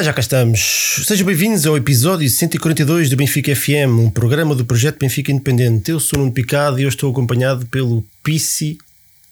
Ah, 0.00 0.02
já 0.02 0.14
cá 0.14 0.20
estamos. 0.20 1.02
Sejam 1.06 1.26
bem-vindos 1.26 1.66
ao 1.66 1.76
episódio 1.76 2.26
142 2.30 3.10
do 3.10 3.16
Benfica 3.16 3.54
FM, 3.54 3.98
um 3.98 4.10
programa 4.10 4.54
do 4.54 4.64
projeto 4.64 4.98
Benfica 4.98 5.30
Independente. 5.30 5.90
Eu 5.90 6.00
sou 6.00 6.18
o 6.18 6.22
Nuno 6.22 6.32
Picado 6.32 6.80
e 6.80 6.84
eu 6.84 6.88
estou 6.88 7.10
acompanhado 7.10 7.66
pelo 7.66 8.02
PC 8.22 8.78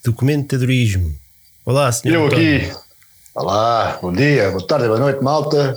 Documentadorismo. 0.05 1.15
Olá, 1.65 1.91
senhor. 1.91 2.15
Eu 2.17 2.27
António. 2.27 2.57
aqui. 2.67 2.77
Olá, 3.35 3.99
bom 4.03 4.13
dia, 4.13 4.51
boa 4.51 4.67
tarde, 4.67 4.89
boa 4.89 4.99
noite, 4.99 5.23
malta. 5.25 5.75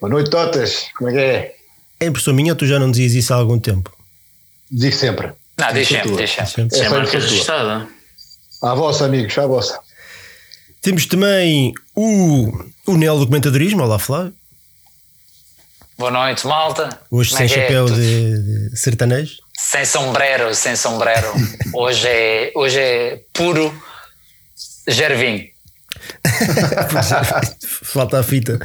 Boa 0.00 0.10
noite, 0.10 0.28
Totas. 0.28 0.86
Como 0.98 1.08
é 1.10 1.12
que 1.12 1.18
é? 1.20 1.54
É 2.00 2.06
impressão 2.06 2.34
minha 2.34 2.52
ou 2.52 2.56
tu 2.56 2.66
já 2.66 2.80
não 2.80 2.90
dizias 2.90 3.12
isso 3.14 3.32
há 3.32 3.36
algum 3.36 3.60
tempo? 3.60 3.96
Digo 4.68 4.96
sempre. 4.96 5.30
Não, 5.56 5.72
deixem. 5.72 6.02
Sempre. 6.02 6.26
Sem 6.76 6.82
É, 6.86 6.88
marca 6.88 7.06
foi 7.12 7.20
tua. 7.20 7.28
registada. 7.28 7.88
À 8.60 8.74
vossa, 8.74 9.04
amigos, 9.04 9.38
à 9.38 9.46
vossa. 9.46 9.78
Temos 10.86 11.04
também 11.04 11.74
o, 11.96 12.64
o 12.86 12.96
Neo 12.96 13.18
Documentadorismo. 13.18 13.82
Olá, 13.82 13.98
Flávio. 13.98 14.32
Boa 15.98 16.12
noite, 16.12 16.46
malta. 16.46 16.96
Hoje 17.10 17.30
Como 17.30 17.42
é 17.42 17.48
sem 17.48 17.58
é? 17.58 17.60
chapéu 17.60 17.86
Tudo- 17.86 18.00
de, 18.00 18.70
de 18.70 18.76
sertanejo. 18.78 19.32
Sem 19.58 19.84
sombrero, 19.84 20.54
sem 20.54 20.76
sombrero. 20.76 21.26
hoje, 21.74 22.06
é, 22.06 22.52
hoje 22.54 22.78
é 22.78 23.20
puro 23.32 23.74
gervinho. 24.86 25.48
Falta 27.82 28.20
a 28.20 28.22
fita. 28.22 28.56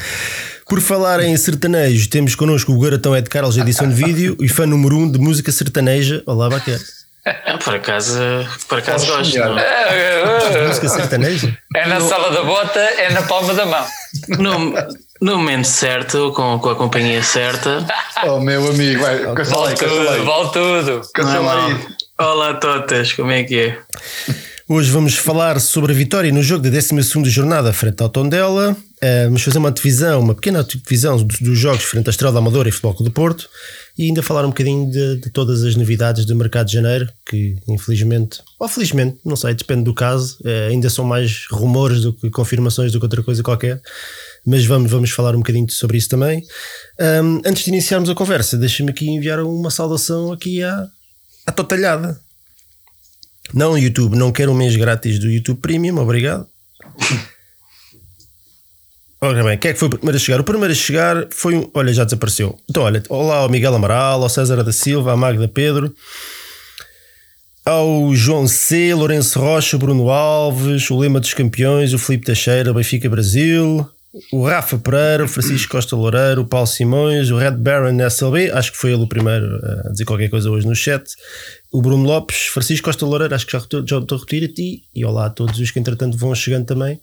Por 0.70 0.80
falar 0.80 1.22
em 1.22 1.36
sertanejo, 1.36 2.08
temos 2.08 2.36
connosco 2.36 2.72
o 2.72 2.80
Garatão 2.80 3.18
Ed 3.18 3.28
Carlos, 3.32 3.58
edição 3.58 3.90
de 3.90 3.96
vídeo 3.96 4.38
e 4.40 4.48
fã 4.48 4.68
número 4.68 4.96
1 4.96 5.02
um 5.02 5.12
de 5.12 5.18
música 5.18 5.52
sertaneja. 5.52 6.22
Olá, 6.28 6.52
Baquer. 6.52 6.80
Ah, 7.26 7.58
por 7.64 7.76
acaso, 7.76 8.20
por 8.68 8.80
acaso 8.80 9.06
gosto. 9.06 9.32
sonhar. 9.32 9.50
Não? 9.50 10.68
Música 10.68 10.90
sertaneja? 10.90 11.58
É 11.76 11.86
na 11.86 12.02
sala 12.02 12.32
da 12.32 12.44
bota, 12.44 12.80
é 12.80 13.12
na 13.12 13.22
palma 13.22 13.54
da 13.54 13.66
mão. 13.66 13.86
No, 14.40 14.74
no 15.22 15.38
momento 15.38 15.66
certo, 15.66 16.34
com, 16.36 16.58
com 16.60 16.70
a 16.70 16.76
companhia 16.76 17.22
certa. 17.22 17.86
Oh, 18.26 18.40
meu 18.40 18.68
amigo, 18.68 19.02
vai, 19.02 19.18
aí, 19.18 19.24
Vale 19.24 19.76
tudo, 19.76 20.26
vale 20.26 20.50
tudo. 20.52 21.02
É 21.18 21.72
aí. 21.72 21.88
Olá, 22.20 22.54
Totas, 22.56 23.14
como 23.14 23.32
é 23.32 23.44
que 23.44 23.60
é? 23.60 23.78
Hoje 24.74 24.90
vamos 24.90 25.18
falar 25.18 25.60
sobre 25.60 25.92
a 25.92 25.94
vitória 25.94 26.32
no 26.32 26.42
jogo 26.42 26.64
da 26.64 26.70
12 26.70 27.30
jornada 27.30 27.74
frente 27.74 28.02
ao 28.02 28.08
Tondela. 28.08 28.74
Eh, 29.02 29.26
vamos 29.26 29.44
fazer 29.44 29.58
uma 29.58 29.70
divisão, 29.70 30.22
uma 30.22 30.34
pequena 30.34 30.64
divisão 30.64 31.22
dos, 31.22 31.60
jogos 31.60 31.84
frente 31.84 32.08
à 32.08 32.10
Estrela 32.10 32.32
da 32.32 32.40
Amadora 32.40 32.70
e 32.70 32.72
Futebol 32.72 32.94
Clube 32.94 33.10
do 33.10 33.14
Porto 33.14 33.50
e 33.98 34.06
ainda 34.06 34.24
falar 34.24 34.46
um 34.46 34.48
bocadinho 34.48 34.90
de, 34.90 35.18
de 35.18 35.30
todas 35.30 35.62
as 35.64 35.76
novidades 35.76 36.24
do 36.24 36.34
mercado 36.38 36.68
de 36.68 36.74
janeiro, 36.76 37.10
que 37.26 37.58
infelizmente, 37.68 38.40
ou 38.58 38.70
felizmente, 38.70 39.20
não 39.26 39.36
sei, 39.36 39.54
depende 39.54 39.84
do 39.84 39.94
caso, 39.94 40.38
eh, 40.46 40.70
ainda 40.70 40.90
são 40.90 41.04
mais 41.04 41.48
rumores 41.52 42.04
do 42.04 42.14
que 42.14 42.30
confirmações 42.30 42.94
do 42.94 42.98
que 42.98 43.04
outra 43.04 43.22
coisa 43.22 43.44
qualquer. 43.44 43.82
Mas 44.46 44.64
vamos, 44.64 44.90
vamos 44.90 45.12
falar 45.12 45.36
um 45.36 45.40
bocadinho 45.40 45.70
sobre 45.70 45.98
isso 45.98 46.08
também. 46.08 46.46
Ahm, 46.98 47.42
antes 47.46 47.66
de 47.66 47.72
iniciarmos 47.72 48.10
a 48.10 48.16
conversa, 48.16 48.56
deixa-me 48.56 48.92
aqui 48.92 49.10
enviar 49.10 49.42
uma 49.42 49.70
saudação 49.70 50.32
aqui 50.32 50.64
à, 50.64 50.88
à 51.46 51.52
Totalhada. 51.52 52.18
Não, 53.54 53.78
YouTube, 53.78 54.16
não 54.16 54.32
quero 54.32 54.52
um 54.52 54.56
mês 54.56 54.76
grátis 54.76 55.20
do 55.20 55.30
YouTube 55.30 55.60
Premium, 55.60 55.98
obrigado. 55.98 56.48
Ora 59.24 59.44
bem, 59.44 59.56
quem 59.56 59.70
é 59.70 59.74
que 59.74 59.80
foi 59.80 59.88
o 59.88 59.92
primeiro 59.92 60.18
a 60.18 60.20
chegar? 60.20 60.40
O 60.40 60.44
primeiro 60.44 60.72
a 60.72 60.76
chegar 60.76 61.28
foi 61.30 61.56
um. 61.56 61.70
Olha, 61.76 61.94
já 61.94 62.04
desapareceu. 62.04 62.58
Então, 62.68 62.82
olha, 62.82 63.04
olá 63.08 63.38
ao 63.38 63.50
Miguel 63.50 63.76
Amaral, 63.76 64.24
ao 64.24 64.30
César 64.30 64.64
da 64.64 64.72
Silva, 64.72 65.14
à 65.14 65.16
Magda 65.16 65.48
Pedro, 65.48 65.94
ao 67.64 68.16
João 68.16 68.48
C, 68.48 68.96
Lourenço 68.96 69.40
Rocha, 69.40 69.78
Bruno 69.78 70.10
Alves, 70.10 70.90
o 70.90 70.98
Lema 70.98 71.20
dos 71.20 71.36
Campeões, 71.36 71.94
o 71.94 72.00
Filipe 72.00 72.26
Teixeira, 72.26 72.74
Benfica 72.74 73.08
Brasil, 73.08 73.88
o 74.32 74.46
Rafa 74.46 74.78
Pereira, 74.78 75.24
o 75.24 75.28
Francisco 75.28 75.72
Costa 75.72 75.96
Loureiro, 75.96 76.42
o 76.42 76.46
Paulo 76.48 76.68
Simões, 76.68 77.30
o 77.32 77.38
Red 77.38 77.52
Baron 77.52 77.98
SLB, 78.08 78.52
acho 78.52 78.72
que 78.74 78.78
foi 78.78 78.92
ele 78.92 79.04
o 79.04 79.08
primeiro 79.08 79.46
a 79.86 79.90
dizer 79.92 80.04
qualquer 80.06 80.30
coisa 80.30 80.50
hoje 80.50 80.68
no 80.68 80.76
chat, 80.76 81.04
o 81.72 81.82
Bruno 81.82 82.04
Lopes, 82.04 82.48
Francisco 82.48 82.86
Costa 82.86 83.06
Loureiro, 83.06 83.34
acho 83.34 83.46
que 83.46 83.54
já 83.54 83.60
já 83.60 83.98
estou 84.00 84.18
a 84.18 84.20
repetir 84.22 84.50
a 84.50 84.54
ti, 84.54 84.84
e 84.94 85.06
olá 85.06 85.28
a 85.28 85.30
todos 85.30 85.58
os 85.60 85.72
que 85.72 85.80
entretanto 85.80 86.18
vão 86.18 86.36
chegando 86.36 86.66
também 86.66 87.00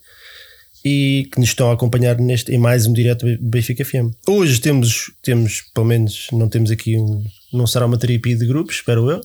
e 0.85 1.27
que 1.33 1.39
nos 1.39 1.49
estão 1.49 1.69
a 1.71 1.73
acompanhar 1.73 2.15
neste, 2.17 2.53
em 2.53 2.57
mais 2.57 2.85
um 2.85 2.93
direto 2.93 3.25
Benfica 3.41 3.83
FM. 3.83 4.13
Hoje 4.27 4.61
temos, 4.61 5.11
temos, 5.21 5.61
pelo 5.73 5.85
menos, 5.87 6.27
não 6.31 6.47
temos 6.47 6.71
aqui 6.71 6.95
um. 6.95 7.21
Não 7.51 7.67
será 7.67 7.85
uma 7.85 7.97
terapia 7.97 8.37
de 8.37 8.45
grupos, 8.45 8.75
espero 8.75 9.09
eu. 9.11 9.19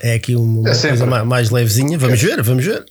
É 0.00 0.14
aqui 0.14 0.36
uma 0.36 0.68
É 0.70 0.74
coisa 0.76 1.06
ma- 1.06 1.24
mais, 1.24 1.50
levezinha. 1.50 1.98
Vamos 1.98 2.20
ver, 2.20 2.40
vamos 2.42 2.64
ver. 2.64 2.84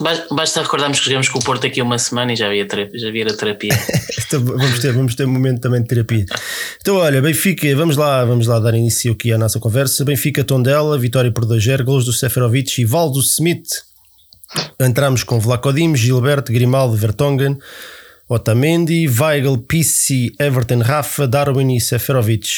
Ba- 0.00 0.26
basta 0.30 0.62
recordarmos 0.62 0.98
que 0.98 1.04
jogamos 1.06 1.28
com 1.28 1.38
o 1.38 1.42
Porto 1.42 1.66
aqui 1.66 1.80
uma 1.82 1.98
semana 1.98 2.32
e 2.32 2.36
já 2.36 2.46
havia, 2.46 2.66
terapia, 2.66 2.98
já 2.98 3.08
havia 3.08 3.26
terapia. 3.36 3.70
Então, 4.30 4.44
vamos, 4.44 4.78
ter, 4.78 4.92
vamos 4.92 5.14
ter 5.16 5.24
um 5.24 5.30
momento 5.32 5.60
também 5.60 5.82
de 5.82 5.88
terapia. 5.88 6.24
Então, 6.80 6.94
olha, 6.94 7.20
Benfica, 7.20 7.74
vamos 7.74 7.96
lá, 7.96 8.24
vamos 8.24 8.46
lá 8.46 8.60
dar 8.60 8.74
início 8.74 9.10
aqui 9.10 9.32
à 9.32 9.38
nossa 9.38 9.58
conversa. 9.58 10.04
Benfica 10.04 10.44
Tondela, 10.44 10.96
vitória 10.96 11.32
por 11.32 11.44
2-0, 11.44 11.82
golos 11.82 12.04
do 12.04 12.12
Seferovic 12.12 12.80
e 12.80 12.84
Valdo 12.84 13.18
Smith. 13.18 13.68
Entramos 14.78 15.24
com 15.24 15.40
Vlaco 15.40 15.72
Dimos, 15.72 15.98
Gilberto, 15.98 16.52
Grimaldo, 16.52 16.96
Vertonghen, 16.96 17.58
Otamendi, 18.28 19.08
Weigl, 19.08 19.58
Pissi, 19.58 20.32
Everton, 20.38 20.78
Rafa, 20.78 21.26
Darwin 21.26 21.74
e 21.74 21.80
Seferovic. 21.80 22.48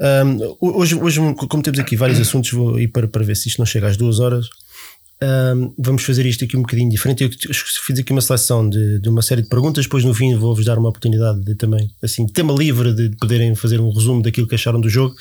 Um, 0.00 0.56
hoje, 0.60 0.96
hoje, 0.96 1.20
como 1.48 1.62
temos 1.62 1.78
aqui 1.78 1.94
vários 1.94 2.18
assuntos, 2.20 2.50
vou 2.50 2.80
ir 2.80 2.88
para, 2.88 3.06
para 3.06 3.22
ver 3.22 3.36
se 3.36 3.48
isto 3.48 3.58
não 3.58 3.66
chega 3.66 3.86
às 3.86 3.96
duas 3.96 4.18
horas. 4.18 4.48
Um, 5.22 5.74
vamos 5.78 6.02
fazer 6.02 6.24
isto 6.24 6.44
aqui 6.44 6.56
um 6.56 6.62
bocadinho 6.62 6.88
diferente. 6.88 7.24
Eu 7.24 7.30
fiz 7.54 7.98
aqui 7.98 8.10
uma 8.10 8.22
seleção 8.22 8.68
de, 8.68 8.98
de 9.00 9.08
uma 9.08 9.20
série 9.20 9.42
de 9.42 9.48
perguntas, 9.48 9.84
depois 9.84 10.04
no 10.04 10.14
fim 10.14 10.34
vou-vos 10.34 10.64
dar 10.64 10.78
uma 10.78 10.88
oportunidade 10.88 11.40
de 11.44 11.54
também, 11.54 11.90
assim, 12.02 12.26
tema 12.26 12.54
livre 12.54 12.94
de 12.94 13.10
poderem 13.16 13.54
fazer 13.54 13.80
um 13.80 13.90
resumo 13.90 14.22
daquilo 14.22 14.48
que 14.48 14.54
acharam 14.54 14.80
do 14.80 14.88
jogo. 14.88 15.14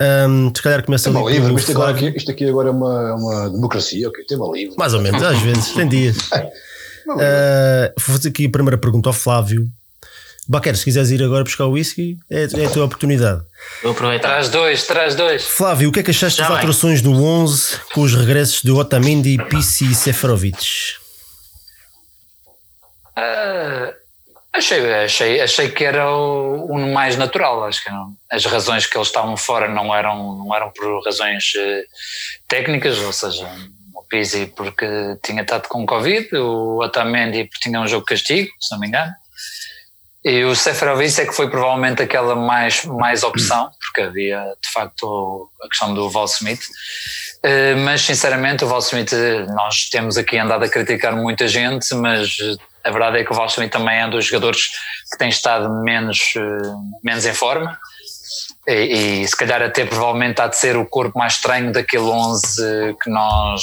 Um, 0.00 0.52
se 0.54 0.62
calhar 0.62 0.84
começa 0.84 1.08
ali 1.08 1.32
livre, 1.32 1.54
isto, 1.54 1.72
agora 1.72 1.90
aqui, 1.90 2.08
isto 2.16 2.30
aqui 2.30 2.44
agora 2.44 2.68
é 2.68 2.70
uma, 2.70 3.14
uma 3.14 3.50
democracia, 3.50 4.08
ok? 4.08 4.24
Tema 4.26 4.46
livre. 4.52 4.76
Mais 4.76 4.92
ou 4.94 5.00
menos, 5.00 5.22
às 5.22 5.40
vezes, 5.40 5.70
tem 5.72 5.88
dias. 5.88 6.16
Uh, 7.08 7.86
vou 8.04 8.16
fazer 8.16 8.30
aqui 8.30 8.46
a 8.46 8.50
primeira 8.50 8.76
pergunta 8.76 9.08
ao 9.08 9.12
Flávio. 9.12 9.70
Baquer, 10.48 10.76
se 10.76 10.84
quiseres 10.84 11.10
ir 11.10 11.22
agora 11.22 11.42
buscar 11.42 11.66
o 11.66 11.72
whisky, 11.72 12.16
é, 12.30 12.46
é 12.60 12.66
a 12.66 12.70
tua 12.70 12.84
oportunidade. 12.84 13.42
Vou 13.82 13.92
aproveitar. 13.92 14.28
Traz 14.28 14.48
dois, 14.48 14.86
traz 14.86 15.14
dois. 15.14 15.44
Flávio, 15.44 15.88
o 15.88 15.92
que 15.92 16.00
é 16.00 16.02
que 16.02 16.10
achaste 16.10 16.40
das 16.40 16.50
alterações 16.50 17.02
do 17.02 17.12
11 17.12 17.80
com 17.92 18.02
os 18.02 18.14
regressos 18.14 18.62
de 18.62 18.70
Otamendi, 18.70 19.36
Pissi 19.48 19.90
e 19.90 19.94
Seferovic? 19.94 20.94
Ah, 23.16 23.92
achei, 24.52 24.94
achei, 24.94 25.40
achei 25.40 25.68
que 25.70 25.84
era 25.84 26.08
o, 26.10 26.66
o 26.66 26.92
mais 26.92 27.16
natural. 27.16 27.64
Acho 27.64 27.82
que 27.82 27.90
não. 27.90 28.14
as 28.30 28.44
razões 28.44 28.86
que 28.86 28.96
eles 28.96 29.08
estavam 29.08 29.36
fora 29.36 29.68
não 29.68 29.94
eram, 29.94 30.36
não 30.36 30.54
eram 30.54 30.70
por 30.70 31.04
razões 31.04 31.52
eh, 31.56 31.84
técnicas, 32.46 32.98
ou 32.98 33.12
seja, 33.12 33.48
o 33.94 34.02
Pizzi 34.02 34.46
porque 34.54 34.86
tinha 35.24 35.42
estado 35.42 35.66
com 35.68 35.84
Covid, 35.84 36.36
o 36.36 36.78
Otamendi 36.82 37.44
porque 37.44 37.68
tinha 37.68 37.80
um 37.80 37.88
jogo 37.88 38.04
de 38.04 38.10
castigo, 38.10 38.50
se 38.60 38.70
não 38.70 38.78
me 38.78 38.86
engano. 38.86 39.12
E 40.28 40.42
o 40.42 40.56
Seferovic 40.56 41.20
é 41.20 41.24
que 41.24 41.32
foi 41.32 41.48
provavelmente 41.48 42.02
aquela 42.02 42.34
mais, 42.34 42.84
mais 42.84 43.22
opção, 43.22 43.70
porque 43.80 44.00
havia 44.00 44.40
de 44.60 44.72
facto 44.72 45.48
a 45.62 45.68
questão 45.68 45.94
do 45.94 46.10
Val 46.10 46.24
Smith. 46.24 46.62
Eh, 47.44 47.76
mas 47.76 48.00
sinceramente 48.00 48.64
o 48.64 48.66
Val 48.66 48.80
Smith, 48.80 49.12
nós 49.54 49.88
temos 49.88 50.18
aqui 50.18 50.36
andado 50.36 50.64
a 50.64 50.68
criticar 50.68 51.14
muita 51.14 51.46
gente, 51.46 51.94
mas 51.94 52.38
eh, 52.40 52.56
a 52.82 52.90
verdade 52.90 53.18
é 53.18 53.24
que 53.24 53.30
o 53.30 53.36
Val 53.36 53.46
Smith 53.46 53.70
também 53.70 54.00
é 54.00 54.06
um 54.06 54.10
dos 54.10 54.24
jogadores 54.24 54.66
que 55.12 55.16
tem 55.16 55.28
estado 55.28 55.72
menos, 55.84 56.34
eh, 56.36 56.74
menos 57.04 57.24
em 57.24 57.32
forma. 57.32 57.78
E, 58.66 59.22
e 59.22 59.28
se 59.28 59.36
calhar 59.36 59.62
até 59.62 59.86
provavelmente 59.86 60.40
há 60.40 60.48
de 60.48 60.56
ser 60.56 60.76
o 60.76 60.84
corpo 60.84 61.16
mais 61.16 61.34
estranho 61.34 61.70
daquele 61.70 62.02
11 62.02 62.96
que 63.00 63.08
nós, 63.08 63.62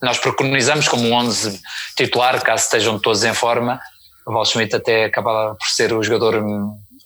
nós 0.00 0.16
preconizamos 0.16 0.86
como 0.86 1.10
11 1.12 1.60
titular, 1.96 2.40
caso 2.40 2.62
estejam 2.62 3.00
todos 3.00 3.24
em 3.24 3.34
forma. 3.34 3.80
O 4.26 4.32
Val 4.32 4.44
Schmidt 4.44 4.74
até 4.74 5.04
acaba 5.04 5.54
por 5.54 5.66
ser 5.68 5.92
o 5.92 6.02
jogador, 6.02 6.42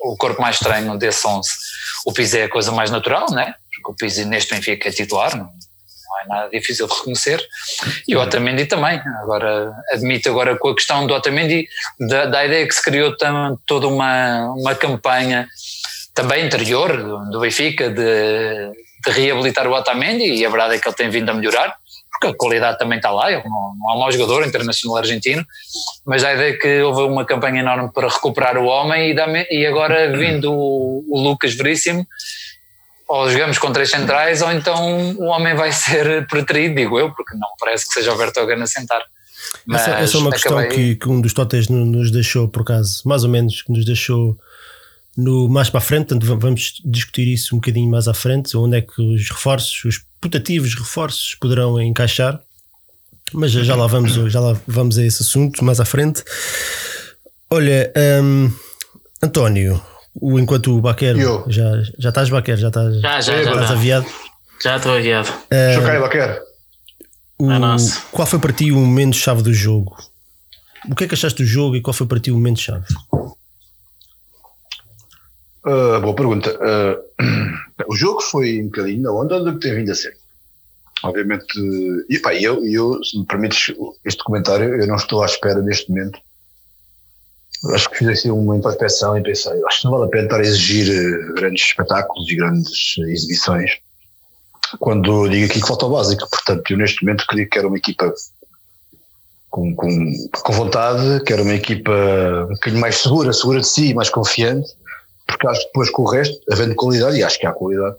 o 0.03 0.17
corpo 0.17 0.41
mais 0.41 0.57
estranho 0.57 0.99
desse 0.99 1.27
11. 1.27 1.49
O 2.07 2.13
Pizzi 2.13 2.39
é 2.39 2.45
a 2.45 2.49
coisa 2.49 2.73
mais 2.73 2.91
natural, 2.91 3.31
né? 3.31 3.55
Porque 3.75 3.93
o 3.93 3.95
Pizzi 3.95 4.25
neste 4.25 4.55
Benfica 4.55 4.89
é 4.89 4.93
titular, 4.93 5.37
não 5.37 5.51
é 6.21 6.29
nada 6.29 6.51
difícil 6.51 6.87
de 6.87 6.95
reconhecer. 6.95 7.45
E 8.07 8.17
o 8.17 8.21
Otamendi 8.21 8.67
também. 8.67 9.01
Agora, 9.23 9.73
admito 9.91 10.29
agora 10.29 10.57
com 10.57 10.69
a 10.69 10.75
questão 10.75 11.07
do 11.07 11.15
Otamendi, 11.15 11.69
da, 11.99 12.27
da 12.27 12.45
ideia 12.45 12.67
que 12.67 12.75
se 12.75 12.83
criou 12.83 13.17
tam, 13.17 13.59
toda 13.67 13.89
uma, 13.89 14.53
uma 14.53 14.75
campanha 14.75 15.49
também 16.15 16.47
interior 16.47 16.97
do, 16.97 17.31
do 17.31 17.41
Benfica 17.41 17.91
de, 17.91 18.71
de 19.05 19.11
reabilitar 19.11 19.67
o 19.67 19.73
Otamendi 19.73 20.25
e 20.25 20.47
a 20.47 20.49
verdade 20.49 20.77
é 20.77 20.79
que 20.79 20.89
ele 20.89 20.97
tem 20.97 21.11
vindo 21.11 21.31
a 21.31 21.35
melhorar 21.35 21.77
porque 22.19 22.35
a 22.35 22.37
qualidade 22.37 22.79
também 22.79 22.97
está 22.99 23.11
lá, 23.11 23.31
não, 23.31 23.41
não 23.79 23.91
é 23.91 23.95
um 23.95 23.99
mau 23.99 24.11
jogador 24.13 24.47
internacional 24.47 24.97
argentino, 24.99 25.45
mas 26.07 26.25
a 26.25 26.33
ideia 26.35 26.51
é 26.51 26.57
que 26.57 26.81
houve 26.83 27.03
uma 27.03 27.25
campanha 27.25 27.61
enorme 27.61 27.91
para 27.93 28.09
recuperar 28.09 28.57
o 28.57 28.65
homem 28.67 29.11
e, 29.13 29.47
e 29.61 29.67
agora 29.67 30.17
vindo 30.17 30.53
o, 30.53 31.05
o 31.09 31.21
Lucas 31.21 31.55
Veríssimo, 31.55 32.07
ou 33.09 33.31
jogamos 33.31 33.59
com 33.59 33.73
três 33.73 33.91
centrais 33.91 34.43
ou 34.43 34.51
então 34.53 35.15
o 35.17 35.25
homem 35.27 35.55
vai 35.55 35.71
ser 35.73 36.27
preterido, 36.27 36.75
digo 36.75 36.99
eu, 36.99 37.13
porque 37.13 37.37
não 37.37 37.49
parece 37.61 37.87
que 37.87 37.93
seja 37.95 38.13
o 38.13 38.17
Vertonghen 38.17 38.61
a 38.63 38.67
sentar. 38.67 39.03
Essa, 39.73 39.91
essa 39.93 40.17
é 40.17 40.21
uma 40.21 40.31
questão 40.33 40.59
acabei- 40.59 40.77
que, 40.77 40.97
que 40.97 41.09
um 41.09 41.21
dos 41.21 41.33
totes 41.33 41.69
no- 41.69 41.85
nos 41.85 42.11
deixou, 42.11 42.49
por 42.49 42.63
acaso, 42.63 43.03
mais 43.05 43.23
ou 43.23 43.31
menos, 43.31 43.63
que 43.63 43.71
nos 43.73 43.85
deixou 43.85 44.37
no, 45.17 45.49
mais 45.49 45.71
para 45.71 45.79
a 45.79 45.83
frente, 45.83 46.09
portanto 46.09 46.27
va- 46.27 46.35
vamos 46.37 46.81
discutir 46.85 47.27
isso 47.33 47.55
um 47.55 47.59
bocadinho 47.59 47.91
mais 47.91 48.07
à 48.09 48.15
frente, 48.15 48.57
onde 48.57 48.77
é 48.77 48.81
que 48.83 49.01
os 49.01 49.31
reforços, 49.31 49.85
os 49.85 50.05
putativos 50.21 50.75
reforços 50.75 51.35
poderão 51.37 51.81
encaixar, 51.81 52.41
mas 53.33 53.51
já, 53.53 53.63
já 53.65 53.75
lá 53.77 53.87
vamos, 53.87 54.13
já 54.31 54.41
lá 54.41 54.57
vamos 54.67 54.99
a 54.99 55.05
esse 55.05 55.23
assunto 55.23 55.65
mais 55.65 55.81
à 55.81 55.85
frente. 55.85 56.23
Olha, 57.51 57.93
hum, 58.23 58.51
António, 59.23 59.81
o, 60.15 60.39
enquanto 60.39 60.77
o 60.77 60.81
Baquer 60.81 61.17
Eu. 61.19 61.45
já, 61.49 61.83
já 61.99 62.09
estás 62.11 62.29
Baquer, 62.29 62.57
já 62.57 62.69
estás, 62.69 63.01
Já, 63.01 63.21
já, 63.21 63.43
já. 63.43 63.51
estás 63.51 63.69
tá. 63.69 63.73
aviado. 63.75 64.07
Já 64.63 64.77
estou 64.77 64.93
aviado. 64.97 65.29
Chocai, 65.75 66.01
Baquer. 66.01 66.43
O- 67.39 67.51
Ah, 67.51 67.59
nossa. 67.59 68.01
qual 68.11 68.27
foi 68.27 68.39
para 68.39 68.53
ti 68.53 68.73
o 68.73 68.77
momento-chave 68.77 69.43
do 69.43 69.53
jogo? 69.53 69.97
O 70.91 70.95
que 70.95 71.05
é 71.05 71.09
que 71.09 71.15
achaste 71.15 71.43
do 71.43 71.47
jogo 71.49 71.77
e 71.77 71.81
qual 71.83 71.93
foi 71.95 72.07
para 72.07 72.19
ti 72.21 72.31
o 72.31 72.35
momento-chave? 72.35 72.87
Ah, 75.67 75.99
boa 75.99 76.15
pergunta. 76.15 76.57
Ah, 76.61 76.97
o 77.89 77.97
jogo 77.97 78.21
foi 78.21 78.63
um 78.63 78.67
bocadinho 78.67 79.03
na 79.03 79.13
onda 79.13 79.41
do 79.41 79.55
que 79.55 79.67
tem 79.67 79.75
vindo 79.75 79.91
a 79.91 79.95
ser. 79.95 80.17
Obviamente, 81.03 81.45
e 82.09 82.19
pá, 82.21 82.35
eu, 82.35 82.65
eu, 82.65 83.03
se 83.05 83.19
me 83.19 83.27
permites 83.27 83.75
este 84.05 84.23
comentário, 84.23 84.81
eu 84.81 84.87
não 84.87 84.97
estou 84.97 85.23
à 85.23 85.27
espera 85.27 85.61
neste 85.61 85.91
momento. 85.91 86.19
Acho 87.73 87.91
que 87.91 87.99
fiz 87.99 88.09
assim 88.09 88.31
uma 88.31 88.57
introspecção 88.57 89.19
e 89.19 89.23
pensei, 89.23 89.53
acho 89.67 89.81
que 89.81 89.85
não 89.87 89.93
vale 89.93 90.05
a 90.05 90.09
pena 90.09 90.25
estar 90.25 90.39
a 90.39 90.43
exigir 90.43 90.89
eh, 90.89 91.33
grandes 91.35 91.67
espetáculos 91.67 92.29
e 92.31 92.37
grandes 92.37 92.99
exibições 92.99 93.79
quando 94.79 95.29
digo 95.29 95.47
aqui 95.47 95.61
que 95.61 95.67
falta 95.67 95.87
o 95.87 95.91
básico. 95.91 96.29
Portanto, 96.31 96.71
eu 96.71 96.77
neste 96.77 97.05
momento 97.05 97.27
queria 97.27 97.49
que 97.49 97.59
era 97.59 97.67
uma 97.67 97.77
equipa 97.77 98.13
com, 99.51 99.75
com, 99.75 100.13
com 100.33 100.53
vontade, 100.53 101.25
que 101.25 101.33
era 101.33 101.43
uma 101.43 101.55
equipa 101.55 101.93
um 102.45 102.55
bocadinho 102.55 102.81
mais 102.81 102.97
segura, 102.97 103.33
segura 103.33 103.61
de 103.61 103.69
si, 103.69 103.95
mais 103.95 104.11
confiante 104.11 104.69
porque 105.27 105.47
acho 105.49 105.61
que 105.61 105.67
depois 105.67 105.91
com 105.91 106.03
o 106.03 106.11
resto, 106.11 106.39
havendo 106.51 106.75
qualidade, 106.75 107.17
e 107.19 107.23
acho 107.23 107.39
que 107.39 107.47
há 107.47 107.53
qualidade, 107.53 107.97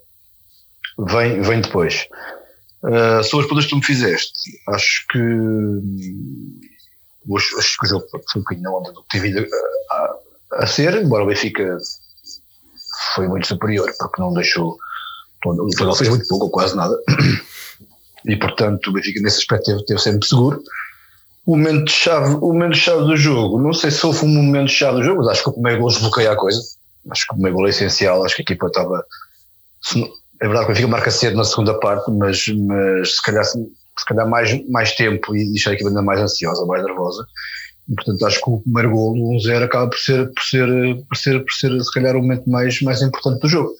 vem, 0.99 1.41
vem 1.41 1.61
depois. 1.61 2.07
Uh, 2.83 3.23
sobre 3.23 3.43
as 3.43 3.47
perguntas 3.47 3.63
que 3.65 3.69
tu 3.71 3.75
me 3.77 3.85
fizeste, 3.85 4.33
acho 4.69 5.05
que 5.09 5.17
hum, 5.19 6.59
acho, 7.35 7.57
acho 7.59 7.77
que 7.79 7.85
o 7.85 7.89
jogo 7.89 8.05
foi 8.11 8.19
um 8.39 8.43
bocadinho 8.43 8.63
na 8.69 8.77
onda 8.77 8.91
do 8.93 9.03
que 9.09 9.19
vindo 9.19 9.39
a, 9.39 9.95
a- 9.95 10.15
a 10.63 10.67
ser, 10.67 10.93
embora 10.95 11.23
o 11.23 11.27
Benfica 11.27 11.77
foi 13.15 13.27
muito 13.27 13.47
superior, 13.47 13.91
porque 13.99 14.21
não 14.21 14.33
deixou. 14.33 14.77
O 15.45 15.55
Portugal 15.55 15.95
fez 15.95 16.09
muito 16.09 16.27
pouco, 16.27 16.45
ou 16.45 16.51
quase 16.51 16.75
nada, 16.75 16.95
e 18.25 18.35
portanto 18.37 18.87
o 18.87 18.93
Benfica 18.93 19.21
nesse 19.21 19.39
aspecto 19.39 19.65
teve, 19.65 19.85
teve 19.85 19.99
sempre 19.99 20.27
seguro. 20.27 20.61
O 21.45 21.55
momento-chave 21.55 22.35
momento 22.35 22.75
-chave 22.75 23.05
do 23.05 23.15
jogo, 23.15 23.59
não 23.61 23.73
sei 23.73 23.89
se 23.91 24.05
houve 24.05 24.25
um 24.25 24.29
momento-chave 24.29 24.97
do 24.97 25.03
jogo, 25.03 25.19
mas 25.21 25.29
acho 25.29 25.43
que 25.43 25.49
o 25.49 25.53
primeiro 25.53 25.79
gol 25.81 25.89
desbloqueia 25.89 26.31
a 26.31 26.35
coisa. 26.35 26.59
Acho 27.09 27.27
que 27.27 27.33
o 27.33 27.35
primeiro 27.35 27.57
gol 27.57 27.67
é 27.67 27.69
essencial, 27.69 28.23
acho 28.23 28.35
que 28.35 28.41
a 28.41 28.43
equipa 28.43 28.67
estava. 28.67 29.05
É 30.41 30.45
verdade 30.45 30.65
que 30.65 30.71
o 30.71 30.73
Benfica 30.73 30.87
marca 30.87 31.11
cedo 31.11 31.37
na 31.37 31.43
segunda 31.43 31.79
parte, 31.79 32.11
mas, 32.11 32.47
mas 32.47 33.15
se 33.15 33.21
calhar, 33.21 33.43
se 33.43 34.05
calhar 34.05 34.29
mais, 34.29 34.67
mais 34.69 34.95
tempo 34.95 35.35
e 35.35 35.49
deixar 35.51 35.71
a 35.71 35.73
equipa 35.73 35.89
ainda 35.89 36.01
mais 36.01 36.19
ansiosa, 36.19 36.65
mais 36.65 36.83
nervosa. 36.83 37.25
E, 37.89 37.95
portanto, 37.95 38.25
acho 38.25 38.41
que 38.41 38.49
o 38.49 38.59
primeiro 38.59 38.91
gol, 38.91 39.13
o 39.13 39.37
1-0, 39.37 39.63
acaba 39.63 39.89
por 39.89 39.97
ser, 39.97 40.31
por, 40.33 40.43
ser, 40.43 40.67
por, 41.07 41.17
ser, 41.17 41.45
por 41.45 41.53
ser, 41.53 41.83
se 41.83 41.91
calhar, 41.93 42.15
o 42.15 42.21
momento 42.21 42.49
mais, 42.49 42.81
mais 42.81 43.01
importante 43.01 43.41
do 43.41 43.47
jogo. 43.47 43.71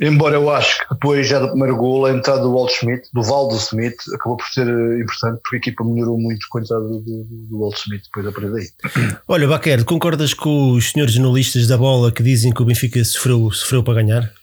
Embora 0.00 0.36
eu 0.36 0.50
acho 0.50 0.78
que 0.78 0.94
depois, 0.94 1.28
já 1.28 1.38
do 1.38 1.48
primeiro 1.48 1.76
gol, 1.76 2.06
a 2.06 2.12
entrada 2.12 2.40
do 2.40 2.52
Walt 2.52 2.72
Schmidt, 2.72 3.08
do 3.12 3.22
Valdo 3.22 3.56
Smith, 3.56 3.96
acabou 4.14 4.38
por 4.38 4.46
ser 4.46 4.66
eh, 4.66 5.00
importante 5.00 5.40
porque 5.42 5.56
a 5.56 5.58
equipa 5.58 5.84
melhorou 5.84 6.18
muito 6.18 6.46
com 6.48 6.58
a 6.58 6.60
entrada 6.62 6.84
do, 6.84 7.00
do, 7.00 7.24
do 7.24 7.60
Walt 7.60 7.76
Schmidt 7.76 8.04
depois 8.04 8.26
a 8.26 8.32
partir 8.32 8.50
daí. 8.50 9.14
Olha, 9.28 9.46
Baquer, 9.46 9.84
concordas 9.84 10.32
com 10.32 10.72
os 10.72 10.90
senhores 10.90 11.14
jornalistas 11.14 11.66
da 11.66 11.76
bola 11.76 12.10
que 12.10 12.22
dizem 12.22 12.52
que 12.52 12.62
o 12.62 12.64
Benfica 12.64 13.04
sofreu, 13.04 13.50
sofreu 13.50 13.82
para 13.82 14.02
ganhar? 14.02 14.41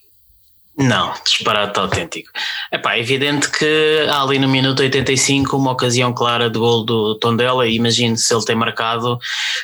Não, 0.80 1.14
disparate 1.26 1.78
autêntico. 1.78 2.32
Epá, 2.72 2.96
é 2.96 3.00
evidente 3.02 3.52
que 3.52 4.08
há 4.10 4.22
ali 4.24 4.40
no 4.40 4.48
minuto 4.48 4.80
85 4.80 5.58
uma 5.58 5.72
ocasião 5.72 6.14
clara 6.14 6.50
de 6.50 6.58
gol 6.58 6.86
do 6.86 7.16
Tondela 7.20 7.68
e 7.68 7.76
imagino 7.76 8.16
se 8.18 8.34
ele 8.34 8.46
tem 8.46 8.56
marcado 8.56 9.20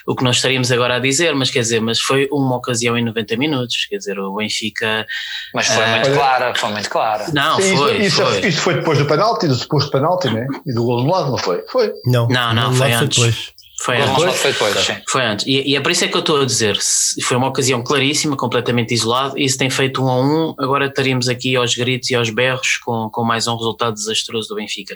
o 0.06 0.14
que 0.16 0.24
nós 0.26 0.36
estaríamos 0.36 0.72
agora 0.74 0.96
a 0.96 1.00
dizer, 1.00 1.34
mas 1.34 1.50
quer 1.50 1.60
dizer, 1.62 1.80
mas 1.80 2.02
foi 2.02 2.28
uma 2.32 2.58
ocasião 2.58 2.98
em 2.98 3.06
90 3.06 3.38
minutos, 3.38 3.86
quer 3.90 3.98
dizer, 3.98 4.20
o 4.20 4.36
Benfica... 4.36 5.08
Mas 5.54 5.68
foi 5.68 5.84
Ah, 5.86 5.88
muito 5.88 6.12
clara, 6.14 6.54
foi 6.56 6.70
muito 6.72 6.90
clara. 6.90 7.26
Não, 7.34 7.62
Sim, 7.62 7.78
foi, 7.78 7.98
isso, 7.98 8.06
isso- 8.22 8.26
foi. 8.42 8.48
isso 8.50 8.62
foi 8.62 8.74
depois 8.76 8.98
do 9.00 9.06
penalti, 9.06 9.48
do 9.48 9.56
suposto 9.56 9.90
penalti, 9.92 10.30
né? 10.30 10.46
E 10.66 10.74
do 10.74 10.84
gol 10.84 11.02
do 11.04 11.10
lado, 11.10 11.32
não 11.32 11.38
foi? 11.38 11.64
Foi. 11.72 11.94
Não, 12.06 12.28
Não, 12.28 12.54
não, 12.54 12.72
lá 12.72 12.76
foi 12.76 12.92
antes. 12.92 13.18
depois. 13.18 13.55
Foi 13.78 13.98
antes. 13.98 14.40
foi 14.40 14.52
depois, 14.52 14.76
sim. 14.78 14.96
Foi 15.08 15.24
antes. 15.24 15.46
E, 15.46 15.72
e 15.72 15.76
é 15.76 15.82
por 15.82 15.92
isso 15.92 16.06
é 16.06 16.08
que 16.08 16.16
eu 16.16 16.22
estou 16.22 16.42
a 16.42 16.46
dizer, 16.46 16.78
foi 17.24 17.36
uma 17.38 17.48
ocasião 17.48 17.84
claríssima, 17.84 18.38
completamente 18.38 18.94
isolado, 18.94 19.38
e 19.38 19.48
se 19.50 19.58
tem 19.58 19.70
feito 19.70 20.04
um 20.04 20.10
a 20.10 20.22
um, 20.22 20.56
agora 20.58 20.88
estaríamos 20.88 21.28
aqui 21.28 21.56
aos 21.56 21.76
gritos 21.76 22.10
e 22.10 22.16
aos 22.16 22.30
berros 22.30 22.78
com, 22.84 23.10
com 23.12 23.24
mais 23.24 23.48
um 23.48 23.56
resultado 23.56 23.94
desastroso 23.94 24.48
do 24.50 24.56
Benfica. 24.56 24.96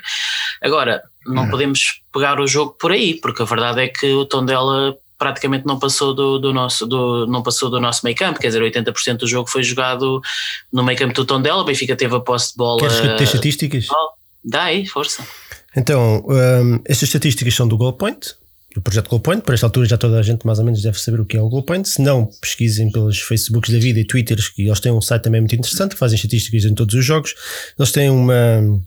Agora, 0.61 1.01
não 1.25 1.49
podemos 1.49 2.01
pegar 2.13 2.39
o 2.39 2.47
jogo 2.47 2.75
por 2.79 2.91
aí, 2.91 3.15
porque 3.15 3.41
a 3.41 3.45
verdade 3.45 3.81
é 3.81 3.87
que 3.87 4.11
o 4.13 4.25
Tondela 4.25 4.95
praticamente 5.17 5.67
não 5.67 5.77
passou 5.77 6.15
do, 6.15 6.39
do 6.39 6.53
nosso 6.53 6.87
do, 6.87 7.27
não 7.27 7.43
passou 7.43 7.69
do 7.69 7.79
nosso 7.79 8.05
meio 8.05 8.15
campo, 8.15 8.39
quer 8.39 8.47
dizer, 8.47 8.61
80% 8.61 9.17
do 9.17 9.27
jogo 9.27 9.49
foi 9.49 9.61
jogado 9.61 10.21
no 10.71 10.81
meio 10.81 10.97
campo 10.97 11.13
do 11.13 11.25
Tondela, 11.25 11.61
o 11.61 11.65
Benfica 11.65 11.95
teve 11.95 12.15
a 12.15 12.21
posse 12.21 12.51
de 12.51 12.57
bola. 12.57 12.79
Queres 12.79 12.99
ter 12.99 13.23
estatísticas? 13.23 13.87
Dá 14.43 14.63
aí, 14.63 14.85
força. 14.85 15.27
Então, 15.75 16.25
hum, 16.27 16.81
estas 16.85 17.09
estatísticas 17.09 17.53
são 17.53 17.67
do 17.67 17.77
Goal 17.77 17.93
Point, 17.93 18.33
do 18.79 18.81
projeto 18.81 19.09
Goal 19.09 19.19
Point. 19.19 19.43
Para 19.43 19.53
esta 19.53 19.65
altura 19.65 19.85
já 19.85 19.97
toda 19.97 20.17
a 20.17 20.23
gente 20.23 20.45
mais 20.45 20.57
ou 20.57 20.65
menos 20.65 20.81
deve 20.81 20.99
saber 20.99 21.19
o 21.19 21.25
que 21.25 21.37
é 21.37 21.41
o 21.41 21.49
Goal 21.49 21.63
Point. 21.63 21.87
Se 21.87 22.01
não, 22.01 22.25
pesquisem 22.41 22.91
pelos 22.91 23.19
Facebooks 23.19 23.71
da 23.71 23.77
vida 23.77 23.99
e 23.99 24.05
Twitters, 24.05 24.49
que 24.49 24.63
eles 24.65 24.79
têm 24.79 24.91
um 24.91 25.01
site 25.01 25.23
também 25.23 25.41
muito 25.41 25.55
interessante, 25.55 25.91
que 25.91 25.99
fazem 25.99 26.15
estatísticas 26.15 26.65
em 26.65 26.73
todos 26.73 26.95
os 26.95 27.05
jogos. 27.05 27.35
Eles 27.77 27.91
têm 27.91 28.09
uma. 28.09 28.81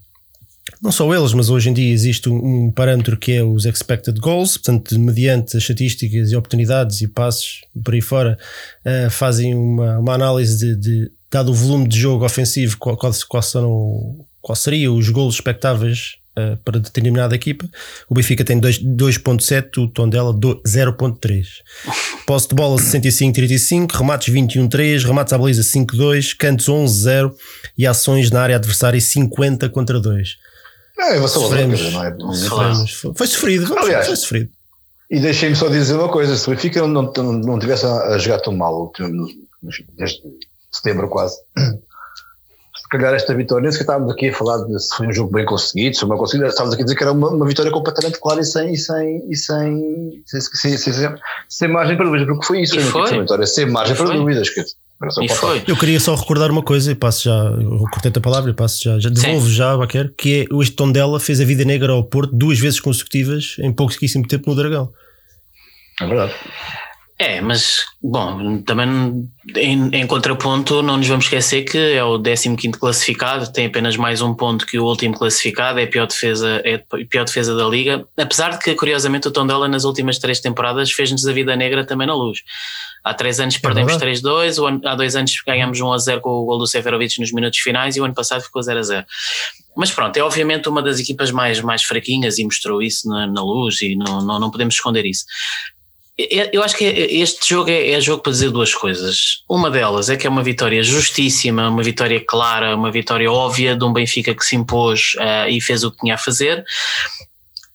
Não 0.80 0.90
só 0.90 1.12
eles, 1.14 1.32
mas 1.32 1.48
hoje 1.48 1.70
em 1.70 1.72
dia 1.72 1.92
existe 1.92 2.28
um, 2.28 2.70
parâmetro 2.70 3.16
que 3.16 3.32
é 3.32 3.42
os 3.42 3.66
expected 3.66 4.18
goals, 4.18 4.56
portanto, 4.56 4.98
mediante 4.98 5.56
as 5.56 5.62
estatísticas 5.62 6.30
e 6.30 6.36
oportunidades 6.36 7.00
e 7.00 7.08
passos 7.08 7.62
por 7.84 7.94
aí 7.94 8.00
fora, 8.00 8.38
eh, 8.84 9.08
fazem 9.10 9.54
uma, 9.54 9.98
uma 9.98 10.14
análise 10.14 10.58
de, 10.58 10.76
de, 10.76 11.10
dado 11.30 11.50
o 11.50 11.54
volume 11.54 11.88
de 11.88 11.98
jogo 11.98 12.24
ofensivo, 12.24 12.76
qual, 12.78 12.96
qual, 12.96 13.12
qual, 13.28 13.42
são, 13.42 14.24
qual 14.40 14.56
seriam 14.56 14.96
os 14.96 15.08
golos 15.08 15.34
expectáveis 15.34 16.16
eh, 16.36 16.56
para 16.64 16.78
determinada 16.80 17.34
equipa. 17.34 17.66
O 18.08 18.14
Benfica 18.14 18.44
tem 18.44 18.58
dois- 18.58 18.78
2.7, 18.82 19.78
o 19.78 19.88
Tondela 19.88 20.32
do- 20.32 20.60
0.3. 20.66 21.46
Posse 22.26 22.48
de 22.48 22.54
bola 22.54 22.78
65-35, 22.78 23.92
remates 23.92 24.32
21-3, 24.32 25.04
remates 25.04 25.32
à 25.32 25.38
baliza 25.38 25.62
5-2, 25.62 26.34
cantos 26.36 26.68
11-0 26.68 27.34
e 27.76 27.86
ações 27.86 28.30
na 28.30 28.40
área 28.42 28.56
adversária 28.56 29.00
50 29.00 29.68
contra 29.68 30.00
2. 30.00 30.36
É, 30.98 31.18
você 31.18 31.34
Sofremos. 31.34 31.92
não 31.92 32.04
é? 32.04 32.10
Claro. 32.48 32.74
Foi, 33.16 33.26
sofrido, 33.26 33.66
vamos, 33.66 33.84
Aliás, 33.84 34.06
foi 34.06 34.16
sofrido. 34.16 34.50
E 35.10 35.20
deixem-me 35.20 35.56
só 35.56 35.68
dizer 35.68 35.94
uma 35.94 36.08
coisa: 36.08 36.36
se 36.36 36.46
o 36.48 36.50
Benfica 36.54 36.86
não, 36.86 37.02
não, 37.16 37.32
não, 37.32 37.58
tivesse 37.58 37.84
a, 37.84 38.16
jogar 38.18 38.40
tão 38.40 38.54
mal, 38.56 38.90
desde 39.98 40.20
setembro 40.70 41.08
quase, 41.08 41.34
se 41.58 41.78
calhar 42.92 43.14
esta 43.14 43.34
vitória, 43.34 43.62
nem 43.62 43.72
sequer 43.72 43.84
estávamos 43.84 44.12
aqui 44.12 44.28
a 44.28 44.34
falar 44.34 44.64
de 44.64 44.78
se 44.78 44.96
foi 44.96 45.06
um 45.08 45.12
jogo 45.12 45.32
bem 45.32 45.44
conseguido, 45.44 45.94
se 45.94 46.00
foi 46.00 46.08
mal 46.08 46.18
conseguido, 46.18 46.48
estávamos 46.48 46.74
aqui 46.74 46.82
a 46.82 46.84
dizer 46.84 46.96
que 46.96 47.02
era 47.02 47.12
uma, 47.12 47.28
uma 47.30 47.46
vitória 47.46 47.70
completamente 47.72 48.20
clara 48.20 48.40
e 48.40 48.44
sem, 48.44 48.72
e 48.72 48.76
sem, 48.76 49.22
e 49.30 49.36
sem, 49.36 50.22
sem, 50.26 50.40
sem, 50.40 50.76
sem, 50.78 50.92
sem, 50.92 51.14
sem 51.48 51.68
margem 51.68 51.96
para 51.96 52.06
dúvidas, 52.06 52.26
porque 52.26 52.46
foi 52.46 52.60
isso, 52.62 52.80
foi 52.80 53.00
uma 53.00 53.08
foi. 53.08 53.20
vitória 53.20 53.46
sem 53.46 53.66
margem 53.66 53.94
E 53.94 53.96
para 53.96 54.06
foi. 54.06 54.16
dúvidas. 54.16 54.50
Que, 54.50 54.60
E. 55.20 55.64
Eu 55.66 55.76
queria 55.76 55.98
só 55.98 56.14
recordar 56.14 56.50
uma 56.50 56.62
coisa 56.62 56.92
e 56.92 56.94
passo 56.94 57.24
já, 57.24 57.32
eu 57.32 57.80
cortei 57.90 58.12
a 58.14 58.20
palavra 58.20 58.52
e 58.52 58.54
passo 58.54 58.84
já, 58.84 59.00
já 59.00 59.10
devolvo 59.10 59.50
já, 59.50 59.76
Baquer, 59.76 60.12
que 60.16 60.46
é 60.48 60.54
o 60.54 60.62
este 60.62 60.76
Tondela 60.76 61.18
fez 61.18 61.40
a 61.40 61.44
vida 61.44 61.64
negra 61.64 61.92
ao 61.92 62.04
Porto 62.04 62.30
duas 62.32 62.60
vezes 62.60 62.78
consecutivas 62.78 63.56
em 63.58 63.72
pouquíssimo 63.72 64.26
tempo 64.28 64.48
no 64.48 64.54
Dragão. 64.54 64.92
É 66.00 66.06
verdade. 66.06 66.34
É, 67.24 67.40
mas, 67.40 67.84
bom, 68.02 68.60
também 68.62 69.30
em, 69.54 69.88
em 69.92 70.06
contraponto, 70.08 70.82
não 70.82 70.96
nos 70.96 71.06
vamos 71.06 71.26
esquecer 71.26 71.62
que 71.62 71.78
é 71.78 72.02
o 72.02 72.20
15 72.20 72.56
classificado, 72.72 73.52
tem 73.52 73.66
apenas 73.66 73.96
mais 73.96 74.20
um 74.20 74.34
ponto 74.34 74.66
que 74.66 74.76
o 74.76 74.84
último 74.84 75.14
classificado, 75.16 75.78
é 75.78 75.84
a 75.84 75.86
pior 75.86 76.08
defesa, 76.08 76.60
é 76.64 76.74
a 76.74 77.06
pior 77.08 77.24
defesa 77.24 77.54
da 77.54 77.64
Liga. 77.68 78.04
Apesar 78.18 78.50
de 78.50 78.58
que, 78.58 78.74
curiosamente, 78.74 79.28
o 79.28 79.30
Tondela 79.30 79.68
nas 79.68 79.84
últimas 79.84 80.18
três 80.18 80.40
temporadas 80.40 80.90
fez-nos 80.90 81.24
a 81.24 81.32
vida 81.32 81.54
negra 81.54 81.86
também 81.86 82.08
na 82.08 82.14
luz. 82.14 82.40
Há 83.04 83.14
três 83.14 83.38
anos 83.38 83.56
perdemos 83.56 83.92
verdade. 83.92 84.20
3-2, 84.20 84.58
o 84.60 84.66
ano- 84.66 84.80
há 84.84 84.96
dois 84.96 85.14
anos 85.14 85.32
ganhamos 85.46 85.78
1-0 85.78 86.20
com 86.20 86.30
o 86.30 86.44
gol 86.44 86.58
do 86.58 86.66
Seferovic 86.66 87.20
nos 87.20 87.32
minutos 87.32 87.60
finais 87.60 87.94
e 87.94 88.00
o 88.00 88.04
ano 88.04 88.14
passado 88.14 88.42
ficou 88.42 88.62
0-0. 88.62 89.04
Mas 89.76 89.90
pronto, 89.90 90.16
é 90.16 90.22
obviamente 90.22 90.68
uma 90.68 90.82
das 90.82 90.98
equipas 91.00 91.30
mais, 91.30 91.60
mais 91.60 91.82
fraquinhas 91.82 92.38
e 92.38 92.44
mostrou 92.44 92.82
isso 92.82 93.08
na, 93.08 93.26
na 93.26 93.42
luz 93.42 93.80
e 93.80 93.96
não, 93.96 94.20
não, 94.20 94.38
não 94.38 94.50
podemos 94.50 94.74
esconder 94.74 95.06
isso. 95.06 95.24
Eu 96.30 96.62
eu 96.62 96.62
acho 96.62 96.76
que 96.76 96.84
este 96.84 97.48
jogo 97.48 97.70
é, 97.70 97.90
é 97.90 98.00
jogo 98.00 98.22
para 98.22 98.32
dizer 98.32 98.50
duas 98.50 98.74
coisas. 98.74 99.42
Uma 99.48 99.70
delas 99.70 100.08
é 100.08 100.16
que 100.16 100.26
é 100.26 100.30
uma 100.30 100.42
vitória 100.42 100.82
justíssima, 100.82 101.68
uma 101.68 101.82
vitória 101.82 102.22
clara, 102.24 102.76
uma 102.76 102.90
vitória 102.90 103.30
óbvia 103.30 103.74
de 103.74 103.84
um 103.84 103.92
Benfica 103.92 104.34
que 104.34 104.44
se 104.44 104.56
impôs 104.56 105.14
eh, 105.18 105.50
e 105.50 105.60
fez 105.60 105.82
o 105.82 105.90
que 105.90 105.98
tinha 105.98 106.14
a 106.14 106.18
fazer. 106.18 106.64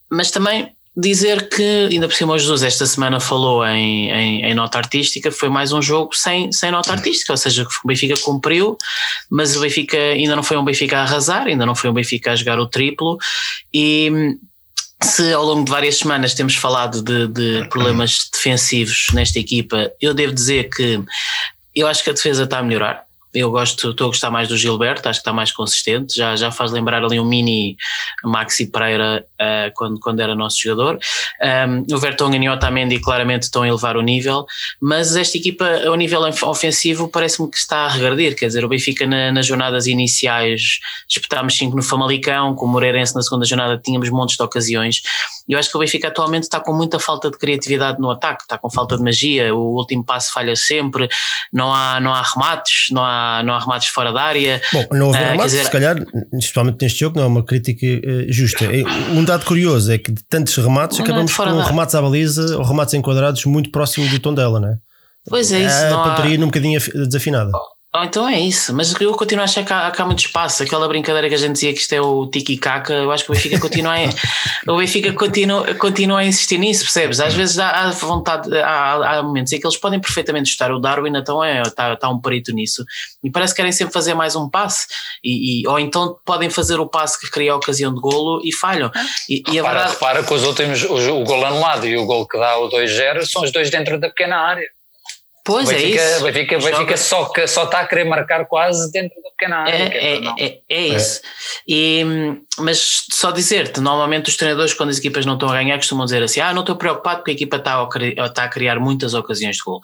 Mas 0.10 0.32
também 0.32 0.72
dizer 0.98 1.48
que, 1.48 1.90
ainda 1.92 2.08
por 2.08 2.16
cima, 2.16 2.34
o 2.34 2.40
Jesus 2.40 2.64
esta 2.64 2.86
semana 2.88 3.20
falou 3.20 3.64
em, 3.64 4.10
em, 4.10 4.46
em, 4.46 4.56
nota 4.56 4.80
artística, 4.80 5.32
foi 5.32 5.48
mais 5.48 5.72
um 5.72 5.80
jogo 5.80 6.16
sem, 6.16 6.52
sem 6.52 6.72
nota 6.72 6.92
artística, 6.92 7.32
ou 7.32 7.38
seja, 7.38 7.68
o 7.84 7.88
Benfica 7.88 8.18
cumpriu, 8.18 8.76
mas 9.30 9.56
o 9.56 9.62
Benfica 9.62 9.96
ainda 9.96 10.36
não 10.36 10.42
foi 10.42 10.58
um 10.58 10.66
Benfica 10.66 10.98
a 10.98 11.04
arrasar, 11.04 11.46
ainda 11.46 11.68
não 11.68 11.76
foi 11.76 11.92
um 11.92 11.94
Benfica 11.94 12.32
a 12.32 12.36
jogar 12.36 12.60
o 12.60 12.66
triplo, 12.66 13.20
e 13.72 14.38
se 15.02 15.32
ao 15.34 15.44
longo 15.44 15.66
de 15.66 15.72
várias 15.72 15.98
semanas 15.98 16.34
temos 16.34 16.56
falado 16.56 17.02
de, 17.02 17.28
de 17.28 17.68
problemas 17.70 18.30
defensivos 18.34 19.08
nesta 19.14 19.40
equipa, 19.40 19.92
eu 20.02 20.14
devo 20.14 20.34
dizer 20.34 20.70
que 20.70 21.02
eu 21.76 21.88
acho 21.88 22.04
que 22.04 22.10
a 22.10 22.14
defesa 22.14 22.44
está 22.44 22.60
a 22.60 22.64
melhorar. 22.64 23.07
Eu 23.34 23.52
gosto, 23.52 23.92
estou 23.92 24.06
a 24.06 24.08
gostar 24.08 24.32
mais 24.32 24.48
do 24.48 24.58
Gilberto, 24.58 25.08
acho 25.08 25.20
que 25.20 25.22
está 25.22 25.34
mais 25.34 25.52
consistente, 25.52 26.16
já, 26.16 26.36
já 26.36 26.50
faz 26.50 26.72
lembrar 26.72 27.04
ali 27.04 27.20
um 27.20 27.26
mini 27.26 27.78
Maxi 28.24 28.68
Pereira 28.68 29.26
uh, 29.34 29.72
quando, 29.76 30.00
quando 30.00 30.20
era 30.22 30.34
nosso 30.34 30.58
jogador. 30.62 30.98
Um, 31.68 31.96
o 31.96 32.00
Vertonghen 32.00 32.44
e 32.44 32.50
o 32.50 32.54
Otamendi 32.54 33.00
claramente 33.00 33.44
estão 33.44 33.64
a 33.64 33.68
elevar 33.68 33.98
o 33.98 34.02
nível, 34.02 34.46
mas 34.82 35.16
esta 35.16 35.38
equipa 35.38 35.66
ao 35.86 35.96
nível 35.96 36.22
ofensivo 36.22 37.10
parece-me 37.10 37.50
que 37.52 37.58
está 37.58 37.86
a 37.86 37.90
regredir, 37.90 38.36
quer 38.36 38.48
dizer, 38.48 38.64
o 38.64 38.70
Benfica 38.70 39.06
na, 39.06 39.32
nas 39.32 39.46
jornadas 39.46 39.88
iniciais 39.88 40.80
espetámos 41.08 41.58
5 41.58 41.76
no 41.76 41.84
Famalicão, 41.84 42.56
com 42.56 42.66
o 42.66 42.70
Moreirense 42.70 43.14
na 43.14 43.22
segunda 43.22 43.46
jornada 43.46 43.78
tínhamos 43.78 44.10
montes 44.10 44.38
de 44.38 44.44
ocasiões, 44.44 45.02
eu 45.48 45.58
acho 45.58 45.70
que 45.70 45.78
o 45.78 45.80
Benfica 45.80 46.10
atualmente 46.10 46.44
está 46.44 46.60
com 46.60 46.74
muita 46.74 47.00
falta 47.00 47.32
de 47.32 47.38
criatividade 47.38 48.00
no 48.00 48.10
ataque, 48.10 48.44
está 48.44 48.58
com 48.58 48.70
falta 48.70 48.98
de 48.98 49.04
magia, 49.04 49.54
o 49.56 49.76
último 49.76 50.04
passo 50.04 50.34
falha 50.34 50.56
sempre, 50.56 51.08
não 51.54 51.74
há, 51.74 52.00
não 52.00 52.14
há 52.14 52.22
remates, 52.22 52.88
não 52.92 53.04
há, 53.04 53.42
não 53.44 53.54
há 53.54 53.60
remates 53.60 53.88
fora 53.88 54.12
da 54.12 54.22
área. 54.22 54.62
Bom, 54.74 54.86
não 54.92 55.10
haver 55.10 55.28
uh, 55.28 55.32
remates, 55.32 55.52
dizer, 55.52 55.66
se 55.66 55.72
calhar, 55.72 55.96
especialmente 56.34 56.82
neste 56.82 57.00
jogo, 57.00 57.18
não 57.18 57.24
é 57.24 57.28
uma 57.28 57.46
crítica 57.46 57.86
uh, 57.86 58.32
justa. 58.32 58.66
Um 59.12 59.24
dado 59.24 59.46
curioso 59.46 59.92
é 59.92 59.98
que 59.98 60.12
de 60.12 60.24
tantos 60.24 60.56
remates, 60.58 61.00
acabamos 61.00 61.34
com 61.36 61.46
da... 61.46 61.64
remates 61.64 61.96
à 61.96 62.02
baliza 62.02 62.58
ou 62.58 62.64
remates 62.64 62.94
enquadrados 62.94 63.46
muito 63.46 63.72
próximo 63.72 64.08
do 64.10 64.20
tom 64.20 64.34
dela, 64.34 64.60
não 64.60 64.70
é? 64.70 64.78
Pois 65.30 65.52
é, 65.52 65.60
isso. 65.60 65.94
A 65.94 66.04
pontaria 66.04 66.36
há... 66.36 66.40
num 66.40 66.48
bocadinho 66.48 66.80
desafinada. 66.80 67.52
Oh, 67.54 67.77
então 67.96 68.28
é 68.28 68.40
isso, 68.40 68.74
mas 68.74 68.94
eu 69.00 69.14
continuo 69.14 69.42
a 69.42 69.46
achar 69.46 69.66
que 69.66 69.72
há, 69.72 69.90
que 69.90 70.02
há 70.02 70.06
muito 70.06 70.20
espaço. 70.20 70.62
Aquela 70.62 70.88
brincadeira 70.88 71.30
que 71.30 71.36
a 71.36 71.38
gente 71.38 71.54
dizia 71.54 71.74
que 71.74 71.80
isto 71.80 71.94
é 71.94 72.02
o 72.02 72.28
tiki-caca, 72.28 72.94
eu 72.94 73.12
acho 73.12 73.24
que 73.24 73.32
o 73.32 73.34
Benfica 73.34 73.60
continua 73.60 73.94
a, 73.96 73.98
o 74.72 74.78
Benfica 74.78 75.14
continua, 75.14 75.74
continua 75.76 76.20
a 76.20 76.26
insistir 76.26 76.58
nisso, 76.58 76.84
percebes? 76.84 77.20
Às 77.20 77.34
vezes 77.34 77.58
há, 77.58 77.70
há 77.70 77.90
vontade, 77.92 78.56
há, 78.58 79.18
há, 79.20 79.24
momentos 79.24 79.54
em 79.54 79.60
que 79.60 79.66
eles 79.66 79.78
podem 79.78 80.00
perfeitamente 80.00 80.50
estar. 80.50 80.72
O 80.72 80.80
Darwin 80.80 81.16
então 81.16 81.44
é, 81.44 81.62
está, 81.62 81.94
está 81.94 82.10
um 82.10 82.20
perito 82.20 82.52
nisso 82.52 82.84
e 83.24 83.32
parece 83.32 83.54
que 83.54 83.58
querem 83.58 83.72
sempre 83.72 83.94
fazer 83.94 84.14
mais 84.14 84.36
um 84.36 84.50
passe, 84.50 84.88
e, 85.24 85.62
e 85.62 85.68
ou 85.68 85.80
então 85.80 86.20
podem 86.26 86.50
fazer 86.50 86.80
o 86.80 86.88
passe 86.88 87.20
que 87.20 87.32
cria 87.32 87.54
a 87.54 87.56
ocasião 87.56 87.94
de 87.94 88.02
golo 88.02 88.42
e 88.44 88.54
falham. 88.54 88.92
E, 89.30 89.42
e 89.48 89.56
repara, 89.56 89.74
verdade... 89.74 89.94
repara 89.94 90.24
que 90.24 90.34
os 90.34 90.44
últimos, 90.44 90.84
o, 90.84 91.22
o 91.22 91.24
gol 91.24 91.46
anulado 91.46 91.88
e 91.88 91.98
o 91.98 92.06
gol 92.06 92.28
que 92.28 92.38
dá 92.38 92.58
o 92.58 92.70
2-0 92.70 93.26
são 93.26 93.44
os 93.44 93.52
dois 93.52 93.70
dentro 93.70 94.00
da 94.00 94.10
pequena 94.10 94.38
área. 94.38 94.77
Pois 95.48 95.70
é 95.70 95.76
Benfica, 95.76 96.02
é 96.02 96.12
isso. 96.12 96.24
Benfica, 96.26 96.60
Benfica 96.60 96.98
só, 96.98 97.32
só 97.48 97.64
está 97.64 97.80
a 97.80 97.88
querer 97.88 98.04
marcar 98.04 98.46
quase 98.48 98.92
dentro 98.92 99.16
da 99.24 99.30
pequena 99.30 99.60
área. 99.60 99.72
É, 99.72 100.18
é, 100.18 100.46
é, 100.46 100.62
é, 100.68 100.88
isso. 100.90 101.22
E, 101.66 102.04
mas 102.60 103.06
só 103.10 103.32
dizer-te, 103.32 103.80
normalmente 103.80 104.30
os 104.30 104.36
treinadores, 104.36 104.74
quando 104.74 104.90
as 104.90 104.98
equipas 104.98 105.26
não 105.26 105.36
estão 105.36 105.48
a 105.48 105.54
ganhar, 105.54 105.78
costumam 105.78 106.04
dizer 106.04 106.22
assim: 106.22 106.42
ah, 106.42 106.54
não 106.54 106.64
estou 106.64 106.76
preocupado 106.76 107.20
porque 107.20 107.32
a 107.32 107.34
equipa 107.34 107.56
está 107.56 107.76
a, 107.76 108.26
está 108.26 108.44
a 108.44 108.50
criar 108.50 108.78
muitas 108.78 109.14
ocasiões 109.14 109.56
de 109.56 109.64
gol. 109.64 109.80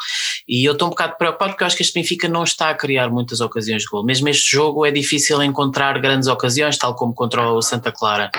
E 0.45 0.65
eu 0.67 0.73
estou 0.73 0.87
um 0.87 0.89
bocado 0.89 1.15
preocupado 1.17 1.51
porque 1.51 1.63
eu 1.63 1.67
acho 1.67 1.77
que 1.77 1.83
este 1.83 1.93
Benfica 1.93 2.27
não 2.27 2.43
está 2.43 2.69
a 2.69 2.75
criar 2.75 3.09
muitas 3.09 3.39
ocasiões 3.39 3.83
de 3.83 3.87
gol. 3.87 4.03
Mesmo 4.03 4.27
este 4.27 4.51
jogo 4.51 4.85
é 4.85 4.91
difícil 4.91 5.41
encontrar 5.41 5.97
grandes 5.99 6.27
ocasiões, 6.27 6.77
tal 6.77 6.93
como 6.93 7.13
contra 7.13 7.49
o 7.49 7.61
Santa 7.61 7.89
Clara. 7.89 8.29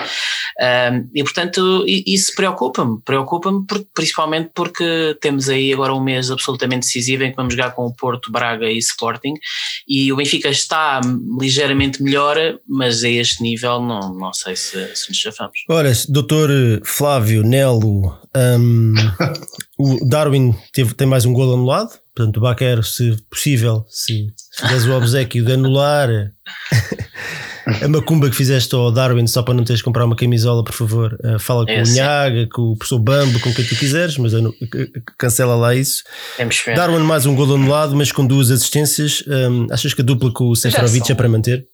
Um, 0.61 1.09
e 1.13 1.23
portanto, 1.23 1.83
isso 1.87 2.35
preocupa-me, 2.35 3.01
preocupa-me 3.01 3.65
principalmente 3.95 4.51
porque 4.53 5.17
temos 5.19 5.49
aí 5.49 5.73
agora 5.73 5.91
um 5.91 5.99
mês 5.99 6.29
absolutamente 6.29 6.85
decisivo 6.85 7.14
em 7.23 7.31
que 7.31 7.35
vamos 7.35 7.53
jogar 7.53 7.71
com 7.71 7.85
o 7.85 7.93
Porto, 7.93 8.31
Braga 8.31 8.69
e 8.69 8.77
Sporting 8.77 9.33
e 9.87 10.11
o 10.11 10.15
Benfica 10.15 10.49
está 10.49 10.99
ligeiramente 11.39 12.01
melhor, 12.01 12.37
mas 12.67 13.03
a 13.03 13.09
este 13.09 13.41
nível 13.43 13.81
não, 13.81 14.13
não 14.13 14.33
sei 14.33 14.55
se, 14.55 14.95
se 14.95 15.09
nos 15.09 15.17
chafamos. 15.17 15.59
Ora, 15.69 15.91
doutor 16.09 16.49
Flávio 16.83 17.43
Nelo, 17.43 18.17
um, 18.35 18.93
o 19.77 20.05
Darwin 20.07 20.55
teve, 20.73 20.93
tem 20.93 21.07
mais 21.07 21.25
um 21.25 21.33
gol 21.33 21.53
anulado, 21.53 21.99
portanto 22.15 22.37
o 22.37 22.41
Baquer, 22.41 22.83
se 22.83 23.15
possível, 23.29 23.85
se 23.87 24.27
fizeres 24.57 24.85
o 24.85 24.97
obsequio 24.97 25.45
de 25.45 25.53
anular 25.53 26.09
a 27.81 27.87
macumba 27.87 28.29
que 28.29 28.35
fizeste 28.35 28.73
ao 28.75 28.91
Darwin 28.91 29.25
só 29.27 29.41
para 29.41 29.53
não 29.53 29.63
teres 29.63 29.79
de 29.79 29.83
comprar 29.83 30.05
uma 30.05 30.15
camisola, 30.15 30.63
por 30.63 30.73
favor, 30.73 31.17
uh, 31.23 31.39
fala 31.39 31.65
com 31.65 31.71
é, 31.71 31.81
o 31.81 31.87
Nhaga, 31.87 32.47
com 32.51 32.61
o 32.61 32.77
professor 32.77 32.99
Bambo, 32.99 33.39
com 33.39 33.53
quem 33.53 33.65
tu 33.65 33.75
quiseres, 33.75 34.17
mas 34.17 34.33
não, 34.33 34.53
cancela 35.17 35.55
lá 35.55 35.73
isso. 35.73 36.03
Darwin 36.75 36.99
mais 36.99 37.25
um 37.25 37.35
gol 37.35 37.55
anulado, 37.55 37.95
mas 37.95 38.11
com 38.11 38.25
duas 38.25 38.51
assistências. 38.51 39.23
Um, 39.27 39.67
achas 39.71 39.93
que 39.93 40.01
a 40.01 40.05
dupla 40.05 40.31
com 40.31 40.49
o 40.49 40.55
Seferovic 40.55 41.11
é 41.11 41.15
para 41.15 41.27
manter? 41.27 41.65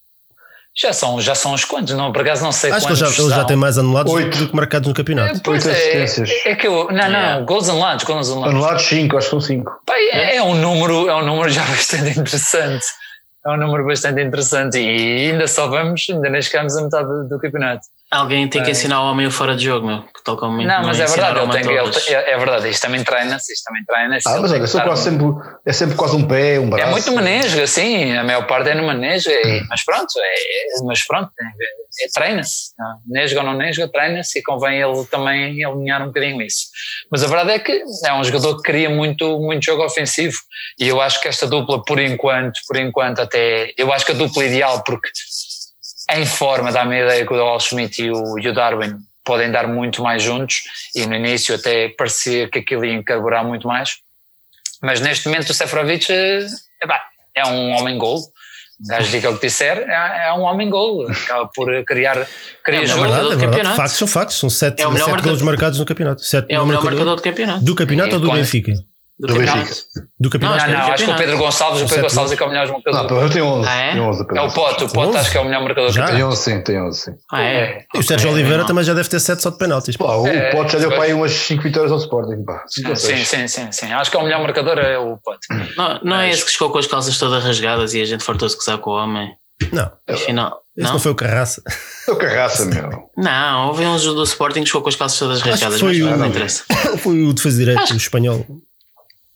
Já 0.74 0.94
são, 0.94 1.20
já 1.20 1.36
são 1.36 1.54
os 1.54 1.66
quantos, 1.66 1.94
não, 1.96 2.14
por 2.14 2.22
acaso 2.22 2.44
não 2.44 2.52
sei 2.54 2.72
Acho 2.72 2.88
quantos. 2.88 3.04
Acho 3.04 3.16
que 3.16 3.22
ele 3.22 3.30
já, 3.30 3.36
ele 3.36 3.42
já 3.42 3.46
tem 3.46 3.58
mais 3.58 3.78
anulados 3.78 4.14
Oito. 4.14 4.38
do 4.38 4.48
que 4.48 4.56
marcados 4.56 4.88
no 4.88 4.94
campeonato. 4.94 5.36
É, 5.36 5.42
pois 5.44 5.66
é, 5.68 6.06
é, 6.46 6.56
que 6.56 6.66
eu. 6.66 6.90
Não, 6.90 7.10
não, 7.10 7.46
gols 7.46 7.68
anulados, 7.68 8.06
gols 8.06 8.30
anulados. 8.30 8.56
Anulados 8.56 8.84
5, 8.84 9.18
acho 9.18 9.26
que 9.28 9.32
são 9.32 9.42
5. 9.42 9.82
É, 10.14 10.38
é, 10.38 10.44
um 10.44 10.56
número, 10.56 11.10
é 11.10 11.16
um 11.16 11.26
número 11.26 11.50
já 11.50 11.66
bastante 11.68 12.18
interessante 12.18 12.86
é 13.46 13.50
um 13.50 13.58
número 13.58 13.86
bastante 13.86 14.22
interessante 14.22 14.78
e 14.78 15.32
ainda 15.32 15.48
só 15.48 15.68
vamos, 15.68 16.06
ainda 16.10 16.30
nem 16.30 16.42
chegamos 16.42 16.76
a 16.78 16.84
metade 16.84 17.28
do 17.28 17.40
campeonato. 17.40 17.88
Alguém 18.12 18.46
tem 18.50 18.62
que 18.62 18.68
é. 18.68 18.72
ensinar 18.72 19.02
o 19.02 19.10
homem 19.10 19.26
o 19.26 19.32
fora 19.32 19.56
de 19.56 19.64
jogo, 19.64 19.88
meu. 19.88 20.04
Tal 20.26 20.36
como 20.36 20.62
não, 20.62 20.84
mas 20.84 21.00
é 21.00 21.06
verdade, 21.06 21.40
ele 21.40 21.52
tem, 21.52 21.62
ele, 21.62 21.92
é, 22.10 22.32
é 22.34 22.38
verdade, 22.38 22.70
isto 22.70 22.82
também 22.82 23.04
treina-se, 23.06 23.54
isto 23.54 23.64
também 23.64 23.86
treina-se. 23.86 24.28
Ah, 24.28 24.40
mas 24.42 24.52
olha, 24.52 24.68
sou 24.68 24.82
quase 24.82 25.04
sempre, 25.04 25.26
é 25.66 25.74
sempre 25.74 25.96
quase 25.96 26.16
um 26.18 26.28
pé, 26.28 26.60
um 26.60 26.70
braço. 26.70 26.88
É 26.88 26.92
muito 26.92 27.12
manejo, 27.14 27.62
assim, 27.62 28.16
a 28.16 28.24
maior 28.24 28.46
parte 28.46 28.70
é 28.70 28.76
no 28.76 28.84
manejo, 28.84 29.30
é, 29.30 29.62
mas 29.70 29.84
pronto, 29.86 30.12
é, 30.20 30.84
mas 30.84 31.08
pronto, 31.08 31.32
é, 31.40 32.06
é 32.06 32.08
treina-se. 32.14 32.72
Nesga 33.08 33.40
ou 33.40 33.46
não 33.46 33.54
nesga, 33.54 33.88
treina-se 33.90 34.40
e 34.40 34.44
convém 34.44 34.82
ele 34.82 35.06
também 35.06 35.64
alinhar 35.64 36.04
um 36.04 36.08
bocadinho 36.08 36.42
isso. 36.42 36.66
Mas 37.10 37.24
a 37.24 37.28
verdade 37.28 37.52
é 37.52 37.60
que 37.60 37.82
é 38.06 38.14
um 38.14 38.24
jogador 38.24 38.58
que 38.58 38.64
cria 38.64 38.90
muito, 38.90 39.40
muito 39.40 39.64
jogo 39.64 39.86
ofensivo 39.86 40.38
e 40.78 40.88
eu 40.88 41.02
acho 41.02 41.22
que 41.22 41.28
esta 41.28 41.48
dupla, 41.48 41.82
por 41.84 42.00
enquanto, 42.00 42.60
por 42.68 42.78
enquanto 42.78 43.20
até, 43.22 43.74
eu 43.78 43.92
acho 43.94 44.06
que 44.06 44.12
a 44.12 44.16
dupla 44.16 44.44
ideal, 44.44 44.84
porque 44.84 45.10
em 46.20 46.26
forma, 46.26 46.72
dá-me 46.72 46.96
a 46.96 47.06
ideia 47.06 47.26
que 47.26 47.34
o 47.34 47.38
Wall 47.38 47.60
Schmidt 47.60 48.04
e 48.04 48.12
o, 48.12 48.40
e 48.40 48.48
o 48.48 48.54
Darwin 48.54 48.98
podem 49.24 49.52
dar 49.52 49.68
muito 49.68 50.02
mais 50.02 50.22
juntos 50.24 50.64
e 50.96 51.06
no 51.06 51.16
início 51.16 51.56
até 51.56 51.90
parecia 51.90 52.50
que 52.50 52.60
aquilo 52.60 52.86
ia 52.86 52.94
encarburar 52.94 53.46
muito 53.46 53.68
mais. 53.68 53.98
Mas 54.82 55.00
neste 55.00 55.28
momento 55.28 55.50
o 55.50 55.54
Seferovic 55.54 56.12
é, 56.12 56.46
é 57.36 57.46
um 57.46 57.72
homem-gol. 57.72 58.18
O 58.18 58.88
gajo 58.88 59.12
diga 59.12 59.30
o 59.30 59.38
que 59.38 59.46
disser, 59.46 59.78
é, 59.88 60.30
é 60.30 60.34
um 60.34 60.42
homem-gol. 60.42 61.08
Acaba 61.08 61.48
por 61.54 61.68
criar, 61.86 62.28
criar 62.64 62.82
é 62.82 62.86
jogo. 62.88 63.02
Verdade, 63.04 63.24
do 63.24 63.34
é 63.34 63.46
campeonato. 63.46 63.76
Factos 63.76 63.98
são 63.98 64.08
factos, 64.08 64.40
são 64.40 64.50
sete, 64.50 64.82
é 64.82 64.92
sete 64.92 65.22
gols 65.22 65.42
marcados 65.44 65.78
no 65.78 65.86
campeonato. 65.86 66.24
Sete 66.24 66.52
é 66.52 66.60
o 66.60 66.66
melhor 66.66 66.84
marcador 66.84 67.16
do 67.16 67.22
campeonato. 67.22 67.64
Do 67.64 67.76
campeonato 67.76 68.16
ou 68.16 68.20
do 68.20 68.32
Benfica? 68.32 68.74
Do, 69.22 69.28
do 69.28 69.36
campeonato. 69.36 69.76
Do 70.20 70.30
campeonato. 70.32 70.66
Não, 70.66 70.74
não, 70.74 70.94
acho 70.94 71.06
que 71.06 71.12
o 71.12 71.16
Pedro 71.16 71.38
Gonçalves, 71.38 71.82
o 71.84 71.86
Pedro 71.86 72.02
Gonçalves 72.02 72.32
é 72.32 72.36
que 72.36 72.42
é 72.42 72.46
o 72.48 72.50
melhor 72.50 72.68
marcador. 72.68 73.12
Não, 73.12 73.22
eu 73.22 73.30
tenho 73.30 73.46
11. 73.46 73.70
Ah, 73.70 73.76
é? 73.76 73.92
Tenho 73.92 74.04
11 74.06 74.26
é 74.36 74.42
o 74.42 74.52
Pote, 74.52 74.84
o 74.84 74.90
Pote 74.90 75.18
acho 75.18 75.32
que 75.32 75.38
é 75.38 75.42
o 75.42 75.46
melhor 75.46 75.62
marcador 75.62 75.92
já? 75.92 76.06
Tem 76.08 76.24
11 76.24 76.38
sim, 76.38 76.64
tem 76.64 76.82
11 76.82 77.00
sim. 77.00 77.12
Ah, 77.32 77.44
é? 77.44 77.86
E 77.94 78.00
o 78.00 78.04
Sérgio 78.04 78.30
é, 78.30 78.34
Oliveira 78.34 78.66
também 78.66 78.84
já 78.84 78.96
deve 78.96 79.08
ter 79.08 79.20
7 79.20 79.44
só 79.44 79.52
de 79.52 79.60
penaltis. 79.60 79.96
Pá, 79.96 80.16
o 80.16 80.26
é, 80.26 80.52
Pote 80.52 80.74
já 80.74 80.80
deu 80.80 80.90
para 80.90 81.04
aí 81.04 81.14
umas 81.14 81.32
5 81.34 81.62
vitórias 81.62 81.92
ao 81.92 82.00
Sporting. 82.00 82.44
Pá. 82.44 82.64
Sim, 82.68 82.96
sim, 82.96 83.48
sim, 83.48 83.72
sim. 83.72 83.94
Acho 83.94 84.10
que 84.10 84.18
é 84.18 84.20
o 84.20 84.24
melhor 84.24 84.42
marcador 84.42 84.80
é 84.80 84.98
o 84.98 85.18
Pote. 85.18 85.48
Não, 85.78 86.00
não 86.04 86.16
é 86.16 86.32
esse 86.32 86.44
que 86.44 86.50
chegou 86.50 86.72
com 86.72 86.80
as 86.80 86.88
calças 86.88 87.16
todas 87.20 87.44
rasgadas 87.44 87.94
e 87.94 88.02
a 88.02 88.06
gente 88.06 88.24
fartou-se 88.24 88.56
gozar 88.56 88.80
com 88.80 88.90
o 88.90 88.96
homem. 88.96 89.32
Não. 89.72 89.92
Afinal, 90.08 90.62
Esse 90.76 90.86
não? 90.86 90.94
não 90.94 91.00
foi 91.00 91.12
o 91.12 91.16
Carraça. 91.16 91.62
Foi 92.06 92.16
o 92.16 92.18
Carraça, 92.18 92.66
meu. 92.66 93.10
Não, 93.16 93.68
houve 93.68 93.86
um 93.86 93.96
do 93.98 94.24
Sporting 94.24 94.62
que 94.62 94.68
chegou 94.68 94.82
com 94.82 94.90
as 94.90 94.96
calças 94.96 95.20
todas 95.20 95.42
rasgadas, 95.42 95.80
foi 95.80 96.00
mas 96.00 96.14
o, 96.14 96.18
não 96.18 96.26
interessa. 96.26 96.64
Foi 96.98 97.24
o 97.24 97.34
defesa 97.34 97.58
direito, 97.58 97.82
Acho... 97.82 97.94
o 97.94 97.98
espanhol. 97.98 98.46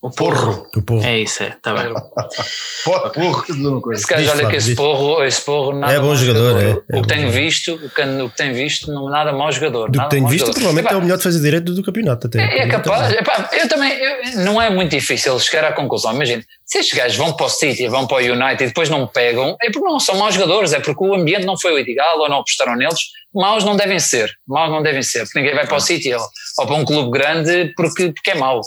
O 0.06 0.10
porro. 0.10 0.68
O 0.76 0.82
porro. 0.82 1.04
É 1.04 1.18
isso, 1.18 1.42
é, 1.42 1.48
está 1.48 1.74
bem. 1.74 1.92
porro, 2.84 3.92
Esse 3.92 4.06
gajo, 4.06 4.30
olha 4.30 4.48
que 4.48 4.56
esse 4.56 4.76
porro, 4.76 5.24
esse 5.24 5.44
porro 5.44 5.72
nada 5.72 5.92
é 5.92 5.98
bom 5.98 6.14
jogador. 6.14 6.60
jogador. 6.60 6.84
É, 6.88 6.96
é 6.96 6.98
o 7.00 7.02
que 7.02 7.08
tenho 7.08 7.30
visto, 7.30 7.74
o 7.74 7.90
que, 7.90 8.02
o 8.02 8.30
que 8.30 8.36
tenho 8.36 8.54
visto, 8.54 8.92
não 8.92 9.08
nada 9.08 9.32
mau 9.32 9.50
jogador. 9.50 9.90
Do 9.90 10.00
que 10.00 10.08
tenho 10.08 10.28
visto, 10.28 10.46
jogador. 10.46 10.60
provavelmente 10.60 10.92
é 10.92 10.96
o 10.96 11.02
melhor 11.02 11.16
de 11.16 11.24
fazer 11.24 11.40
direito 11.40 11.74
do 11.74 11.82
campeonato. 11.82 12.28
Até. 12.28 12.38
É, 12.38 12.58
é 12.60 12.68
capaz. 12.68 13.12
Epá, 13.12 13.50
eu 13.52 13.68
também, 13.68 13.92
eu, 13.92 14.44
não 14.44 14.62
é 14.62 14.70
muito 14.70 14.92
difícil 14.92 15.36
chegar 15.40 15.64
à 15.64 15.72
conclusão. 15.72 16.14
Imagina, 16.14 16.44
se 16.64 16.78
estes 16.78 16.96
gajos 16.96 17.16
vão 17.16 17.32
para 17.32 17.46
o 17.46 17.48
City, 17.48 17.88
vão 17.88 18.06
para 18.06 18.18
o 18.18 18.32
United 18.32 18.62
e 18.62 18.66
depois 18.68 18.88
não 18.88 19.08
pegam, 19.08 19.56
é 19.60 19.70
porque 19.70 19.88
não 19.88 19.98
são 19.98 20.16
maus 20.16 20.34
jogadores, 20.34 20.72
é 20.72 20.78
porque 20.78 21.02
o 21.04 21.14
ambiente 21.14 21.44
não 21.44 21.58
foi 21.58 21.72
o 21.72 21.78
ideal 21.78 22.20
ou 22.20 22.28
não 22.28 22.38
apostaram 22.38 22.76
neles. 22.76 23.00
Maus 23.36 23.64
não 23.64 23.76
devem 23.76 23.98
ser, 24.00 24.30
maus 24.48 24.70
não 24.70 24.82
devem 24.82 25.02
ser, 25.02 25.24
porque 25.24 25.38
ninguém 25.40 25.54
vai 25.54 25.66
para 25.66 25.76
o 25.76 25.80
City 25.80 26.12
ou, 26.14 26.26
ou 26.58 26.66
para 26.66 26.74
um 26.74 26.84
clube 26.84 27.10
grande 27.10 27.72
porque, 27.76 28.10
porque 28.12 28.30
é 28.30 28.34
mau. 28.34 28.60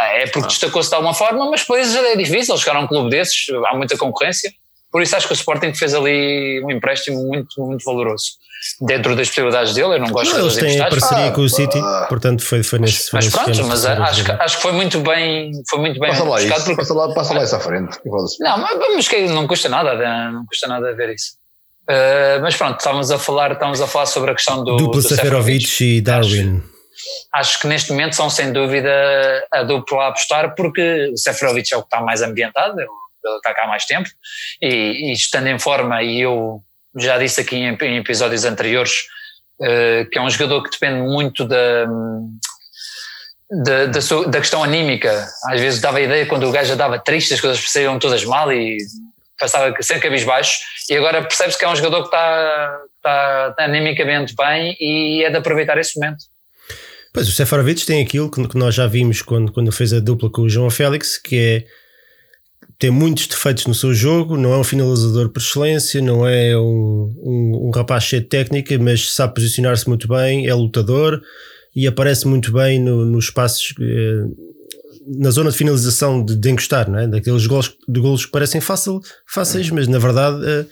É, 0.00 0.22
é 0.22 0.26
porque 0.28 0.48
destacou-se 0.48 0.88
de 0.88 0.94
alguma 0.96 1.12
forma, 1.14 1.48
mas 1.50 1.60
depois 1.60 1.94
é 1.94 2.16
difícil 2.16 2.56
chegar 2.56 2.76
a 2.76 2.80
um 2.80 2.86
clube 2.86 3.10
desses, 3.10 3.46
há 3.70 3.76
muita 3.76 3.96
concorrência. 3.98 4.50
Por 4.90 5.02
isso 5.02 5.14
acho 5.14 5.26
que 5.26 5.34
o 5.34 5.36
Sporting 5.36 5.74
fez 5.74 5.92
ali 5.94 6.62
um 6.64 6.70
empréstimo 6.70 7.22
muito, 7.28 7.60
muito 7.62 7.84
valoroso. 7.84 8.24
Dentro 8.80 9.14
das 9.14 9.28
possibilidades 9.28 9.74
dele, 9.74 9.94
eu 9.94 9.98
não 10.00 10.08
gosto 10.08 10.30
Não, 10.32 10.38
de 10.38 10.44
eles 10.46 10.54
fazer 10.54 10.66
têm 10.66 10.78
parceria 10.78 11.26
Ah, 11.26 11.30
com 11.30 11.42
o 11.42 11.48
City, 11.48 11.78
ah. 11.78 12.06
portanto 12.08 12.42
foi, 12.42 12.62
foi 12.64 12.78
nesse. 12.80 13.10
Foi 13.10 13.18
Mas 13.18 13.24
nesse 13.26 13.36
pronto, 13.36 13.64
mas 13.68 13.84
acho, 13.84 14.24
que- 14.24 14.32
acho 14.32 14.56
que 14.56 14.62
foi 14.62 14.72
muito 14.72 14.98
bem, 15.00 15.52
foi 15.68 15.78
muito 15.78 16.00
bem 16.00 16.10
Passa 16.10 16.24
lá 16.24 16.36
buscado 16.36 16.54
isso, 16.56 16.64
porque 16.64 16.76
passa 16.76 16.94
lá, 16.94 17.14
passa 17.14 17.34
lá 17.34 17.44
isso 17.44 17.54
à 17.56 17.60
frente. 17.60 17.98
não, 18.40 18.58
mas, 18.58 18.78
mas 18.96 19.06
que 19.08 19.20
não 19.28 19.46
custa 19.46 19.68
nada, 19.68 19.94
não 20.32 20.44
custa 20.46 20.66
nada 20.66 20.92
ver 20.96 21.10
isso. 21.14 21.32
Uh, 21.90 22.42
mas 22.42 22.54
pronto, 22.56 22.78
estávamos 22.78 23.10
a 23.10 23.18
falar, 23.18 23.52
estávamos 23.52 23.80
a 23.80 23.86
falar 23.86 24.06
sobre 24.06 24.30
a 24.30 24.34
questão 24.34 24.62
do 24.62 24.76
Dupla 24.76 25.00
do 25.00 25.08
Seferovic 25.08 25.82
e 25.82 26.00
Darwin. 26.00 26.62
Acho 27.32 27.60
que 27.60 27.66
neste 27.66 27.90
momento 27.90 28.14
são 28.14 28.28
sem 28.28 28.52
dúvida 28.52 28.90
a 29.52 29.62
dupla 29.62 30.04
a 30.04 30.08
apostar 30.08 30.54
porque 30.54 31.10
o 31.12 31.16
Seferovic 31.16 31.72
é 31.72 31.76
o 31.76 31.80
que 31.80 31.86
está 31.86 32.00
mais 32.00 32.20
ambientado, 32.20 32.78
ele 32.78 32.88
ele 33.24 33.36
está 33.36 33.54
cá 33.54 33.64
há 33.64 33.68
mais 33.68 33.84
tempo 33.84 34.08
e, 34.60 35.10
e 35.10 35.12
estando 35.12 35.48
em 35.48 35.58
forma 35.58 36.02
e 36.02 36.20
eu 36.20 36.62
já 36.96 37.18
disse 37.18 37.40
aqui 37.40 37.56
em, 37.56 37.76
em 37.80 37.96
episódios 37.98 38.44
anteriores 38.44 38.92
uh, 39.60 40.08
que 40.10 40.18
é 40.18 40.22
um 40.22 40.30
jogador 40.30 40.62
que 40.62 40.70
depende 40.70 41.02
muito 41.02 41.44
da, 41.44 41.86
da, 43.64 43.86
da, 43.86 44.22
da 44.28 44.40
questão 44.40 44.62
anímica. 44.64 45.26
Às 45.46 45.60
vezes 45.60 45.80
dava 45.80 45.98
a 45.98 46.02
ideia 46.02 46.26
quando 46.26 46.48
o 46.48 46.52
gajo 46.52 46.70
já 46.70 46.74
dava 46.74 46.98
triste, 46.98 47.34
as 47.34 47.40
coisas 47.40 47.60
saíam 47.70 47.98
todas 47.98 48.24
mal 48.24 48.52
e 48.52 48.78
passava 49.38 49.74
sem 49.80 50.00
cabisbaixo. 50.00 50.58
E 50.90 50.96
agora 50.96 51.22
percebe-se 51.22 51.58
que 51.58 51.64
é 51.64 51.68
um 51.68 51.76
jogador 51.76 52.00
que 52.00 52.06
está, 52.08 52.80
está 52.96 53.64
bem 54.34 54.76
e 54.80 55.22
é 55.24 55.30
de 55.30 55.36
aproveitar 55.36 55.78
esse 55.78 55.98
momento. 55.98 56.24
Pois 57.12 57.28
o 57.28 57.32
Seferovic 57.32 57.86
tem 57.86 58.02
aquilo 58.02 58.30
que, 58.30 58.46
nós 58.58 58.74
já 58.74 58.86
vimos 58.86 59.22
quando, 59.22 59.50
quando 59.52 59.72
fez 59.72 59.92
a 59.92 60.00
dupla 60.00 60.30
com 60.30 60.42
o 60.42 60.48
João 60.48 60.70
Félix, 60.70 61.16
que 61.18 61.36
é 61.38 61.64
tem 62.78 62.90
muitos 62.90 63.26
defeitos 63.26 63.66
no 63.66 63.74
seu 63.74 63.92
jogo, 63.92 64.36
não 64.36 64.52
é 64.52 64.56
um 64.56 64.62
finalizador 64.62 65.30
por 65.30 65.40
excelência, 65.40 66.00
não 66.00 66.26
é 66.28 66.56
um, 66.56 67.12
um, 67.18 67.66
um 67.66 67.70
rapaz 67.70 68.04
cheio 68.04 68.22
de 68.22 68.28
técnica, 68.28 68.78
mas 68.78 69.12
sabe 69.12 69.34
posicionar-se 69.34 69.88
muito 69.88 70.06
bem, 70.06 70.46
é 70.46 70.54
lutador 70.54 71.20
e 71.74 71.88
aparece 71.88 72.26
muito 72.28 72.52
bem 72.52 72.78
no- 72.78 73.04
nos 73.04 73.24
espaços 73.26 73.74
na 75.16 75.30
zona 75.30 75.50
de 75.50 75.56
finalização 75.56 76.24
de, 76.24 76.36
de 76.36 76.50
encostar, 76.50 76.90
não 76.90 76.98
é? 76.98 77.06
daqueles 77.06 77.46
gols, 77.46 77.72
de 77.88 78.00
golos 78.00 78.26
que 78.26 78.30
parecem 78.32 78.60
fácil, 78.60 79.00
fáceis, 79.26 79.70
mas 79.70 79.88
na 79.88 79.98
verdade 79.98 80.44
eh, 80.46 80.66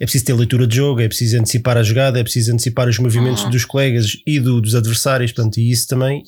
é 0.00 0.04
preciso 0.04 0.24
ter 0.26 0.32
leitura 0.34 0.66
de 0.66 0.76
jogo, 0.76 1.00
é 1.00 1.08
preciso 1.08 1.38
antecipar 1.38 1.76
a 1.76 1.82
jogada, 1.82 2.18
é 2.20 2.22
preciso 2.22 2.52
antecipar 2.52 2.88
os 2.88 2.98
movimentos 2.98 3.44
dos 3.50 3.64
colegas 3.64 4.16
e 4.26 4.38
do- 4.40 4.60
dos 4.60 4.74
adversários, 4.74 5.32
portanto, 5.32 5.58
e 5.58 5.70
isso 5.70 5.86
também, 5.88 6.22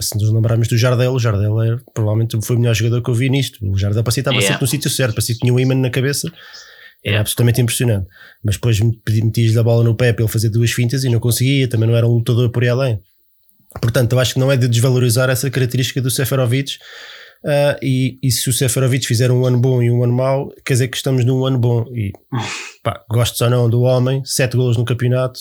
se 0.00 0.14
nos 0.18 0.32
lembrarmos 0.32 0.68
do 0.68 0.76
Jardel, 0.76 1.12
o 1.12 1.18
Jardel 1.18 1.60
é, 1.62 1.78
provavelmente 1.94 2.38
foi 2.42 2.56
o 2.56 2.58
melhor 2.58 2.74
jogador 2.74 3.02
que 3.02 3.10
eu 3.10 3.14
vi 3.14 3.28
nisto. 3.28 3.58
O 3.62 3.76
Jardel 3.78 4.02
parecia 4.02 4.22
estava 4.22 4.36
Yeah. 4.36 4.54
sempre 4.54 4.64
no 4.64 4.70
sítio 4.70 4.90
certo, 4.90 5.14
parecia 5.14 5.34
que 5.34 5.40
tinha 5.42 5.52
um 5.52 5.60
imã 5.60 5.74
na 5.74 5.90
cabeça, 5.90 6.30
era 7.04 7.20
absolutamente 7.20 7.60
impressionante. 7.60 8.06
Mas 8.44 8.54
depois 8.56 8.78
metias-lhe 8.80 9.58
a 9.58 9.62
bola 9.62 9.84
no 9.84 9.94
pé 9.94 10.12
para 10.12 10.22
ele 10.24 10.32
fazer 10.32 10.48
duas 10.48 10.70
fintas 10.70 11.04
e 11.04 11.08
não 11.10 11.20
conseguia, 11.20 11.68
também 11.68 11.88
não 11.88 11.96
era 11.96 12.06
um 12.06 12.10
lutador 12.14 12.50
por 12.50 12.62
aí 12.62 12.68
além. 12.70 13.00
Portanto, 13.80 14.12
eu 14.12 14.18
acho 14.18 14.34
que 14.34 14.40
não 14.40 14.50
é 14.50 14.56
de 14.56 14.68
desvalorizar 14.68 15.30
essa 15.30 15.50
característica 15.50 16.00
do 16.00 16.10
Seferovic. 16.10 16.78
ah, 17.44 17.78
e, 17.82 18.18
e 18.22 18.30
se 18.30 18.48
o 18.48 18.52
Seferovic 18.52 19.06
fizer 19.06 19.30
um 19.30 19.44
ano 19.46 19.58
bom 19.60 19.82
e 19.82 19.90
um 19.90 20.02
ano 20.02 20.12
mau, 20.12 20.48
quer 20.64 20.74
dizer 20.74 20.88
que 20.88 20.96
estamos 20.96 21.24
num 21.24 21.44
ano 21.44 21.58
bom. 21.58 21.84
E 21.94 22.12
pá, 22.82 23.04
gostes 23.08 23.40
ou 23.40 23.50
não 23.50 23.68
do 23.68 23.82
homem, 23.82 24.22
sete 24.24 24.56
golos 24.56 24.76
no 24.76 24.84
campeonato. 24.84 25.40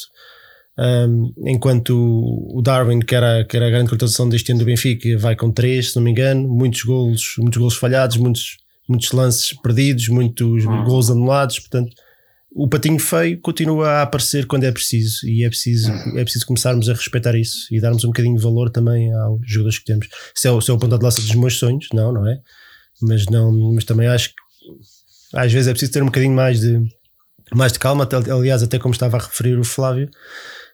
Um, 0.77 1.33
enquanto 1.45 1.91
o 1.93 2.62
Darwin, 2.62 3.00
que 3.00 3.13
era, 3.13 3.43
que 3.43 3.57
era 3.57 3.67
a 3.67 3.69
grande 3.69 3.89
contratação 3.89 4.29
deste 4.29 4.51
ano 4.51 4.59
do 4.59 4.65
Benfica, 4.65 5.17
vai 5.17 5.36
com 5.36 5.51
três, 5.51 5.91
se 5.91 5.95
não 5.98 6.03
me 6.03 6.12
engano, 6.12 6.48
muitos 6.48 6.83
golos, 6.83 7.33
muitos 7.38 7.57
golos 7.57 7.75
falhados, 7.75 8.15
muitos, 8.15 8.57
muitos 8.87 9.11
lances 9.11 9.51
perdidos, 9.61 10.07
muitos 10.07 10.63
golos 10.63 11.11
anulados. 11.11 11.59
Portanto, 11.59 11.94
o 12.51 12.68
patinho 12.68 12.98
feio 13.00 13.40
continua 13.42 13.88
a 13.90 14.01
aparecer 14.01 14.46
quando 14.48 14.64
é 14.64 14.72
preciso 14.72 15.27
e 15.27 15.44
é 15.44 15.50
preciso, 15.50 15.92
é 16.16 16.24
preciso 16.24 16.46
começarmos 16.48 16.90
a 16.90 16.94
respeitar 16.94 17.35
isso 17.35 17.68
e 17.72 17.79
darmos 17.79 18.03
um 18.03 18.07
bocadinho 18.07 18.35
de 18.35 18.44
valor 18.44 18.70
também 18.72 19.14
aos 19.14 19.40
jogadores 19.46 19.77
que 19.79 19.85
temos. 19.85 20.07
Se 20.35 20.48
é 20.48 20.51
o, 20.51 20.59
se 20.59 20.72
é 20.72 20.74
o 20.74 20.77
ponta 20.79 20.98
de 20.98 21.03
lança 21.03 21.22
dos 21.22 21.35
meus 21.35 21.57
sonhos, 21.59 21.88
não, 21.94 22.12
não 22.12 22.27
é? 22.27 22.40
Mas, 23.01 23.25
não, 23.27 23.51
mas 23.74 23.83
também 23.85 24.07
acho 24.07 24.29
que 24.29 24.35
às 25.33 25.51
vezes 25.53 25.68
é 25.68 25.72
preciso 25.72 25.92
ter 25.92 26.01
um 26.01 26.07
bocadinho 26.07 26.33
mais 26.33 26.59
de, 26.59 26.81
mais 27.53 27.72
de 27.72 27.79
calma. 27.79 28.03
Até- 28.03 28.18
Aliás, 28.31 28.64
até 28.64 28.79
como 28.79 28.94
estava 28.94 29.18
a 29.18 29.22
referir 29.22 29.57
o 29.57 29.64
Flávio, 29.64 30.09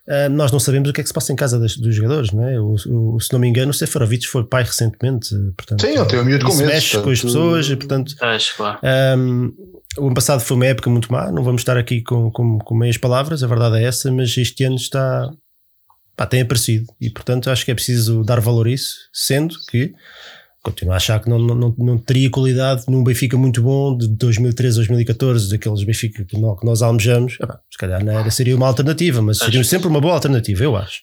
ah, 0.07 0.29
nós 0.29 0.51
não 0.53 0.59
sabemos 0.59 0.89
o 0.89 0.93
que 0.93 1.01
é 1.01 1.03
que 1.03 1.09
se 1.09 1.13
passa 1.13 1.33
em 1.33 1.35
casa 1.35 1.59
das- 1.59 1.75
dos 1.77 1.93
jogadores, 1.93 2.31
não 2.31 2.47
é? 2.47 2.57
O, 2.59 2.75
o- 3.15 3.19
se 3.19 3.33
não 3.33 3.39
me 3.39 3.47
engano, 3.49 3.71
o 3.71 3.73
Seferovic 3.73 4.25
foi 4.27 4.45
pai 4.45 4.63
recentemente, 4.63 5.27
portanto, 5.57 5.81
Sim, 5.81 5.89
ele 5.97 6.05
tem 6.05 6.19
um 6.19 6.23
miúdo 6.25 6.45
com 6.45 6.51
isso 6.51 6.59
meses, 6.61 6.73
mexe 6.73 7.01
com 7.01 7.09
as 7.09 7.21
pessoas 7.21 7.69
e, 7.69 7.75
portanto, 7.75 8.15
Acho, 8.21 8.55
claro. 8.55 8.79
um, 9.19 9.53
o 9.97 10.05
ano 10.05 10.15
passado 10.15 10.41
foi 10.41 10.55
uma 10.55 10.65
época 10.65 10.89
muito 10.89 11.12
má, 11.12 11.31
não 11.31 11.43
vamos 11.43 11.62
estar 11.62 11.77
aqui 11.77 12.01
com, 12.01 12.31
com, 12.31 12.60
com 12.60 12.75
meias 12.75 12.97
palavras, 12.97 13.43
a 13.43 13.47
verdade 13.47 13.77
é 13.77 13.84
essa, 13.84 14.12
mas 14.12 14.36
este 14.38 14.63
ano 14.63 14.75
está. 14.75 15.31
Pá, 16.15 16.25
tem 16.25 16.41
aparecido 16.41 16.86
e, 16.99 17.10
portanto, 17.10 17.49
acho 17.49 17.65
que 17.65 17.71
é 17.71 17.75
preciso 17.75 18.23
dar 18.23 18.39
valor 18.39 18.67
a 18.67 18.71
isso, 18.71 18.95
sendo 19.12 19.53
que 19.69 19.93
continuo 20.63 20.93
a 20.93 20.95
achar 20.95 21.19
que 21.19 21.29
não, 21.29 21.38
não, 21.38 21.75
não, 21.77 21.97
teria 21.97 22.29
qualidade 22.29 22.86
num 22.88 23.03
Benfica 23.03 23.38
muito 23.38 23.62
bom 23.62 23.95
de 23.95 24.08
2013 24.08 24.77
2014, 24.77 25.51
daqueles 25.51 25.84
Benfica 25.84 26.25
que 26.25 26.38
nós, 26.39 26.81
almejamos. 26.81 27.38
Ah, 27.43 27.60
se 27.69 27.77
calhar 27.77 28.03
não 28.03 28.17
era, 28.17 28.31
seria 28.31 28.55
uma 28.55 28.65
alternativa, 28.65 29.21
mas 29.21 29.38
seria 29.38 29.63
sempre 29.63 29.88
uma 29.88 30.01
boa 30.01 30.15
alternativa, 30.15 30.63
eu 30.63 30.75
acho. 30.75 31.01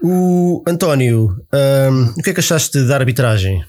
O 0.00 0.62
António, 0.66 1.36
hum, 1.52 2.14
o 2.18 2.22
que 2.22 2.30
é 2.30 2.34
que 2.34 2.40
achaste 2.40 2.84
da 2.84 2.96
arbitragem? 2.96 3.64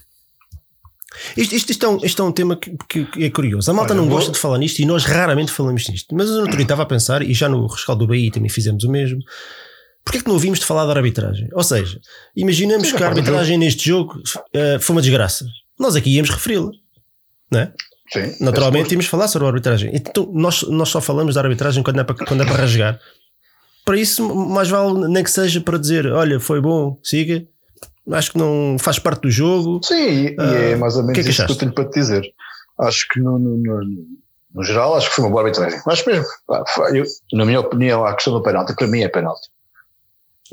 Isto, 1.38 1.56
isto, 1.56 1.69
isto 1.71 1.86
é, 1.86 1.89
um, 1.89 1.97
isto 2.04 2.21
é 2.21 2.26
um 2.26 2.32
tema 2.32 2.56
que, 2.56 2.76
que- 2.89 3.23
é 3.26 3.30
curioso. 3.30 3.69
A 3.69 3.73
malta 3.73 3.93
Olha, 3.93 4.02
não 4.02 4.08
vou- 4.10 4.17
gosta 4.17 4.32
de 4.32 4.38
falar 4.39 4.58
nisto 4.58 4.80
e 4.80 4.86
nós 4.86 5.06
raramente 5.06 5.52
falamos 5.52 5.88
nisto. 5.88 6.13
Mas 6.15 6.30
eu 6.30 6.47
dia 6.47 6.62
estava 6.62 6.84
a 6.84 6.86
pensar, 6.86 7.21
e 7.21 7.34
já 7.34 7.47
no 7.49 7.67
rescaldo 7.67 8.06
do 8.06 8.10
Bahia 8.10 8.32
também 8.32 8.49
fizemos 8.49 8.84
o 8.84 8.89
mesmo. 8.89 9.19
Porquê 10.04 10.17
é 10.17 10.21
que 10.21 10.28
não 10.28 10.34
ouvimos 10.34 10.60
de 10.60 10.65
falar 10.65 10.86
da 10.86 10.93
arbitragem? 10.93 11.47
Ou 11.54 11.63
seja, 11.63 11.99
imaginamos 12.36 12.91
que 12.91 13.02
a 13.04 13.08
arbitragem 13.08 13.58
neste 13.58 13.88
jogo 13.88 14.21
eh, 14.54 14.78
foi 14.80 14.95
uma 14.95 15.02
desgraça. 15.02 15.45
Nós 15.80 15.95
aqui 15.95 16.10
íamos 16.10 16.30
referi-la. 16.30 16.71
Não 17.49 17.60
é? 17.62 17.71
Sim, 18.12 18.36
Naturalmente 18.43 18.91
íamos 18.91 19.06
falar 19.06 19.28
sobre 19.30 19.45
a 19.47 19.49
arbitragem. 19.49 19.91
Então 19.93 20.30
nós, 20.34 20.62
nós 20.63 20.89
só 20.89 20.99
falamos 20.99 21.36
da 21.36 21.41
arbitragem 21.41 21.82
quando 21.82 22.02
é 22.02 22.04
para, 22.04 22.15
quando 22.26 22.41
é 22.43 22.45
para 22.45 22.56
rasgar. 22.58 22.99
Para 23.86 23.97
isso, 23.97 24.34
mais 24.36 24.69
vale 24.69 25.08
nem 25.08 25.23
que 25.23 25.32
seja 25.32 25.60
para 25.62 25.78
dizer: 25.78 26.06
olha, 26.08 26.39
foi 26.39 26.60
bom, 26.62 26.97
siga. 27.04 27.45
Acho 28.11 28.31
que 28.33 28.37
não 28.37 28.75
faz 28.79 28.99
parte 28.99 29.21
do 29.21 29.31
jogo. 29.31 29.79
Sim, 29.83 29.95
e, 29.95 30.35
e 30.37 30.55
é 30.55 30.73
Ah, 30.73 30.77
mais 30.77 30.95
ou 30.97 31.03
menos 31.03 31.15
que 31.15 31.21
é 31.21 31.23
que 31.23 31.29
isso 31.29 31.45
que 31.45 31.51
eu 31.51 31.55
tenho 31.57 31.71
para 31.73 31.85
te 31.85 31.93
dizer. 31.93 32.23
Acho 32.79 33.07
que 33.07 33.19
no, 33.19 33.39
no, 33.39 33.57
no- 33.57 34.05
no 34.53 34.63
geral, 34.63 34.95
acho 34.95 35.09
que 35.09 35.15
foi 35.15 35.23
uma 35.25 35.31
boa 35.31 35.43
arbitragem. 35.43 35.79
Acho 35.87 36.07
mesmo. 36.09 36.25
pá, 36.47 36.63
foi- 36.67 36.99
eu, 36.99 37.05
na 37.33 37.45
minha 37.45 37.59
opinião, 37.59 38.05
a 38.05 38.13
questão 38.13 38.33
do 38.33 38.43
penalti, 38.43 38.75
para 38.75 38.87
mim 38.87 39.01
é 39.01 39.07
penalti. 39.07 39.49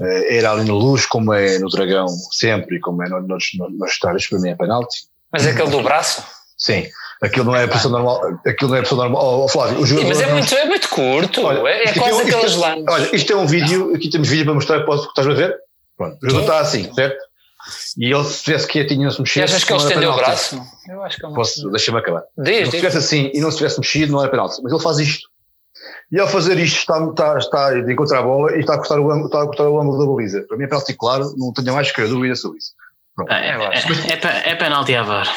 Eh, 0.00 0.36
Era 0.38 0.52
ali 0.52 0.64
no 0.64 0.76
Luz, 0.78 1.04
como 1.06 1.32
é 1.34 1.58
no 1.58 1.68
Dragão 1.68 2.06
sempre, 2.32 2.76
e 2.76 2.80
como 2.80 3.02
é 3.02 3.08
no- 3.08 3.20
nos, 3.20 3.44
nos, 3.78 3.90
estádios, 3.90 4.26
para 4.28 4.38
mim 4.38 4.50
é 4.50 4.54
penalti. 4.54 4.96
Mas 5.32 5.46
é 5.46 5.50
aquele 5.50 5.70
do 5.70 5.82
braço? 5.82 6.22
Sim, 6.56 6.86
aquilo 7.22 7.46
não 7.46 7.56
é 7.56 7.64
a 7.64 7.68
posição 7.68 7.90
normal. 7.90 8.20
Aquilo 8.46 8.70
não 8.70 8.76
é 8.76 8.80
a 8.80 8.94
normal. 8.94 9.22
Oh, 9.24 9.44
oh, 9.44 9.48
Flávio, 9.48 9.80
o 9.80 9.86
Sim, 9.86 10.06
mas 10.06 10.20
é 10.20 10.26
não- 10.26 10.32
muito, 10.34 10.54
é 10.54 10.64
muito 10.66 10.88
curto. 10.88 11.42
Olha, 11.44 11.68
é 11.68 11.78
é 11.80 11.84
isto 11.86 11.98
quase 11.98 12.12
é 12.12 12.14
um- 12.14 12.20
aqueles 12.20 12.54
é- 12.54 12.58
lances. 12.58 12.84
Olha, 12.88 13.16
isto 13.16 13.32
é 13.32 13.36
um 13.36 13.46
vídeo, 13.46 13.94
aqui 13.94 14.08
temos 14.08 14.28
vídeo 14.28 14.44
para 14.44 14.54
mostrar, 14.54 14.80
posso, 14.84 15.08
estás 15.08 15.26
a 15.26 15.32
ver? 15.32 15.56
Pronto, 15.96 16.16
o 16.22 16.30
jogador 16.30 16.40
está 16.40 16.60
assim, 16.60 16.92
certo? 16.94 17.18
E 17.98 18.12
ele, 18.12 18.24
se 18.24 18.42
tivesse 18.44 18.66
quietinho 18.66 19.02
e 19.02 19.04
não 19.04 19.10
se 19.10 19.18
E 19.18 19.22
mexesse. 19.22 19.44
achas 19.54 19.64
que 19.64 19.72
ele 19.72 19.82
estendeu 19.82 20.10
o 20.12 20.16
braço? 20.16 20.62
Eu 20.88 21.02
acho 21.02 21.16
que 21.18 21.26
ele. 21.26 21.34
Posso, 21.34 21.70
deixa-me 21.70 21.98
acabar. 21.98 22.22
Diz, 22.38 22.56
Se 22.68 22.76
estivesse 22.76 22.98
assim 22.98 23.30
e 23.34 23.40
não 23.40 23.50
se 23.50 23.58
tivesse 23.58 23.78
mexido, 23.80 24.12
não 24.12 24.20
era 24.20 24.30
penalti. 24.30 24.60
Mas 24.62 24.72
ele 24.72 24.82
faz 24.82 24.98
isto. 24.98 25.28
E 26.12 26.18
ao 26.20 26.28
fazer 26.28 26.58
isto, 26.58 26.78
está, 26.78 26.98
está, 27.08 27.38
está 27.38 27.70
de 27.80 27.92
encontrar 27.92 28.18
a 28.18 28.22
bola 28.22 28.56
e 28.56 28.60
está 28.60 28.74
a 28.74 28.78
cortar 28.78 28.98
o 28.98 29.10
ângulo, 29.10 29.26
está 29.26 29.42
a 29.42 29.46
cortar 29.46 29.68
o 29.68 29.80
ângulo 29.80 29.98
da 29.98 30.12
baliza. 30.12 30.42
Para 30.48 30.56
mim 30.56 30.64
é 30.64 30.66
penalti 30.66 30.94
claro, 30.94 31.32
não 31.36 31.52
tenho 31.52 31.72
mais 31.72 31.90
que 31.92 32.04
dúvida 32.06 32.34
sobre 32.34 32.58
isso. 32.58 32.72
Pronto. 33.14 33.30
Ah, 33.30 33.38
É, 33.40 33.50
é, 33.50 34.48
é, 34.48 34.50
é 34.50 34.54
penalti 34.56 34.94
a 34.94 35.02
VAR. 35.02 35.28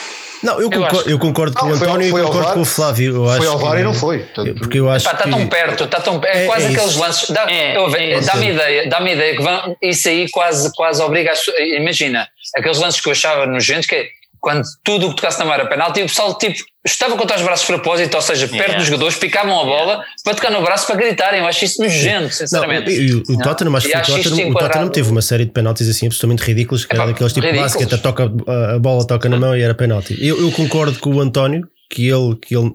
Não, 0.44 0.54
eu, 0.56 0.62
Eu 0.64 0.70
concordo, 0.72 1.00
acho- 1.00 1.10
eu 1.10 1.20
concordo 1.20 1.56
com 1.58 1.66
Não, 1.68 1.74
o 1.74 1.78
foi 1.78 1.88
António 1.88 2.08
e 2.08 2.12
foi 2.12 2.22
ao 2.22 2.28
concordo 2.28 2.46
VAR. 2.48 2.54
com 2.56 2.62
o 2.62 2.66
Flávio. 2.66 3.16
Eu 3.16 3.30
acho 3.30 3.38
Foi 3.38 3.48
ao 3.48 3.58
VAR 3.58 3.74
que- 3.76 3.80
e 3.80 3.84
não 3.84 3.94
foi. 3.94 4.20
Portanto, 4.20 4.56
Porque 4.60 4.80
eu 4.80 4.90
acho 4.90 5.06
Pá, 5.06 5.12
está 5.14 5.24
que. 5.24 5.30
tão 5.30 5.48
perto, 5.48 5.84
está 5.86 6.00
tão 6.02 6.22
é, 6.26 6.44
É- 6.44 6.46
quase 6.48 6.66
é 6.66 6.70
aqueles 6.70 6.90
isso. 6.92 7.00
lances. 7.00 7.30
Dá, 7.30 7.50
É, 7.50 7.78
eu- 7.78 7.96
é 7.96 8.20
dá-me 8.22 8.50
ideia, 8.52 8.90
dá-me 8.90 9.14
ideia 9.14 9.36
que 9.38 9.42
vão, 9.42 9.78
isso 9.82 10.08
aí 10.10 10.30
quase, 10.30 10.72
quase 10.76 11.02
obriga 11.02 11.32
a. 11.32 11.62
Imagina, 11.80 12.28
aqueles 12.56 12.78
lances 12.80 13.00
que 13.02 13.08
eu 13.08 13.12
achava 13.14 13.46
nojentos, 13.46 13.86
que 13.88 13.96
é 13.96 14.08
quando 14.44 14.62
tudo 14.84 15.06
o 15.08 15.10
que 15.12 15.16
tocasse 15.16 15.40
na 15.40 15.46
mão 15.46 15.54
era 15.54 15.66
penalti, 15.66 16.02
o 16.02 16.06
pessoal 16.06 16.38
tipo, 16.38 16.58
estava 16.86 17.16
com 17.16 17.24
os 17.24 17.42
braços 17.42 17.62
de 17.66 17.68
propósito, 17.74 18.14
ou 18.16 18.22
seja, 18.22 18.46
perto 18.46 18.58
Yeah. 18.60 18.78
dos 18.78 18.86
jogadores, 18.88 19.16
picavam 19.16 19.58
a 19.58 19.64
bola 19.64 20.04
para 20.22 20.36
tocar 20.36 20.52
no 20.52 20.62
braço 20.62 20.86
para 20.86 20.98
gritarem. 20.98 21.40
Eu 21.40 21.48
acho 21.48 21.64
isso 21.64 21.82
nojento, 21.82 22.24
Não, 22.24 22.30
sinceramente. 22.30 22.92
e 22.92 23.14
o, 23.16 23.20
o 23.30 23.38
Tottenham, 23.40 23.74
acho 23.78 23.88
que 23.88 23.96
o 23.98 24.02
Tottenham, 24.02 24.20
o 24.20 24.24
Tottenham 24.24 24.50
enquadrado. 24.50 24.90
teve 24.92 25.10
uma 25.10 25.22
série 25.22 25.46
de 25.46 25.52
penaltis 25.52 25.88
assim 25.88 26.08
absolutamente 26.08 26.44
ridículos, 26.44 26.84
que 26.84 26.94
era 26.94 27.04
Epá, 27.06 27.12
daqueles 27.14 27.32
tipo 27.32 27.46
ridículos. 27.48 28.02
toca 28.02 28.24
a- 28.48 28.76
a 28.76 28.80
bola 28.80 29.08
toca 29.08 29.30
na 29.30 29.38
mão 29.38 29.56
e 29.56 29.62
era 29.62 29.74
penalti. 29.74 30.14
Eu, 30.20 30.42
eu 30.42 30.52
concordo 30.52 31.00
com 31.00 31.12
o 31.12 31.22
António 31.22 31.66
que 31.90 32.10
ele, 32.10 32.36
que 32.36 32.54
ele 32.56 32.72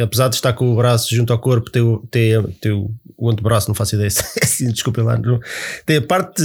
apesar 0.00 0.28
de 0.28 0.34
estar 0.36 0.52
com 0.52 0.72
o 0.72 0.76
braço 0.76 1.14
junto 1.14 1.32
ao 1.32 1.38
corpo, 1.38 1.70
tem 1.70 1.82
o, 1.82 1.98
tem, 2.10 2.42
tem 2.60 2.72
o, 2.72 2.90
o 3.16 3.30
antebraço, 3.30 3.68
não 3.68 3.74
faço 3.74 3.94
ideia, 3.94 4.08
assim, 4.42 4.70
desculpem 4.70 5.04
lá, 5.04 5.16
não, 5.18 5.38
tem 5.86 5.96
a 5.98 6.02
parte 6.02 6.42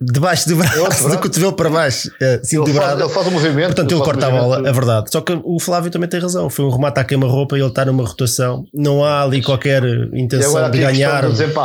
de, 0.00 0.20
baixo 0.20 0.48
do 0.48 0.56
braço, 0.56 0.82
braço? 0.82 1.08
do 1.08 1.18
cotovelo 1.18 1.52
para 1.52 1.70
baixo, 1.70 2.10
é, 2.20 2.34
assim, 2.42 2.56
Ele 2.56 2.66
dobrado. 2.66 2.90
faz, 2.90 3.00
ele 3.00 3.08
faz 3.14 3.26
um 3.26 3.30
movimento. 3.30 3.66
Portanto, 3.66 3.90
ele 3.92 4.00
um 4.00 4.04
corta 4.04 4.26
a 4.26 4.30
bola, 4.30 4.68
é 4.68 4.72
verdade. 4.72 5.10
Só 5.10 5.20
que 5.20 5.38
o 5.44 5.58
Flávio 5.60 5.90
também 5.90 6.08
tem 6.08 6.20
razão. 6.20 6.48
Foi 6.50 6.64
um 6.64 6.70
remate 6.70 7.00
à 7.00 7.04
queima-roupa 7.04 7.56
e 7.56 7.60
ele 7.60 7.68
está 7.68 7.84
numa 7.84 8.04
rotação. 8.04 8.64
Não 8.74 9.04
há 9.04 9.22
ali 9.22 9.42
qualquer 9.42 9.82
intenção 10.12 10.52
de 10.70 10.84
a 10.84 10.90
ganhar 10.90 11.24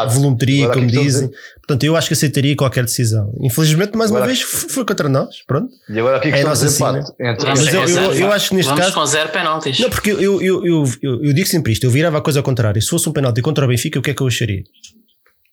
volumetria, 0.09 0.69
como 0.69 0.85
a 0.85 0.87
dizem. 0.87 1.29
Portanto, 1.61 1.83
eu 1.85 1.95
acho 1.95 2.07
que 2.07 2.13
aceitaria 2.13 2.55
qualquer 2.55 2.83
decisão. 2.83 3.31
Infelizmente, 3.41 3.95
mais 3.95 4.09
uma 4.11 4.19
Agora- 4.19 4.33
vez, 4.33 4.41
f- 4.43 4.67
foi 4.69 4.83
contra 4.83 5.07
nós. 5.07 5.37
Pronto. 5.47 5.69
E 5.89 5.99
agora 5.99 6.17
aqui 6.17 6.27
a 6.27 6.29
É 6.29 6.33
questão 6.33 6.49
nossa 6.49 6.65
Vamos 7.39 7.59
Mas 7.61 7.73
eu- 7.73 7.81
eu- 7.87 8.13
eu 8.13 8.31
acho 8.31 8.49
que 8.49 8.55
neste 8.55 8.69
Vamos 8.69 8.83
caso- 8.85 8.95
com 8.95 9.05
zero 9.05 9.29
penaltis. 9.29 9.79
Não, 9.79 9.89
porque 9.89 10.11
eu, 10.11 10.41
eu, 10.41 10.65
eu, 10.65 10.83
eu, 11.31 11.35
digo 11.35 11.47
sempre 11.47 11.73
isto. 11.73 11.83
Eu 11.85 11.91
virava 11.91 12.17
a 12.17 12.21
coisa 12.21 12.39
ao 12.39 12.43
contrário. 12.43 12.81
Se 12.81 12.89
fosse 12.89 13.07
um 13.09 13.11
penalti 13.13 13.41
contra 13.41 13.65
o 13.65 13.67
Benfica, 13.67 13.99
o 13.99 14.01
que 14.01 14.11
é 14.11 14.13
que 14.13 14.21
eu 14.21 14.27
acharia? 14.27 14.63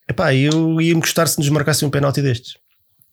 Epá, 0.08 0.34
eu 0.34 0.80
ia-me 0.80 1.00
gostar 1.00 1.26
se 1.26 1.38
nos 1.38 1.48
marcassem 1.48 1.86
um 1.86 1.90
penalti 1.90 2.22
destes. 2.22 2.54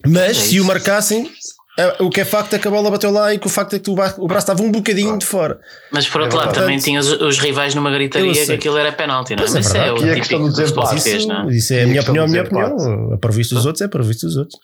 Mas 0.06 0.32
É 0.32 0.34
se 0.34 0.60
o 0.62 0.65
marcassem, 0.65 1.30
é, 1.78 2.01
o 2.01 2.10
que 2.10 2.21
é 2.21 2.25
facto 2.25 2.54
é 2.54 2.60
que 2.60 2.67
a 2.67 2.71
bola 2.71 2.89
bateu 2.89 3.12
lá 3.12 3.34
e 3.34 3.39
que 3.39 3.47
o 3.47 3.49
facto 3.49 3.75
é 3.75 3.80
que 3.80 3.89
o 3.89 3.95
braço, 3.95 4.21
o 4.21 4.32
estava 4.38 4.62
um 4.63 4.71
bocadinho 4.71 5.17
de 5.17 5.25
fora. 5.25 5.60
Mas 5.91 6.08
por 6.08 6.21
outro 6.21 6.38
É 6.38 6.39
lado, 6.39 6.47
verdade. 6.51 6.65
também 6.67 6.80
tinhas 6.80 7.12
os 7.12 7.38
rivais 7.38 7.75
numa 7.75 7.91
gritaria 7.91 8.45
que 8.45 8.51
aquilo 8.54 8.78
era 8.78 8.93
penalti, 8.93 9.36
não 9.36 9.43
é? 9.43 9.47
Pois 9.47 9.51
é 9.56 9.58
Mas 9.58 9.65
isso 9.67 9.75
é 9.78 9.80
verdade. 9.82 10.06
o 10.06 10.12
a 10.12 10.15
questão 10.15 10.39
típico 10.39 10.56
do 10.56 10.62
do 10.62 10.67
futebol 10.67 10.95
Isso, 10.95 11.28
não 11.28 11.49
é? 11.49 11.54
isso 11.56 11.73
é 11.73 11.84
a 11.84 11.88
minha 11.88 12.01
opinião, 12.01 12.25
a 12.25 12.28
minha 12.30 12.43
opinião. 12.43 13.13
A 13.13 13.17
previsto 13.17 13.56
dos 13.56 13.65
outros 13.65 13.82
é 13.82 13.88
previsto 13.89 14.25
dos 14.25 14.38
outros. 14.38 14.58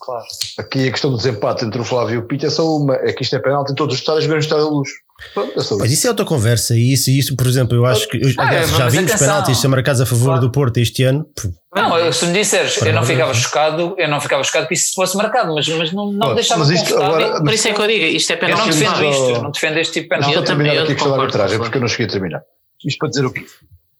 Claro. 0.00 0.24
Aqui 0.58 0.88
a 0.88 0.90
questão 0.92 1.10
do 1.10 1.16
desempate 1.18 1.64
entre 1.66 1.80
o 1.80 1.84
Flávio 1.84 2.14
e 2.14 2.18
o 2.18 2.22
Pita 2.26 2.46
é 2.46 2.50
só 2.50 2.64
uma. 2.76 2.94
É 2.94 3.12
que 3.12 3.22
isto 3.22 3.36
é 3.36 3.38
penalti 3.38 3.72
em 3.72 3.74
todos 3.74 3.94
os 3.94 4.00
estádios, 4.00 4.26
menos 4.26 4.44
no 4.46 4.48
estádio 4.48 4.64
da 4.64 4.70
luz. 4.70 4.88
Pronto, 5.32 5.52
Mas 5.78 5.90
isso. 5.90 6.06
é 6.06 6.10
outra 6.10 6.26
conversa. 6.26 6.74
E 6.76 6.92
isso, 6.92 7.10
isso, 7.10 7.34
por 7.36 7.46
exemplo, 7.46 7.74
eu 7.76 7.86
acho 7.86 8.06
que. 8.08 8.18
eu- 8.18 8.34
Ah, 8.38 8.46
aliás, 8.48 8.68
é, 8.70 8.72
já 8.76 8.84
mas 8.84 8.92
vimos 8.94 9.14
penaltis 9.14 9.58
ser 9.58 9.68
marcados 9.68 10.00
a 10.00 10.06
favor 10.06 10.26
Claro. 10.26 10.40
do 10.42 10.50
Porto 10.52 10.76
este 10.78 11.04
ano. 11.04 11.26
Não, 11.74 11.98
eu- 11.98 12.12
se 12.12 12.26
me 12.26 12.32
disseres, 12.34 12.76
eu 12.82 12.92
não 12.92 13.02
ficava 13.02 13.32
chocado, 13.32 13.94
eu 13.98 14.08
não 14.08 14.20
ficava 14.20 14.42
chocado 14.44 14.66
que 14.68 14.74
isso 14.74 14.92
fosse 14.94 15.16
marcado, 15.16 15.54
mas, 15.54 15.66
mas 15.68 15.92
não, 15.92 16.12
não 16.12 16.34
deixava 16.34 16.60
mas 16.60 16.70
isto 16.70 16.94
agora- 16.96 17.40
Por 17.42 17.52
isso 17.52 17.68
é 17.68 17.72
que 17.72 17.80
eu 17.80 17.86
digo, 17.86 18.04
isto 18.04 18.30
é 18.30 18.34
Eu 18.36 18.40
não 18.40 18.46
penalti. 18.48 18.78
Defendo 18.78 19.04
isto, 19.10 19.30
eu 19.30 19.42
não 19.42 19.50
defendo 19.50 19.76
este 19.78 19.92
tipo 19.94 20.04
de 20.04 20.08
penalti. 20.10 20.34
Eu 20.36 20.44
também, 20.44 20.74
eu 20.74 20.82
aqui 20.82 20.92
a 20.92 20.94
questão 20.94 21.12
da 21.16 21.20
arbitragem, 21.22 21.58
porque 21.58 21.76
eu 21.76 21.80
não 21.80 21.88
cheguei 21.88 22.06
a 22.06 22.10
terminar. 22.10 22.42
Isto 22.84 22.98
para 22.98 23.08
dizer 23.08 23.24
o 23.26 23.32
quê? 23.32 23.46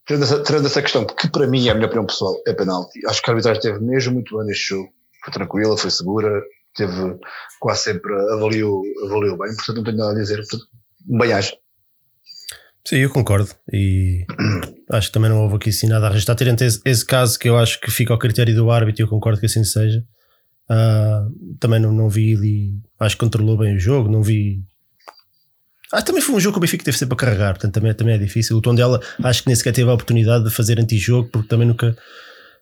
Tirando 0.07 0.23
essa, 0.23 0.43
tirando 0.43 0.67
essa 0.67 0.83
questão, 0.83 1.05
que 1.05 1.29
para 1.29 1.47
mim 1.47 1.67
é 1.67 1.71
a 1.71 1.75
minha 1.75 1.87
opinião 1.87 2.07
pessoal, 2.07 2.37
é 2.47 2.53
penalti. 2.53 3.01
Acho 3.09 3.23
que 3.23 3.31
a 3.31 3.33
arbitragem 3.33 3.61
teve 3.63 3.81
mesmo 3.81 4.13
muito 4.15 4.37
bem 4.37 4.47
neste 4.47 4.69
jogo. 4.69 4.89
Foi 5.25 5.33
tranquila, 5.33 5.77
foi 5.77 5.91
segura, 5.91 6.31
teve 6.77 7.17
quase 7.59 7.81
sempre 7.85 8.13
avaliou, 8.33 8.83
avaliou 9.05 9.37
bem, 9.39 9.55
portanto 9.57 9.77
não 9.79 9.85
tenho 9.85 9.97
nada 9.97 10.13
a 10.13 10.15
dizer. 10.15 10.37
Portanto, 10.37 10.65
acho. 11.33 11.57
Sim, 12.87 12.99
eu 12.99 13.11
concordo. 13.11 13.51
E 13.73 14.25
acho 14.91 15.09
que 15.09 15.13
também 15.13 15.29
não 15.29 15.43
houve 15.43 15.57
aqui 15.57 15.71
assim 15.71 15.89
nada 15.89 16.07
a 16.07 16.11
arrastar. 16.11 16.37
Tirando 16.37 16.63
esse, 16.63 16.81
esse 16.85 17.05
caso 17.05 17.39
que 17.39 17.49
eu 17.49 17.59
acho 17.59 17.81
que 17.81 17.91
fica 17.91 18.13
ao 18.13 18.19
critério 18.19 18.55
do 18.55 18.71
árbitro, 18.71 19.03
e 19.03 19.05
eu 19.05 19.09
concordo 19.09 19.41
que 19.41 19.47
assim 19.47 19.65
seja. 19.65 20.05
Ah, 20.69 21.27
também 21.59 21.81
não, 21.81 21.93
não 21.93 22.09
vi 22.09 22.37
ali. 22.37 22.81
Acho 22.99 23.17
que 23.17 23.25
controlou 23.25 23.59
bem 23.59 23.75
o 23.75 23.79
jogo. 23.81 24.09
Não 24.09 24.23
vi. 24.23 24.63
Ah, 25.93 26.03
também 26.03 26.23
foi 26.23 26.35
um 26.35 26.41
jogo 26.41 26.55
que 26.55 26.59
o 26.59 26.61
Benfica 26.61 26.85
teve 26.85 26.99
sempre 26.99 27.15
a 27.15 27.17
carregar, 27.17 27.55
portanto 27.55 27.75
também, 27.75 27.95
também 27.95 28.15
é 28.15 28.19
difícil. 28.19 28.57
O 28.57 28.61
tom 28.61 28.75
dela 28.75 29.01
acho 29.23 29.43
que 29.43 29.49
nem 29.49 29.57
sequer 29.57 29.73
teve 29.73 29.89
a 29.89 29.95
oportunidade 29.95 30.45
de 30.45 30.51
fazer 30.51 30.81
antijogo, 30.81 31.29
porque 31.31 31.49
também 31.49 31.67
nunca, 31.67 31.97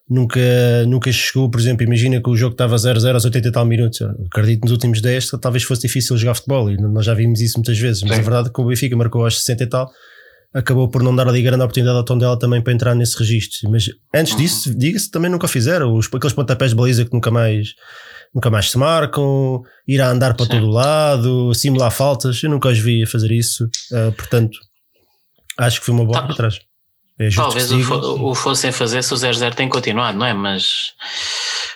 nunca, 0.08 0.40
nunca 0.86 1.10
chegou. 1.12 1.50
Por 1.50 1.60
exemplo, 1.60 1.84
imagina 1.84 2.20
que 2.22 2.28
o 2.30 2.36
jogo 2.36 2.52
estava 2.52 2.76
0-0 2.76 3.14
aos 3.14 3.24
80 3.24 3.48
e 3.48 3.52
tal 3.52 3.64
minutos. 3.64 4.00
Acredito 4.30 4.62
nos 4.62 4.72
últimos 4.72 5.00
10 5.00 5.30
que 5.32 5.38
talvez 5.38 5.62
fosse 5.64 5.82
difícil 5.82 6.16
jogar 6.16 6.34
futebol 6.34 6.70
e 6.70 6.76
nós 6.76 7.04
já 7.04 7.14
vimos 7.14 7.40
isso 7.40 7.58
muitas 7.58 7.78
vezes. 7.78 8.02
Mas 8.02 8.12
Sim. 8.14 8.20
a 8.20 8.22
verdade 8.22 8.48
é 8.48 8.52
que 8.52 8.60
o 8.60 8.64
Benfica 8.66 8.96
marcou 8.96 9.24
aos 9.24 9.38
60 9.40 9.62
e 9.64 9.66
tal, 9.66 9.90
acabou 10.52 10.88
por 10.88 11.02
não 11.02 11.14
dar 11.14 11.26
ali 11.28 11.42
grande 11.42 11.62
oportunidade 11.64 11.96
ao 11.96 12.04
tom 12.04 12.16
dela 12.18 12.38
também 12.38 12.60
para 12.62 12.72
entrar 12.72 12.94
nesse 12.94 13.18
registro. 13.18 13.70
Mas 13.70 13.86
antes 14.14 14.36
disso, 14.36 14.72
diga-se, 14.76 15.10
também 15.10 15.30
nunca 15.30 15.48
fizeram. 15.48 15.92
Os, 15.94 16.06
aqueles 16.06 16.32
pontapés 16.32 16.70
de 16.70 16.76
baliza 16.76 17.04
que 17.04 17.12
nunca 17.12 17.30
mais. 17.30 17.70
Nunca 18.34 18.50
mais 18.50 18.68
se 18.68 18.76
marcam, 18.76 19.62
ir 19.86 20.00
a 20.00 20.10
andar 20.10 20.34
para 20.34 20.44
Sim. 20.46 20.50
todo 20.52 20.66
lado, 20.66 21.54
simular 21.54 21.92
faltas. 21.92 22.42
Eu 22.42 22.50
nunca 22.50 22.68
os 22.68 22.78
vi 22.80 23.04
a 23.04 23.06
fazer 23.06 23.30
isso. 23.30 23.68
Ah, 23.92 24.12
portanto, 24.16 24.58
acho 25.56 25.78
que 25.78 25.86
foi 25.86 25.94
uma 25.94 26.04
boa 26.04 26.18
Tá. 26.18 26.24
arbitragem. 26.24 26.60
É 27.18 27.28
Talvez 27.30 27.70
o, 27.70 27.80
fo- 27.80 28.30
o 28.30 28.34
fossem 28.34 28.72
fazer 28.72 29.02
se 29.02 29.14
o 29.14 29.16
0-0 29.16 29.54
tem 29.54 29.68
continuado, 29.68 30.18
não 30.18 30.26
é? 30.26 30.34
Mas. 30.34 30.92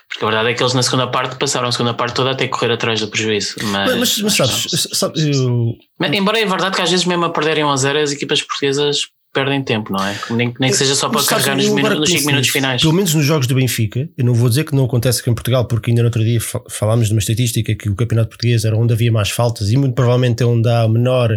Porque 0.08 0.24
a 0.24 0.28
verdade 0.28 0.48
é 0.50 0.54
que 0.54 0.62
eles 0.62 0.74
na 0.74 0.82
segunda 0.82 1.06
parte 1.06 1.36
passaram 1.36 1.68
a 1.68 1.72
segunda 1.72 1.94
parte 1.94 2.14
toda 2.16 2.32
a 2.32 2.34
ter 2.34 2.46
que 2.48 2.52
correr 2.58 2.72
atrás 2.72 2.98
do 3.00 3.08
prejuízo. 3.08 3.54
Mas, 3.62 3.94
Mas, 3.96 4.18
mas, 4.22 4.34
sabes, 4.34 4.88
sabes, 4.92 5.22
eu, 5.22 5.74
embora 6.12 6.40
é 6.40 6.44
verdade 6.46 6.74
que 6.74 6.82
às 6.82 6.90
vezes 6.90 7.04
mesmo 7.06 7.24
a 7.26 7.30
perderem 7.30 7.62
1 7.64 7.70
a 7.70 7.76
0 7.76 7.98
as 8.00 8.10
equipas 8.12 8.42
portuguesas 8.42 9.02
perdem 9.32 9.62
tempo, 9.62 9.92
não 9.92 10.02
é? 10.04 10.18
Nem, 10.30 10.52
nem 10.58 10.70
que 10.70 10.76
seja 10.76 10.94
só 10.96 11.08
para 11.08 11.22
carregar 11.22 11.54
nos, 11.54 11.66
eu 11.66 11.74
minu- 11.74 11.86
agora 11.86 12.00
nos 12.00 12.08
5 12.08 12.16
penso 12.18 12.26
minutos 12.26 12.46
nisso. 12.46 12.52
finais. 12.52 12.80
Pelo 12.82 12.94
menos 12.94 13.14
nos 13.14 13.24
jogos 13.26 13.46
do 13.46 13.54
Benfica, 13.54 14.08
eu 14.16 14.24
não 14.24 14.34
vou 14.34 14.48
dizer 14.48 14.64
que 14.64 14.74
não 14.74 14.86
acontece 14.86 15.20
aqui 15.20 15.30
em 15.30 15.34
Portugal, 15.34 15.66
porque 15.68 15.90
ainda 15.90 16.02
no 16.02 16.06
outro 16.08 16.24
dia 16.24 16.40
fa- 16.40 16.62
falámos 16.68 17.06
de 17.08 17.12
uma 17.14 17.20
estatística 17.20 17.72
que 17.76 17.88
o 17.90 17.94
campeonato 17.94 18.30
português 18.30 18.64
era 18.64 18.74
onde 18.76 18.92
havia 18.94 19.12
mais 19.12 19.30
faltas 19.30 19.70
e 19.70 19.76
muito 19.76 19.94
provavelmente 19.94 20.42
é 20.42 20.46
onde 20.46 20.68
há 20.68 20.88
menor 20.88 21.30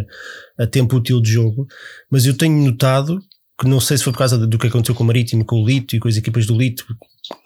a 0.57 0.65
tempo 0.65 0.95
útil 0.95 1.21
de 1.21 1.31
jogo, 1.33 1.67
mas 2.09 2.25
eu 2.25 2.35
tenho 2.35 2.55
notado 2.65 3.19
que 3.61 3.67
não 3.67 3.79
sei 3.79 3.97
se 3.97 4.03
foi 4.03 4.11
por 4.13 4.19
causa 4.19 4.37
do 4.37 4.57
que 4.57 4.67
aconteceu 4.67 4.95
com 4.95 5.03
o 5.03 5.07
Marítimo, 5.07 5.45
com 5.45 5.61
o 5.61 5.65
Lito 5.65 5.95
e 5.95 5.99
com 5.99 6.07
as 6.07 6.17
equipas 6.17 6.45
do 6.45 6.57
Lito, 6.57 6.83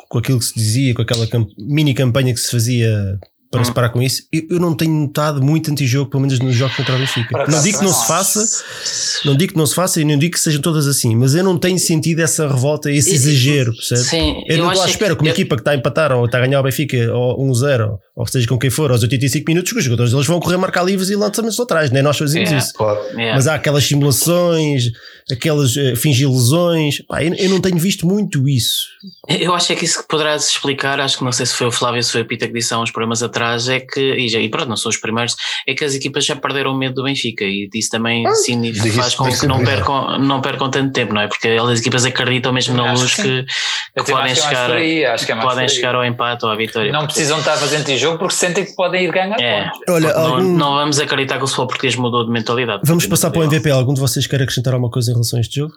com 0.10 0.17
aquilo 0.17 0.39
que 0.39 0.45
se 0.45 0.56
dizia, 0.56 0.93
com 0.93 1.01
aquela 1.01 1.28
cam- 1.28 1.45
mini 1.58 1.93
campanha 1.93 2.34
que 2.34 2.39
se 2.39 2.49
fazia 2.49 3.19
para 3.51 3.62
Hum. 3.62 3.65
se 3.65 3.73
parar 3.73 3.89
com 3.89 4.01
isso, 4.01 4.23
eu, 4.34 4.41
eu 4.49 4.60
não 4.60 4.75
tenho 4.75 4.91
notado 4.91 5.41
muito 5.41 5.71
antijogo, 5.71 6.10
pelo 6.10 6.21
menos 6.23 6.39
nos 6.39 6.56
jogos 6.56 6.75
contra 6.75 6.95
o 6.95 6.97
Benfica. 6.99 7.45
Não 7.47 7.62
digo 7.63 7.78
que 7.80 7.86
não 7.86 7.93
se 7.93 8.06
faça, 8.08 8.45
não 9.23 9.36
digo 9.38 9.54
que 9.54 9.58
não 9.58 9.65
se 9.65 9.73
faça 9.75 10.01
e 10.01 10.04
não 10.04 10.17
digo 10.17 10.34
que 10.34 10.39
sejam 10.39 10.62
todas 10.62 10.88
assim, 10.88 11.15
mas 11.15 11.36
eu 11.36 11.43
não 11.43 11.58
tenho 11.58 11.80
sentido 11.80 12.19
essa 12.21 12.47
revolta, 12.49 12.91
esse 12.91 13.12
E- 13.12 13.13
exagero, 13.15 13.71
percebe? 13.73 14.01
Sim, 14.01 14.43
Eu, 14.49 14.58
não 14.58 14.67
estou 14.71 14.84
à 14.84 14.89
espera 14.89 15.15
que 15.15 15.21
uma 15.21 15.30
eu- 15.30 15.34
equipa 15.34 15.56
que 15.56 15.62
está 15.62 15.71
a 15.71 15.75
empatar 15.75 16.12
ou 16.12 16.25
está 16.25 16.38
a 16.38 16.41
ganhar 16.41 16.60
o 16.60 16.63
Benfica 16.63 16.97
ou 17.13 17.39
1-0, 17.49 17.97
ou 18.15 18.28
seja 18.28 18.45
com 18.47 18.58
quem 18.58 18.69
for, 18.69 18.91
aos 18.91 19.01
85 19.04 19.45
minutos, 19.47 19.71
que 19.71 19.78
os 19.80 19.86
jogadores 19.86 20.12
eles 20.12 20.25
vão 20.28 20.39
correr 20.39 20.58
marcar 20.58 20.84
livres 20.84 21.10
e 21.10 21.15
lançamentos 21.15 21.58
atrás, 21.60 21.91
nem 21.91 22.04
nós 22.04 22.17
fazemos 22.17 22.51
É. 22.51 22.58
isso. 22.58 22.73
Claro. 22.73 22.99
Yeah. 23.12 23.36
Mas 23.36 23.47
há 23.47 23.56
aquelas 23.56 23.86
simulações, 23.86 24.91
aquelas 25.31 25.75
eh, 25.75 25.95
fingir 25.95 26.29
lesões, 26.29 27.01
pá, 27.07 27.23
eu, 27.23 27.33
eu 27.33 27.49
não 27.49 27.59
tenho 27.59 27.77
visto 27.77 28.05
muito 28.05 28.47
isso. 28.47 28.85
Eu 29.27 29.53
acho 29.55 29.71
é 29.73 29.75
que 29.75 29.85
isso 29.85 30.01
que 30.01 30.07
poderá 30.07 30.38
se 30.38 30.51
explicar, 30.51 30.99
acho 30.99 31.17
que 31.17 31.23
não 31.23 31.31
sei 31.31 31.45
se 31.45 31.53
foi 31.55 31.67
o 31.67 31.71
Flávio 31.71 31.97
ou 31.97 32.03
se 32.03 32.11
foi 32.11 32.21
o 32.21 32.25
Pita 32.25 32.47
que 32.47 32.53
disse 32.53 32.73
há 32.73 32.79
uns 32.79 32.91
programas 32.91 33.23
atrás, 33.23 33.67
é 33.67 33.79
que, 33.79 33.99
e, 33.99 34.29
já, 34.29 34.39
e 34.39 34.49
pronto, 34.49 34.69
não 34.69 34.77
são 34.77 34.89
os 34.89 34.97
primeiros, 34.97 35.35
é 35.67 35.73
que 35.73 35.83
as 35.83 35.95
equipas 35.95 36.25
já 36.25 36.35
perderam 36.35 36.71
o 36.73 36.77
medo 36.77 36.95
do 36.95 37.03
Benfica 37.03 37.43
e 37.43 37.67
isso 37.73 37.89
também 37.89 38.23
significa, 38.35 38.83
digo 38.83 38.95
faz 38.95 39.07
isso 39.13 39.17
com 39.17 39.29
que 39.31 39.47
não 39.47 39.63
percam, 39.63 40.19
não 40.19 40.41
percam 40.41 40.69
tanto 40.69 40.93
tempo, 40.93 41.13
não 41.13 41.21
é? 41.21 41.27
Porque 41.27 41.47
as 41.47 41.79
equipas 41.79 42.05
acreditam 42.05 42.53
mesmo 42.53 42.75
na 42.75 42.91
luz 42.93 43.15
que 43.15 43.25
que, 43.25 44.03
que 44.03 44.11
podem 44.11 44.33
que 44.33 44.39
é 44.39 44.43
chegar, 44.43 44.71
aí, 44.71 45.03
que 45.25 45.31
é 45.31 45.35
podem 45.35 45.67
chegar 45.67 45.95
ao 45.95 46.05
empate 46.05 46.45
ou 46.45 46.51
à 46.51 46.55
vitória. 46.55 46.91
Não 46.91 47.05
precisam 47.05 47.39
estar 47.39 47.53
a 47.53 47.57
fazer 47.57 47.77
antijogo 47.77 48.19
porque 48.19 48.33
sentem 48.35 48.65
que 48.65 48.75
podem 48.75 49.05
ir 49.05 49.11
ganhar 49.11 49.39
É, 49.39 49.63
pontos. 49.63 49.79
Olha, 49.89 50.07
Porque 50.09 50.19
não, 50.21 50.35
algum- 50.35 50.57
não 50.57 50.73
vamos 50.75 50.99
acreditar 50.99 51.38
que 51.38 51.43
o 51.43 51.47
futebol 51.47 51.67
português 51.67 51.95
mudou 51.95 52.25
de 52.25 52.31
mentalidade. 52.31 52.81
Vamos 52.85 53.05
passar 53.07 53.31
para 53.31 53.41
o 53.41 53.43
MVP. 53.43 53.71
Algum 53.71 53.93
de 53.93 53.99
vocês 53.99 54.27
quer 54.27 54.41
acrescentar 54.41 54.73
alguma 54.73 54.91
coisa 54.91 55.11
em 55.11 55.14
relação 55.15 55.38
a 55.38 55.41
este 55.41 55.56
jogo? 55.60 55.73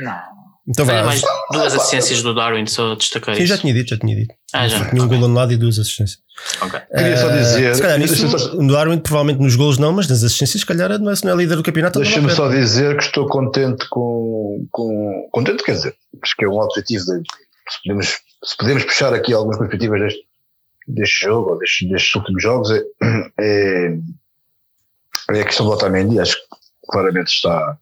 Não. 0.00 0.42
Então 0.68 0.86
vai. 0.86 1.02
mais 1.04 1.20
duas 1.50 1.74
assistências 1.74 2.22
do 2.22 2.32
Darwin, 2.34 2.66
só 2.66 2.94
destacar 2.94 3.34
Sim, 3.34 3.46
já 3.46 3.58
tinha 3.58 3.74
dito, 3.74 3.90
já 3.90 3.98
tinha 3.98 4.14
dito. 4.14 4.32
Ah, 4.52 4.68
já. 4.68 4.88
Tinha 4.88 5.02
um 5.02 5.08
gol 5.08 5.24
anulado 5.24 5.52
e 5.52 5.56
duas 5.56 5.76
assistências. 5.78 6.20
Ok. 6.60 6.80
Queria 6.96 7.16
só 7.16 7.30
Eh, 7.30 7.38
dizer- 7.38 7.74
Se 7.74 7.82
calhar 7.82 8.08
só- 8.08 8.54
no 8.54 8.72
Darwin, 8.72 8.98
provavelmente 8.98 9.40
nos 9.42 9.56
golos 9.56 9.78
não, 9.78 9.92
mas 9.92 10.06
nas 10.06 10.22
assistências, 10.22 10.60
se 10.60 10.66
calhar, 10.66 10.96
não 11.00 11.10
é, 11.10 11.16
se 11.16 11.24
não 11.24 11.32
é 11.32 11.36
líder 11.36 11.56
do 11.56 11.64
campeonato. 11.64 11.98
Deixa-me 11.98 12.30
só 12.30 12.48
dizer 12.48 12.96
que 12.96 13.02
estou 13.02 13.26
contente 13.26 13.88
com, 13.90 14.64
com. 14.70 15.28
Contente, 15.32 15.64
quer 15.64 15.72
dizer, 15.72 15.96
acho 16.22 16.36
que 16.36 16.44
é 16.44 16.48
um 16.48 16.58
objetivo 16.60 17.04
de. 17.06 17.22
Se 17.68 17.78
podemos, 17.84 18.06
se 18.44 18.56
podemos 18.56 18.84
puxar 18.84 19.12
aqui 19.14 19.32
algumas 19.32 19.58
perspectivas 19.58 20.00
deste, 20.00 20.20
deste 20.86 21.24
jogo, 21.26 21.50
ou 21.50 21.58
destes, 21.58 21.90
destes 21.90 22.14
últimos 22.14 22.40
jogos, 22.42 22.70
é, 22.70 22.82
é, 23.40 23.98
é 25.30 25.40
a 25.40 25.44
questão 25.44 25.66
do 25.66 25.72
Otamendi. 25.72 26.20
Acho 26.20 26.36
que 26.36 26.42
claramente 26.88 27.32
está. 27.32 27.76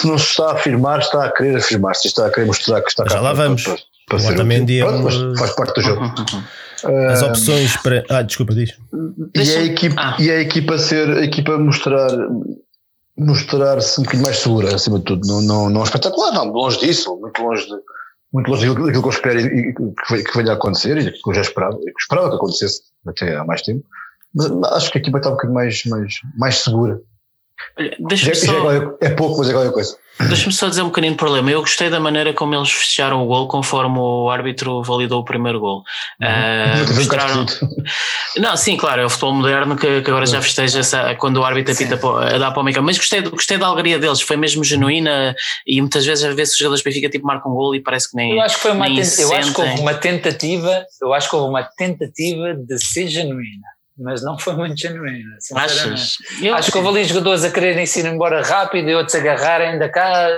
Se 0.00 0.06
não 0.06 0.18
se 0.18 0.26
está 0.26 0.50
a 0.50 0.52
afirmar, 0.54 1.00
está 1.00 1.24
a 1.26 1.30
querer 1.32 1.56
afirmar. 1.56 1.94
Se 1.94 2.08
está 2.08 2.26
a 2.26 2.30
querer 2.30 2.46
mostrar 2.46 2.80
que 2.82 2.88
está 2.88 3.04
Já 3.04 3.10
cá 3.16 3.20
lá 3.20 3.34
para- 3.34 3.44
vamos. 3.44 3.62
para- 3.64 3.78
para 4.08 4.32
Otamendi 4.32 4.80
é 4.80 4.84
Pronto, 4.84 4.98
um- 4.98 5.02
mas 5.30 5.38
faz 5.38 5.50
parte 5.54 5.74
do 5.74 5.80
jogo. 5.82 6.02
As 7.12 7.22
opções 7.22 7.76
para. 7.76 8.04
Ah, 8.10 8.22
desculpa, 8.22 8.52
diz. 8.54 8.76
e 9.36 9.56
a 9.56 9.62
equipa, 9.64 9.94
Ah. 10.00 10.16
e 10.18 10.30
a 10.30 10.40
equipa 10.40 10.76
ser, 10.78 11.08
a 11.10 11.22
equipa 11.24 11.56
mostrar, 11.56 12.08
mostrar-se 13.16 14.00
um 14.00 14.04
bocadinho 14.04 14.24
mais 14.24 14.38
segura, 14.38 14.74
acima 14.74 14.98
de 14.98 15.04
tudo. 15.04 15.26
Não, 15.26 15.40
não, 15.42 15.70
não 15.70 15.84
espetacular, 15.84 16.32
não, 16.32 16.46
longe 16.52 16.80
disso, 16.80 17.16
muito 17.20 17.40
longe 17.42 17.66
de, 17.66 17.74
muito 18.32 18.50
longe 18.50 18.66
daquilo 18.66 18.90
que 18.90 18.98
eu 18.98 19.10
espero 19.10 19.40
e, 19.40 19.74
que, 19.74 20.36
venha 20.36 20.52
a 20.52 20.54
acontecer 20.54 20.96
e 20.98 21.12
que 21.12 21.30
eu 21.30 21.34
já 21.34 21.42
esperava, 21.42 21.76
e 21.82 21.92
que 21.92 22.00
esperava 22.00 22.30
que 22.30 22.36
acontecesse 22.36 22.82
até 23.06 23.36
há 23.36 23.44
mais 23.44 23.62
tempo. 23.62 23.84
Mas 24.34 24.50
acho 24.72 24.90
que 24.90 24.98
a 24.98 25.00
equipa 25.00 25.18
está 25.18 25.28
um 25.28 25.32
bocadinho 25.32 25.54
mais, 25.54 25.84
mais, 25.86 26.14
mais 26.36 26.58
segura. 26.58 27.00
Deixa-me 27.98 28.34
só, 28.34 28.72
é, 29.00 29.10
pouco, 29.10 29.38
mas 29.38 29.48
é 29.48 29.52
qualquer 29.52 29.72
coisa. 29.72 29.96
Deixa-me 30.28 30.52
só 30.52 30.68
dizer 30.68 30.82
um 30.82 30.86
bocadinho 30.86 31.12
de 31.12 31.18
problema. 31.18 31.50
Eu 31.50 31.60
gostei 31.60 31.88
da 31.88 31.98
maneira 31.98 32.32
como 32.32 32.54
eles 32.54 32.70
fecharam 32.70 33.22
o 33.22 33.26
gol 33.26 33.48
conforme 33.48 33.98
o 33.98 34.28
árbitro 34.30 34.82
validou 34.82 35.20
o 35.20 35.24
primeiro 35.24 35.58
gol. 35.60 35.82
Uhum. 36.20 36.32
Uh, 36.72 36.94
mostraram... 36.94 37.46
Não, 38.38 38.56
sim, 38.56 38.76
claro, 38.76 39.02
é 39.02 39.04
o 39.04 39.10
futebol 39.10 39.34
moderno 39.34 39.76
que, 39.76 40.00
que 40.00 40.10
agora 40.10 40.24
já 40.26 40.40
festeja 40.40 40.80
essa, 40.80 41.14
quando 41.16 41.38
o 41.38 41.44
árbitro 41.44 41.74
apita 41.74 41.94
a 41.94 42.38
dar 42.38 42.50
para 42.50 42.62
o 42.62 42.82
Mas 42.82 42.96
gostei, 42.96 43.20
gostei 43.22 43.58
da 43.58 43.66
alegria 43.66 43.98
deles, 43.98 44.20
foi 44.20 44.36
mesmo 44.36 44.64
genuína 44.64 45.34
e 45.66 45.80
muitas 45.80 46.06
vezes 46.06 46.24
às 46.24 46.34
vezes 46.34 46.54
os 46.54 46.58
jogadores 46.58 46.82
Benfica 46.82 47.10
tipo 47.10 47.26
marcam 47.26 47.52
um 47.52 47.54
gol 47.54 47.74
e 47.74 47.82
parece 47.82 48.10
que 48.10 48.16
nem. 48.16 48.32
Eu 48.32 48.42
acho 48.42 48.56
que 48.56 48.62
foi 48.62 48.72
uma, 48.72 48.88
nem 48.88 48.98
eu 48.98 49.34
acho 49.34 49.54
que 49.54 49.60
houve 49.60 49.80
uma 49.80 49.94
tentativa, 49.94 50.84
eu 51.00 51.12
acho 51.12 51.28
que 51.28 51.36
houve 51.36 51.48
uma 51.50 51.62
tentativa 51.62 52.54
de 52.54 52.84
ser 52.84 53.06
genuína 53.08 53.66
mas 53.98 54.22
não 54.22 54.38
foi 54.38 54.54
muito 54.54 54.76
genuína. 54.76 55.36
Achas? 55.54 56.16
Eu 56.42 56.54
acho 56.54 56.70
que 56.70 56.78
houve 56.78 56.88
ali 56.88 57.04
jogadores 57.04 57.44
a 57.44 57.50
quererem 57.50 57.86
se 57.86 58.00
ir 58.00 58.06
embora 58.06 58.42
rápido 58.42 58.88
e 58.88 58.94
outros 58.94 59.14
agarrarem 59.14 59.78
da 59.78 59.88
cá. 59.88 60.28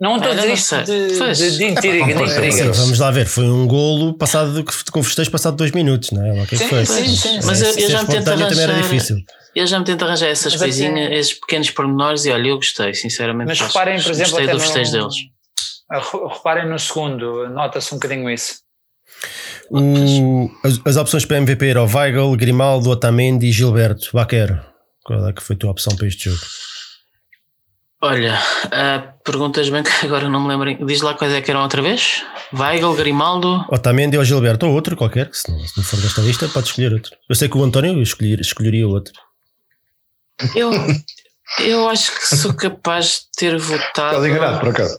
Não 0.00 0.16
estou 0.16 0.32
a 0.32 0.34
dizer 0.34 0.52
isto 0.52 0.82
de, 0.84 1.34
de, 1.34 1.58
de 1.58 1.64
intriga, 1.64 2.06
nem 2.06 2.24
intriga. 2.24 2.72
Vamos 2.72 2.98
lá 2.98 3.10
ver, 3.10 3.26
foi 3.26 3.44
um 3.44 3.66
golo 3.66 4.14
passado 4.14 4.64
com 4.90 5.02
festejo 5.02 5.30
passado 5.30 5.56
dois 5.56 5.72
minutos, 5.72 6.10
não 6.10 6.24
é? 6.24 6.46
sim, 6.46 6.56
sim, 6.56 6.84
sim, 6.86 7.16
sim, 7.16 7.40
Mas 7.44 7.60
eu, 7.60 7.78
eu 7.78 7.90
já 7.90 8.02
me 8.02 8.08
tento 8.08 8.28
arranjar. 8.28 8.70
Eu 9.54 9.66
já 9.66 9.78
me 9.80 9.84
tento 9.84 10.04
arranjar 10.04 10.28
essas 10.28 10.52
mas 10.52 10.62
coisinhas, 10.62 11.06
até... 11.06 11.18
esses 11.18 11.32
pequenos 11.34 11.70
pormenores 11.70 12.24
e 12.24 12.30
olha, 12.30 12.48
eu 12.48 12.56
gostei, 12.56 12.94
sinceramente. 12.94 13.48
Mas 13.48 13.60
reparem, 13.60 14.00
por 14.00 14.12
exemplo, 14.12 14.32
gostei 14.32 14.48
do 14.48 14.60
festejo 14.60 14.92
deles. 14.92 15.14
Reparem 16.32 16.68
no 16.68 16.78
segundo, 16.78 17.48
nota-se 17.48 17.92
um 17.92 17.98
bocadinho 17.98 18.30
isso. 18.30 18.60
O, 19.70 20.50
as, 20.64 20.80
as, 20.84 20.96
opções 20.96 21.24
para 21.24 21.36
MVP 21.36 21.68
eram 21.68 21.86
Weigl, 21.86 22.36
Grimaldo, 22.36 22.90
Otamendi 22.90 23.46
e 23.46 23.52
Gilberto. 23.52 24.10
Baquero, 24.12 24.60
qual 25.04 25.28
é 25.28 25.32
que 25.32 25.42
foi 25.42 25.54
a 25.54 25.58
tua 25.60 25.70
opção 25.70 25.94
para 25.96 26.08
este 26.08 26.28
jogo? 26.28 26.42
Olha, 28.02 28.36
uh, 28.66 29.22
perguntas 29.22 29.68
bem 29.68 29.82
que 29.82 29.90
agora 30.04 30.28
não 30.28 30.40
me 30.40 30.48
lembro. 30.48 30.86
Diz 30.86 31.02
lá 31.02 31.14
quais 31.14 31.32
é 31.32 31.40
que 31.40 31.50
eram 31.50 31.62
outra 31.62 31.82
vez? 31.82 32.24
Weigl, 32.52 32.94
Grimaldo. 32.94 33.64
Otamendi 33.70 34.18
ou 34.18 34.24
Gilberto, 34.24 34.66
ou 34.66 34.74
outro 34.74 34.96
qualquer, 34.96 35.30
que 35.30 35.38
se 35.38 35.48
não, 35.50 35.58
se 35.60 35.76
não 35.76 35.84
for 35.84 36.00
desta 36.00 36.20
lista, 36.20 36.48
pode 36.48 36.66
escolher 36.66 36.92
outro. 36.92 37.12
Eu 37.28 37.36
sei 37.36 37.48
que 37.48 37.56
o 37.56 37.62
António 37.62 38.02
escolher, 38.02 38.40
escolheria 38.40 38.88
outro. 38.88 39.14
Eu, 40.56 40.72
eu 41.60 41.88
acho 41.88 42.12
que 42.12 42.36
sou 42.36 42.54
capaz 42.54 43.20
de 43.20 43.20
ter 43.36 43.58
votado. 43.58 44.16
Estás 44.16 44.24
enganado, 44.24 44.60
por 44.60 44.70
acaso. 44.70 44.98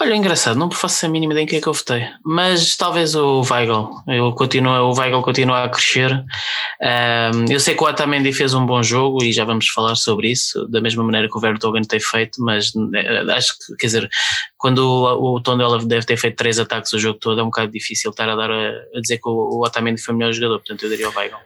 Olha, 0.00 0.16
engraçado, 0.16 0.58
não 0.58 0.70
faço 0.70 1.04
a 1.04 1.08
mínima 1.08 1.34
ideia 1.34 1.44
em 1.44 1.46
quem 1.46 1.58
é 1.58 1.60
que 1.60 1.68
eu 1.68 1.72
votei, 1.74 2.08
mas 2.24 2.76
talvez 2.76 3.14
o 3.14 3.42
Weigl. 3.42 3.90
Eu 4.08 4.32
continuo, 4.32 4.90
o 4.90 4.98
Weigl 4.98 5.20
continua 5.20 5.64
a 5.64 5.68
crescer. 5.68 6.10
Um, 6.10 7.44
eu 7.52 7.60
sei 7.60 7.74
que 7.74 7.84
o 7.84 7.86
Otamendi 7.86 8.32
fez 8.32 8.54
um 8.54 8.64
bom 8.64 8.82
jogo 8.82 9.22
e 9.22 9.32
já 9.32 9.44
vamos 9.44 9.68
falar 9.68 9.94
sobre 9.94 10.30
isso, 10.30 10.66
da 10.68 10.80
mesma 10.80 11.04
maneira 11.04 11.28
que 11.28 11.36
o 11.36 11.40
Vertonghen 11.40 11.84
tem 11.84 12.00
feito, 12.00 12.42
mas 12.42 12.72
eh, 12.94 13.32
acho 13.34 13.52
que, 13.58 13.76
quer 13.76 13.86
dizer, 13.86 14.10
quando 14.56 14.78
o, 14.78 15.34
o 15.34 15.40
Tondela 15.42 15.78
deve 15.84 16.06
ter 16.06 16.16
feito 16.16 16.36
três 16.36 16.58
ataques 16.58 16.90
o 16.94 16.98
jogo 16.98 17.18
todo, 17.18 17.40
é 17.40 17.42
um 17.42 17.46
bocado 17.46 17.70
difícil 17.70 18.12
estar 18.12 18.28
a, 18.30 18.34
dar 18.34 18.50
a, 18.50 18.68
a 18.96 19.00
dizer 19.00 19.18
que 19.18 19.28
o, 19.28 19.62
o 19.62 19.98
foi 19.98 20.14
o 20.14 20.16
melhor 20.16 20.32
jogador, 20.32 20.58
portanto 20.58 20.84
eu 20.84 20.90
daria 20.90 21.08
o 21.10 21.12
Weigl. 21.14 21.36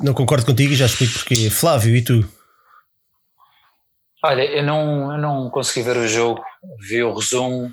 Não 0.00 0.12
concordo 0.12 0.44
contigo 0.44 0.72
e 0.72 0.76
já 0.76 0.86
explico 0.86 1.14
porquê. 1.14 1.48
Flávio, 1.48 1.96
e 1.96 2.02
tu? 2.02 2.28
Olha, 4.26 4.42
eu 4.42 4.62
não, 4.62 5.12
eu 5.12 5.18
não 5.18 5.50
consegui 5.50 5.82
ver 5.82 5.96
o 5.96 6.08
jogo, 6.08 6.42
vi 6.80 7.02
o 7.02 7.14
resumo. 7.14 7.72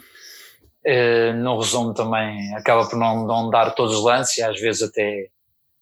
Uh, 0.85 1.33
no 1.37 1.57
resumo 1.59 1.93
também 1.93 2.53
acaba 2.55 2.85
por 2.85 2.99
não, 2.99 3.25
não 3.25 3.49
dar 3.49 3.71
todos 3.71 3.97
os 3.97 4.03
lances 4.03 4.37
e 4.37 4.43
às 4.43 4.59
vezes 4.59 4.81
até 4.81 5.29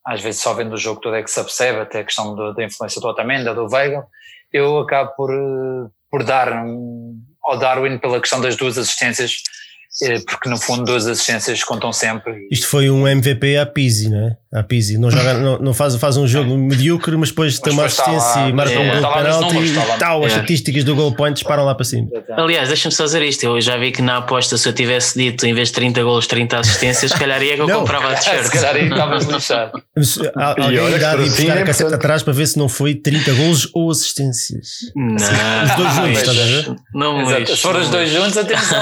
às 0.06 0.20
vezes 0.20 0.40
só 0.40 0.54
vendo 0.54 0.74
o 0.74 0.78
jogo 0.78 1.00
todo 1.00 1.16
é 1.16 1.22
que 1.24 1.30
se 1.30 1.40
apercebe 1.40 1.80
até 1.80 2.00
a 2.00 2.04
questão 2.04 2.36
do, 2.36 2.54
da 2.54 2.62
influência 2.62 3.00
do 3.00 3.08
Otamendi, 3.08 3.52
do 3.52 3.68
Veiga 3.68 4.06
eu 4.52 4.78
acabo 4.78 5.10
por, 5.16 5.32
eh, 5.32 5.90
por 6.08 6.22
dar 6.22 6.52
um, 6.52 7.18
ao 7.42 7.58
Darwin 7.58 7.98
pela 7.98 8.20
questão 8.20 8.40
das 8.40 8.54
duas 8.54 8.78
assistências 8.78 9.42
é, 10.02 10.20
porque 10.20 10.48
no 10.48 10.56
fundo 10.56 10.84
duas 10.84 11.06
assistências 11.06 11.62
contam 11.62 11.92
sempre. 11.92 12.48
Isto 12.50 12.66
foi 12.66 12.88
um 12.88 13.06
MVP 13.06 13.58
à 13.58 13.66
Pizzi, 13.66 14.08
não 14.08 14.28
é? 14.28 14.36
À 14.52 14.62
Pizzi. 14.62 14.98
Não, 14.98 15.10
joga, 15.10 15.32
não, 15.34 15.58
não 15.58 15.72
faz, 15.72 15.96
faz 15.96 16.18
um 16.18 16.26
jogo 16.26 16.54
medíocre, 16.58 17.16
mas 17.16 17.30
depois 17.30 17.54
mas 17.54 17.60
tem 17.60 17.72
uma 17.72 17.86
assistência 17.86 18.42
lá, 18.42 18.48
e 18.50 18.52
marca 18.52 18.74
é, 18.74 18.78
um 18.78 18.84
gol 18.84 18.96
de 18.96 19.14
penalti 19.14 19.56
e 19.56 19.98
tal, 19.98 20.24
as 20.24 20.32
é. 20.32 20.34
estatísticas 20.34 20.84
do 20.84 20.94
goal 20.94 21.14
point 21.14 21.32
disparam 21.32 21.64
lá 21.64 21.74
para 21.74 21.86
cima. 21.86 22.08
Aliás, 22.36 22.68
deixa-me 22.68 22.94
só 22.94 23.04
dizer 23.04 23.22
isto, 23.22 23.44
eu 23.44 23.58
já 23.62 23.78
vi 23.78 23.92
que 23.92 24.02
na 24.02 24.18
aposta 24.18 24.58
se 24.58 24.68
eu 24.68 24.74
tivesse 24.74 25.18
dito 25.18 25.46
em 25.46 25.54
vez 25.54 25.68
de 25.68 25.74
30 25.74 26.02
golos, 26.02 26.26
30 26.26 26.58
assistências, 26.58 27.12
se 27.12 27.18
calhar 27.18 27.42
ia 27.42 27.54
que 27.54 27.62
eu 27.62 27.66
não. 27.66 27.80
comprava 27.80 28.12
a 28.12 28.14
t-shirt. 28.14 28.42
Se 28.44 28.50
calhar 28.50 28.76
ia 28.76 28.86
que 28.88 28.92
estavas 28.92 29.24
lixado. 29.32 29.82
Alguém 30.36 30.98
dá 30.98 31.16
de 31.16 31.30
buscar 31.30 31.58
a 31.58 31.64
casseta 31.64 31.94
atrás 31.94 32.22
para 32.22 32.32
ver 32.34 32.46
se 32.46 32.58
não 32.58 32.68
foi 32.68 32.94
30 32.94 33.32
golos 33.32 33.70
ou 33.72 33.90
assistências. 33.90 34.68
Não. 34.94 35.14
Os 35.14 35.76
dois 35.76 35.94
juntos, 35.94 36.18
estás 36.18 36.38
a 36.38 36.44
ver? 36.44 36.76
Não, 36.92 37.46
Se 37.46 37.56
for 37.56 37.76
os 37.76 37.88
dois 37.88 38.10
juntos, 38.10 38.36
atenção. 38.36 38.78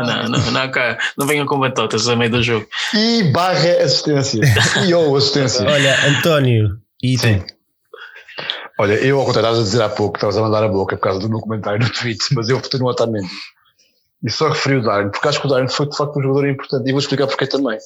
Não, 0.00 0.28
não, 0.28 0.50
não, 0.50 0.70
não 1.16 1.26
venham 1.26 1.46
com 1.46 1.58
batotas 1.58 2.06
a 2.08 2.16
meio 2.16 2.30
do 2.30 2.42
jogo. 2.42 2.66
E 2.92 3.22
barra 3.32 3.82
assistência. 3.82 4.40
E 4.86 4.94
ou 4.94 5.16
assistência. 5.16 5.66
Olha, 5.68 5.94
António, 6.08 6.80
e 7.02 7.18
Sim. 7.18 7.40
tu? 7.40 7.56
Olha, 8.78 8.94
eu 8.94 9.18
ao 9.18 9.24
contrário, 9.24 9.48
estavas 9.48 9.60
a 9.60 9.70
dizer 9.70 9.82
há 9.82 9.88
pouco, 9.88 10.16
estavas 10.16 10.36
a 10.36 10.42
mandar 10.42 10.62
a 10.62 10.68
boca 10.68 10.96
por 10.96 11.02
causa 11.02 11.18
do 11.18 11.28
meu 11.30 11.40
comentário 11.40 11.80
no 11.80 11.90
tweet, 11.90 12.22
mas 12.34 12.48
eu 12.48 12.58
votei 12.58 12.78
no 12.78 12.86
Otamendi. 12.86 13.28
E 14.22 14.30
só 14.30 14.48
referi 14.48 14.76
o 14.76 14.82
Darwin, 14.82 15.10
porque 15.10 15.28
acho 15.28 15.40
que 15.40 15.46
o 15.46 15.50
Darwin 15.50 15.68
foi 15.68 15.88
de 15.88 15.96
facto 15.96 16.18
um 16.18 16.22
jogador 16.22 16.48
importante, 16.48 16.88
e 16.88 16.92
vou 16.92 17.00
explicar 17.00 17.26
porque 17.26 17.46
também. 17.46 17.78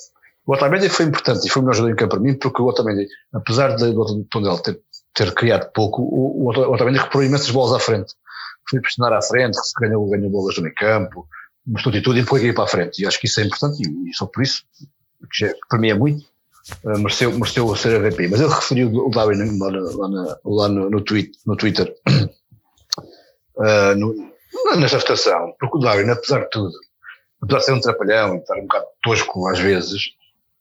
O 0.46 0.52
Otamendi 0.52 0.88
foi 0.88 1.06
importante 1.06 1.46
e 1.46 1.50
foi 1.50 1.62
o 1.62 1.64
melhor 1.64 1.76
jogador 1.76 1.92
em 1.92 1.96
campo 1.96 2.10
para 2.16 2.20
mim, 2.20 2.34
porque 2.34 2.62
o 2.62 2.66
Otamendi, 2.66 3.06
apesar 3.32 3.76
de, 3.76 3.92
do 3.92 4.24
Tondel 4.24 4.58
ter, 4.58 4.80
ter 5.14 5.32
criado 5.32 5.70
pouco, 5.72 6.02
o, 6.02 6.48
o 6.48 6.74
Otamendi 6.74 6.98
reparou 6.98 7.22
imensas 7.22 7.50
bolas 7.50 7.72
à 7.72 7.78
frente. 7.78 8.14
Foi 8.68 8.80
pressionar 8.80 9.12
à 9.12 9.22
frente, 9.22 9.58
ganhou, 9.80 10.08
ganhou 10.08 10.30
bolas 10.30 10.56
no 10.56 10.62
meio 10.62 10.74
campo, 10.74 11.28
mostrou 11.64 11.92
de 11.92 12.02
tudo 12.02 12.18
e 12.18 12.22
empurrou 12.22 12.50
a 12.50 12.54
para 12.54 12.64
a 12.64 12.68
frente. 12.68 13.00
E 13.00 13.06
acho 13.06 13.20
que 13.20 13.26
isso 13.26 13.40
é 13.40 13.44
importante 13.44 13.80
e, 13.80 14.10
e 14.10 14.14
só 14.14 14.26
por 14.26 14.42
isso, 14.42 14.62
que, 15.32 15.46
já, 15.46 15.54
para 15.68 15.78
mim 15.78 15.90
é 15.90 15.94
muito, 15.94 16.24
uh, 16.84 16.98
mereceu, 16.98 17.32
mereceu 17.32 17.76
ser 17.76 17.94
MVP. 17.94 18.28
Mas 18.28 18.40
ele 18.40 18.52
referiu 18.52 18.92
o 18.92 19.10
Darwin 19.10 19.58
lá, 19.58 19.68
lá, 19.70 20.08
na, 20.08 20.38
lá 20.44 20.68
no, 20.68 20.90
no, 20.90 21.00
tweet, 21.00 21.32
no 21.46 21.56
Twitter, 21.56 21.94
uh, 23.56 23.94
no, 23.96 24.14
nesta 24.76 24.98
votação, 24.98 25.54
porque 25.58 25.78
o 25.78 25.80
Darwin, 25.80 26.10
apesar 26.10 26.40
de 26.40 26.50
tudo, 26.50 26.72
apesar 27.42 27.58
de 27.58 27.64
ser 27.64 27.72
um 27.72 27.80
trapalhão 27.80 28.34
e 28.34 28.38
estar 28.38 28.56
um 28.56 28.62
bocado 28.62 28.86
tosco 29.02 29.48
às 29.48 29.58
vezes, 29.58 30.02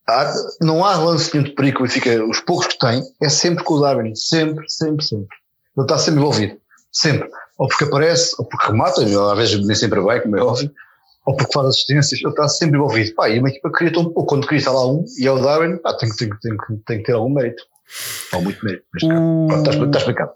há, 0.08 0.34
não 0.62 0.84
há 0.86 0.98
nenhum 0.98 1.44
de 1.44 1.52
perigo 1.52 1.86
e 1.86 1.90
fica, 1.90 2.24
os 2.26 2.40
poucos 2.42 2.68
que 2.68 2.80
tem, 2.80 3.04
é 3.22 3.30
sempre 3.30 3.64
com 3.64 3.76
o 3.76 3.82
Darwin, 3.82 4.16
sempre, 4.16 4.66
sempre, 4.70 5.06
sempre. 5.06 5.38
Ele 5.78 5.86
está 5.86 5.98
sempre 5.98 6.20
envolvido, 6.20 6.58
sempre. 6.92 7.30
Ou 7.58 7.68
porque 7.68 7.84
aparece, 7.84 8.36
ou 8.38 8.46
porque 8.46 8.68
remata, 8.68 9.02
às 9.02 9.38
vezes 9.38 9.66
nem 9.66 9.76
sempre 9.76 10.00
vai, 10.00 10.22
como 10.22 10.38
é 10.38 10.42
óbvio, 10.42 10.72
ou 11.30 11.36
porque 11.36 11.54
faz 11.54 11.68
assistências, 11.68 12.20
ele 12.20 12.32
está 12.32 12.48
sempre 12.48 12.78
envolvido. 12.78 13.14
Pá, 13.14 13.30
e 13.30 13.38
uma 13.38 13.50
equipa 13.50 13.72
cria 13.72 13.94
tão 13.94 14.06
pouco, 14.06 14.26
quando 14.26 14.48
cria 14.48 14.68
lá 14.72 14.92
um 14.92 15.06
e 15.20 15.28
é 15.28 15.32
o 15.32 15.40
Darwin, 15.40 15.78
pá, 15.78 15.96
tem, 15.96 16.10
tem, 16.10 16.28
tem, 16.28 16.58
tem 16.88 16.98
que 16.98 17.04
ter 17.04 17.12
algum 17.12 17.32
mérito. 17.32 17.62
Ou 18.34 18.42
muito 18.42 18.66
mérito. 18.66 18.84
Está, 18.96 19.70
está 19.86 20.00
explicado. 20.00 20.32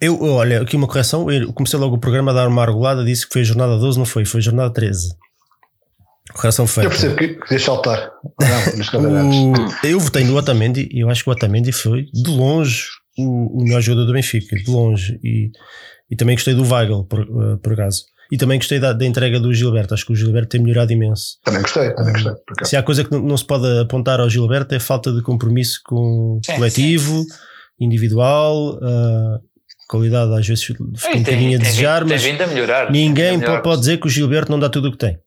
Eu, 0.00 0.20
olha, 0.20 0.62
aqui 0.62 0.74
uma 0.74 0.88
correção. 0.88 1.30
Eu 1.30 1.52
comecei 1.52 1.78
logo 1.78 1.94
o 1.94 2.00
programa 2.00 2.32
a 2.32 2.34
dar 2.34 2.48
uma 2.48 2.62
argolada, 2.62 3.04
disse 3.04 3.28
que 3.28 3.32
foi 3.32 3.42
a 3.42 3.44
jornada 3.44 3.78
12, 3.78 3.96
não 3.96 4.04
foi? 4.04 4.24
Foi 4.24 4.40
a 4.40 4.42
jornada 4.42 4.72
13. 4.72 5.14
Correção 6.34 6.66
feita. 6.66 6.86
Eu 6.86 6.90
percebo 6.90 7.16
que, 7.16 7.28
que 7.28 7.48
deixa 7.48 7.66
saltar. 7.66 8.10
Não, 8.40 9.78
eu 9.88 10.00
votei 10.00 10.24
no 10.24 10.36
Otamendi 10.36 10.88
e 10.90 10.98
eu 11.00 11.10
acho 11.10 11.22
que 11.22 11.30
o 11.30 11.32
Otamendi 11.32 11.70
foi, 11.70 12.06
de 12.12 12.28
longe, 12.28 12.86
o, 13.16 13.60
o 13.60 13.62
melhor 13.62 13.80
jogador 13.80 14.06
do 14.06 14.12
Benfica. 14.12 14.56
De 14.56 14.68
longe. 14.68 15.20
E, 15.22 15.52
e 16.10 16.16
também 16.16 16.34
gostei 16.34 16.54
do 16.54 16.68
Weigl, 16.68 17.04
por, 17.04 17.20
uh, 17.20 17.58
por 17.58 17.74
acaso. 17.74 18.10
E 18.30 18.36
também 18.36 18.58
gostei 18.58 18.78
da, 18.78 18.92
da, 18.92 19.04
entrega 19.04 19.40
do 19.40 19.52
Gilberto. 19.52 19.94
Acho 19.94 20.06
que 20.06 20.12
o 20.12 20.16
Gilberto 20.16 20.50
tem 20.50 20.60
melhorado 20.60 20.92
imenso. 20.92 21.38
Também 21.44 21.62
gostei, 21.62 21.94
também 21.94 22.12
gostei. 22.12 22.32
Se 22.64 22.76
há 22.76 22.82
coisa 22.82 23.04
que 23.04 23.10
não, 23.10 23.36
se 23.36 23.44
pode 23.44 23.66
apontar 23.80 24.20
ao 24.20 24.30
Gilberto 24.30 24.74
é 24.74 24.78
falta 24.78 25.12
de 25.12 25.22
compromisso 25.22 25.80
com 25.84 26.40
sim, 26.44 26.54
coletivo, 26.54 27.22
sim. 27.22 27.28
individual, 27.80 28.76
uh, 28.76 29.40
qualidade 29.88 30.32
às 30.32 30.46
vezes 30.46 30.62
fica 30.62 30.82
um 30.82 30.92
bocadinho 30.92 31.58
a 31.58 31.62
desejar, 31.62 32.00
tem, 32.04 32.08
mas 32.08 32.22
tem 32.22 32.40
a 32.40 32.46
melhorar, 32.46 32.90
ninguém 32.90 33.38
melhorar. 33.38 33.62
pode 33.62 33.80
dizer 33.80 33.98
que 33.98 34.06
o 34.06 34.10
Gilberto 34.10 34.50
não 34.50 34.58
dá 34.58 34.68
tudo 34.68 34.88
o 34.88 34.92
que 34.92 34.98
tem. 34.98 35.18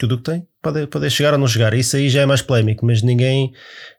Tudo 0.00 0.14
o 0.16 0.18
que 0.18 0.24
tem 0.24 0.46
pode, 0.62 0.86
pode 0.86 1.10
chegar 1.10 1.32
ou 1.32 1.38
não 1.38 1.46
chegar. 1.46 1.74
Isso 1.74 1.96
aí 1.96 2.08
já 2.08 2.22
é 2.22 2.26
mais 2.26 2.42
polémico, 2.42 2.84
mas 2.84 3.02
ninguém, 3.02 3.52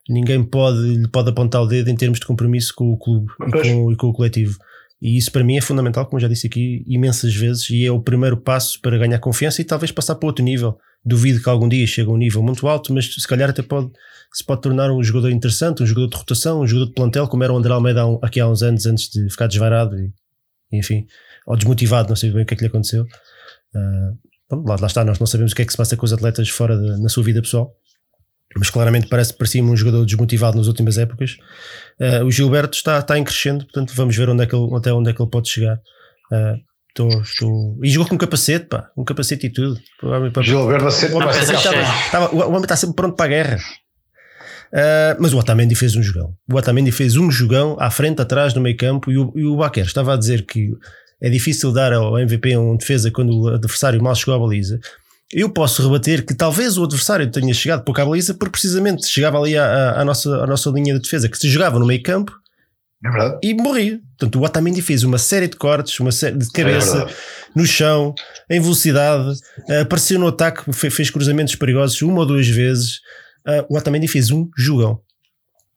ninguém 0.08 0.42
pode, 0.42 0.78
lhe 0.78 1.08
pode 1.08 1.30
apontar 1.30 1.62
o 1.62 1.66
dedo 1.66 1.88
em 1.90 1.96
termos 1.96 2.18
de 2.18 2.26
compromisso 2.26 2.72
com 2.74 2.92
o 2.92 2.98
clube 2.98 3.30
e 3.46 3.50
com, 3.50 3.92
e 3.92 3.96
com 3.96 4.08
o 4.08 4.12
coletivo. 4.12 4.58
E 5.02 5.16
isso 5.18 5.32
para 5.32 5.42
mim 5.42 5.56
é 5.56 5.60
fundamental, 5.60 6.06
como 6.06 6.20
já 6.20 6.28
disse 6.28 6.46
aqui 6.46 6.84
imensas 6.86 7.34
vezes, 7.34 7.68
e 7.70 7.84
é 7.84 7.90
o 7.90 8.00
primeiro 8.00 8.36
passo 8.36 8.80
para 8.80 8.96
ganhar 8.96 9.18
confiança 9.18 9.60
e 9.60 9.64
talvez 9.64 9.90
passar 9.90 10.14
para 10.14 10.28
outro 10.28 10.44
nível. 10.44 10.78
Duvido 11.04 11.42
que 11.42 11.48
algum 11.48 11.68
dia 11.68 11.84
chegue 11.88 12.08
a 12.08 12.12
um 12.12 12.16
nível 12.16 12.40
muito 12.40 12.68
alto, 12.68 12.94
mas 12.94 13.12
se 13.12 13.26
calhar 13.26 13.50
até 13.50 13.62
pode, 13.62 13.90
se 14.32 14.44
pode 14.44 14.60
tornar 14.60 14.92
um 14.92 15.02
jogador 15.02 15.30
interessante, 15.30 15.82
um 15.82 15.86
jogador 15.86 16.08
de 16.08 16.16
rotação, 16.16 16.60
um 16.60 16.66
jogador 16.68 16.86
de 16.86 16.94
plantel, 16.94 17.26
como 17.26 17.42
era 17.42 17.52
o 17.52 17.56
André 17.56 17.72
Almeida 17.72 18.04
aqui 18.22 18.38
há 18.38 18.48
uns 18.48 18.62
anos, 18.62 18.86
antes 18.86 19.08
de 19.08 19.28
ficar 19.28 19.48
desvarado 19.48 19.98
e, 19.98 20.12
enfim, 20.70 21.04
ou 21.48 21.56
desmotivado, 21.56 22.08
não 22.08 22.14
sei 22.14 22.30
bem 22.30 22.44
o 22.44 22.46
que 22.46 22.54
é 22.54 22.56
que 22.56 22.62
lhe 22.62 22.68
aconteceu. 22.68 23.02
Uh, 23.74 24.64
lá, 24.68 24.76
lá, 24.80 24.86
está, 24.86 25.04
nós 25.04 25.18
não 25.18 25.26
sabemos 25.26 25.50
o 25.50 25.56
que 25.56 25.62
é 25.62 25.64
que 25.64 25.72
se 25.72 25.76
passa 25.76 25.96
com 25.96 26.06
os 26.06 26.12
atletas 26.12 26.48
fora 26.48 26.78
de, 26.78 27.02
na 27.02 27.08
sua 27.08 27.24
vida 27.24 27.42
pessoal. 27.42 27.74
Mas 28.56 28.70
claramente 28.70 29.08
parece 29.08 29.32
parecia 29.34 29.62
um 29.62 29.76
jogador 29.76 30.04
desmotivado 30.04 30.56
nas 30.56 30.66
últimas 30.66 30.98
épocas. 30.98 31.36
Uh, 32.00 32.24
o 32.24 32.30
Gilberto 32.30 32.76
está, 32.76 32.98
está 32.98 33.18
em 33.18 33.24
crescendo, 33.24 33.64
portanto 33.64 33.92
vamos 33.94 34.16
ver 34.16 34.28
onde 34.28 34.42
é 34.42 34.46
que 34.46 34.54
ele, 34.54 34.74
até 34.76 34.92
onde 34.92 35.10
é 35.10 35.12
que 35.12 35.22
ele 35.22 35.30
pode 35.30 35.48
chegar. 35.48 35.76
Uh. 36.30 36.72
E 37.82 37.88
jogou 37.88 38.06
com 38.06 38.16
um 38.16 38.18
capacete, 38.18 38.66
pá, 38.66 38.90
um 38.94 39.02
capacete 39.02 39.46
e 39.46 39.50
tudo. 39.50 39.80
Gilberto 40.42 40.84
o, 40.84 40.88
estava, 42.04 42.34
o 42.34 42.48
homem 42.50 42.62
está 42.62 42.76
sempre 42.76 42.96
pronto 42.96 43.16
para 43.16 43.24
a 43.24 43.28
guerra. 43.28 43.56
Uh, 44.72 45.16
mas 45.18 45.32
o 45.32 45.38
Otamendi 45.38 45.74
fez 45.74 45.96
um 45.96 46.02
jogão. 46.02 46.34
O 46.50 46.56
Otamendi 46.56 46.92
fez 46.92 47.16
um 47.16 47.30
jogão 47.30 47.76
à 47.80 47.90
frente, 47.90 48.20
atrás, 48.20 48.52
no 48.52 48.60
meio 48.60 48.76
campo. 48.76 49.10
E 49.10 49.16
o, 49.16 49.32
e 49.36 49.44
o 49.44 49.56
Baquer 49.56 49.84
estava 49.84 50.12
a 50.12 50.16
dizer 50.16 50.44
que 50.44 50.70
é 51.22 51.30
difícil 51.30 51.72
dar 51.72 51.92
ao 51.92 52.18
MVP 52.18 52.56
um 52.56 52.76
defesa 52.76 53.10
quando 53.10 53.38
o 53.38 53.48
adversário 53.48 54.02
mal 54.02 54.14
chegou 54.14 54.34
à 54.34 54.38
baliza. 54.38 54.80
Eu 55.32 55.48
posso 55.48 55.82
rebater 55.82 56.26
que 56.26 56.34
talvez 56.34 56.76
o 56.76 56.84
adversário 56.84 57.30
tenha 57.30 57.54
chegado 57.54 57.84
pouco 57.84 58.00
à 58.00 58.04
baliza 58.04 58.34
porque 58.34 58.52
precisamente 58.52 59.06
chegava 59.06 59.38
ali 59.38 59.56
à, 59.56 60.00
à, 60.00 60.04
nossa, 60.04 60.28
à 60.42 60.46
nossa 60.46 60.68
linha 60.70 60.94
de 60.94 61.00
defesa, 61.00 61.28
que 61.28 61.38
se 61.38 61.48
jogava 61.48 61.78
no 61.78 61.86
meio 61.86 62.02
campo 62.02 62.32
é 63.04 63.38
e 63.42 63.54
morria. 63.54 63.98
Portanto, 64.18 64.38
o 64.38 64.44
Otamendi 64.44 64.82
fez 64.82 65.02
uma 65.02 65.18
série 65.18 65.48
de 65.48 65.56
cortes, 65.56 65.98
uma 65.98 66.12
série 66.12 66.36
de 66.36 66.50
cabeça, 66.50 67.06
é 67.08 67.14
no 67.54 67.66
chão, 67.66 68.14
em 68.48 68.60
velocidade, 68.60 69.38
apareceu 69.80 70.18
no 70.18 70.28
ataque, 70.28 70.70
fez 70.72 71.10
cruzamentos 71.10 71.54
perigosos 71.56 72.00
uma 72.02 72.20
ou 72.20 72.26
duas 72.26 72.46
vezes 72.46 73.00
uh, 73.46 73.66
o 73.68 73.76
Otamendi 73.76 74.08
fez 74.08 74.30
um 74.30 74.48
jogão. 74.56 75.00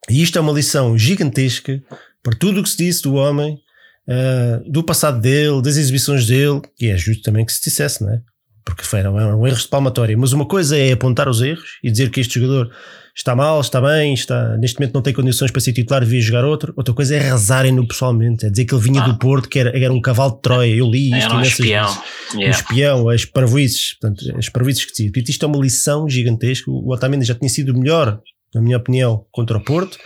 E 0.09 0.21
isto 0.21 0.37
é 0.37 0.41
uma 0.41 0.53
lição 0.53 0.97
gigantesca 0.97 1.81
para 2.21 2.35
tudo 2.35 2.59
o 2.59 2.63
que 2.63 2.69
se 2.69 2.77
disse 2.77 3.01
do 3.01 3.15
homem, 3.15 3.59
uh, 4.07 4.69
do 4.69 4.83
passado 4.83 5.19
dele, 5.19 5.61
das 5.61 5.77
exibições 5.77 6.27
dele, 6.27 6.61
e 6.79 6.87
é 6.87 6.97
justo 6.97 7.23
também 7.23 7.45
que 7.45 7.53
se 7.53 7.63
dissesse, 7.63 8.03
não 8.03 8.11
é? 8.11 8.21
Porque 8.65 8.83
foi, 8.83 9.07
um 9.07 9.45
erro 9.45 9.57
de 9.57 9.67
palmatória. 9.67 10.17
Mas 10.17 10.33
uma 10.33 10.45
coisa 10.45 10.75
é 10.75 10.91
apontar 10.91 11.29
os 11.29 11.39
erros 11.39 11.77
e 11.83 11.91
dizer 11.91 12.09
que 12.09 12.19
este 12.19 12.39
jogador 12.39 12.71
está 13.15 13.35
mal, 13.35 13.61
está 13.61 13.79
bem, 13.79 14.13
está, 14.13 14.57
neste 14.57 14.79
momento 14.79 14.95
não 14.95 15.01
tem 15.03 15.13
condições 15.13 15.51
para 15.51 15.61
ser 15.61 15.71
titular, 15.71 16.03
devia 16.03 16.19
jogar 16.19 16.43
outro. 16.43 16.73
Outra 16.75 16.93
coisa 16.93 17.15
é 17.15 17.19
rezarem-no 17.19 17.87
pessoalmente, 17.87 18.45
é 18.45 18.49
dizer 18.49 18.65
que 18.65 18.73
ele 18.73 18.81
vinha 18.81 19.03
ah. 19.03 19.07
do 19.07 19.19
Porto, 19.19 19.47
que 19.47 19.59
era, 19.59 19.77
era 19.77 19.93
um 19.93 20.01
cavalo 20.01 20.33
de 20.33 20.41
Troia. 20.41 20.75
Eu 20.75 20.89
li 20.89 21.11
isto 21.15 21.25
era 21.25 21.35
um 21.35 21.41
espião. 21.41 21.97
Yeah. 22.33 22.47
Um 22.47 22.49
espião, 22.49 23.09
as 23.09 23.23
parvoices, 23.23 23.93
portanto, 23.93 24.35
as 24.35 24.49
parvoices 24.49 24.83
que 24.83 24.91
dizia. 24.91 25.11
Isto 25.15 25.45
é 25.45 25.47
uma 25.47 25.59
lição 25.59 26.09
gigantesca. 26.09 26.69
O 26.69 26.91
Otamendi 26.91 27.23
já 27.23 27.35
tinha 27.35 27.49
sido 27.49 27.73
melhor, 27.77 28.19
na 28.53 28.61
minha 28.61 28.77
opinião, 28.77 29.25
contra 29.31 29.57
o 29.57 29.63
Porto. 29.63 29.97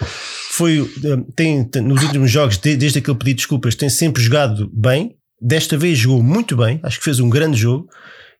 Foi, 0.52 0.80
eh, 0.82 1.18
tem, 1.34 1.64
tem 1.64 1.82
nos 1.82 2.04
últimos 2.04 2.30
jogos, 2.30 2.58
desde 2.58 3.00
aquele 3.00 3.18
pedido 3.18 3.38
de 3.38 3.42
desculpas, 3.42 3.74
tem 3.74 3.90
sempre 3.90 4.22
jogado 4.22 4.70
bem. 4.74 5.16
Desta 5.42 5.78
vez 5.78 5.98
jogou 5.98 6.22
muito 6.22 6.58
bem, 6.58 6.82
acho 6.84 6.98
que 6.98 7.06
fez 7.06 7.22
um 7.22 7.30
grande 7.30 7.58
jogo 7.58 7.88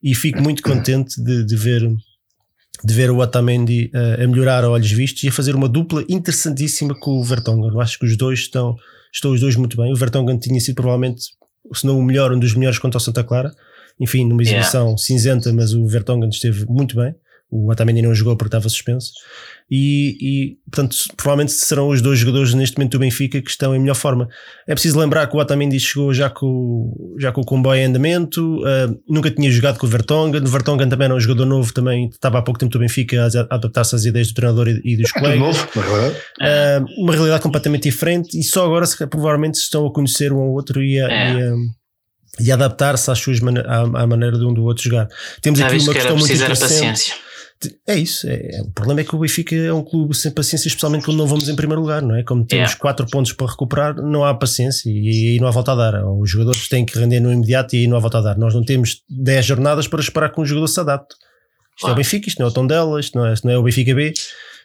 e 0.02 0.14
fico 0.14 0.40
muito 0.40 0.62
contente 0.62 1.22
de, 1.22 1.44
de 1.44 1.56
ver 1.56 1.88
de 2.82 2.94
ver 2.94 3.10
o 3.10 3.18
Otamendi 3.18 3.90
a 3.94 4.26
melhorar 4.26 4.64
a 4.64 4.70
olhos 4.70 4.90
vistos 4.90 5.22
e 5.24 5.28
a 5.28 5.32
fazer 5.32 5.54
uma 5.54 5.68
dupla 5.68 6.02
interessantíssima 6.08 6.98
com 6.98 7.10
o 7.10 7.24
Vertonghen. 7.24 7.68
Eu 7.68 7.80
acho 7.80 7.98
que 7.98 8.06
os 8.06 8.16
dois 8.16 8.38
estão, 8.38 8.74
estão 9.12 9.32
os 9.32 9.40
dois 9.40 9.54
muito 9.54 9.76
bem. 9.76 9.92
O 9.92 9.96
Vertonghen 9.96 10.38
tinha 10.38 10.58
sido 10.60 10.76
provavelmente, 10.76 11.24
se 11.74 11.86
não 11.86 11.98
o 11.98 12.02
melhor, 12.02 12.32
um 12.32 12.38
dos 12.38 12.54
melhores 12.54 12.78
contra 12.78 12.96
o 12.96 13.00
Santa 13.00 13.22
Clara. 13.22 13.52
Enfim, 13.98 14.26
numa 14.26 14.40
exibição 14.40 14.84
yeah. 14.84 14.98
cinzenta, 14.98 15.52
mas 15.52 15.74
o 15.74 15.86
Vertonghen 15.86 16.30
esteve 16.30 16.64
muito 16.64 16.96
bem. 16.96 17.14
O 17.50 17.70
Otamendi 17.70 18.00
não 18.00 18.14
jogou 18.14 18.34
porque 18.34 18.48
estava 18.48 18.68
suspenso 18.68 19.12
e, 19.70 20.16
e, 20.20 20.56
portanto 20.68 20.96
provavelmente 21.16 21.52
serão 21.52 21.88
os 21.88 22.02
dois 22.02 22.18
jogadores 22.18 22.52
neste 22.54 22.76
momento 22.76 22.92
do 22.92 22.98
Benfica 22.98 23.40
que 23.40 23.50
estão 23.50 23.74
em 23.74 23.78
melhor 23.78 23.94
forma. 23.94 24.28
É 24.66 24.74
preciso 24.74 24.98
lembrar 24.98 25.28
que 25.28 25.36
o 25.36 25.38
Otamendi 25.38 25.78
chegou 25.78 26.12
já 26.12 26.28
com, 26.28 26.92
já 27.20 27.30
com 27.30 27.40
o 27.40 27.44
comboio 27.44 27.80
em 27.80 27.84
andamento, 27.84 28.58
uh, 28.62 29.00
nunca 29.08 29.30
tinha 29.30 29.48
jogado 29.50 29.78
com 29.78 29.86
o 29.86 29.88
Vertonghen, 29.88 30.42
o 30.42 30.48
Vertonghen 30.48 30.88
também 30.88 31.04
era 31.04 31.14
um 31.14 31.20
jogador 31.20 31.46
novo, 31.46 31.72
também 31.72 32.08
estava 32.08 32.38
há 32.38 32.42
pouco 32.42 32.58
tempo 32.58 32.72
do 32.72 32.80
Benfica 32.80 33.22
a, 33.22 33.54
adaptar-se 33.54 33.94
às 33.94 34.04
ideias 34.04 34.28
do 34.28 34.34
treinador 34.34 34.68
e, 34.68 34.80
e 34.84 34.96
dos 34.96 35.10
é 35.14 35.20
colegas. 35.20 35.38
Novo, 35.38 35.68
uh, 35.76 37.02
uma 37.02 37.12
realidade 37.12 37.42
completamente 37.42 37.84
diferente 37.84 38.36
e 38.36 38.42
só 38.42 38.64
agora 38.64 38.86
provavelmente 39.08 39.54
estão 39.54 39.86
a 39.86 39.92
conhecer 39.92 40.32
um 40.32 40.40
ao 40.40 40.50
outro 40.50 40.82
e 40.82 41.00
a, 41.00 41.08
é. 41.08 41.32
e 41.32 41.42
a 41.42 41.52
e 42.38 42.50
adaptar-se 42.50 43.10
às 43.10 43.18
suas 43.18 43.40
man 43.40 43.60
à, 43.66 43.80
à, 43.80 44.06
maneira 44.06 44.38
de 44.38 44.44
um 44.44 44.54
do 44.54 44.62
outro 44.62 44.84
jogar. 44.84 45.08
Temos 45.42 45.60
aqui 45.60 45.78
uma 45.78 45.92
questão 45.92 46.16
muito 46.16 46.32
interessante. 46.32 46.72
Paciência 46.72 47.29
é 47.86 47.94
isso. 47.94 48.26
É, 48.28 48.56
é, 48.56 48.62
o 48.62 48.70
problema 48.70 49.00
é 49.00 49.04
que 49.04 49.14
o 49.14 49.18
Benfica 49.18 49.54
é 49.54 49.72
um 49.72 49.82
clube 49.82 50.16
sem 50.16 50.30
paciência, 50.30 50.68
especialmente 50.68 51.04
quando 51.04 51.18
não 51.18 51.26
vamos 51.26 51.48
em 51.48 51.54
primeiro 51.54 51.82
lugar, 51.82 52.00
não 52.00 52.16
é? 52.16 52.22
Como 52.22 52.44
temos 52.44 52.74
4 52.74 53.02
yeah. 53.02 53.12
pontos 53.12 53.32
para 53.32 53.46
recuperar, 53.46 53.96
não 53.96 54.24
há 54.24 54.34
paciência 54.34 54.90
e 54.90 55.32
aí 55.32 55.40
não 55.40 55.46
há 55.46 55.50
volta 55.50 55.72
a 55.72 55.74
dar. 55.74 56.04
Os 56.06 56.30
jogadores 56.30 56.68
têm 56.68 56.86
que 56.86 56.98
render 56.98 57.20
no 57.20 57.32
imediato 57.32 57.76
e 57.76 57.80
aí 57.80 57.86
não 57.86 57.96
há 57.96 58.00
volta 58.00 58.18
a 58.18 58.22
dar. 58.22 58.38
Nós 58.38 58.54
não 58.54 58.64
temos 58.64 59.02
10 59.08 59.44
jornadas 59.44 59.86
para 59.86 60.00
esperar 60.00 60.30
que 60.30 60.40
um 60.40 60.44
jogador 60.44 60.68
se 60.68 60.80
adapte. 60.80 61.14
Isto 61.76 61.88
é 61.88 61.92
o 61.92 61.94
Benfica, 61.94 62.28
isto 62.28 62.38
não 62.38 62.46
é 62.46 62.50
o 62.50 62.52
Tondela, 62.52 63.00
isto 63.00 63.18
não 63.18 63.26
é, 63.26 63.32
isto 63.32 63.46
não 63.46 63.54
é 63.54 63.58
o 63.58 63.62
Benfica 63.62 63.94
B. 63.94 64.12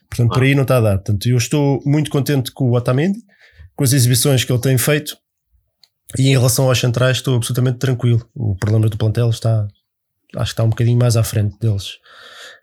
Portanto, 0.09 0.33
por 0.33 0.43
aí 0.43 0.55
não 0.55 0.63
está 0.63 0.77
a 0.77 0.81
dar. 0.81 0.95
Portanto, 0.97 1.27
eu 1.27 1.37
estou 1.37 1.81
muito 1.85 2.09
contente 2.09 2.51
com 2.51 2.69
o 2.69 2.75
Otamendi, 2.75 3.19
com 3.75 3.83
as 3.83 3.93
exibições 3.93 4.43
que 4.43 4.51
ele 4.51 4.61
tem 4.61 4.77
feito. 4.77 5.17
E 6.17 6.29
em 6.29 6.31
relação 6.31 6.69
aos 6.69 6.79
centrais, 6.79 7.17
estou 7.17 7.35
absolutamente 7.35 7.77
tranquilo. 7.79 8.25
O 8.33 8.55
problema 8.55 8.87
do 8.87 8.97
plantel 8.97 9.29
está, 9.29 9.67
acho 10.35 10.45
que 10.45 10.53
está 10.53 10.63
um 10.63 10.69
bocadinho 10.69 10.97
mais 10.97 11.17
à 11.17 11.23
frente 11.23 11.57
deles. 11.59 11.97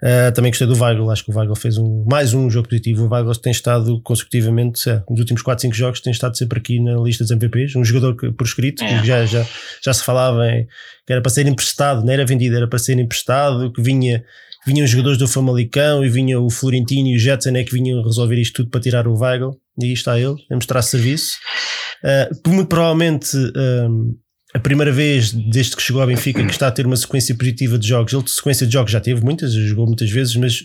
Uh, 0.03 0.33
também 0.33 0.51
gostei 0.51 0.67
do 0.67 0.77
Weigl, 0.77 1.09
acho 1.11 1.25
que 1.25 1.31
o 1.31 1.38
Weigl 1.38 1.55
fez 1.55 1.79
um, 1.79 2.05
mais 2.11 2.35
um 2.35 2.51
jogo 2.51 2.69
positivo. 2.69 3.07
O 3.07 3.09
Weigl 3.09 3.33
tem 3.37 3.53
estado 3.53 4.01
consecutivamente, 4.03 4.81
sei, 4.81 5.01
nos 5.09 5.21
últimos 5.21 5.43
4, 5.43 5.62
5 5.62 5.75
jogos, 5.75 6.01
tem 6.01 6.11
estado 6.11 6.37
sempre 6.37 6.59
aqui 6.59 6.81
na 6.81 6.97
lista 6.97 7.23
dos 7.23 7.31
MVPs. 7.31 7.77
Um 7.77 7.85
jogador 7.85 8.17
que, 8.17 8.33
por 8.33 8.45
escrito, 8.45 8.83
é. 8.83 9.01
que 9.01 9.07
já, 9.07 9.25
já, 9.25 9.47
já 9.81 9.93
se 9.93 10.03
falava 10.03 10.45
em, 10.49 10.67
que 11.07 11.12
era 11.12 11.23
para 11.23 11.31
ser 11.31 11.47
emprestado, 11.47 12.05
não 12.05 12.12
era 12.12 12.27
vendido, 12.27 12.57
era 12.57 12.67
para 12.67 12.81
ser 12.81 12.99
emprestado, 12.99 13.73
que 13.73 13.81
vinha 13.81 14.25
vinham 14.65 14.85
os 14.85 14.91
jogadores 14.91 15.19
do 15.19 15.27
Famalicão 15.27 16.05
e 16.05 16.09
vinha 16.09 16.38
o 16.41 16.49
Florentino 16.49 17.09
e 17.09 17.17
o 17.17 17.19
Jetson 17.19 17.51
é 17.51 17.65
que 17.65 17.73
vinham 17.73 18.03
resolver 18.03 18.41
isto 18.41 18.62
tudo 18.62 18.71
para 18.71 18.81
tirar 18.81 19.09
o 19.09 19.19
Weigl 19.19 19.57
e 19.81 19.87
aí 19.87 19.93
está 19.93 20.19
ele 20.19 20.37
a 20.51 20.55
mostrar 20.55 20.83
serviço 20.83 21.37
uh, 22.05 22.49
muito 22.49 22.69
provavelmente 22.69 23.37
um, 23.37 24.17
a 24.55 24.59
primeira 24.59 24.93
vez 24.93 25.33
desde 25.33 25.75
que 25.75 25.83
chegou 25.83 26.03
ao 26.03 26.09
Benfica 26.09 26.45
que 26.45 26.53
está 26.53 26.69
a 26.69 26.71
ter 26.71 26.87
uma 26.87 26.97
sequência 26.97 27.35
positiva 27.35 27.79
de 27.79 27.88
jogos. 27.88 28.12
Ele, 28.12 28.29
sequência 28.29 28.67
de 28.67 28.73
jogos 28.73 28.93
já 28.93 29.01
teve 29.01 29.25
muitas, 29.25 29.53
jogou 29.53 29.87
muitas 29.87 30.11
vezes, 30.11 30.37
mas 30.37 30.65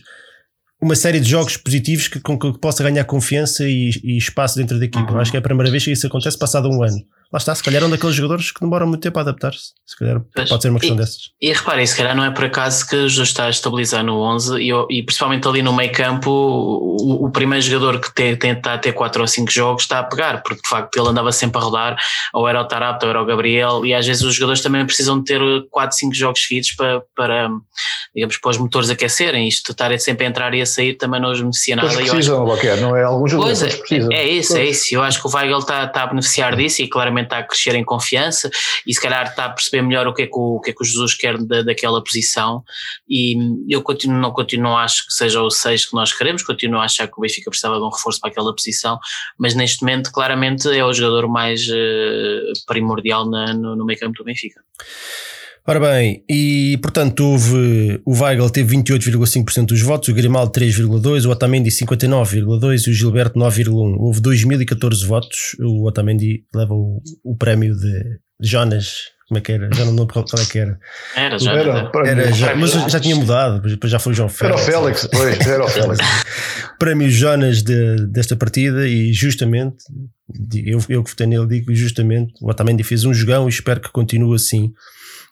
uma 0.82 0.96
série 0.96 1.20
de 1.20 1.30
jogos 1.30 1.58
positivos 1.58 2.08
que, 2.08 2.20
com 2.20 2.38
que 2.38 2.60
possa 2.60 2.84
ganhar 2.84 3.04
confiança 3.06 3.68
e, 3.68 3.90
e 4.04 4.18
espaço 4.18 4.58
dentro 4.58 4.78
da 4.78 4.86
equipa. 4.86 5.12
Uhum. 5.12 5.20
Acho 5.20 5.32
que 5.32 5.38
é 5.38 5.40
a 5.40 5.44
primeira 5.44 5.72
vez 5.72 5.84
que 5.84 5.92
isso 5.92 6.06
acontece 6.06 6.38
passado 6.38 6.70
um 6.70 6.84
ano 6.84 6.98
lá 7.32 7.38
está, 7.38 7.54
se 7.54 7.64
calhar 7.64 7.84
é 7.84 7.86
um 7.86 7.90
daqueles 7.90 8.16
jogadores 8.16 8.52
que 8.52 8.60
demoram 8.60 8.88
muito 8.88 9.02
tempo 9.02 9.18
a 9.20 9.22
adaptar-se. 9.22 9.74
Se 9.86 9.98
calhar 9.98 10.22
Mas, 10.36 10.50
pode 10.50 10.62
ser 10.62 10.70
uma 10.70 10.80
questão 10.80 10.96
e, 10.96 11.00
dessas. 11.00 11.22
E 11.42 11.54
reparem, 11.54 11.86
se 11.86 11.96
calhar 11.96 12.16
não 12.16 12.24
é 12.24 12.32
por 12.32 12.46
acaso 12.46 12.88
que 12.88 13.08
já 13.10 13.24
está 13.24 13.46
a 13.46 13.50
estabilizar 13.50 14.04
no 14.04 14.20
11 14.20 14.58
e, 14.60 14.72
e 14.90 15.04
principalmente 15.04 15.48
ali 15.48 15.62
no 15.62 15.74
meio 15.74 15.92
campo, 15.92 16.30
o, 16.30 17.26
o 17.26 17.32
primeiro 17.32 17.64
jogador 17.64 18.00
que 18.00 18.14
tem, 18.14 18.36
tem, 18.36 18.52
está 18.52 18.74
a 18.74 18.78
ter 18.78 18.94
4 18.94 19.22
ou 19.22 19.28
5 19.28 19.52
jogos 19.52 19.84
está 19.84 20.00
a 20.00 20.04
pegar, 20.04 20.42
porque 20.44 20.62
de 20.62 20.70
facto 20.70 20.96
ele 20.98 21.10
andava 21.10 21.32
sempre 21.32 21.60
a 21.60 21.64
rodar, 21.64 21.98
ou 22.34 22.48
era 22.48 22.62
o 22.62 22.66
Tarapto, 22.66 23.06
ou 23.06 23.10
era 23.10 23.22
o 23.22 23.26
Gabriel, 23.26 23.86
e 23.86 23.94
às 23.94 24.06
vezes 24.06 24.24
os 24.24 24.36
jogadores 24.36 24.62
também 24.62 24.86
precisam 24.86 25.20
de 25.20 25.26
ter 25.26 25.42
4, 25.70 25.98
5 25.98 26.14
jogos 26.14 26.42
seguidos 26.44 26.72
para, 26.74 27.02
para 27.16 27.50
digamos, 28.16 28.38
para 28.38 28.52
os 28.52 28.58
motores 28.58 28.90
aquecerem. 28.90 29.48
Isto 29.48 29.72
estar 29.72 29.98
sempre 30.00 30.26
a 30.26 30.30
entrar 30.30 30.54
e 30.54 30.62
a 30.62 30.66
sair 30.66 30.96
também 30.96 31.22
não 31.22 31.32
os 31.32 31.40
beneficia 31.40 31.76
nada. 31.76 31.88
Eles 31.88 32.10
precisam, 32.10 32.52
acho, 32.52 32.82
não 32.82 32.96
é? 32.96 33.04
Alguns 33.04 33.32
jogadores 33.32 33.62
é, 33.62 33.70
precisam. 33.70 34.12
É 34.12 34.28
isso, 34.28 34.58
é 34.58 34.66
isso. 34.66 34.96
Eu 34.96 35.04
acho 35.04 35.22
que 35.22 35.28
o 35.28 35.32
Weigl 35.32 35.60
está, 35.60 35.84
está 35.86 36.04
a 36.04 36.08
beneficiar 36.08 36.56
disso 36.56 36.82
e 36.82 36.90
claramente 36.90 37.27
está 37.28 37.40
a 37.40 37.44
crescer 37.44 37.76
em 37.76 37.84
confiança 37.84 38.50
e 38.86 38.94
se 38.94 39.02
calhar 39.02 39.28
está 39.28 39.46
a 39.46 39.50
perceber 39.50 39.82
melhor 39.82 40.08
o 40.08 40.14
que 40.14 40.24
é 40.24 40.28
que 40.28 40.38
o, 40.38 40.56
o, 40.56 40.62
que 40.62 40.72
é 40.72 40.74
que 40.74 40.82
o 40.82 40.86
Jesus 40.86 41.14
quer 41.14 41.38
da, 41.38 41.62
daquela 41.62 42.04
posição 42.04 42.64
e 43.08 43.38
eu 43.70 43.82
continuo, 43.82 44.18
não 44.18 44.32
continuo 44.32 44.76
acho 44.76 45.06
que 45.08 45.14
seja 45.14 45.42
o 45.42 45.50
6 45.50 45.88
que 45.88 45.96
nós 45.96 46.14
queremos, 46.14 46.44
continuo 46.44 46.80
a 46.80 46.86
achar 46.86 47.08
que 47.08 47.14
o 47.18 47.22
Benfica 47.22 47.50
precisava 47.50 47.78
de 47.78 47.84
um 47.84 47.90
reforço 47.90 48.20
para 48.20 48.30
aquela 48.30 48.54
posição, 48.54 49.00
mas 49.38 49.54
neste 49.54 49.82
momento 49.82 50.12
claramente 50.12 50.68
é 50.70 50.84
o 50.84 50.94
jogador 50.94 51.28
mais 51.28 51.62
uh, 51.68 52.66
primordial 52.66 53.30
na, 53.30 53.54
no, 53.54 53.76
no 53.76 53.86
meio 53.86 54.00
campo 54.00 54.18
do 54.18 54.24
Benfica. 54.24 54.62
Ora 55.70 55.82
bem, 55.82 56.24
e 56.30 56.80
portanto 56.82 57.26
houve 57.26 58.02
o 58.06 58.18
Weigl 58.18 58.50
teve 58.50 58.78
28,5% 58.78 59.66
dos 59.66 59.82
votos, 59.82 60.08
o 60.08 60.14
Grimaldo 60.14 60.50
3,2%, 60.54 61.26
o 61.26 61.30
Otamendi 61.30 61.70
59,2% 61.70 62.88
e 62.88 62.90
o 62.90 62.94
Gilberto 62.94 63.38
9,1%. 63.38 63.96
Houve 64.00 64.22
2014 64.22 65.06
votos, 65.06 65.58
o 65.60 65.86
Otamendi 65.86 66.46
leva 66.56 66.74
o, 66.74 67.02
o 67.22 67.36
prémio 67.36 67.76
de 67.76 68.18
Jonas, 68.40 69.10
como 69.28 69.40
é 69.40 69.42
que 69.42 69.52
era? 69.52 69.70
Já 69.74 69.84
não 69.84 69.92
lembro 69.92 70.08
qual 70.08 70.26
é 70.42 70.46
que 70.46 70.58
era. 70.58 70.80
Era, 71.14 71.38
já 71.38 71.52
era. 71.52 71.92
era 72.06 72.32
já, 72.32 72.56
mas 72.56 72.72
já 72.72 73.00
tinha 73.02 73.18
mudado, 73.18 73.62
depois 73.62 73.92
já 73.92 74.00
foi 74.00 74.14
o 74.14 74.16
João 74.16 74.30
Félix. 74.30 74.66
Era 74.70 74.80
o 74.80 74.82
Félix, 74.82 75.04
depois, 75.04 75.48
era 75.48 75.66
o 75.66 75.68
Félix. 75.68 76.00
prémio 76.80 77.10
Jonas 77.10 77.62
de, 77.62 78.08
desta 78.08 78.38
partida 78.38 78.88
e 78.88 79.12
justamente, 79.12 79.84
eu, 80.66 80.80
eu 80.88 81.04
que 81.04 81.10
votei 81.10 81.28
nele 81.28 81.46
digo 81.46 81.76
justamente, 81.76 82.34
o 82.42 82.50
Otamendi 82.50 82.84
fez 82.84 83.04
um 83.04 83.14
jogão 83.14 83.48
e 83.48 83.50
espero 83.50 83.82
que 83.82 83.92
continue 83.92 84.34
assim. 84.34 84.72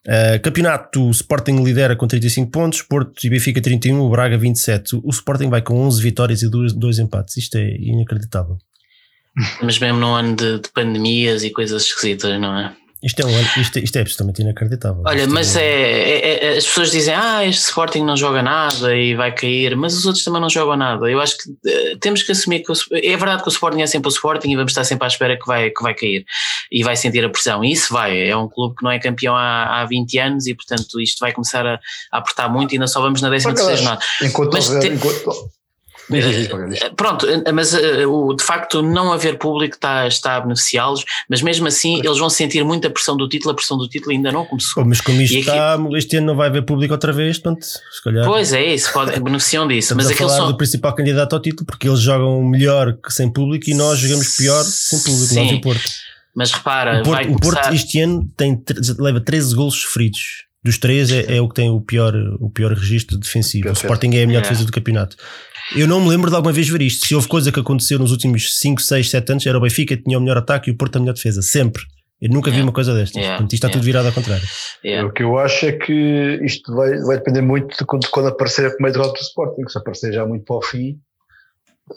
Uh, 0.07 0.39
campeonato, 0.41 1.03
o 1.03 1.09
Sporting 1.09 1.63
lidera 1.63 1.95
com 1.95 2.07
35 2.07 2.51
pontos, 2.51 2.81
Porto 2.83 3.25
e 3.25 3.29
Benfica 3.29 3.59
31, 3.59 3.99
o 3.99 4.09
Braga 4.09 4.37
27. 4.37 5.01
O 5.03 5.09
Sporting 5.09 5.49
vai 5.49 5.61
com 5.61 5.79
11 5.81 6.01
vitórias 6.01 6.43
e 6.43 6.49
2, 6.49 6.73
2 6.73 6.99
empates. 6.99 7.37
Isto 7.37 7.57
é 7.57 7.75
inacreditável. 7.77 8.57
Mas 9.61 9.79
mesmo 9.79 9.99
no 9.99 10.13
ano 10.13 10.35
de, 10.35 10.59
de, 10.59 10.69
pandemias 10.69 11.43
e 11.43 11.49
coisas 11.49 11.83
esquisitas, 11.83 12.39
não 12.39 12.57
é? 12.57 12.75
Isto 13.05 13.19
é, 13.21 13.25
um, 13.27 13.61
isto, 13.61 13.77
isto 13.77 13.95
é 13.97 14.01
absolutamente 14.01 14.41
inacreditável. 14.41 15.03
Olha, 15.05 15.19
Isto 15.21 15.31
mas 15.33 15.55
é, 15.55 15.61
é- 15.63 16.45
é- 16.53 16.57
as 16.57 16.65
pessoas 16.65 16.89
dizem, 16.89 17.13
ah, 17.13 17.45
este 17.45 17.61
Sporting 17.65 18.03
não 18.03 18.17
joga 18.17 18.41
nada 18.41 18.95
e 18.95 19.13
vai 19.13 19.31
cair, 19.31 19.75
mas 19.77 19.95
os 19.95 20.05
outros 20.07 20.23
também 20.23 20.41
não 20.41 20.49
jogam 20.49 20.75
nada. 20.75 21.07
Eu 21.09 21.21
acho 21.21 21.37
que 21.37 21.43
eh, 21.69 21.95
temos 22.01 22.23
que 22.23 22.31
assumir 22.31 22.61
que 22.63 22.71
o, 22.71 22.75
é 22.91 23.15
verdade 23.15 23.43
que 23.43 23.47
o 23.47 23.51
Sporting 23.51 23.81
é 23.81 23.87
sempre 23.87 24.09
o 24.09 24.11
Sporting 24.11 24.49
e 24.49 24.55
vamos 24.55 24.71
estar 24.71 24.83
sempre 24.83 25.05
à 25.05 25.07
espera 25.07 25.37
que 25.37 25.45
vai, 25.45 25.69
que 25.69 25.83
vai 25.83 25.93
cair 25.93 26.25
e 26.71 26.83
vai 26.83 26.95
sentir 26.95 27.23
a 27.23 27.29
pressão. 27.29 27.63
E 27.63 27.71
isso 27.73 27.93
vai, 27.93 28.27
é 28.27 28.35
um 28.35 28.49
clube 28.49 28.75
que 28.75 28.83
não 28.83 28.89
é 28.89 28.97
campeão 28.99 29.35
há, 29.35 29.81
há 29.81 29.85
20 29.85 30.17
anos 30.17 30.47
e 30.47 30.55
portanto 30.55 30.99
isto 30.99 31.19
vai 31.19 31.31
começar 31.31 31.63
a, 31.65 31.79
a 32.11 32.17
apertar 32.17 32.49
muito 32.49 32.71
e 32.71 32.75
ainda 32.75 32.87
só 32.87 33.01
vamos 33.01 33.21
na 33.21 33.29
13 33.29 33.45
terceira 33.45 33.75
jornada. 33.77 34.01
Enquanto 34.23 34.53
Mas 34.53 34.67
houver. 34.67 34.81
te- 34.81 34.95
enquanto- 34.95 35.49
Pronto, 36.95 37.27
eh, 37.27 37.51
mas 37.51 37.73
eh, 37.73 38.05
o, 38.05 38.33
de 38.33 38.43
facto 38.43 38.81
não 38.81 39.11
haver 39.11 39.37
público 39.37 39.75
está, 39.75 40.07
está 40.07 40.35
a 40.37 40.41
beneficiá-los, 40.41 41.03
mas 41.29 41.41
mesmo 41.41 41.67
assim 41.67 41.99
eles 41.99 42.17
vão 42.17 42.29
sentir 42.29 42.63
muita 42.63 42.89
pressão 42.89 43.15
do 43.17 43.27
título, 43.27 43.51
a 43.51 43.55
pressão 43.55 43.77
do 43.77 43.87
título 43.87 44.11
ainda 44.11 44.31
não 44.31 44.45
começou. 44.45 44.83
Pô, 44.83 44.89
mas 44.89 45.01
como 45.01 45.21
isto 45.21 45.33
E 45.35 45.39
aqui- 45.39 45.49
está, 45.49 45.77
este 45.97 46.17
ano 46.17 46.27
não 46.27 46.35
vai 46.35 46.47
haver 46.47 46.63
público 46.63 46.93
outra 46.93 47.11
vez, 47.11 47.37
portanto, 47.37 47.63
se 47.65 48.03
calhar. 48.03 48.25
Pois 48.25 48.53
é, 48.53 48.73
isso, 48.73 48.91
pode, 48.93 49.19
beneficiam 49.19 49.67
disso, 49.67 49.93
Estamos 49.93 50.05
mas 50.05 50.13
a 50.13 50.17
falar 50.17 50.35
são. 50.37 50.47
do 50.51 50.57
principal 50.57 50.93
candidato 50.95 51.33
ao 51.33 51.41
título, 51.41 51.65
porque 51.65 51.87
eles 51.87 51.99
jogam 51.99 52.43
melhor 52.43 52.93
que 52.93 53.11
sem 53.11 53.31
público 53.31 53.69
e 53.69 53.73
nós 53.73 53.99
jogamos 53.99 54.35
pior 54.35 54.63
sem 54.63 54.99
público, 54.99 55.33
nós 55.35 55.47
Sim. 55.49 55.55
o 55.55 55.61
Porto. 55.61 55.83
Mas 56.35 56.51
repara, 56.51 56.99
O 56.99 57.03
Porto, 57.03 57.31
o 57.31 57.39
Porto 57.39 57.73
este 57.73 58.01
ano 58.01 58.29
tem, 58.35 58.61
leva 58.99 59.21
13 59.21 59.55
golos 59.55 59.75
sofridos. 59.81 60.43
Dos 60.65 60.77
três 60.79 61.11
é, 61.11 61.37
é 61.37 61.41
o 61.41 61.47
que 61.47 61.53
tem 61.55 61.69
o 61.69 61.79
pior, 61.79 62.13
o 62.39 62.49
pior 62.49 62.73
registro 62.73 63.17
defensivo. 63.19 63.63
Pior 63.65 63.71
o 63.73 63.75
Sporting 63.75 64.09
é 64.15 64.23
a 64.23 64.27
melhor 64.27 64.39
É. 64.39 64.41
defesa 64.41 64.65
do 64.65 64.71
campeonato. 64.71 65.15
Eu 65.75 65.87
não 65.87 66.01
me 66.01 66.09
lembro 66.09 66.29
de 66.29 66.35
alguma 66.35 66.51
vez 66.51 66.67
ver 66.67 66.81
isto. 66.81 67.05
Se 67.05 67.13
houve 67.13 67.27
coisa 67.27 67.51
que 67.51 67.59
aconteceu 67.59 67.99
nos 67.99 68.11
últimos 68.11 68.57
5, 68.59 68.81
6, 68.81 69.09
7 69.09 69.31
anos, 69.31 69.45
era 69.45 69.57
o 69.57 69.61
Benfica 69.61 69.95
que 69.95 70.03
tinha 70.03 70.17
o 70.17 70.21
melhor 70.21 70.37
ataque 70.37 70.69
e 70.69 70.73
o 70.73 70.75
Porto 70.77 70.95
a 70.95 70.99
melhor 70.99 71.13
defesa. 71.13 71.41
Sempre. 71.43 71.83
Eu 72.21 72.29
nunca 72.29 72.49
vi 72.49 72.55
Yeah. 72.57 72.67
uma 72.67 72.73
coisa 72.73 72.93
destas. 72.93 73.15
Yeah. 73.17 73.35
Portanto, 73.37 73.53
isto 73.53 73.65
está 73.65 73.67
Yeah. 73.67 73.79
tudo 73.79 73.85
virado 73.85 74.07
ao 74.07 74.13
contrário. 74.13 74.47
É. 74.83 75.03
O 75.03 75.11
que 75.11 75.21
eu 75.21 75.37
acho 75.37 75.65
é 75.67 75.71
que 75.73 76.39
isto 76.43 76.73
vai, 76.73 76.97
vai 77.01 77.17
depender 77.17 77.41
muito 77.41 77.77
de 77.77 77.85
quando, 77.85 78.03
de 78.03 78.09
quando 78.09 78.27
aparecer 78.29 78.65
a 78.65 78.71
primeira 78.71 78.97
derrota 78.97 79.19
do 79.19 79.23
Sporting. 79.23 79.67
Se 79.67 79.77
aparecer 79.77 80.13
já 80.13 80.25
muito 80.25 80.45
para 80.45 80.55
o 80.55 80.61
fim, 80.61 80.97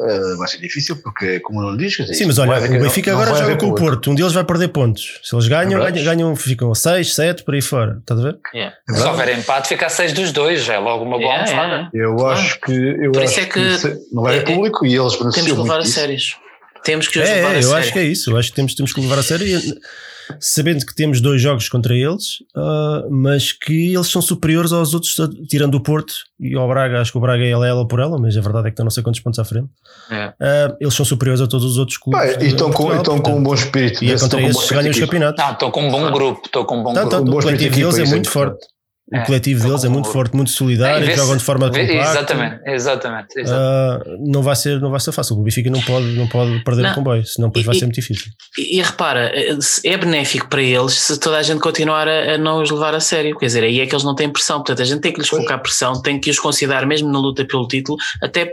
eh, 0.01 0.35
vai 0.37 0.47
ser 0.49 0.59
difícil, 0.59 0.97
porque, 1.03 1.41
como 1.41 1.63
não 1.63 1.77
diz, 1.77 1.93
dizer, 1.97 2.13
Sim, 2.15 2.27
mas 2.27 2.39
olha, 2.39 2.59
o 2.59 2.69
Benfica 2.81 3.11
não 3.13 3.19
agora 3.21 3.31
vai 3.37 3.43
joga 3.43 3.57
com 3.59 3.67
o. 3.71 3.75
Porto. 3.75 4.11
Um 4.11 4.15
deles 4.15 4.33
vai 4.33 4.45
perder 4.45 4.69
pontos. 4.69 5.21
Se 5.23 5.35
eles 5.35 5.49
ganham, 5.49 5.71
Verdade. 5.81 6.03
ganham, 6.05 6.17
ganham 6.17 6.37
ficam 6.37 6.71
a 6.71 6.75
6, 6.75 7.15
7, 7.15 7.43
por 7.43 7.55
aí 7.55 7.63
fora. 7.63 7.97
Estás 8.01 8.21
a 8.21 8.23
ver? 8.23 8.39
é. 8.55 8.73
Se 8.93 9.03
houver 9.03 9.39
empate, 9.39 9.69
fica 9.69 9.87
a 9.87 9.89
6 9.89 10.13
dos 10.13 10.31
dois, 10.33 10.69
é 10.69 10.79
logo 10.79 11.05
uma 11.05 11.19
boa 11.19 11.33
É, 11.33 11.37
almofada. 11.39 11.91
é. 11.95 11.99
Eu 11.99 12.27
acho 12.27 12.61
que, 12.61 12.73
eu 12.73 13.13
Por 13.13 13.23
acho 13.23 13.31
isso 13.33 13.41
é 13.41 13.47
que- 13.47 13.79
se- 13.79 13.99
não 14.13 14.23
vai 14.23 14.39
é- 14.39 14.41
público 14.43 14.85
e 14.87 14.95
eles 14.95 15.17
Temos 15.17 15.35
que 15.37 15.53
levar 15.53 15.79
a 15.81 15.85
sérios. 15.85 16.37
Temos 16.85 17.09
que 17.09 17.19
os 17.19 17.29
É, 17.29 17.35
levar 17.37 17.49
a 17.51 17.55
é, 17.55 17.59
eu 17.59 17.63
sério. 17.63 17.77
acho 17.79 17.93
que 17.93 17.99
é 17.99 18.05
isso. 18.05 18.31
Eu 18.31 18.37
acho 18.37 18.51
que 18.51 18.57
temos, 18.57 18.75
temos 18.75 18.93
que 18.93 19.01
levar 19.01 19.19
a 19.19 19.23
sério. 19.23 19.47
E, 19.47 19.75
Sabendo 20.41 20.85
que 20.85 20.95
temos 20.95 21.21
dois 21.21 21.41
jogos 21.41 21.69
contra 21.69 21.95
eles, 21.95 22.39
ah, 22.55 23.05
mas 23.11 23.53
que 23.53 23.95
eles 23.95 24.09
são 24.09 24.21
superiores 24.21 24.73
aos 24.73 24.95
outros, 24.95 25.17
tirando 25.49 25.75
o 25.75 25.81
Porto 25.81 26.15
e 26.39 26.55
ao 26.55 26.69
Braga. 26.69 27.01
Acho 27.01 27.13
que 27.13 27.19
o 27.19 27.21
Braga 27.21 27.45
é 27.45 27.51
ela, 27.51 27.67
ela 27.67 27.87
por 27.87 28.01
ela, 28.01 28.19
mas 28.19 28.37
a 28.37 28.41
verdade 28.41 28.69
é 28.69 28.71
que 28.71 28.75
estão 28.75 28.85
não 28.85 28.91
sei 28.91 29.03
quantos 29.03 29.21
pontos 29.21 29.39
à 29.39 29.45
frente. 29.45 29.69
É. 30.11 30.33
Ah, 30.41 30.77
eles 30.81 30.95
são 30.95 31.05
superiores 31.05 31.41
a 31.41 31.47
todos 31.47 31.67
os 31.67 31.79
outros 31.79 31.99
clubes. 31.99 32.21
Pá, 32.21 32.43
e 32.43 32.49
estão 32.49 32.71
com, 32.71 32.85
Portugal, 32.85 32.99
estão 32.99 33.21
com 33.21 33.39
um 33.39 33.43
bom 33.43 33.55
espírito. 33.55 34.05
E 34.05 34.11
é 34.11 34.15
Estão 34.15 34.29
contra 34.29 34.41
com 34.41 34.47
um 34.47 34.53
bom 34.53 34.61
esses 34.61 34.71
ganham 34.71 34.91
os 34.91 35.01
campeonatos. 35.01 35.45
Estou 35.45 35.71
com 35.71 35.89
um 35.89 35.91
bom 35.91 36.11
grupo, 36.11 36.43
estou 36.45 36.65
com 36.65 36.79
um 36.79 36.83
bom 36.83 36.93
Tá, 36.93 37.07
tá, 37.07 37.17
grupo. 37.17 37.23
Um 37.23 37.31
bom 37.33 37.39
o 37.39 37.43
coletivo 37.43 37.75
deles 37.75 37.99
é 37.99 38.03
de 38.05 38.11
muito 38.11 38.31
forte. 38.31 38.67
O 39.11 39.17
É, 39.17 39.25
coletivo 39.25 39.67
deles 39.67 39.85
é 39.85 39.89
muito 39.89 40.09
forte, 40.11 40.37
muito 40.37 40.51
É, 40.51 40.55
solidário, 40.55 41.07
vê-se- 41.07 41.17
jogam 41.19 41.37
de 41.39 41.43
forma 41.43 41.71
vê- 41.71 41.87
compacta. 41.87 42.11
Exatamente, 42.11 42.61
exatamente. 42.67 43.27
exatamente. 43.41 43.51
Ah, 43.51 44.17
não, 44.21 44.43
vai 44.43 44.55
ser, 44.55 44.79
não 44.81 44.91
vai 44.91 45.01
ser 45.01 45.13
fácil. 45.13 45.35
O 45.37 45.43
Benfica 45.43 45.71
não 45.71 45.81
pode, 45.81 46.07
não 46.09 46.27
pode 46.29 46.63
perder 46.63 46.83
Não. 46.83 46.91
o 46.93 46.95
comboio, 46.95 47.25
senão 47.25 47.49
depois 47.49 47.65
vai 47.65 47.75
E- 47.75 47.79
ser 47.79 47.87
muito 47.87 47.95
difícil. 47.95 48.27
E, 48.59 48.79
e 48.79 48.83
repara, 48.83 49.31
eh, 49.35 49.57
é 49.85 49.97
benéfico 49.97 50.47
para 50.49 50.61
eles 50.63 50.93
se 50.93 51.19
toda 51.19 51.39
a 51.39 51.43
gente 51.43 51.61
continuar 51.61 52.07
a, 52.07 52.35
a 52.35 52.39
não 52.39 52.61
os 52.61 52.71
levar 52.71 52.95
a 52.95 53.01
sério. 53.01 53.37
Quer 53.39 53.47
dizer, 53.47 53.65
aí 53.65 53.81
é 53.81 53.87
que 53.87 53.95
eles 53.95 54.05
não 54.05 54.15
têm 54.15 54.29
pressão. 54.31 54.59
Portanto, 54.59 54.83
a 54.83 54.85
gente 54.85 55.01
tem 55.01 55.11
que 55.13 55.21
lhes 55.21 55.31
Pois. 55.31 55.43
colocar 55.43 55.59
pressão, 55.63 56.03
tem 56.03 56.21
que 56.21 56.29
os 56.31 56.39
considerar 56.39 56.85
mesmo 56.87 57.11
na 57.11 57.19
luta 57.19 57.45
pelo 57.47 57.67
título, 57.67 57.97
até 58.23 58.53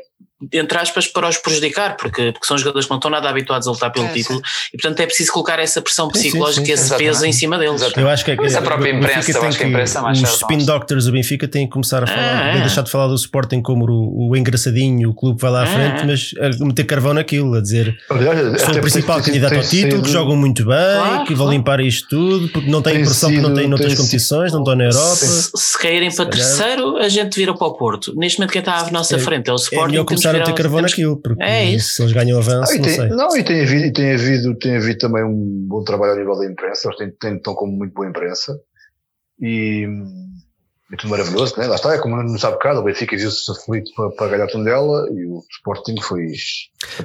entre 0.51 0.77
aspas, 0.77 1.07
para 1.07 1.29
os 1.29 1.37
prejudicar, 1.37 1.95
porque, 1.95 2.31
porque 2.33 2.45
são 2.45 2.57
jogadores 2.57 2.85
que 2.85 2.91
não 2.91 2.97
estão 2.97 3.09
nada 3.09 3.29
habituados 3.29 3.67
a 3.67 3.71
lutar 3.71 3.89
pelo 3.91 4.05
É, 4.07 4.09
título 4.11 4.41
e, 4.73 4.77
portanto, 4.77 4.99
é 4.99 5.05
preciso 5.05 5.31
colocar 5.31 5.59
essa 5.59 5.81
pressão 5.81 6.07
Sim, 6.07 6.19
sim, 6.19 6.27
psicológica 6.27 6.65
sim, 6.65 6.71
e 6.71 6.73
esse 6.73 6.83
exatamente. 6.83 7.07
peso 7.13 7.25
em 7.25 7.31
cima 7.33 7.57
deles. 7.57 7.75
Exatamente. 7.75 7.99
Eu 8.01 8.09
acho 8.09 8.25
que, 8.25 8.31
é 8.31 8.35
Mas 8.35 8.55
a 8.55 8.61
própria 8.61 8.93
o 8.93 8.97
imprensa, 8.97 9.31
eu 9.31 9.43
acho 9.43 9.57
que 9.57 9.63
a 9.63 9.67
imprensa 9.67 10.01
mais 10.01 10.21
Os 10.21 10.29
spin 10.41 10.65
doctors 10.65 11.05
do 11.05 11.13
Benfica 11.13 11.47
têm 11.47 11.65
que 11.67 11.71
começar 11.71 12.03
a 12.03 12.07
falar, 12.07 12.51
de 12.51 12.57
é. 12.57 12.61
deixar 12.61 12.81
de 12.81 12.91
falar 12.91 13.07
do 13.07 13.15
Sporting 13.15 13.61
como 13.61 13.85
o, 13.89 14.29
o 14.31 14.35
engraçadinho, 14.35 15.09
o 15.09 15.13
clube 15.13 15.37
que 15.37 15.41
vai 15.41 15.51
lá 15.51 15.61
à 15.63 15.63
É, 15.63 15.67
frente, 15.67 16.01
é. 16.01 16.05
mas 16.05 16.31
a 16.61 16.65
meter 16.65 16.83
carvão 16.83 17.13
naquilo, 17.13 17.55
a 17.55 17.61
dizer 17.61 17.97
Aliás, 18.09 18.61
são 18.61 18.71
o 18.75 18.81
principal 18.81 19.15
tem- 19.21 19.25
candidato 19.27 19.51
tem 19.51 19.59
ao 19.59 19.65
título, 19.65 20.03
que 20.03 20.09
jogam 20.09 20.35
muito 20.35 20.65
bem, 20.65 20.75
Claro, 20.75 21.23
que 21.25 21.33
vão 21.33 21.45
claro. 21.45 21.51
limpar 21.57 21.79
isto 21.79 22.09
tudo, 22.09 22.49
porque 22.49 22.69
não 22.69 22.81
têm 22.81 22.95
Tem 22.95 23.05
pressão 23.05 23.29
que 23.29 23.39
não 23.39 23.53
têm 23.53 23.67
noutras 23.69 23.95
competições, 23.95 24.51
não 24.51 24.59
estão 24.59 24.75
na 24.75 24.83
Europa. 24.83 25.15
Se, 25.15 25.51
se 25.55 25.79
caírem 25.79 26.13
para 26.13 26.25
terceiro, 26.25 26.97
a 26.97 27.07
gente 27.07 27.35
vira 27.35 27.53
para 27.53 27.67
o 27.67 27.73
Porto. 27.73 28.13
Neste 28.17 28.37
momento, 28.39 28.51
quem 28.51 28.59
está 28.59 28.79
à 28.79 28.91
nossa 28.91 29.17
frente 29.17 29.49
é 29.49 29.53
o 29.53 29.55
É 29.55 29.59
Sporting. 29.59 29.95
Melhor 30.31 30.33
temos 30.33 30.45
começar 30.45 30.45
que 30.45 30.51
a 30.51 30.53
ter 30.55 30.61
carvão 30.63 30.77
temos- 30.79 30.91
naquilo, 30.91 31.21
porque 31.21 31.43
É 31.43 31.63
isso. 31.65 31.89
se 31.95 32.01
eles 32.01 32.13
ganham 32.13 32.37
avanço, 32.39 32.71
Ah, 32.71 32.75
e 32.75 32.77
não 32.79 32.85
tem, 32.85 32.95
sei. 32.95 33.09
não, 33.09 33.37
e 33.37 33.43
tem 33.43 33.61
havido, 33.63 33.85
e 33.85 33.91
tem, 33.93 34.13
havido, 34.13 34.55
tem 34.57 34.75
havido 34.77 34.97
também 34.99 35.23
um 35.23 35.65
bom 35.67 35.83
trabalho 35.83 36.13
ao 36.13 36.17
nível 36.17 36.35
da 36.37 36.45
imprensa, 36.45 36.87
eles 36.87 36.97
têm, 36.97 37.11
têm, 37.19 37.35
estão 37.37 37.53
como 37.55 37.71
muito 37.71 37.93
boa 37.93 38.07
imprensa 38.07 38.59
e 39.39 39.87
é 40.93 40.95
tudo 40.97 41.09
maravilhoso, 41.09 41.55
né? 41.57 41.65
lá 41.67 41.75
está, 41.75 41.95
é 41.95 41.97
como 41.97 42.15
não 42.21 42.37
sabe 42.37 42.53
bocado, 42.53 42.79
o 42.79 42.83
Benfica 42.83 43.17
viu-se 43.17 43.51
aflito 43.51 43.91
para, 43.95 44.09
para 44.11 44.27
ganhar 44.27 44.43
a 44.43 44.47
Tondela 44.47 45.07
e 45.11 45.25
o 45.25 45.43
Sporting 45.51 45.95
foi 46.01 46.27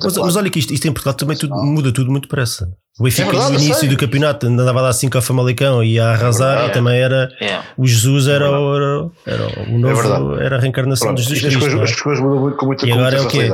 Mas, 0.02 0.16
mas 0.18 0.36
olha 0.36 0.50
que 0.50 0.58
isto, 0.58 0.72
isto 0.74 0.86
em 0.86 0.92
Portugal 0.92 1.14
também 1.14 1.36
tudo, 1.36 1.54
muda 1.56 1.90
tudo 1.92 2.10
muito 2.10 2.24
depressa. 2.24 2.68
O 2.98 3.04
Benfica 3.04 3.28
É 3.28 3.30
verdade, 3.30 3.52
no 3.54 3.60
início 3.60 3.88
do 3.88 3.96
campeonato 3.96 4.46
andava 4.46 4.80
a 4.80 4.82
dar 4.82 4.92
5 4.92 5.16
ao 5.16 5.22
Famalicão 5.22 5.82
e 5.82 5.98
a 5.98 6.10
arrasar 6.10 6.48
verdade. 6.58 6.70
e 6.70 6.74
também 6.74 7.00
era 7.00 7.30
É. 7.40 7.62
o 7.78 7.86
Jesus 7.86 8.26
era, 8.28 8.44
É 8.44 8.48
o, 8.50 8.76
era, 8.76 9.10
era 9.26 9.70
o 9.70 9.78
novo, 9.78 9.94
verdade. 10.02 10.44
era 10.44 10.56
a 10.56 10.60
reencarnação 10.60 11.06
Pronto, 11.08 11.22
de 11.22 11.34
Jesus 11.34 11.54
as, 11.54 11.60
coisas, 11.60 11.80
é? 11.80 11.82
as 11.84 12.00
coisas 12.00 12.22
mudam 12.22 12.40
muito, 12.40 12.56
com 12.58 12.66
muita, 12.66 12.84
E 12.84 12.88
com 12.90 12.94
agora 12.98 13.16
muita 13.22 13.36
é 13.38 13.44
o 13.44 13.48
quê? 13.48 13.50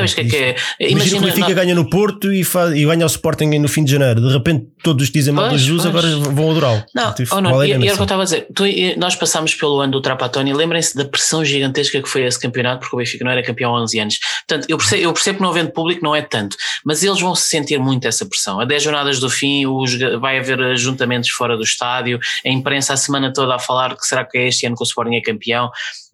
O 0.00 0.14
que 0.14 0.20
é 0.20 0.24
que 0.24 0.36
é? 0.36 0.48
Imagina 0.50 0.56
que 0.78 0.84
o 0.84 0.90
Imagina, 0.90 1.20
Benfica 1.26 1.48
não- 1.48 1.54
ganha 1.54 1.74
no 1.74 1.90
Porto 1.90 2.32
e, 2.32 2.44
faz, 2.44 2.74
e 2.74 2.84
ganha 2.84 3.04
o 3.04 3.08
Sporting 3.08 3.58
no 3.58 3.68
fim 3.68 3.84
de 3.84 3.92
janeiro. 3.92 4.20
De 4.20 4.32
repente 4.32 4.66
todos 4.82 5.10
dizem 5.10 5.32
mal 5.32 5.48
Pois, 5.48 5.60
Jesus 5.60 5.86
agora 5.86 6.08
vão 6.16 6.50
adorá-lo. 6.50 6.84
Não, 6.94 7.14
Tipo, 7.14 7.34
oh, 7.36 7.40
não, 7.40 7.62
é 7.62 7.68
e, 7.68 7.72
era 7.72 7.80
o 7.80 7.82
que 7.82 8.00
eu 8.00 8.02
estava 8.02 8.22
a 8.22 8.24
dizer. 8.24 8.46
Tu, 8.54 8.64
nós 8.96 9.14
passámos 9.14 9.54
pelo 9.54 9.80
ano 9.80 9.92
do 9.92 10.00
Trapatoni. 10.00 10.52
Lembrem-se 10.52 10.96
da 10.96 11.04
pressão 11.04 11.44
gigantesca 11.44 12.00
que 12.02 12.08
foi 12.08 12.22
esse 12.24 12.38
campeonato, 12.40 12.80
porque 12.80 12.96
o 12.96 12.98
Benfica 12.98 13.24
não 13.24 13.30
era 13.30 13.42
campeão 13.42 13.74
há 13.76 13.82
11 13.82 13.98
anos. 13.98 14.18
Portanto, 14.46 14.68
eu 14.68 14.76
percebo, 14.76 15.02
eu 15.02 15.12
percebo 15.12 15.36
que 15.38 15.42
não 15.42 15.50
havendo 15.50 15.70
público 15.70 16.02
não 16.02 16.14
é 16.14 16.22
tanto, 16.22 16.56
mas 16.84 17.02
eles 17.02 17.20
vão 17.20 17.34
sentir 17.34 17.78
muito 17.78 18.06
essa 18.06 18.26
pressão. 18.26 18.60
A 18.60 18.64
10 18.64 18.82
jornadas 18.82 19.20
do 19.20 19.30
fim, 19.30 19.66
os, 19.66 19.98
vai 20.20 20.38
haver 20.38 20.60
ajuntamentos 20.60 21.30
fora 21.30 21.56
do 21.56 21.62
estádio, 21.62 22.18
a 22.44 22.48
imprensa 22.48 22.92
a 22.92 22.96
semana 22.96 23.32
toda 23.32 23.54
a 23.54 23.58
falar 23.58 23.96
que 23.96 24.06
será 24.06 24.24
que 24.24 24.38
é 24.38 24.48
este 24.48 24.66
ano 24.66 24.76
que 24.76 24.82
o 24.82 24.86
Sporting 24.86 25.14
é 25.14 25.20
campeão. 25.20 25.70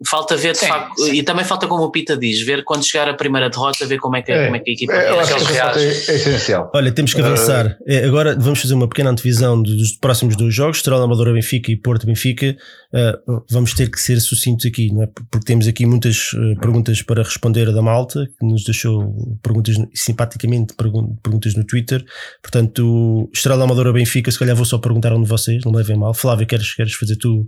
Falta 0.06 0.36
ver, 0.36 0.52
de 0.52 0.58
Sim, 0.58 0.66
facto, 0.68 1.02
sim. 1.02 1.12
e 1.12 1.22
também 1.24 1.44
falta, 1.44 1.66
como 1.66 1.82
o 1.82 1.90
Pita 1.90 2.16
diz, 2.16 2.40
ver 2.42 2.62
quando 2.62 2.84
chegar 2.86 3.08
a 3.08 3.14
primeira 3.14 3.50
derrota, 3.50 3.84
ver 3.84 3.98
como 3.98 4.14
é 4.16 4.22
que, 4.22 4.30
É, 4.30 4.44
como 4.44 4.54
é 4.56 4.60
que 4.60 4.70
a 4.70 4.74
equipa 4.74 4.92
É, 4.92 5.10
eu 5.10 5.18
acho 5.18 5.34
que 5.34 5.52
é, 5.58 5.88
é 5.88 6.14
essencial. 6.14 6.70
Olha, 6.72 6.92
temos 6.92 7.12
que 7.12 7.20
avançar. 7.20 7.76
É, 7.84 8.04
agora 8.04 8.36
vamos 8.38 8.60
fazer 8.60 8.74
uma 8.74 8.88
pequena 8.88 9.10
antevisão 9.10 9.60
do- 9.60 9.76
dos 9.76 9.92
próximos 9.96 10.36
dois 10.36 10.54
jogos, 10.54 10.76
Estrela 10.76 11.02
Amadora 11.04 11.32
Benfica 11.32 11.72
e 11.72 11.76
Porto 11.76 12.06
Benfica. 12.06 12.56
Uh, 12.94 13.42
vamos 13.50 13.74
ter 13.74 13.90
que 13.90 14.00
ser 14.00 14.20
sucintos 14.20 14.64
aqui, 14.66 14.92
não 14.92 15.02
é? 15.02 15.06
porque 15.30 15.44
temos 15.44 15.66
aqui 15.66 15.84
muitas 15.84 16.32
uh, 16.32 16.58
perguntas 16.60 17.02
para 17.02 17.22
responder 17.24 17.72
da 17.72 17.82
malta, 17.82 18.24
que 18.38 18.46
nos 18.46 18.62
deixou 18.64 19.12
perguntas 19.42 19.74
simpaticamente 19.94 20.74
pergun- 20.74 21.16
perguntas 21.22 21.54
no 21.56 21.64
Twitter. 21.66 22.04
Portanto, 22.40 23.28
Estrela 23.34 23.64
Amadora 23.64 23.92
Benfica, 23.92 24.30
se 24.30 24.38
calhar 24.38 24.54
vou 24.54 24.64
só 24.64 24.78
perguntar 24.78 25.10
a 25.12 25.16
um 25.16 25.22
de 25.22 25.28
vocês, 25.28 25.62
não 25.64 25.72
levem 25.72 25.98
mal. 25.98 26.14
Flávio, 26.14 26.46
queres, 26.46 26.72
queres 26.74 26.94
fazer 26.94 27.16
tu? 27.16 27.46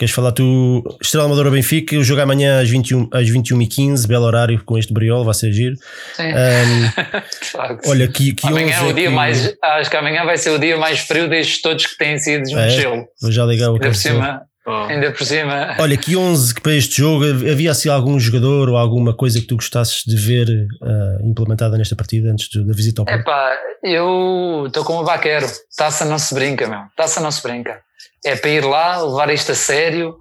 Queres 0.00 0.14
falar 0.14 0.32
tu? 0.32 0.82
Estrela 1.02 1.26
Amadora 1.26 1.50
Benfica, 1.50 1.94
o 1.94 2.02
jogo 2.02 2.22
amanhã 2.22 2.62
às 2.62 2.70
21, 2.70 3.06
às 3.12 3.28
21h15, 3.28 4.06
belo 4.06 4.24
horário 4.24 4.64
com 4.64 4.78
este 4.78 4.94
briol, 4.94 5.22
vai 5.26 5.34
ser 5.34 5.52
giro. 5.52 5.76
Sim. 6.16 6.28
Um, 6.32 7.84
olha, 7.90 8.08
que, 8.08 8.32
que 8.32 8.46
amanhã 8.46 8.76
é 8.76 8.82
o 8.84 8.94
dia 8.94 9.08
que- 9.08 9.14
mais. 9.14 9.54
Acho 9.62 9.90
que 9.90 9.96
amanhã 9.98 10.24
vai 10.24 10.38
ser 10.38 10.50
o 10.52 10.58
dia 10.58 10.78
mais 10.78 11.00
frio 11.00 11.28
destes 11.28 11.60
todos 11.60 11.84
que 11.84 11.98
têm 11.98 12.18
sido 12.18 12.50
no 12.50 12.58
É? 12.58 12.70
gelo. 12.70 13.04
Vou 13.20 13.30
já 13.30 13.44
ligar 13.44 13.68
o 13.68 13.74
Ainda 13.74 13.88
por 13.88 13.94
cima. 13.94 14.40
Oh. 14.66 14.70
Ainda 14.84 15.10
por 15.12 15.26
cima. 15.26 15.74
Olha, 15.78 15.96
que 15.98 16.16
11 16.16 16.54
que 16.54 16.60
para 16.62 16.74
este 16.74 16.96
jogo 16.98 17.24
havia 17.24 17.70
assim 17.70 17.90
algum 17.90 18.18
jogador 18.18 18.70
ou 18.70 18.78
alguma 18.78 19.14
coisa 19.14 19.38
que 19.38 19.46
tu 19.46 19.56
gostasses 19.56 20.02
de 20.06 20.16
ver 20.16 20.46
ah, 20.82 21.18
implementada 21.24 21.76
nesta 21.76 21.94
partida 21.94 22.30
antes 22.32 22.48
de- 22.48 22.66
da 22.66 22.72
visita 22.72 23.02
ao 23.02 23.06
Porto? 23.06 23.20
Epá, 23.20 23.52
eu 23.84 24.64
estou 24.66 24.82
como 24.82 25.00
o 25.00 25.04
vaqueiro. 25.04 25.46
Taça 25.76 26.06
não 26.06 26.18
se 26.18 26.34
brinca, 26.34 26.66
meu. 26.66 26.80
Taça 26.96 27.20
não 27.20 27.30
se 27.30 27.42
brinca. 27.42 27.80
É 28.24 28.36
para 28.36 28.50
ir 28.50 28.64
lá, 28.64 29.02
levar 29.02 29.30
isto 29.30 29.52
a 29.52 29.54
sério. 29.54 30.16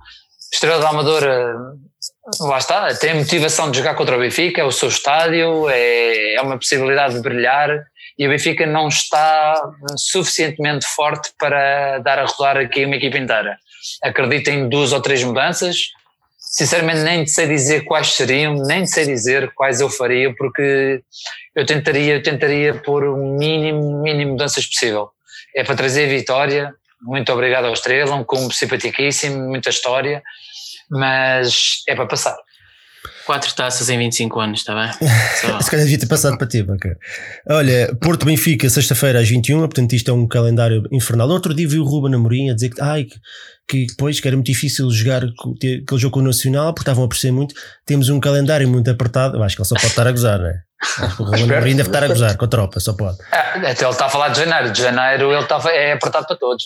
Estrela 0.52 0.80
da 0.80 0.90
Amadora, 0.90 1.54
lá 2.40 2.58
está, 2.58 2.94
tem 2.96 3.12
a 3.12 3.16
motivação 3.16 3.70
de 3.70 3.78
jogar 3.78 3.96
contra 3.96 4.16
o 4.16 4.20
Benfica, 4.20 4.62
é 4.62 4.64
o 4.64 4.72
seu 4.72 4.90
estádio, 4.90 5.70
é, 5.70 6.36
é 6.36 6.42
uma 6.42 6.58
possibilidade 6.58 7.16
de 7.16 7.22
brilhar 7.22 7.70
e 8.20 8.28
o 8.28 8.30
Benfica 8.30 8.66
não 8.66 8.90
está 8.90 9.56
suficientemente 9.96 10.86
forte 10.88 11.32
para 11.40 12.00
dar 12.00 12.20
a 12.20 12.26
rodar 12.26 12.58
aqui 12.58 12.84
uma 12.84 12.98
equipa 12.98 13.18
inteira. 13.18 13.58
Acredito 14.04 14.50
em 14.50 14.68
duas 14.68 14.92
ou 14.92 15.02
três 15.02 15.24
mudanças. 15.24 15.78
Sinceramente, 16.38 17.00
nem 17.00 17.26
sei 17.26 17.48
dizer 17.48 17.86
quais 17.86 18.14
seriam, 18.14 18.56
nem 18.56 18.86
sei 18.86 19.06
dizer 19.06 19.54
quais 19.54 19.80
eu 19.80 19.90
faria, 19.90 20.36
porque 20.36 21.02
eu 21.56 21.66
tentaria, 21.66 22.16
eu 22.16 22.22
tentaria 22.22 22.74
pôr 22.74 23.06
o 23.06 23.16
mínimo, 23.16 24.02
mínimo 24.02 24.32
mudanças 24.32 24.66
possível. 24.66 25.12
é 25.56 25.64
para 25.64 25.76
trazer 25.76 26.08
vitória. 26.10 26.74
Muito 27.02 27.32
obrigado 27.32 27.66
ao 27.66 27.74
Estrela, 27.74 28.16
um 28.16 28.24
clube 28.24 28.54
simpaticíssimo, 28.54 29.48
muita 29.48 29.70
história, 29.70 30.22
mas 30.90 31.84
é 31.88 31.96
para 31.96 32.08
passar. 32.08 32.36
Quatro 33.26 33.54
taças 33.54 33.90
em 33.90 33.98
25 33.98 34.40
anos, 34.40 34.60
está 34.60 34.74
bem? 34.74 34.92
Só. 35.40 35.62
Se 35.62 35.70
calhar 35.70 35.86
devia 35.86 36.00
ter 36.00 36.08
passado 36.08 36.38
para 36.38 36.48
ti, 36.48 36.64
bacana. 36.64 36.98
Olha, 37.48 37.96
Porto 38.02 38.26
Benfica, 38.26 38.68
sexta-feira 38.70 39.20
às 39.20 39.30
21, 39.30 39.60
portanto 39.60 39.94
isto 39.94 40.10
é 40.10 40.14
um 40.14 40.28
calendário 40.28 40.84
infernal. 40.92 41.28
No 41.28 41.36
outro 41.36 41.54
dia 41.54 41.68
vi 41.68 41.78
o 41.78 41.84
Ruben 41.84 42.16
Amorim 42.16 42.50
a 42.50 42.56
dizer 42.56 42.70
que, 42.70 42.82
ai, 42.82 43.04
que, 43.04 43.20
que 43.68 43.86
depois 43.86 44.20
que 44.20 44.28
era 44.28 44.36
muito 44.36 44.48
difícil 44.48 44.90
jogar 44.90 45.22
aquele 45.24 45.86
jogo 45.92 46.16
com 46.16 46.20
o 46.20 46.24
Nacional, 46.24 46.74
porque 46.74 46.90
estavam 46.90 47.06
a 47.06 47.08
perceber 47.08 47.32
muito. 47.32 47.54
Temos 47.86 48.10
um 48.10 48.20
calendário 48.20 48.68
muito 48.68 48.90
apertado. 48.90 49.38
Eu 49.38 49.44
acho 49.44 49.56
que 49.56 49.62
ele 49.62 49.70
só 49.70 49.76
pode 49.76 49.88
estar 49.88 50.08
a 50.08 50.12
gozar, 50.12 50.40
não 50.40 50.48
é? 50.48 50.62
Acho 51.00 51.16
que 51.18 51.22
o 51.22 51.26
Ruben 51.26 51.44
Amorim 51.44 51.76
deve 51.76 51.90
estar 51.90 52.04
a 52.04 52.08
gozar 52.08 52.38
com 52.38 52.46
a 52.46 52.48
tropa, 52.48 52.80
só 52.80 52.94
pode. 52.94 53.18
Ah, 53.32 53.54
até 53.58 53.84
ele 53.84 53.92
está 53.92 54.06
a 54.06 54.10
falar 54.10 54.30
de 54.30 54.40
janeiro, 54.40 54.72
de 54.72 54.82
janeiro 54.82 55.32
ele 55.32 55.42
está, 55.42 55.62
é 55.72 55.92
apertado 55.92 56.26
para 56.26 56.38
todos. 56.38 56.64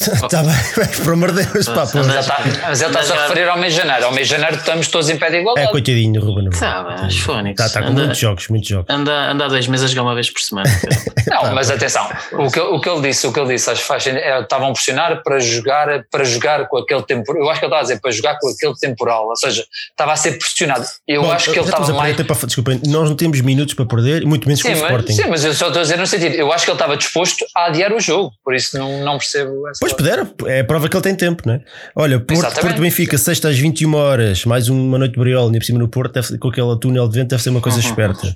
Está 0.00 0.40
bem, 0.42 0.52
mas 0.76 0.98
por 1.00 1.12
amor 1.12 1.32
de 1.32 1.44
Deus, 1.44 1.66
pá. 1.66 1.84
Mas 1.84 1.94
ele 1.94 2.18
está, 2.18 2.40
mas 2.62 2.80
ele 2.80 2.90
está-se 2.90 3.12
a 3.12 3.22
referir 3.22 3.48
ao 3.48 3.58
mês 3.58 3.74
de 3.74 3.80
janeiro. 3.80 4.06
Ao 4.06 4.12
mês 4.12 4.26
de 4.26 4.34
janeiro 4.34 4.56
estamos 4.56 4.88
todos 4.88 5.10
em 5.10 5.18
pé 5.18 5.30
de 5.30 5.36
É 5.36 5.40
igualdade. 5.40 5.70
coitadinho 5.70 6.20
o 6.20 6.24
Ruben 6.24 6.46
Amorim. 6.46 6.58
Tá, 6.58 6.96
mas 7.02 7.18
Fónix. 7.18 7.60
Está 7.60 7.80
tá 7.80 7.86
com 7.86 7.92
anda, 7.92 8.00
muitos 8.04 8.18
jogos, 8.18 8.48
muitos 8.48 8.68
jogos. 8.68 8.86
anda, 8.88 9.12
anda 9.30 9.44
há 9.44 9.48
dois 9.48 9.66
meses 9.66 9.84
a 9.86 9.88
jogar 9.88 10.02
uma 10.02 10.14
vez 10.14 10.30
por 10.30 10.40
semana. 10.40 10.68
Não, 11.28 11.54
mas 11.54 11.70
atenção, 11.70 12.08
o 12.32 12.50
que, 12.50 12.60
o 12.60 12.80
que 12.80 12.88
ele 12.88 13.00
disse, 13.02 13.26
o 13.26 13.32
que 13.32 13.40
ele 13.40 13.54
disse, 13.54 13.70
acho 13.70 13.80
que 13.82 13.86
faz 13.86 14.02
sentido, 14.02 14.20
é, 14.22 14.40
estavam 14.40 14.68
a 14.68 14.72
pressionar 14.72 15.22
para 15.22 15.38
jogar, 15.38 16.04
para 16.10 16.24
jogar 16.24 16.68
com 16.68 16.78
aquele 16.78 17.02
temporal. 17.02 17.42
Eu 17.42 17.50
acho 17.50 17.60
que 17.60 17.66
ele 17.66 17.70
estava 17.70 17.80
a 17.80 17.82
dizer 17.84 18.00
para 18.00 18.10
jogar 18.10 18.38
com 18.38 18.48
aquele 18.48 18.74
temporal, 18.74 19.28
ou 19.28 19.36
seja, 19.36 19.64
estava 19.90 20.12
a 20.12 20.16
ser 20.16 20.38
pressionado. 20.38 20.84
Eu 21.06 21.22
Bom, 21.22 21.32
acho 21.32 21.50
que 21.52 21.58
ele 21.58 21.64
estava 21.66 21.92
mais. 21.92 22.16
tempo 22.16 22.32
Desculpem, 22.46 22.80
nós 22.86 23.08
não 23.08 23.16
temos 23.16 23.40
minutos 23.40 23.74
para 23.74 23.84
perder, 23.86 24.22
e 24.22 24.26
muito 24.26 24.46
menos 24.48 24.62
com 24.62 24.68
o 24.68 24.74
Sim 24.74 24.80
mas, 24.80 24.90
Sporting. 24.90 25.12
sim, 25.12 25.28
mas 25.28 25.44
eu 25.44 25.54
só 25.54 25.66
estou 25.68 25.80
a 25.80 25.82
dizer 25.82 25.98
no 25.98 26.06
sentido, 26.06 26.34
eu 26.34 26.52
acho 26.52 26.64
que 26.64 26.70
ele 26.70 26.76
estava 26.76 26.96
disposto 26.96 27.44
a 27.56 27.66
adiar 27.66 27.92
o 27.92 28.00
jogo, 28.00 28.32
por 28.44 28.54
isso 28.54 28.76
não, 28.78 29.02
não 29.04 29.16
percebo 29.18 29.68
essa 29.68 29.81
Pois 29.82 29.92
puderam, 29.94 30.32
é 30.46 30.60
a 30.60 30.64
prova 30.64 30.88
que 30.88 30.96
ele 30.96 31.02
tem 31.02 31.16
tempo, 31.16 31.42
não 31.44 31.54
é? 31.54 31.64
Olha, 31.96 32.20
Porto. 32.20 32.60
Porto 32.60 32.80
Benfica, 32.80 33.18
sexta 33.18 33.48
às 33.48 33.58
21 33.58 33.92
horas, 33.96 34.44
mais 34.44 34.68
uma 34.68 34.96
noite 34.96 35.14
de 35.14 35.18
Briola, 35.18 35.50
nem 35.50 35.58
por 35.58 35.64
cima 35.64 35.80
no 35.80 35.88
Porto, 35.88 36.12
deve, 36.12 36.38
com 36.38 36.50
aquele 36.50 36.78
túnel 36.78 37.08
de 37.08 37.18
vento, 37.18 37.30
deve 37.30 37.42
ser 37.42 37.50
uma 37.50 37.60
coisa 37.60 37.80
esperta. 37.80 38.32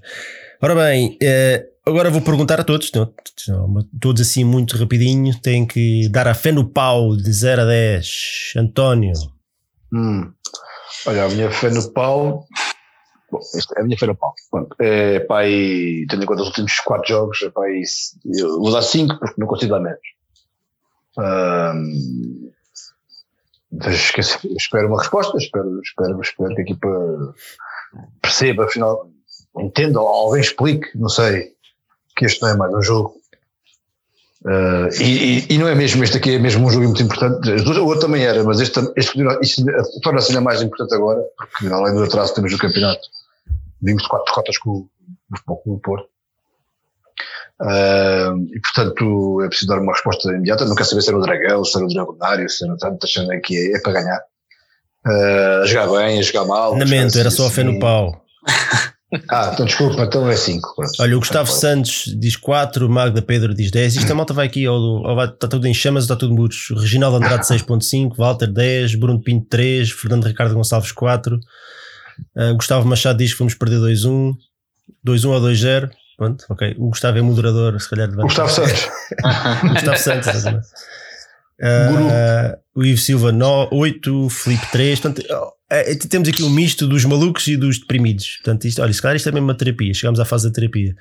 Ora 0.61 0.75
bem, 0.75 1.17
eh, 1.23 1.65
agora 1.87 2.11
vou 2.11 2.21
perguntar 2.21 2.59
a 2.59 2.65
todos, 2.65 2.91
não, 2.93 3.13
todos 4.01 4.23
assim 4.23 4.43
muito 4.43 4.77
rapidinho, 4.77 5.41
têm 5.41 5.65
que 5.65 6.09
dar 6.09 6.27
a 6.27 6.35
fé 6.35 6.51
no 6.51 6.69
pau 6.69 7.17
de 7.17 7.33
0 7.33 7.63
a 7.63 7.65
10. 7.65 8.09
António, 8.57 9.13
Hum. 9.93 10.33
Olha, 11.07 11.27
a 11.27 11.29
minha 11.29 11.49
fé 11.53 11.71
no 11.71 11.93
pau. 11.93 12.45
Bom, 13.31 13.39
é 13.77 13.81
a 13.81 13.85
minha 13.85 13.97
fé 13.97 14.07
no 14.07 14.17
pau. 14.17 14.35
Pronto, 14.51 14.75
é 14.81 15.21
pai, 15.21 16.07
tendo 16.11 16.25
em 16.25 16.27
conta 16.27 16.43
os 16.43 16.49
últimos 16.49 16.81
quatro 16.81 17.07
jogos, 17.09 17.41
é 17.41 17.51
pai, 17.51 17.83
eu 18.37 18.59
vou 18.59 18.73
dar 18.73 18.83
cinco 18.83 19.17
porque 19.21 19.41
não 19.41 19.47
consigo 19.47 19.71
dar 19.71 19.81
menos. 19.81 20.16
Esqueci- 23.89 24.55
espero 24.57 24.87
uma 24.89 24.99
resposta, 25.01 25.37
espero, 25.37 25.81
espero, 25.83 26.21
espero 26.21 26.55
que 26.55 26.61
a 26.61 26.65
equipa 26.65 27.35
perceba, 28.23 28.65
afinal, 28.65 29.11
entenda, 29.59 29.99
alguém 29.99 30.41
explique, 30.41 30.97
não 30.97 31.09
sei, 31.09 31.53
que 32.17 32.25
este 32.25 32.41
não 32.43 32.49
é 32.51 32.57
mais 32.57 32.73
um 32.75 32.83
jogo. 32.83 33.17
Uh, 34.45 34.89
e, 35.03 35.39
e- 35.41 35.47
e 35.55 35.59
não 35.59 35.67
é 35.67 35.75
mesmo, 35.75 36.05
este 36.05 36.19
aqui 36.19 36.35
é 36.35 36.39
mesmo 36.39 36.65
um 36.67 36.71
jogo 36.71 36.85
muito 36.85 37.03
importante. 37.03 37.51
O 37.51 37.85
outro 37.87 38.03
também 38.07 38.23
era, 38.25 38.45
mas 38.45 38.61
este, 38.61 38.79
este 38.95 39.19
isto 39.43 39.65
torna-se 40.03 40.29
ainda 40.31 40.41
mais 40.41 40.63
importante 40.63 40.95
agora, 40.95 41.21
porque 41.37 41.67
além 41.67 41.95
do 41.95 42.05
atraso 42.05 42.35
temos 42.35 42.53
o 42.53 42.59
campeonato. 42.59 43.01
Vimos 43.83 44.07
quatro 44.07 44.27
derrotas 44.33 44.57
com, 44.59 44.89
com 45.45 45.61
o 45.73 45.81
Porto. 45.81 46.09
Uh, 47.61 48.37
e 48.55 48.61
portanto 48.61 49.41
é 49.43 49.49
preciso 49.49 49.69
dar 49.69 49.81
uma 49.81 49.93
resposta 49.93 50.29
imediata. 50.31 50.65
Não 50.67 50.75
quero 50.75 50.89
saber 50.89 51.03
se 51.03 51.09
era 51.09 51.19
o 51.19 51.23
Dragão, 51.23 51.65
se 51.65 51.77
era 51.77 51.87
o 51.87 51.89
Dragonário, 51.89 52.49
se 52.49 52.65
era 52.65 52.77
tanto, 52.77 53.05
achando 53.05 53.29
que 53.43 53.57
é, 53.57 53.77
é 53.77 53.81
para 53.81 53.93
ganhar. 53.93 54.21
Uh, 55.07 55.63
a 55.63 55.67
jogar 55.67 55.87
bem, 55.99 56.19
a 56.19 56.23
jogar 56.23 56.45
mal. 56.45 56.77
lamento, 56.77 57.19
era 57.19 57.31
só 57.31 57.47
a 57.47 57.51
fé 57.51 57.63
no 57.63 57.71
assim. 57.71 57.81
pau. 57.81 58.23
Ah, 59.31 59.51
então 59.55 59.65
desculpa, 59.65 60.03
então 60.03 60.29
é 60.29 60.37
5. 60.37 60.75
Olha, 60.99 61.17
o 61.17 61.21
Gustavo 61.21 61.49
Santos 61.49 62.13
diz 62.19 62.35
4, 62.37 62.89
Magda 62.91 63.23
Pedro 63.23 63.55
diz 63.55 63.71
10. 63.71 63.97
Isto 63.97 64.11
a 64.13 64.15
malta 64.17 64.35
vai 64.35 64.47
aqui, 64.47 64.67
ao, 64.67 64.75
ao, 64.75 65.15
vai- 65.15 65.29
está 65.29 65.47
tudo 65.47 65.67
em 65.69 65.73
chamas, 65.73 66.03
está 66.05 66.17
tudo 66.17 66.35
mudos. 66.35 66.67
Reginaldo 66.77 67.17
Andrade 67.19 67.47
6.5, 67.47 68.17
Walter 68.17 68.53
10, 68.53 68.97
Bruno 68.97 69.23
Pinto 69.23 69.47
3, 69.49 69.91
Fernando 69.93 70.25
Ricardo 70.25 70.55
Gonçalves 70.55 70.91
4. 70.91 71.37
Uh, 72.37 72.55
Gustavo 72.57 72.87
Machado 72.87 73.19
diz 73.19 73.33
que 73.33 73.39
vamos 73.39 73.55
perder 73.55 73.79
2-1, 73.79 74.33
2-1 75.07 75.29
ou 75.31 75.41
2-0. 75.41 75.89
Pronto, 76.17 76.45
ok. 76.49 76.77
O 76.79 76.89
Gustavo 76.89 77.19
é 77.19 77.23
moderador, 77.23 77.81
se 77.81 77.91
calhar. 77.91 78.11
Gustavo 78.11 78.49
Santos. 78.49 78.89
Gustavo 79.73 79.99
Santos, 79.99 80.29
exatamente. 80.29 80.69
Uh, 81.59 82.59
o 82.75 82.85
Ivo 82.85 83.01
Silva 83.01 83.33
9, 83.33 83.69
8, 83.73 84.31
Felipe 84.31 84.67
3. 84.73 85.01
Portanto, 85.01 85.27
é, 85.69 85.93
é, 85.93 85.95
temos 85.97 86.29
aqui 86.29 86.45
um 86.45 86.51
misto 86.51 86.87
dos 86.87 87.05
malucos 87.05 87.49
e 87.49 87.57
dos 87.57 87.81
deprimidos. 87.81 88.37
Portanto, 88.37 88.67
isto, 88.67 88.81
olha, 88.81 88.93
se 88.93 89.03
calhar 89.03 89.17
isto 89.17 89.29
é 89.29 89.33
mesmo 89.33 89.49
uma 89.49 89.57
terapia. 89.57 89.93
Chegamos 89.93 90.21
à 90.21 90.25
fase 90.25 90.49
da 90.49 90.55
terapia. 90.55 90.95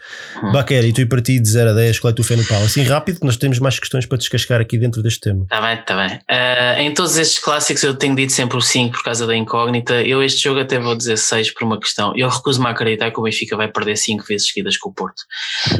Hum. 0.43 0.51
Baquer, 0.51 0.83
e 0.83 0.91
tu 0.91 1.01
e 1.01 1.05
para 1.05 1.21
ti 1.21 1.39
de 1.39 1.47
0 1.47 1.69
a 1.69 1.73
10, 1.73 1.99
qual 1.99 2.09
é 2.09 2.13
o 2.13 2.15
teu 2.15 2.25
fé 2.25 2.35
no 2.35 2.43
pau? 2.45 2.63
Assim 2.63 2.81
rápido, 2.81 3.19
que 3.19 3.25
nós 3.25 3.37
temos 3.37 3.59
mais 3.59 3.77
questões 3.77 4.07
para 4.07 4.17
descascar 4.17 4.59
aqui 4.59 4.79
dentro 4.79 5.03
deste 5.03 5.21
tema. 5.21 5.43
Está 5.43 5.61
bem, 5.61 5.79
está 5.79 5.95
bem. 5.95 6.19
Ah, 6.27 6.81
em 6.81 6.91
todos 6.95 7.15
estes 7.15 7.37
clássicos 7.37 7.83
eu 7.83 7.93
tenho 7.93 8.15
dito 8.15 8.31
sempre 8.31 8.57
o 8.57 8.61
5 8.61 8.93
por 8.93 9.03
causa 9.03 9.27
da 9.27 9.35
incógnita. 9.35 10.01
Eu 10.01 10.23
este 10.23 10.41
jogo 10.41 10.59
até 10.59 10.79
vou 10.79 10.95
dizer 10.95 11.17
6 11.17 11.53
por 11.53 11.63
uma 11.63 11.79
questão. 11.79 12.13
Eu 12.15 12.27
recuso-me 12.27 12.65
a 12.65 12.71
acreditar 12.71 13.11
que 13.11 13.19
o 13.19 13.23
Benfica 13.23 13.55
vai 13.55 13.67
perder 13.67 13.95
5 13.97 14.25
vezes 14.25 14.47
seguidas 14.47 14.77
com 14.77 14.89
o 14.89 14.93
Porto. 14.93 15.21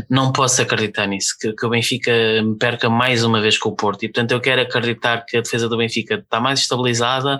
Não 0.07 0.31
posso 0.31 0.61
acreditar 0.61 1.07
nisso, 1.07 1.35
que, 1.41 1.53
que 1.53 1.65
o 1.65 1.69
Benfica 1.69 2.11
me 2.43 2.55
perca 2.55 2.87
mais 2.87 3.23
uma 3.23 3.41
vez 3.41 3.57
com 3.57 3.69
o 3.69 3.75
Porto. 3.75 4.03
E 4.03 4.09
portanto 4.09 4.31
eu 4.31 4.39
quero 4.39 4.61
acreditar 4.61 5.25
que 5.25 5.37
a 5.37 5.41
defesa 5.41 5.67
do 5.67 5.75
Benfica 5.75 6.15
está 6.15 6.39
mais 6.39 6.59
estabilizada. 6.59 7.39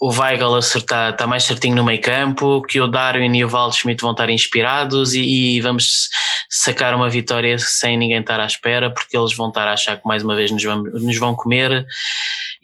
O 0.00 0.10
Weigl 0.10 0.56
acertar, 0.56 1.12
está 1.12 1.26
mais 1.26 1.44
certinho 1.44 1.76
no 1.76 1.84
meio 1.84 2.00
campo, 2.00 2.62
que 2.62 2.80
o 2.80 2.88
Darwin 2.88 3.34
e 3.36 3.44
o 3.44 3.48
Waldschmidt 3.48 4.02
vão 4.02 4.10
estar 4.10 4.28
inspirados 4.28 5.14
e, 5.14 5.22
e 5.56 5.60
vamos 5.60 6.08
sacar 6.50 6.94
uma 6.94 7.08
vitória 7.08 7.56
sem 7.58 7.96
ninguém 7.96 8.20
estar 8.20 8.40
à 8.40 8.46
espera, 8.46 8.90
porque 8.90 9.16
eles 9.16 9.34
vão 9.34 9.48
estar 9.48 9.66
a 9.68 9.72
achar 9.72 9.96
que 9.96 10.06
mais 10.06 10.22
uma 10.22 10.34
vez 10.34 10.50
nos, 10.50 10.62
vamos, 10.62 11.02
nos 11.02 11.16
vão 11.16 11.34
comer 11.34 11.86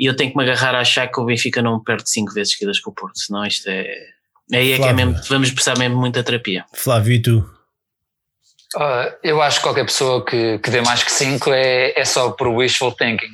e 0.01 0.07
eu 0.07 0.17
tenho 0.17 0.31
que 0.31 0.37
me 0.37 0.43
agarrar 0.45 0.75
a 0.75 0.81
achar 0.81 1.07
que 1.09 1.21
o 1.21 1.25
Benfica 1.27 1.61
não 1.61 1.79
perde 1.79 2.11
cinco 2.11 2.33
vezes 2.33 2.55
seguidas 2.55 2.81
com 2.81 2.91
o 2.91 2.95
Porto, 2.95 3.19
senão 3.19 3.45
isto 3.45 3.69
é. 3.69 3.87
Aí 4.51 4.73
é 4.73 4.79
que 4.79 4.85
é 4.85 4.93
mesmo, 4.95 5.15
vamos 5.29 5.51
precisar 5.51 5.79
mesmo 5.79 5.97
de 5.97 6.01
muita 6.01 6.25
terapia. 6.25 6.65
Flávio, 6.73 7.13
e 7.13 7.21
tu? 7.21 7.51
Ah, 8.77 9.15
eu 9.23 9.43
acho 9.43 9.59
que 9.59 9.65
qualquer 9.65 9.85
pessoa 9.85 10.25
que, 10.25 10.59
que 10.59 10.71
dê 10.71 10.81
mais 10.81 11.03
que 11.03 11.13
5 11.13 11.53
é, 11.53 11.93
é 11.95 12.05
só 12.05 12.31
por 12.31 12.49
wishful 12.49 12.93
thinking. 12.93 13.29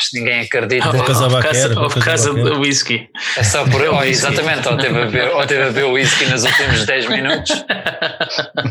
Acho 0.00 0.10
que 0.10 0.18
ninguém 0.18 0.40
acredita. 0.40 0.88
Ou 0.88 1.04
casa 1.04 1.24
Ou 1.24 1.30
por 1.30 1.42
causa- 1.42 1.68
ou 1.76 1.82
ou 1.84 1.88
por 1.90 2.02
casa 2.04 2.32
causa 2.32 2.32
do 2.32 2.60
whisky. 2.60 3.08
É 3.36 3.42
só 3.44 3.64
por. 3.68 3.82
oh, 3.82 4.02
exatamente, 4.02 4.66
ou 4.66 4.76
teve, 4.78 4.98
a 5.02 5.06
ver, 5.06 5.28
ou 5.34 5.46
teve 5.46 5.62
a 5.62 5.68
ver 5.68 5.84
o 5.84 5.92
whisky 5.92 6.24
nos 6.26 6.44
últimos 6.44 6.86
10 6.86 7.06
minutos. 7.08 7.64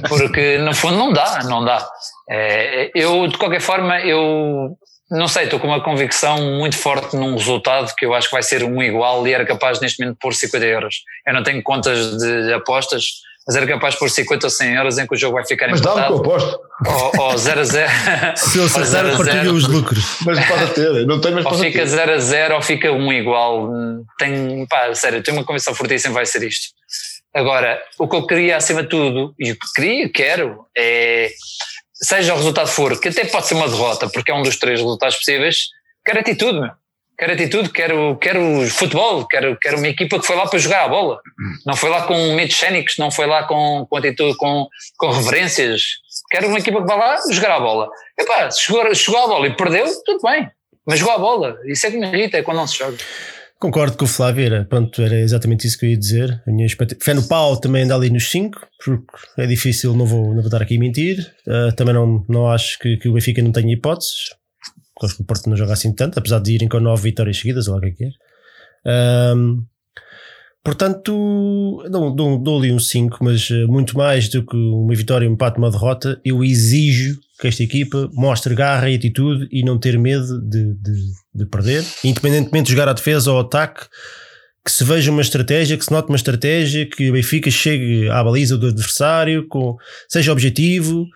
Porque 0.08 0.58
no 0.58 0.74
fundo 0.74 0.98
não 0.98 1.14
dá, 1.14 1.44
não 1.44 1.64
dá. 1.64 1.88
É, 2.30 2.92
eu, 2.96 3.28
de 3.28 3.38
qualquer 3.38 3.62
forma, 3.62 4.00
eu 4.02 4.76
não 5.12 5.28
sei, 5.28 5.46
estou 5.46 5.60
com 5.60 5.68
uma 5.68 5.82
convicção 5.84 6.38
muito 6.58 6.78
forte 6.78 7.16
num 7.16 7.34
resultado 7.36 7.94
que 7.96 8.06
eu 8.06 8.14
acho 8.14 8.28
que 8.28 8.34
vai 8.34 8.44
ser 8.44 8.64
um 8.64 8.82
igual 8.82 9.28
e 9.28 9.34
era 9.34 9.46
capaz 9.46 9.80
neste 9.80 10.00
momento 10.00 10.16
de 10.16 10.20
pôr 10.20 10.34
50 10.34 10.66
euros. 10.66 10.96
Eu 11.26 11.34
não 11.34 11.44
tenho 11.44 11.62
contas 11.64 12.18
de 12.18 12.54
apostas, 12.54 13.04
mas 13.48 13.56
era 13.56 13.66
capaz 13.66 13.94
de 13.96 14.00
pôr 14.00 14.10
50 14.10 14.46
ou 14.46 14.50
100 14.50 14.76
euros 14.76 14.98
em 14.98 15.08
que 15.08 15.16
o 15.16 15.18
jogo 15.18 15.36
vai 15.36 15.46
ficar 15.46 15.70
Mas 15.70 15.82
dá-me 15.82 16.06
que 16.06 16.12
eu 16.12 16.18
empatado. 16.18 16.36
aposto. 16.36 16.60
Ou, 17.18 17.22
ou 17.32 17.38
0 17.38 17.60
a 17.60 17.64
0. 17.64 17.92
Se 18.38 18.58
eu 18.58 18.62
Ou 18.62 18.68
acertar, 18.68 18.86
0 18.86 19.14
a 19.14 19.18
partilho 19.18 19.44
0. 19.44 19.54
os 19.56 19.68
lucros. 19.68 20.06
Mas 20.26 20.46
pode 20.48 20.74
ter, 20.74 21.06
não 21.08 21.20
tenho, 21.20 21.36
mas 21.36 21.46
Ou 21.46 21.54
fica 21.56 21.80
ter. 21.80 21.88
0 21.88 22.12
a 22.14 22.18
0 22.20 22.56
ou 22.56 22.62
fica 22.62 22.92
um 22.92 23.12
igual. 23.12 23.70
Tenho, 24.18 24.68
pá, 24.68 24.94
sério, 24.94 25.24
tenho 25.24 25.38
uma 25.38 25.44
convicção 25.44 25.74
fortíssima 25.74 26.14
vai 26.14 26.26
ser 26.26 26.44
isto. 26.44 26.68
Agora, 27.34 27.82
o 27.98 28.08
que 28.08 28.16
eu 28.16 28.26
queria 28.28 28.58
acima 28.58 28.82
de 28.84 28.90
tudo, 28.90 29.34
e 29.40 29.52
o 29.52 29.56
que 29.56 29.68
queria, 29.76 30.10
quero, 30.12 30.66
é 30.78 31.30
seja 31.94 32.34
o 32.34 32.38
resultado 32.38 32.68
for, 32.68 33.00
que 33.00 33.10
até 33.10 33.26
pode 33.26 33.48
ser 33.48 33.56
uma 33.56 33.68
derrota, 33.68 34.08
porque 34.10 34.32
é 34.32 34.34
um 34.34 34.42
dos 34.42 34.58
três 34.58 34.80
resultados 34.80 35.18
possíveis, 35.18 35.68
quero 36.06 36.20
atitude, 36.20 36.60
meu. 36.60 36.72
Quero 37.20 37.34
atitude, 37.34 37.70
quero, 37.70 38.18
quero 38.18 38.66
futebol, 38.70 39.28
quero, 39.28 39.58
quero 39.60 39.78
uma 39.78 39.90
equipa 39.90 40.18
que 40.18 40.26
foi 40.26 40.38
lá 40.38 40.48
para 40.48 40.58
jogar 40.58 40.86
a 40.86 40.88
bola. 40.88 41.20
Não 41.66 41.76
foi 41.76 41.90
lá 41.90 42.04
com 42.04 42.34
medos 42.34 42.56
cénicos, 42.56 42.96
não 42.98 43.12
foi 43.12 43.28
lá 43.28 43.44
com, 43.44 43.86
com 43.90 43.98
atitude, 43.98 44.38
com, 44.38 44.66
com 44.98 45.12
reverências. 45.12 45.82
Quero 46.32 46.48
uma 46.48 46.60
equipa 46.60 46.80
que 46.80 46.88
vá 46.88 46.96
lá 46.96 47.18
jogar 47.30 47.58
a 47.58 47.60
bola. 47.60 47.90
Epá, 48.18 48.50
chegou, 48.52 48.96
chegou 48.96 49.22
a 49.22 49.28
bola 49.28 49.48
e 49.48 49.54
perdeu, 49.54 49.86
tudo 50.06 50.22
bem. 50.24 50.50
Mas 50.88 51.00
jogou 51.00 51.14
a 51.14 51.18
bola. 51.18 51.58
Isso 51.66 51.88
é 51.88 51.92
que 51.92 51.98
me 51.98 52.08
irrita, 52.08 52.38
é 52.38 52.42
quando 52.42 52.58
não 52.58 52.68
se 52.68 52.78
joga. 52.78 52.96
Concordo 53.60 53.98
com 53.98 54.06
o 54.06 54.08
Flávio, 54.08 54.46
era, 54.46 54.64
pronto, 54.64 55.02
era 55.02 55.20
exatamente 55.20 55.68
isso 55.68 55.78
que 55.78 55.86
eu 55.86 55.90
ia 55.90 55.98
dizer. 55.98 56.42
A 56.48 56.52
minha. 56.52 56.70
Fé 57.02 57.14
no 57.14 57.28
pau 57.28 57.60
também 57.60 57.84
anda 57.84 57.96
ali 57.96 58.10
nos 58.10 58.32
5, 58.32 58.58
porque 58.86 59.06
é 59.38 59.46
difícil, 59.46 59.94
não 59.94 60.06
vou, 60.06 60.28
não 60.28 60.36
vou 60.36 60.46
estar 60.46 60.62
aqui 60.62 60.78
a 60.78 60.80
mentir. 60.80 61.20
Uh, 61.46 61.76
também 61.76 61.94
não, 61.94 62.26
não 62.30 62.50
acho 62.50 62.80
que, 62.80 62.96
que 62.96 63.10
o 63.10 63.14
Benfica 63.14 63.42
não 63.42 63.52
tenha 63.52 63.74
hipóteses. 63.74 64.39
Porque 65.00 65.06
Acho 65.06 65.16
que 65.16 65.22
o 65.22 65.26
Porto 65.26 65.50
não 65.50 65.56
joga 65.56 65.74
assim 65.74 65.94
tanto, 65.94 66.20
apesar 66.20 66.40
de 66.40 66.54
irem 66.54 66.68
com 66.68 66.80
9 66.80 67.02
vitórias 67.02 67.38
seguidas, 67.38 67.68
ou 67.68 67.76
lá 67.76 67.82
que 67.82 67.88
é 67.88 67.92
que 67.92 68.04
é. 68.06 69.34
Um, 69.36 69.64
Portanto, 70.62 71.84
dou, 71.90 72.38
dou-lhe 72.38 72.72
um 72.72 72.80
5, 72.80 73.24
mas 73.24 73.50
eh, 73.50 73.66
muito 73.66 73.98
mais 73.98 74.28
do 74.28 74.46
que 74.46 74.58
uma 74.58 74.94
vitória, 74.94 75.28
um 75.28 75.34
empate, 75.34 75.58
uma 75.58 75.72
derrota, 75.72 76.20
eu 76.24 76.44
exijo 76.44 77.18
que 77.40 77.48
esta 77.48 77.64
equipa 77.64 78.10
mostre 78.14 78.54
garra 78.54 78.90
e 78.90 78.96
atitude 78.96 79.48
e 79.52 79.64
não 79.64 79.80
ter 79.80 79.98
medo 79.98 80.42
de, 80.42 80.74
de, 80.74 80.94
de 81.34 81.46
perder, 81.46 81.86
independentemente 82.04 82.66
de 82.66 82.74
jogar 82.74 82.90
à 82.90 82.94
defesa 82.94 83.32
ou 83.32 83.38
ao 83.38 83.46
ataque, 83.46 83.86
que 84.64 84.72
se 84.72 84.84
veja 84.84 85.10
uma 85.10 85.22
estratégia, 85.22 85.78
que 85.78 85.86
se 85.86 85.92
note 85.92 86.10
uma 86.10 86.18
estratégia, 86.18 86.86
que 86.86 87.10
o 87.10 87.14
Benfica 87.14 87.50
chegue 87.50 88.10
à 88.10 88.22
baliza 88.22 88.58
do 88.58 88.68
adversário, 88.68 89.48
com, 89.48 89.78
seja 90.10 90.34
objetivo. 90.34 91.08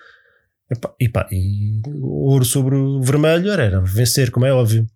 E, 0.99 1.09
pá, 1.09 1.27
e 1.31 1.81
ouro 2.01 2.45
sobre 2.45 2.75
o 2.75 3.01
vermelho 3.01 3.51
era 3.51 3.81
vencer, 3.81 4.31
como 4.31 4.45
é 4.45 4.53
óbvio. 4.53 4.87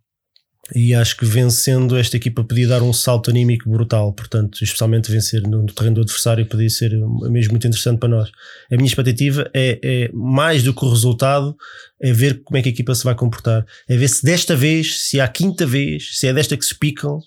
E 0.75 0.93
acho 0.93 1.15
que 1.15 1.25
vencendo 1.25 1.95
esta 1.95 2.17
equipa 2.17 2.43
podia 2.43 2.67
dar 2.67 2.81
um 2.81 2.91
salto 2.91 3.29
anímico 3.29 3.69
brutal, 3.69 4.11
portanto, 4.13 4.61
especialmente 4.61 5.09
vencer 5.09 5.41
no 5.43 5.65
terreno 5.67 5.95
do 5.95 6.01
adversário 6.01 6.45
podia 6.45 6.69
ser 6.69 6.91
mesmo 7.29 7.53
muito 7.53 7.67
interessante 7.67 7.99
para 7.99 8.09
nós. 8.09 8.29
A 8.69 8.75
minha 8.75 8.87
expectativa 8.87 9.49
é, 9.53 9.79
é, 9.81 10.09
mais 10.13 10.63
do 10.63 10.73
que 10.73 10.83
o 10.83 10.89
resultado, 10.89 11.55
é 12.01 12.11
ver 12.11 12.43
como 12.43 12.57
é 12.57 12.61
que 12.61 12.67
a 12.67 12.71
equipa 12.71 12.93
se 12.93 13.05
vai 13.05 13.15
comportar, 13.15 13.65
é 13.87 13.95
ver 13.95 14.09
se 14.09 14.25
desta 14.25 14.57
vez, 14.57 15.07
se 15.07 15.19
é 15.19 15.23
a 15.23 15.27
quinta 15.27 15.65
vez, 15.65 16.17
se 16.17 16.27
é 16.27 16.33
desta 16.33 16.57
que 16.57 16.65
se 16.65 16.77
picam, 16.77 17.19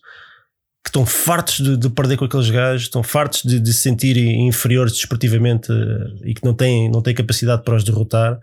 estão 0.91 1.07
fartos 1.07 1.61
de, 1.61 1.76
de 1.76 1.88
perder 1.88 2.16
com 2.16 2.24
aqueles 2.24 2.51
gajos, 2.51 2.82
estão 2.82 3.03
fartos 3.03 3.43
de, 3.43 3.61
de 3.61 3.72
se 3.72 3.80
sentirem 3.80 4.47
inferiores 4.47 4.93
desportivamente 4.93 5.72
uh, 5.72 6.26
e 6.26 6.34
que 6.34 6.45
não 6.45 6.53
têm, 6.53 6.91
não 6.91 7.01
têm 7.01 7.14
capacidade 7.14 7.62
para 7.62 7.76
os 7.76 7.84
derrotar. 7.84 8.38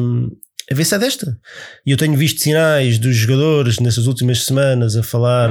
Um, 0.00 0.30
a 0.70 0.74
ver 0.74 0.84
se 0.84 0.94
é 0.94 0.98
desta. 0.98 1.38
E 1.84 1.90
eu 1.90 1.96
tenho 1.96 2.16
visto 2.16 2.40
sinais 2.40 2.98
dos 2.98 3.16
jogadores 3.16 3.78
nessas 3.78 4.06
últimas 4.06 4.44
semanas 4.44 4.96
a 4.96 5.02
falar 5.02 5.50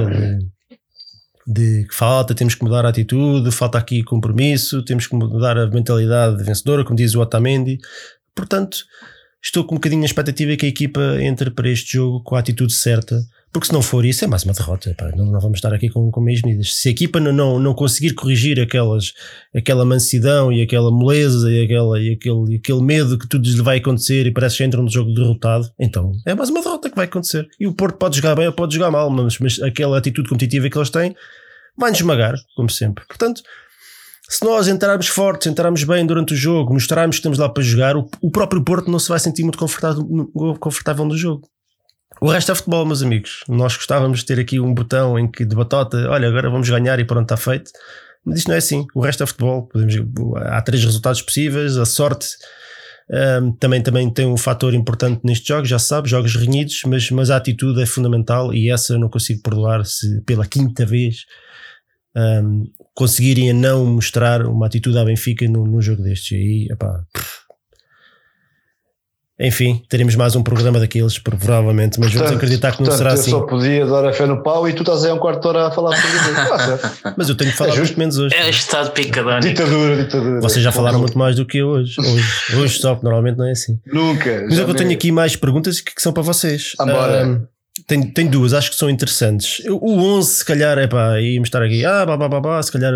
de, 1.46 1.84
que 1.84 1.94
falta, 1.94 2.34
temos 2.34 2.54
que 2.54 2.62
mudar 2.62 2.86
a 2.86 2.88
atitude, 2.88 3.50
falta 3.50 3.78
aqui 3.78 4.02
compromisso, 4.02 4.82
temos 4.82 5.06
que 5.06 5.14
mudar 5.14 5.58
a 5.58 5.66
mentalidade 5.66 6.42
vencedora, 6.42 6.84
como 6.84 6.96
diz 6.96 7.14
o 7.14 7.20
Otamendi. 7.20 7.78
Portanto, 8.34 8.84
estou 9.42 9.64
com 9.64 9.74
um 9.74 9.78
bocadinho 9.78 10.02
a 10.02 10.06
expectativa 10.06 10.56
que 10.56 10.66
a 10.66 10.68
equipa 10.68 11.00
entre 11.20 11.50
para 11.50 11.68
este 11.68 11.94
jogo 11.94 12.22
com 12.22 12.36
a 12.36 12.38
atitude 12.38 12.72
certa 12.72 13.20
porque 13.52 13.68
se 13.68 13.72
não 13.72 13.80
for 13.80 14.04
isso, 14.04 14.24
é 14.24 14.28
mais 14.28 14.44
uma 14.44 14.52
derrota. 14.52 14.94
Pá, 14.96 15.10
não, 15.16 15.24
não, 15.24 15.40
vamos 15.40 15.58
estar 15.58 15.72
aqui 15.72 15.88
com, 15.88 16.10
com 16.10 16.20
meias 16.20 16.42
medidas. 16.42 16.74
Se 16.74 16.88
a 16.88 16.92
equipa 16.92 17.18
não, 17.18 17.32
não, 17.32 17.58
não 17.58 17.74
conseguir 17.74 18.14
corrigir 18.14 18.60
aquelas, 18.60 19.12
aquela 19.54 19.84
mansidão 19.84 20.52
e 20.52 20.62
aquela 20.62 20.90
moleza 20.90 21.50
e, 21.50 21.64
aquela, 21.64 22.00
e, 22.00 22.12
aquele, 22.12 22.54
e 22.54 22.56
aquele 22.56 22.82
medo 22.82 23.18
que 23.18 23.26
tudo 23.26 23.48
lhe 23.48 23.62
vai 23.62 23.78
acontecer 23.78 24.26
e 24.26 24.32
parece 24.32 24.58
que 24.58 24.64
entra 24.64 24.82
no 24.82 24.90
jogo 24.90 25.12
derrotado, 25.12 25.70
então 25.78 26.12
é 26.26 26.34
mais 26.34 26.50
uma 26.50 26.62
derrota 26.62 26.90
que 26.90 26.96
vai 26.96 27.06
acontecer. 27.06 27.48
E 27.58 27.66
o 27.66 27.72
Porto 27.72 27.96
pode 27.96 28.16
jogar 28.16 28.36
bem 28.36 28.46
ou 28.46 28.52
pode 28.52 28.74
jogar 28.74 28.90
mal, 28.90 29.08
mas, 29.08 29.38
mas 29.38 29.60
aquela 29.62 29.96
atitude 29.96 30.28
competitiva 30.28 30.68
que 30.68 30.76
eles 30.76 30.90
têm 30.90 31.16
vai-nos 31.76 31.98
esmagar, 31.98 32.34
como 32.54 32.68
sempre. 32.68 33.04
Portanto, 33.06 33.42
se 34.28 34.44
nós 34.44 34.68
entrarmos 34.68 35.06
fortes, 35.08 35.46
entrarmos 35.46 35.84
bem 35.84 36.04
durante 36.04 36.34
o 36.34 36.36
jogo, 36.36 36.74
mostrarmos 36.74 37.16
que 37.16 37.20
estamos 37.20 37.38
lá 37.38 37.48
para 37.48 37.62
jogar, 37.62 37.96
o, 37.96 38.10
o 38.20 38.30
próprio 38.30 38.62
Porto 38.62 38.90
não 38.90 38.98
se 38.98 39.08
vai 39.08 39.18
sentir 39.18 39.42
muito 39.42 39.58
confortável, 39.58 40.04
confortável 40.60 41.06
no 41.06 41.16
jogo. 41.16 41.48
O 42.20 42.28
resto 42.28 42.52
é 42.52 42.54
futebol, 42.54 42.84
meus 42.84 43.02
amigos. 43.02 43.44
Nós 43.48 43.76
gostávamos 43.76 44.20
de 44.20 44.26
ter 44.26 44.40
aqui 44.40 44.58
um 44.58 44.74
botão 44.74 45.18
em 45.18 45.30
que 45.30 45.44
de 45.44 45.54
batota, 45.54 46.08
olha, 46.10 46.28
agora 46.28 46.50
vamos 46.50 46.68
ganhar 46.68 46.98
e 46.98 47.04
pronto, 47.04 47.22
está 47.22 47.36
feito. 47.36 47.70
Mas 48.24 48.38
isto 48.38 48.48
não 48.48 48.54
é 48.54 48.58
assim. 48.58 48.86
O 48.94 49.00
resto 49.00 49.22
é 49.22 49.26
futebol. 49.26 49.68
Podemos, 49.68 49.94
há 50.36 50.60
três 50.62 50.84
resultados 50.84 51.22
possíveis. 51.22 51.76
A 51.76 51.86
sorte 51.86 52.36
um, 53.42 53.52
também, 53.52 53.82
também 53.82 54.10
tem 54.10 54.26
um 54.26 54.36
fator 54.36 54.74
importante 54.74 55.20
neste 55.24 55.48
jogo, 55.48 55.64
já 55.64 55.78
se 55.78 55.86
sabe, 55.86 56.08
jogos 56.08 56.34
renhidos, 56.34 56.82
mas, 56.86 57.10
mas 57.10 57.30
a 57.30 57.36
atitude 57.36 57.80
é 57.80 57.86
fundamental 57.86 58.52
e 58.52 58.70
essa 58.70 58.94
eu 58.94 58.98
não 58.98 59.08
consigo 59.08 59.40
perdoar 59.42 59.86
se 59.86 60.20
pela 60.22 60.46
quinta 60.46 60.84
vez 60.84 61.24
um, 62.14 62.64
conseguirem 62.94 63.52
não 63.54 63.86
mostrar 63.86 64.44
uma 64.46 64.66
atitude 64.66 64.98
à 64.98 65.04
Benfica 65.04 65.46
num, 65.48 65.64
num 65.64 65.80
jogo 65.80 66.02
destes. 66.02 66.32
E 66.32 66.34
aí, 66.34 66.68
epá, 66.70 67.02
pff, 67.12 67.47
enfim, 69.40 69.80
teremos 69.88 70.16
mais 70.16 70.34
um 70.34 70.42
programa 70.42 70.80
daqueles, 70.80 71.16
provavelmente, 71.16 72.00
mas 72.00 72.10
portanto, 72.10 72.28
vamos 72.30 72.36
acreditar 72.38 72.72
que 72.72 72.80
não 72.80 72.88
portanto, 72.88 72.98
será 72.98 73.12
assim. 73.12 73.30
Eu 73.30 73.38
só 73.38 73.46
podia 73.46 73.86
dar 73.86 74.04
a 74.04 74.12
fé 74.12 74.26
no 74.26 74.42
pau 74.42 74.68
e 74.68 74.72
tu 74.72 74.82
estás 74.82 75.04
aí 75.04 75.12
um 75.12 75.18
quarto 75.18 75.42
de 75.42 75.48
hora 75.48 75.68
a 75.68 75.70
falar 75.70 75.96
sobre 75.96 76.16
isso. 76.16 77.14
mas 77.16 77.28
eu 77.28 77.36
tenho 77.36 77.52
que 77.52 77.56
falar 77.56 77.74
é 77.74 77.78
muito 77.78 77.98
menos 77.98 78.18
hoje. 78.18 78.34
É 78.34 78.50
estado 78.50 78.90
picadão. 78.90 79.38
Ditadura, 79.38 79.96
ditadura. 79.96 80.40
Vocês 80.40 80.64
já 80.64 80.72
falaram 80.72 80.98
muito 80.98 81.16
mais 81.16 81.36
do 81.36 81.46
que 81.46 81.58
eu 81.58 81.68
hoje. 81.68 82.00
Hoje, 82.00 82.56
hoje 82.56 82.78
só, 82.80 82.96
que 82.96 83.04
normalmente 83.04 83.36
não 83.36 83.46
é 83.46 83.52
assim. 83.52 83.78
Nunca. 83.86 84.44
Mas 84.48 84.58
eu 84.58 84.74
tenho 84.74 84.90
aqui 84.90 85.12
mais 85.12 85.36
perguntas 85.36 85.80
que, 85.80 85.94
que 85.94 86.02
são 86.02 86.12
para 86.12 86.22
vocês. 86.24 86.72
Um, 86.80 87.46
tem, 87.86 88.02
tem 88.10 88.26
duas, 88.26 88.52
acho 88.52 88.70
que 88.70 88.76
são 88.76 88.90
interessantes. 88.90 89.62
O 89.68 90.00
11, 90.00 90.28
se 90.28 90.44
calhar, 90.44 90.78
é 90.78 90.88
pá, 90.88 91.20
íamos 91.20 91.46
estar 91.46 91.62
aqui, 91.62 91.84
ah, 91.84 92.04
bah, 92.04 92.16
bah, 92.16 92.28
bah, 92.28 92.40
bah, 92.40 92.62
se 92.62 92.72
calhar 92.72 92.92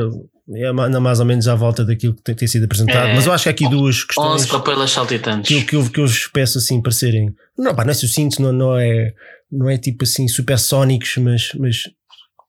é 0.51 0.73
mais 0.73 1.21
ou 1.21 1.27
menos 1.27 1.47
à 1.47 1.55
volta 1.55 1.85
daquilo 1.85 2.15
que 2.15 2.23
tem, 2.23 2.35
tem 2.35 2.49
sido 2.49 2.65
apresentado, 2.65 3.09
é, 3.09 3.15
mas 3.15 3.27
eu 3.27 3.33
acho 3.33 3.45
que 3.45 3.49
há 3.49 3.53
aqui 3.53 3.69
duas 3.69 4.03
questões. 4.03 4.43
11 4.43 4.49
papelas 4.49 4.91
saltitantes. 4.91 5.49
Que, 5.49 5.65
que, 5.65 5.77
eu, 5.77 5.89
que 5.89 6.01
eu 6.01 6.07
vos 6.07 6.27
peço 6.27 6.59
assim 6.59 6.83
para 6.83 6.91
serem. 6.91 7.33
Não, 7.57 7.75
pá, 7.75 7.85
não 7.85 7.93
é 7.93 7.95
sucinto, 7.95 8.43
não, 8.43 8.53
não, 8.53 8.77
é, 8.77 9.15
não 9.51 9.71
é 9.71 9.79
tipo 9.79 10.03
assim 10.05 10.27
supersónicos, 10.27 11.17
mas, 11.19 11.53
mas 11.55 11.89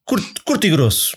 curto, 0.04 0.42
curto 0.44 0.66
e 0.66 0.70
grosso. 0.72 1.16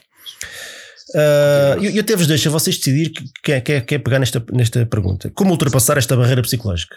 Uh, 1.14 1.83
eu, 1.83 1.93
eu 1.93 2.01
até 2.03 2.14
vos 2.14 2.27
deixo 2.27 2.49
a 2.49 2.53
vocês 2.53 2.77
decidir 2.77 3.11
quem 3.43 3.61
quer, 3.62 3.81
quer 3.81 3.99
pegar 4.01 4.18
nesta, 4.18 4.45
nesta 4.53 4.85
pergunta. 4.85 5.31
Como 5.35 5.53
ultrapassar 5.53 5.97
esta 5.97 6.16
barreira 6.16 6.43
psicológica? 6.43 6.97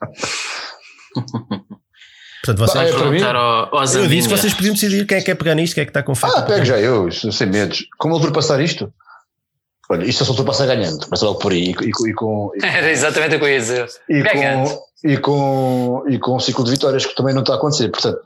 Portanto, 2.46 2.58
vocês 2.58 2.90
vão 2.92 3.02
perguntar 3.02 3.34
ao, 3.34 3.76
aos 3.76 3.94
Eu 3.94 4.06
disse 4.06 4.28
que 4.28 4.36
vocês 4.36 4.54
podiam 4.54 4.74
decidir 4.74 5.04
quem 5.04 5.18
é 5.18 5.20
que 5.20 5.26
quer 5.26 5.34
pegar 5.34 5.54
nisto, 5.54 5.74
quem 5.74 5.82
é 5.82 5.84
que 5.84 5.90
está 5.90 6.02
com 6.02 6.14
fé. 6.14 6.28
Ah, 6.32 6.42
pego 6.42 6.64
já 6.64 6.78
eu, 6.78 7.10
sem 7.10 7.46
medos. 7.48 7.86
Como 7.98 8.14
ultrapassar 8.14 8.60
isto? 8.60 8.92
Olha, 9.88 10.04
isto 10.04 10.22
é 10.22 10.26
só 10.26 10.32
ultrapassar 10.32 10.66
ganhando, 10.66 11.04
começa 11.04 11.24
logo 11.24 11.38
por 11.38 11.52
aí. 11.52 11.74
E, 11.80 11.86
e, 11.86 12.10
e 12.10 12.14
com, 12.14 12.50
e, 12.54 12.64
Era 12.64 12.90
exatamente 12.90 13.36
o 13.36 13.38
que 13.38 13.44
eu 13.44 13.48
ia 13.48 13.58
dizer. 13.58 13.88
E 14.08 14.22
com, 14.22 14.82
e, 15.04 15.16
com, 15.16 16.04
e 16.08 16.18
com 16.18 16.36
um 16.36 16.40
ciclo 16.40 16.64
de 16.64 16.70
vitórias 16.70 17.04
que 17.04 17.14
também 17.14 17.34
não 17.34 17.42
está 17.42 17.54
a 17.54 17.56
acontecer. 17.56 17.88
Portanto, 17.88 18.20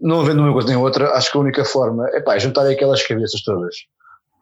não 0.00 0.20
havendo 0.20 0.42
uma 0.42 0.52
coisa 0.52 0.68
nem 0.68 0.76
outra, 0.76 1.12
acho 1.12 1.30
que 1.30 1.36
a 1.36 1.40
única 1.40 1.64
forma 1.64 2.08
é 2.10 2.20
pá, 2.20 2.38
juntar 2.38 2.66
aquelas 2.66 3.02
cabeças 3.02 3.42
todas 3.42 3.74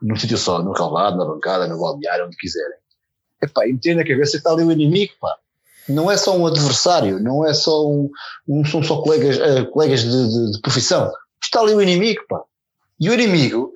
num 0.03 0.17
sítio 0.17 0.39
só, 0.39 0.63
no 0.63 0.73
calvado, 0.73 1.19
na 1.19 1.27
bancada, 1.27 1.67
no 1.67 1.79
balneário, 1.79 2.27
onde 2.27 2.37
quiserem. 2.37 2.79
É 3.43 3.47
pá, 3.47 3.67
e 3.67 3.73
meter 3.73 3.97
na 3.97 4.05
cabeça 4.05 4.33
que 4.33 4.39
está 4.39 4.51
ali 4.51 4.63
o 4.63 4.73
inimigo, 4.73 5.13
pá 5.21 5.37
não 5.89 6.11
é 6.11 6.17
só 6.17 6.37
um 6.37 6.47
adversário, 6.47 7.21
não 7.21 7.47
é 7.47 7.53
só 7.53 7.87
um, 7.87 8.11
um 8.49 8.65
são 8.65 8.83
só 8.83 9.03
colegas, 9.03 9.39
uh, 9.39 9.67
colegas 9.71 10.03
de, 10.03 10.11
de, 10.11 10.53
de, 10.53 10.61
profissão. 10.61 11.11
Está 11.43 11.61
ali 11.61 11.75
o 11.75 11.83
inimigo, 11.83 12.23
pá. 12.29 12.41
E 13.01 13.09
o 13.09 13.15
inimigo, 13.15 13.73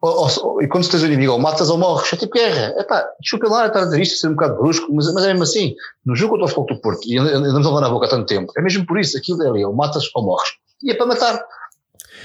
ou, 0.00 0.28
ou, 0.42 0.62
e 0.62 0.68
quando 0.68 0.88
tens 0.88 1.02
o 1.02 1.06
inimigo, 1.06 1.32
ou 1.32 1.38
matas 1.38 1.68
ou 1.68 1.78
morres, 1.78 2.12
é 2.12 2.16
tipo 2.16 2.32
guerra. 2.32 2.74
É 2.78 2.84
pá, 2.84 3.04
desculpa 3.20 3.48
lá 3.48 3.66
estar 3.66 3.80
a 3.80 3.84
dizer 3.84 4.00
isto, 4.00 4.18
ser 4.18 4.28
um 4.28 4.34
bocado 4.34 4.56
brusco, 4.56 4.92
mas, 4.92 5.12
mas 5.12 5.24
é 5.24 5.28
mesmo 5.28 5.42
assim. 5.42 5.74
No 6.06 6.14
jogo 6.14 6.32
contra 6.32 6.46
o 6.46 6.48
Futebol 6.48 6.76
do 6.76 6.80
Porto, 6.80 7.00
e 7.06 7.18
andamos 7.18 7.66
a 7.66 7.68
levar 7.70 7.80
na 7.80 7.90
boca 7.90 8.06
há 8.06 8.10
tanto 8.10 8.26
tempo, 8.26 8.52
é 8.56 8.62
mesmo 8.62 8.86
por 8.86 8.98
isso, 8.98 9.18
aquilo 9.18 9.42
é 9.42 9.48
ali, 9.48 9.64
ou 9.64 9.74
matas 9.74 10.04
ou 10.14 10.24
morres. 10.24 10.50
E 10.82 10.90
é 10.90 10.94
para 10.94 11.06
matar. 11.06 11.44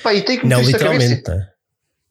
Pá, 0.03 0.13
e 0.13 0.21
tem 0.21 0.39
que 0.39 0.47
Não 0.47 0.61
literalmente. 0.61 1.23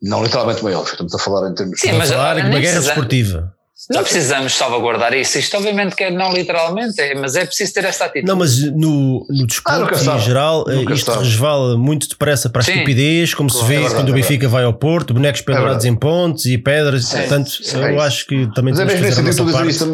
Não 0.03 0.23
literalmente, 0.25 0.65
óbvio, 0.65 0.93
estamos 0.93 1.15
a 1.15 1.19
falar 1.19 1.49
em 1.49 1.55
termos... 1.55 1.79
Sim, 1.79 1.93
mas 1.93 2.11
a 2.11 2.17
falar 2.17 2.35
de 2.35 2.49
uma 2.49 2.59
guerra 2.59 2.81
desportiva. 2.81 3.55
Não 3.91 4.03
precisamos 4.03 4.55
salvaguardar 4.55 5.13
isso. 5.15 5.39
Isto, 5.39 5.57
obviamente, 5.57 5.97
que 5.97 6.05
é 6.05 6.11
não 6.11 6.33
literalmente, 6.33 7.01
é, 7.01 7.15
mas 7.15 7.35
é 7.35 7.45
preciso 7.45 7.75
ter 7.75 7.85
esta 7.85 8.05
atitude. 8.05 8.27
Não, 8.27 8.37
mas 8.37 8.59
no, 8.59 9.27
no 9.29 9.47
desporto 9.47 9.95
ah, 9.95 10.17
em 10.17 10.21
geral, 10.21 10.65
eh, 10.69 10.77
nunca 10.77 10.95
isto 10.95 11.11
sabe. 11.11 11.25
resvala 11.25 11.77
muito 11.77 12.09
depressa 12.09 12.49
para 12.49 12.61
a 12.61 12.65
Sim, 12.65 12.73
estupidez, 12.73 13.35
como 13.35 13.51
claro, 13.51 13.67
se 13.67 13.69
vê 13.69 13.75
é 13.75 13.79
verdade, 13.79 14.01
quando 14.01 14.09
o 14.11 14.13
Benfica 14.13 14.47
é 14.47 14.49
vai 14.49 14.65
ao 14.65 14.75
Porto, 14.75 15.13
bonecos 15.13 15.41
é 15.41 15.45
pendurados 15.45 15.85
é 15.85 15.89
em 15.89 15.97
pontes 15.97 16.47
e 16.47 16.59
pedras. 16.59 17.07
Sim, 17.07 17.19
portanto, 17.19 17.51
eu 17.75 17.83
é 17.83 17.99
acho 18.07 18.27
que 18.27 18.47
também 18.55 18.73
mas 18.73 18.79
temos 18.79 18.93
é 18.93 18.97
que 18.97 19.15
fazer 19.15 19.21
a 19.21 19.45
nossa 19.45 19.67
isso, 19.67 19.93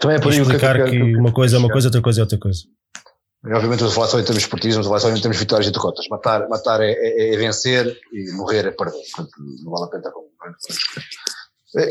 também 0.00 0.16
é 0.16 0.20
por 0.20 0.32
explicar 0.32 0.84
que, 0.84 0.90
que, 0.90 0.96
que, 0.96 1.16
uma 1.16 1.32
coisa 1.32 1.56
é 1.56 1.58
uma 1.58 1.68
coisa, 1.68 1.88
outra 1.88 2.00
coisa 2.00 2.20
é 2.20 2.22
outra 2.22 2.38
coisa. 2.38 2.60
Obviamente, 3.46 3.80
vamos 3.80 3.94
falar 3.94 4.06
só 4.06 4.18
em 4.18 4.24
termos 4.24 4.42
esportivos, 4.42 4.76
vamos 4.76 4.86
falar 4.86 5.00
só 5.00 5.10
em 5.10 5.20
termos 5.20 5.36
de 5.36 5.44
vitórias 5.44 5.68
e 5.68 5.72
derrotas. 5.72 6.06
Matar, 6.08 6.48
matar 6.48 6.80
é, 6.80 6.92
é, 6.92 7.34
é 7.34 7.36
vencer 7.36 7.94
e 8.12 8.32
morrer 8.32 8.64
é 8.64 8.70
perder. 8.70 9.02
Portanto, 9.12 9.30
não 9.62 9.70
vale 9.70 9.84
a 9.84 9.88
pena 9.88 10.00
estar 10.00 10.12
com 10.12 10.24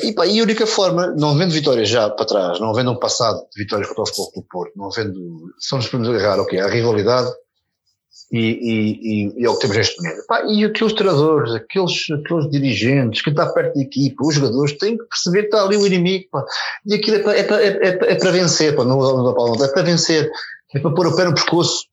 e, 0.04 0.14
pá, 0.14 0.26
e 0.26 0.40
a 0.40 0.44
única 0.44 0.66
forma, 0.66 1.14
não 1.18 1.32
havendo 1.32 1.54
vitórias 1.54 1.90
já 1.90 2.10
para 2.10 2.26
trás, 2.26 2.60
não 2.60 2.70
havendo 2.70 2.92
um 2.92 3.00
passado 3.00 3.46
de 3.54 3.64
vitórias 3.64 3.88
contra 3.90 4.04
o 4.04 4.08
Futebol 4.08 4.32
do 4.36 4.48
Porto, 4.50 4.72
não 4.76 4.86
havendo, 4.86 5.54
só 5.60 5.76
nos 5.76 5.88
podemos 5.88 6.16
agarrar, 6.16 6.40
ok, 6.42 6.60
a 6.60 6.68
rivalidade 6.68 7.30
e, 8.32 8.40
e, 8.40 9.00
e, 9.02 9.42
e 9.42 9.46
é 9.46 9.50
o 9.50 9.56
que 9.56 9.62
temos 9.62 9.78
neste 9.78 10.02
momento. 10.02 10.26
Pá, 10.26 10.44
e 10.48 10.64
aqueles 10.64 10.94
treinadores, 10.94 11.54
aqueles, 11.54 12.06
aqueles 12.12 12.50
dirigentes, 12.50 13.22
quem 13.22 13.32
está 13.32 13.46
perto 13.48 13.76
da 13.76 13.82
equipa, 13.82 14.26
os 14.26 14.36
jogadores 14.36 14.78
têm 14.78 14.98
que 14.98 15.04
perceber 15.06 15.42
que 15.42 15.48
está 15.48 15.64
ali 15.64 15.76
o 15.76 15.86
inimigo, 15.86 16.26
pá. 16.32 16.46
e 16.86 16.96
aquilo 16.96 17.18
é 17.18 17.20
para, 17.20 17.38
é 17.38 17.44
para, 17.44 17.64
é, 17.64 17.68
é, 17.68 18.14
é 18.14 18.16
para 18.16 18.32
vencer, 18.32 18.76
pá, 18.76 18.86
não, 18.86 18.98
não, 18.98 19.34
não, 19.34 19.66
é 19.66 19.68
para 19.68 19.84
vencer, 19.84 20.32
é 20.74 20.80
para 20.80 20.92
pôr 20.92 21.08
o 21.08 21.16
pé 21.16 21.26
no 21.26 21.36
pescoço 21.36 21.84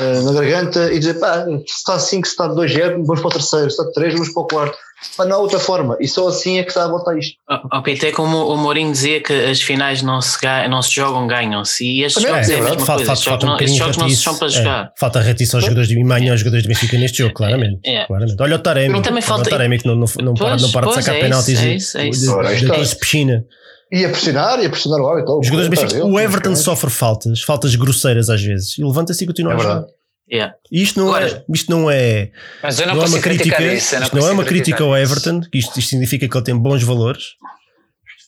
uh, 0.00 0.22
na 0.22 0.32
garganta 0.32 0.92
e 0.92 0.98
dizer, 0.98 1.14
pá, 1.14 1.44
se 1.44 1.78
está 1.78 1.98
5, 1.98 2.26
se 2.26 2.32
está 2.32 2.48
2-0, 2.48 3.04
vamos 3.04 3.20
para 3.20 3.28
o 3.28 3.32
terceiro, 3.32 3.70
se 3.70 3.80
está 3.80 3.92
3, 3.92 4.14
vamos 4.14 4.28
para 4.32 4.42
o 4.42 4.46
quarto. 4.46 4.78
Pá, 5.16 5.24
não 5.24 5.36
há 5.36 5.38
outra 5.40 5.58
forma. 5.58 5.96
E 6.00 6.06
só 6.06 6.28
assim 6.28 6.58
é 6.58 6.62
que 6.62 6.70
está 6.70 6.84
a 6.84 6.88
botar 6.88 7.18
isto. 7.18 7.36
O 7.48 7.78
oh, 7.78 7.82
PT, 7.82 8.12
como 8.12 8.46
o 8.46 8.56
Mourinho 8.56 8.92
dizia 8.92 9.20
que 9.20 9.32
as 9.32 9.60
finais 9.60 10.00
não 10.02 10.20
se, 10.20 10.38
não 10.68 10.80
se 10.80 10.94
jogam, 10.94 11.26
ganham-se. 11.26 11.84
E 11.84 12.04
estes 12.04 12.22
jogos 12.22 12.48
é, 12.48 12.54
é 12.54 12.58
a 12.58 12.62
mesma 12.62 12.86
falta, 12.86 13.04
coisa. 13.04 13.22
Falta, 13.22 13.46
falta 13.46 13.64
estes 13.64 13.78
jogos 13.78 13.96
não 13.96 14.08
se 14.08 14.16
são 14.16 14.36
para 14.36 14.48
jogar. 14.48 14.84
É, 14.84 14.90
falta 14.98 15.20
retição 15.20 15.58
aos 15.58 15.64
jogadores 15.64 15.88
de 15.88 15.98
Imanha 15.98 16.32
aos 16.32 16.40
jogadores 16.40 16.62
de 16.62 16.68
Benfica 16.68 16.96
neste 16.98 17.18
jogo, 17.18 17.34
claramente. 17.34 17.80
É. 17.84 18.06
claramente. 18.06 18.40
Olha 18.40 18.56
o 18.56 18.58
Taremi. 18.58 19.02
Também 19.02 19.22
falta... 19.22 19.48
O 19.48 19.50
Taremi 19.50 19.78
que 19.78 19.86
não, 19.86 19.96
não, 19.96 20.06
não, 20.20 20.34
para, 20.34 20.56
não 20.56 20.70
para 20.70 20.86
de 20.86 20.94
sacar 20.94 21.20
penaltis 21.20 21.60
é 21.60 21.74
isso, 21.74 21.98
é 21.98 22.08
isso, 22.08 22.40
é 22.40 22.54
isso. 22.54 22.66
de, 22.66 22.88
de, 22.88 22.96
piscina. 22.96 23.44
E 23.92 24.06
a 24.06 24.08
pressionar, 24.08 24.58
e 24.58 24.66
a 24.66 24.70
pressionar 24.70 25.00
o 25.02 25.06
árbitro. 25.06 25.38
Os 25.38 25.46
jogadores 25.46 25.68
Benfica, 25.68 26.04
o 26.04 26.18
Everton 26.18 26.56
sofre 26.56 26.88
faltas, 26.88 27.42
faltas 27.42 27.74
grosseiras 27.76 28.30
às 28.30 28.42
vezes, 28.42 28.78
e 28.78 28.82
levanta-se 28.82 29.22
e 29.22 29.26
continua 29.26 29.52
é 29.52 29.56
a 29.56 29.58
jogar. 29.58 29.84
Yeah. 30.32 30.54
Isto 30.70 31.00
não 31.00 31.08
Agora, 31.08 31.26
é, 31.26 31.44
isto 31.52 31.70
não 31.70 31.90
é, 31.90 32.30
mas 32.62 32.80
eu 32.80 32.86
não, 32.86 32.94
não 32.94 33.02
é 33.02 33.06
uma 33.06 33.20
crítica, 33.20 33.62
isso, 33.62 34.00
não 34.00 34.08
não 34.14 34.28
é 34.28 34.32
uma 34.32 34.44
crítica 34.44 34.82
ao 34.82 34.96
Everton, 34.96 35.42
que 35.42 35.58
isto, 35.58 35.78
isto, 35.78 35.90
significa 35.90 36.26
que 36.26 36.34
ele 36.34 36.44
tem 36.44 36.56
bons 36.56 36.82
valores. 36.82 37.34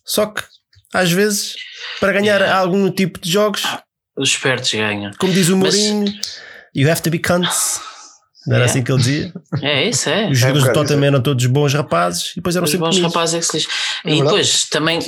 Só 0.04 0.26
que 0.26 0.42
às 0.92 1.10
vezes 1.10 1.54
para 1.98 2.12
ganhar 2.12 2.42
yeah. 2.42 2.58
algum 2.58 2.90
tipo 2.90 3.18
de 3.18 3.30
jogos, 3.30 3.62
os 4.18 4.28
espertos 4.28 4.70
ganham. 4.74 5.12
Como 5.18 5.32
diz 5.32 5.48
o 5.48 5.56
Mourinho, 5.56 6.04
mas... 6.04 6.40
you 6.76 6.90
have 6.90 7.00
to 7.00 7.10
be 7.10 7.18
cunts. 7.18 7.80
Não 8.46 8.56
era 8.56 8.64
é. 8.64 8.68
assim 8.68 8.82
que 8.82 8.92
ele 8.92 8.98
dizia? 8.98 9.32
É 9.62 9.88
isso, 9.88 10.08
é. 10.08 10.30
Os 10.30 10.38
jogadores 10.38 10.64
é, 10.64 10.68
do 10.68 10.74
Tottenham 10.74 11.04
eram 11.04 11.22
todos 11.22 11.46
bons 11.46 11.72
rapazes 11.72 12.32
e 12.32 12.34
depois 12.36 12.54
eram 12.56 12.64
Os 12.64 12.70
sempre 12.70 12.86
bons 12.86 13.00
rapazes 13.00 13.34
é 13.34 13.38
que 13.38 13.46
se 13.46 13.56
lixam. 13.56 13.72
É 14.04 14.14
e 14.14 14.22
depois 14.22 14.64
também 14.68 14.98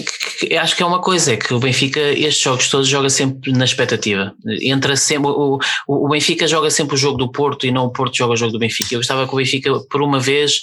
acho 0.61 0.76
que 0.76 0.82
é 0.82 0.87
uma 0.87 1.01
coisa, 1.01 1.32
é 1.32 1.37
que 1.37 1.53
o 1.53 1.59
Benfica, 1.59 2.01
estes 2.01 2.43
jogos 2.43 2.68
todos, 2.68 2.89
joga 2.89 3.11
sempre 3.11 3.53
na 3.53 3.64
expectativa. 3.64 4.32
Entra 4.62 4.97
sempre, 4.97 5.28
o, 5.28 5.59
o, 5.87 6.09
Benfica 6.09 6.47
joga 6.47 6.70
sempre 6.70 6.95
o 6.95 6.99
jogo 6.99 7.18
do 7.18 7.30
Porto 7.30 7.66
e 7.66 7.70
não 7.70 7.87
o 7.87 7.93
Porto 7.93 8.16
joga 8.16 8.32
o 8.32 8.37
jogo 8.37 8.53
do 8.53 8.59
Benfica. 8.59 8.95
Eu 8.95 9.01
gostava 9.01 9.26
que 9.26 9.34
o 9.34 9.37
Benfica, 9.37 9.72
por 9.91 10.03
uma 10.03 10.18
vez, 10.18 10.61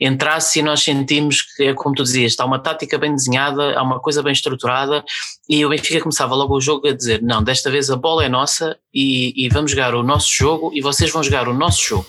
entrasse 0.00 0.58
e 0.58 0.62
nós 0.62 0.82
sentimos 0.82 1.42
que, 1.42 1.64
é 1.64 1.74
como 1.74 1.94
tu 1.94 2.02
dizias, 2.02 2.32
está 2.32 2.44
uma 2.44 2.58
tática 2.58 2.98
bem 2.98 3.14
desenhada, 3.14 3.78
há 3.78 3.82
uma 3.82 4.00
coisa 4.00 4.22
bem 4.22 4.32
estruturada 4.32 5.04
e 5.48 5.64
o 5.64 5.68
Benfica 5.68 6.00
começava 6.00 6.34
logo 6.34 6.56
o 6.56 6.60
jogo 6.60 6.88
a 6.88 6.92
dizer: 6.92 7.22
não, 7.22 7.42
desta 7.42 7.70
vez 7.70 7.90
a 7.90 7.96
bola 7.96 8.24
é 8.24 8.28
nossa 8.28 8.76
e, 8.92 9.32
e 9.36 9.48
vamos 9.48 9.70
jogar 9.70 9.94
o 9.94 10.02
nosso 10.02 10.28
jogo 10.32 10.70
e 10.74 10.80
vocês 10.80 11.10
vão 11.10 11.22
jogar 11.22 11.48
o 11.48 11.54
nosso 11.54 11.82
jogo. 11.82 12.06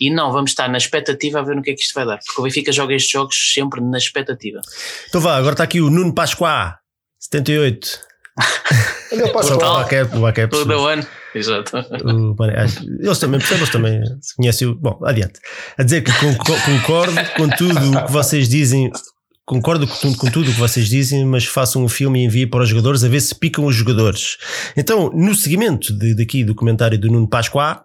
E 0.00 0.10
não, 0.10 0.32
vamos 0.32 0.50
estar 0.50 0.68
na 0.68 0.78
expectativa 0.78 1.40
a 1.40 1.42
ver 1.42 1.56
no 1.56 1.62
que 1.62 1.70
é 1.70 1.74
que 1.74 1.80
isto 1.80 1.94
vai 1.94 2.06
dar, 2.06 2.18
porque 2.18 2.40
o 2.40 2.44
Benfica 2.44 2.72
joga 2.72 2.94
estes 2.94 3.10
jogos 3.10 3.52
sempre 3.52 3.80
na 3.80 3.98
expectativa. 3.98 4.60
Então 5.08 5.20
vá, 5.20 5.36
agora 5.36 5.54
está 5.54 5.64
aqui 5.64 5.80
o 5.80 5.90
Nuno 5.90 6.14
Pascoá, 6.14 6.78
78. 7.18 8.00
Olha 9.12 9.26
o 9.26 9.32
Pascoá. 9.32 9.56
O 11.27 11.27
Exato. 11.38 11.76
Eles 13.00 13.18
também, 13.18 13.40
eles 13.40 13.70
também 13.70 14.02
conhecem 14.36 14.68
o. 14.68 14.74
Bom, 14.74 14.98
adiante. 15.04 15.40
A 15.76 15.82
dizer 15.82 16.02
que 16.02 16.12
concordo 16.12 17.14
com 17.36 17.48
tudo 17.48 17.98
o 17.98 18.06
que 18.06 18.12
vocês 18.12 18.48
dizem 18.48 18.90
concordo 19.48 19.86
com, 19.86 20.14
com 20.14 20.30
tudo 20.30 20.50
o 20.50 20.52
que 20.52 20.60
vocês 20.60 20.88
dizem, 20.88 21.24
mas 21.24 21.46
façam 21.46 21.82
um 21.82 21.88
filme 21.88 22.20
e 22.20 22.24
enviem 22.26 22.46
para 22.46 22.62
os 22.62 22.68
jogadores 22.68 23.02
a 23.02 23.08
ver 23.08 23.20
se 23.20 23.34
picam 23.34 23.64
os 23.64 23.74
jogadores. 23.74 24.36
Então, 24.76 25.10
no 25.14 25.34
seguimento 25.34 25.90
de, 25.90 26.14
daqui 26.14 26.44
do 26.44 26.54
comentário 26.54 26.98
do 26.98 27.10
Nuno 27.10 27.26
Pascoá, 27.26 27.82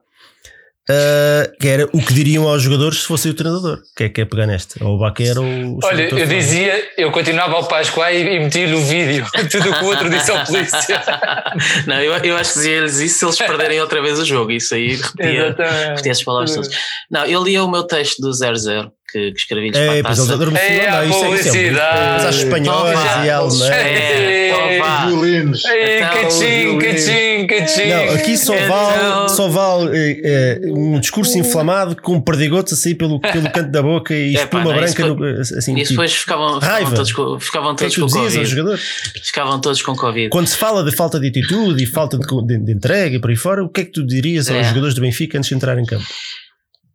Uh, 0.90 1.48
que 1.62 1.68
era 1.70 1.86
o 1.94 2.06
que 2.06 2.14
diriam 2.14 2.46
aos 2.46 2.62
jogadores 2.62 3.00
se 3.00 3.08
fosse 3.08 3.30
o 3.30 3.34
treinador. 3.34 3.80
Quem 3.96 4.08
é 4.08 4.10
que 4.10 4.20
é 4.20 4.26
pegar 4.26 4.46
nesta? 4.46 4.84
Ou 4.84 4.96
o 4.96 5.00
Baquer 5.00 5.40
ou 5.40 5.46
o 5.46 5.80
Olha, 5.82 6.10
eu 6.10 6.28
dizia, 6.28 6.92
eu 6.98 7.10
continuava 7.10 7.56
ao 7.56 7.66
Pascoal 7.66 8.12
e, 8.12 8.36
e 8.36 8.40
metia-lhe 8.42 8.76
o 8.76 8.82
vídeo, 8.82 9.26
tudo 9.50 9.70
o 9.70 9.74
que 9.74 9.84
o 9.84 9.88
outro 9.88 10.10
disse 10.10 10.30
ao 10.30 10.46
polícia. 10.46 11.02
Não, 11.88 12.02
eu, 12.02 12.12
eu 12.18 12.36
acho 12.36 12.52
que 12.52 12.60
dizia-lhes 12.60 13.00
isso 13.00 13.20
se 13.20 13.26
eles 13.26 13.38
perderem 13.38 13.80
outra 13.80 14.02
vez 14.02 14.20
o 14.20 14.26
jogo. 14.26 14.52
Isso 14.52 14.76
aí 14.76 14.98
repetia, 14.98 15.56
repetia 15.88 16.12
as 16.12 16.22
palavras 16.22 16.54
todas. 16.54 16.70
Não, 17.10 17.26
eu 17.26 17.42
lia 17.42 17.64
o 17.64 17.72
meu 17.72 17.84
texto 17.84 18.20
do 18.20 18.34
00 18.34 18.92
que, 19.14 19.32
que 19.32 19.40
escrevi-lhes 19.40 19.78
é, 19.78 20.02
para 20.02 20.12
a 20.12 20.16
taça. 20.16 20.38
Pois 20.38 20.56
é, 20.56 20.90
a 20.90 21.04
publicidade. 21.04 22.26
As 22.26 22.36
espanholas 22.38 23.00
e 23.24 23.30
alemãs. 23.30 23.62
É, 23.62 24.82
violinos. 25.06 25.64
Cachim, 25.64 26.80
cachim, 26.80 27.48
cachim. 27.48 27.90
Não, 27.90 28.16
aqui 28.16 28.38
só 28.38 28.56
vale, 28.56 28.98
então- 28.98 29.30
só 29.30 29.48
vale 29.48 30.22
é, 30.24 30.60
um 30.66 31.00
discurso 31.00 31.38
inflamado 31.38 31.96
com 32.02 32.20
perdigotes 32.20 32.74
a 32.74 32.76
sair 32.76 32.96
pelo, 32.96 33.20
pelo 33.20 33.52
canto 33.52 33.70
da 33.70 33.84
boca 33.84 34.14
e 34.16 34.34
espuma 34.36 34.74
branca. 34.74 35.06
no, 35.06 35.24
assim, 35.40 35.74
e 35.74 35.84
tipo, 35.84 35.90
depois 35.90 36.14
ficavam, 36.14 36.60
ficavam 36.60 36.94
todos, 36.94 37.12
com, 37.12 37.40
ficavam 37.40 37.76
todos 37.76 37.96
com 37.96 38.08
Covid. 38.08 38.78
Ficavam 39.24 39.62
todos 39.62 39.82
com 39.82 39.96
Covid. 39.96 40.30
Quando 40.30 40.48
se 40.48 40.58
fala 40.58 40.84
de 40.84 40.96
falta 40.96 41.20
de 41.20 41.28
atitude 41.28 41.84
e 41.84 41.86
falta 41.86 42.18
de, 42.18 42.26
de, 42.48 42.66
de 42.66 42.72
entrega 42.74 43.16
e 43.16 43.20
por 43.20 43.30
aí 43.30 43.36
fora, 43.36 43.64
o 43.64 43.70
que 43.70 43.82
é 43.82 43.86
que 43.86 43.92
tu 43.92 44.06
dirias 44.06 44.50
aos 44.50 44.68
jogadores 44.68 44.96
do 44.96 45.02
Benfica 45.02 45.38
antes 45.38 45.50
de 45.50 45.56
entrar 45.56 45.78
em 45.78 45.86
campo? 45.86 46.06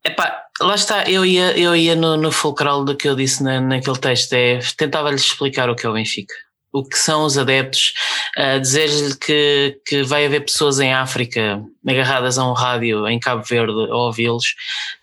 Epá, 0.05 0.38
lá 0.61 0.75
está, 0.75 1.05
eu 1.05 1.25
ia, 1.25 1.57
eu 1.59 1.75
ia 1.75 1.95
no, 1.95 2.17
no 2.17 2.33
fulcral 2.33 2.85
do 2.85 2.97
que 2.97 3.09
eu 3.09 3.15
disse 3.15 3.43
na, 3.43 3.61
naquele 3.61 3.99
texto, 3.99 4.33
é, 4.33 4.59
tentava-lhes 4.77 5.23
explicar 5.23 5.69
o 5.71 5.75
que 5.75 5.87
é 5.87 5.89
o 5.89 5.93
Benfica. 5.93 6.35
O 6.71 6.85
que 6.85 6.99
são 6.99 7.25
os 7.25 7.39
adeptos, 7.39 7.95
uh, 8.37 8.61
dizer-lhe 8.61 9.17
que, 9.17 9.81
que 9.87 10.03
vai 10.03 10.27
haver 10.27 10.45
pessoas 10.45 10.79
em 10.79 10.93
África 10.93 11.63
agarradas 11.87 12.37
a 12.37 12.47
um 12.47 12.53
rádio 12.53 13.09
em 13.09 13.19
Cabo 13.19 13.43
Verde 13.43 13.91
a 13.91 13.97
ouvi-los, 13.97 14.55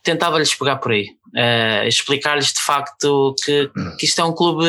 tentava-lhes 0.03 0.53
pegar 0.53 0.75
por 0.75 0.91
aí 0.91 1.07
uh, 1.35 1.87
explicar-lhes 1.87 2.53
de 2.53 2.61
facto 2.61 3.35
que, 3.43 3.69
que 3.99 4.05
isto 4.05 4.19
é 4.21 4.23
um 4.23 4.33
clube, 4.33 4.65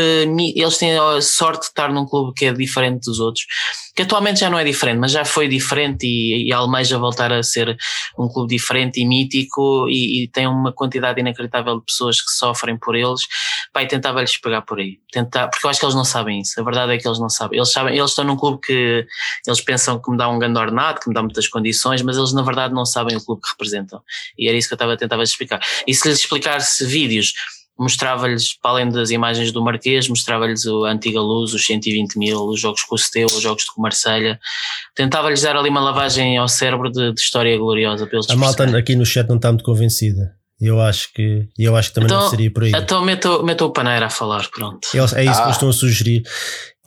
eles 0.55 0.79
têm 0.79 0.99
a 0.99 1.21
sorte 1.23 1.61
de 1.61 1.67
estar 1.67 1.93
num 1.93 2.07
clube 2.07 2.33
que 2.35 2.47
é 2.47 2.53
diferente 2.53 3.05
dos 3.05 3.21
outros, 3.21 3.47
que 3.97 4.03
atualmente 4.03 4.41
já 4.41 4.51
não 4.51 4.59
é 4.59 4.65
diferente, 4.65 4.99
mas 4.99 5.13
já 5.13 5.25
foi 5.25 5.49
diferente 5.49 6.07
e, 6.07 6.49
e 6.49 6.53
almeja 6.53 6.99
voltar 6.99 7.33
a 7.33 7.43
ser 7.43 7.77
um 8.19 8.29
clube 8.29 8.55
diferente 8.55 9.01
e 9.01 9.07
mítico 9.07 9.89
e, 9.89 10.25
e 10.25 10.29
tem 10.29 10.47
uma 10.47 10.73
quantidade 10.73 11.21
inacreditável 11.21 11.79
de 11.79 11.87
pessoas 11.87 12.21
que 12.21 12.31
sofrem 12.31 12.77
por 12.77 12.95
eles, 12.95 13.23
pai 13.73 13.87
tentava-lhes 13.87 14.37
pegar 14.37 14.63
por 14.63 14.79
aí, 14.79 14.99
tentar, 15.11 15.49
porque 15.49 15.67
eu 15.67 15.71
acho 15.71 15.81
que 15.81 15.87
eles 15.87 15.95
não 15.95 16.05
sabem 16.05 16.41
isso, 16.41 16.61
a 16.61 16.65
verdade 16.65 16.93
é 16.93 16.99
que 16.99 17.07
eles 17.07 17.19
não 17.19 17.29
sabem, 17.29 17.59
eles 17.59 17.71
sabem, 17.71 17.97
eles 17.97 18.11
estão 18.11 18.25
num 18.25 18.37
clube 18.37 18.61
que 18.61 19.07
eles 19.47 19.61
pensam 19.61 20.01
que 20.01 20.11
me 20.11 20.17
dá 20.17 20.29
um 20.29 20.39
grande 20.39 20.59
ordenado, 20.59 21.01
que 21.01 21.09
me 21.09 21.15
dá 21.15 21.23
muitas 21.23 21.49
condições, 21.49 22.03
mas 22.03 22.17
eles 22.17 22.33
na 22.33 22.43
verdade 22.43 22.75
não 22.75 22.85
sabem 22.85 23.17
o 23.17 23.25
clube 23.25 23.41
que 23.43 23.49
representam. 23.49 24.03
E 24.39 24.49
era 24.49 24.57
isso 24.57 24.69
que 24.69 24.75
eu 24.75 24.77
estava 24.77 24.93
a 24.93 24.97
tentar 24.97 25.23
explicar, 25.23 25.61
e 25.87 25.95
se 25.95 26.09
lhes 26.09 26.19
explicar 26.19 26.57
mostrar-se 26.57 26.87
vídeos, 26.87 27.33
mostrava-lhes, 27.79 28.59
para 28.59 28.71
além 28.73 28.89
das 28.89 29.11
imagens 29.11 29.53
do 29.53 29.63
Marquês, 29.63 30.09
mostrava-lhes 30.09 30.67
a 30.67 30.91
antiga 30.91 31.21
luz, 31.21 31.53
os 31.53 31.65
120 31.65 32.17
mil, 32.17 32.45
os 32.47 32.61
jogos 32.61 32.83
com 32.83 32.95
o 32.95 32.99
Seteu, 32.99 33.27
os 33.27 33.41
jogos 33.41 33.65
de 33.65 33.71
Marselha. 33.81 34.39
Tentava-lhes 34.95 35.43
dar 35.43 35.57
ali 35.57 35.69
uma 35.69 35.81
lavagem 35.81 36.39
ao 36.39 36.49
cérebro 36.49 36.91
de, 36.91 37.13
de 37.13 37.21
história 37.21 37.57
gloriosa. 37.57 38.07
Para 38.07 38.19
eles 38.19 38.31
a 38.31 38.37
malta 38.37 38.65
aqui 38.77 38.97
no 38.97 39.05
chat 39.05 39.29
não 39.29 39.37
está 39.37 39.51
muito 39.51 39.65
convencida. 39.65 40.35
Eu 40.59 40.81
acho 40.81 41.13
que, 41.13 41.47
eu 41.59 41.77
acho 41.77 41.91
que 41.91 41.97
também 41.97 42.07
então, 42.07 42.23
não 42.23 42.31
seria 42.31 42.51
por 42.51 42.65
aí. 42.65 42.73
Então 42.75 43.05
meto, 43.05 43.43
meto 43.43 43.67
o 43.67 43.71
paneiro 43.71 44.07
a 44.07 44.11
falar, 44.11 44.49
pronto. 44.51 44.89
É, 44.95 44.99
é 44.99 45.01
isso 45.01 45.15
ah. 45.15 45.19
que 45.19 45.29
eles 45.29 45.57
estão 45.57 45.69
a 45.69 45.73
sugerir. 45.73 46.23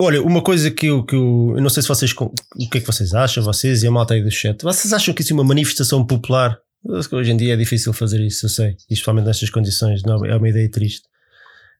Olha, 0.01 0.23
uma 0.23 0.41
coisa 0.41 0.71
que 0.71 0.87
eu, 0.87 1.03
que 1.03 1.15
eu, 1.15 1.53
eu 1.55 1.61
não 1.61 1.69
sei 1.69 1.83
se 1.83 1.89
vocês, 1.89 2.11
o 2.13 2.69
que 2.71 2.79
é 2.79 2.81
que 2.81 2.87
vocês 2.87 3.13
acham, 3.13 3.43
vocês 3.43 3.83
e 3.83 3.87
a 3.87 3.91
malta 3.91 4.15
aí 4.15 4.23
do 4.23 4.31
chat, 4.31 4.63
vocês 4.63 4.91
acham 4.91 5.13
que 5.13 5.21
isso 5.21 5.33
é 5.33 5.35
uma 5.35 5.43
manifestação 5.43 6.03
popular 6.03 6.57
Hoje 6.83 7.31
em 7.31 7.37
dia 7.37 7.53
é 7.53 7.57
difícil 7.57 7.91
fazer 7.91 8.21
isso, 8.25 8.45
eu 8.45 8.49
sei, 8.49 8.75
e 8.89 8.93
especialmente 8.93 9.25
nestas 9.25 9.49
condições, 9.49 10.01
não, 10.03 10.25
é 10.25 10.35
uma 10.35 10.49
ideia 10.49 10.69
triste. 10.69 11.09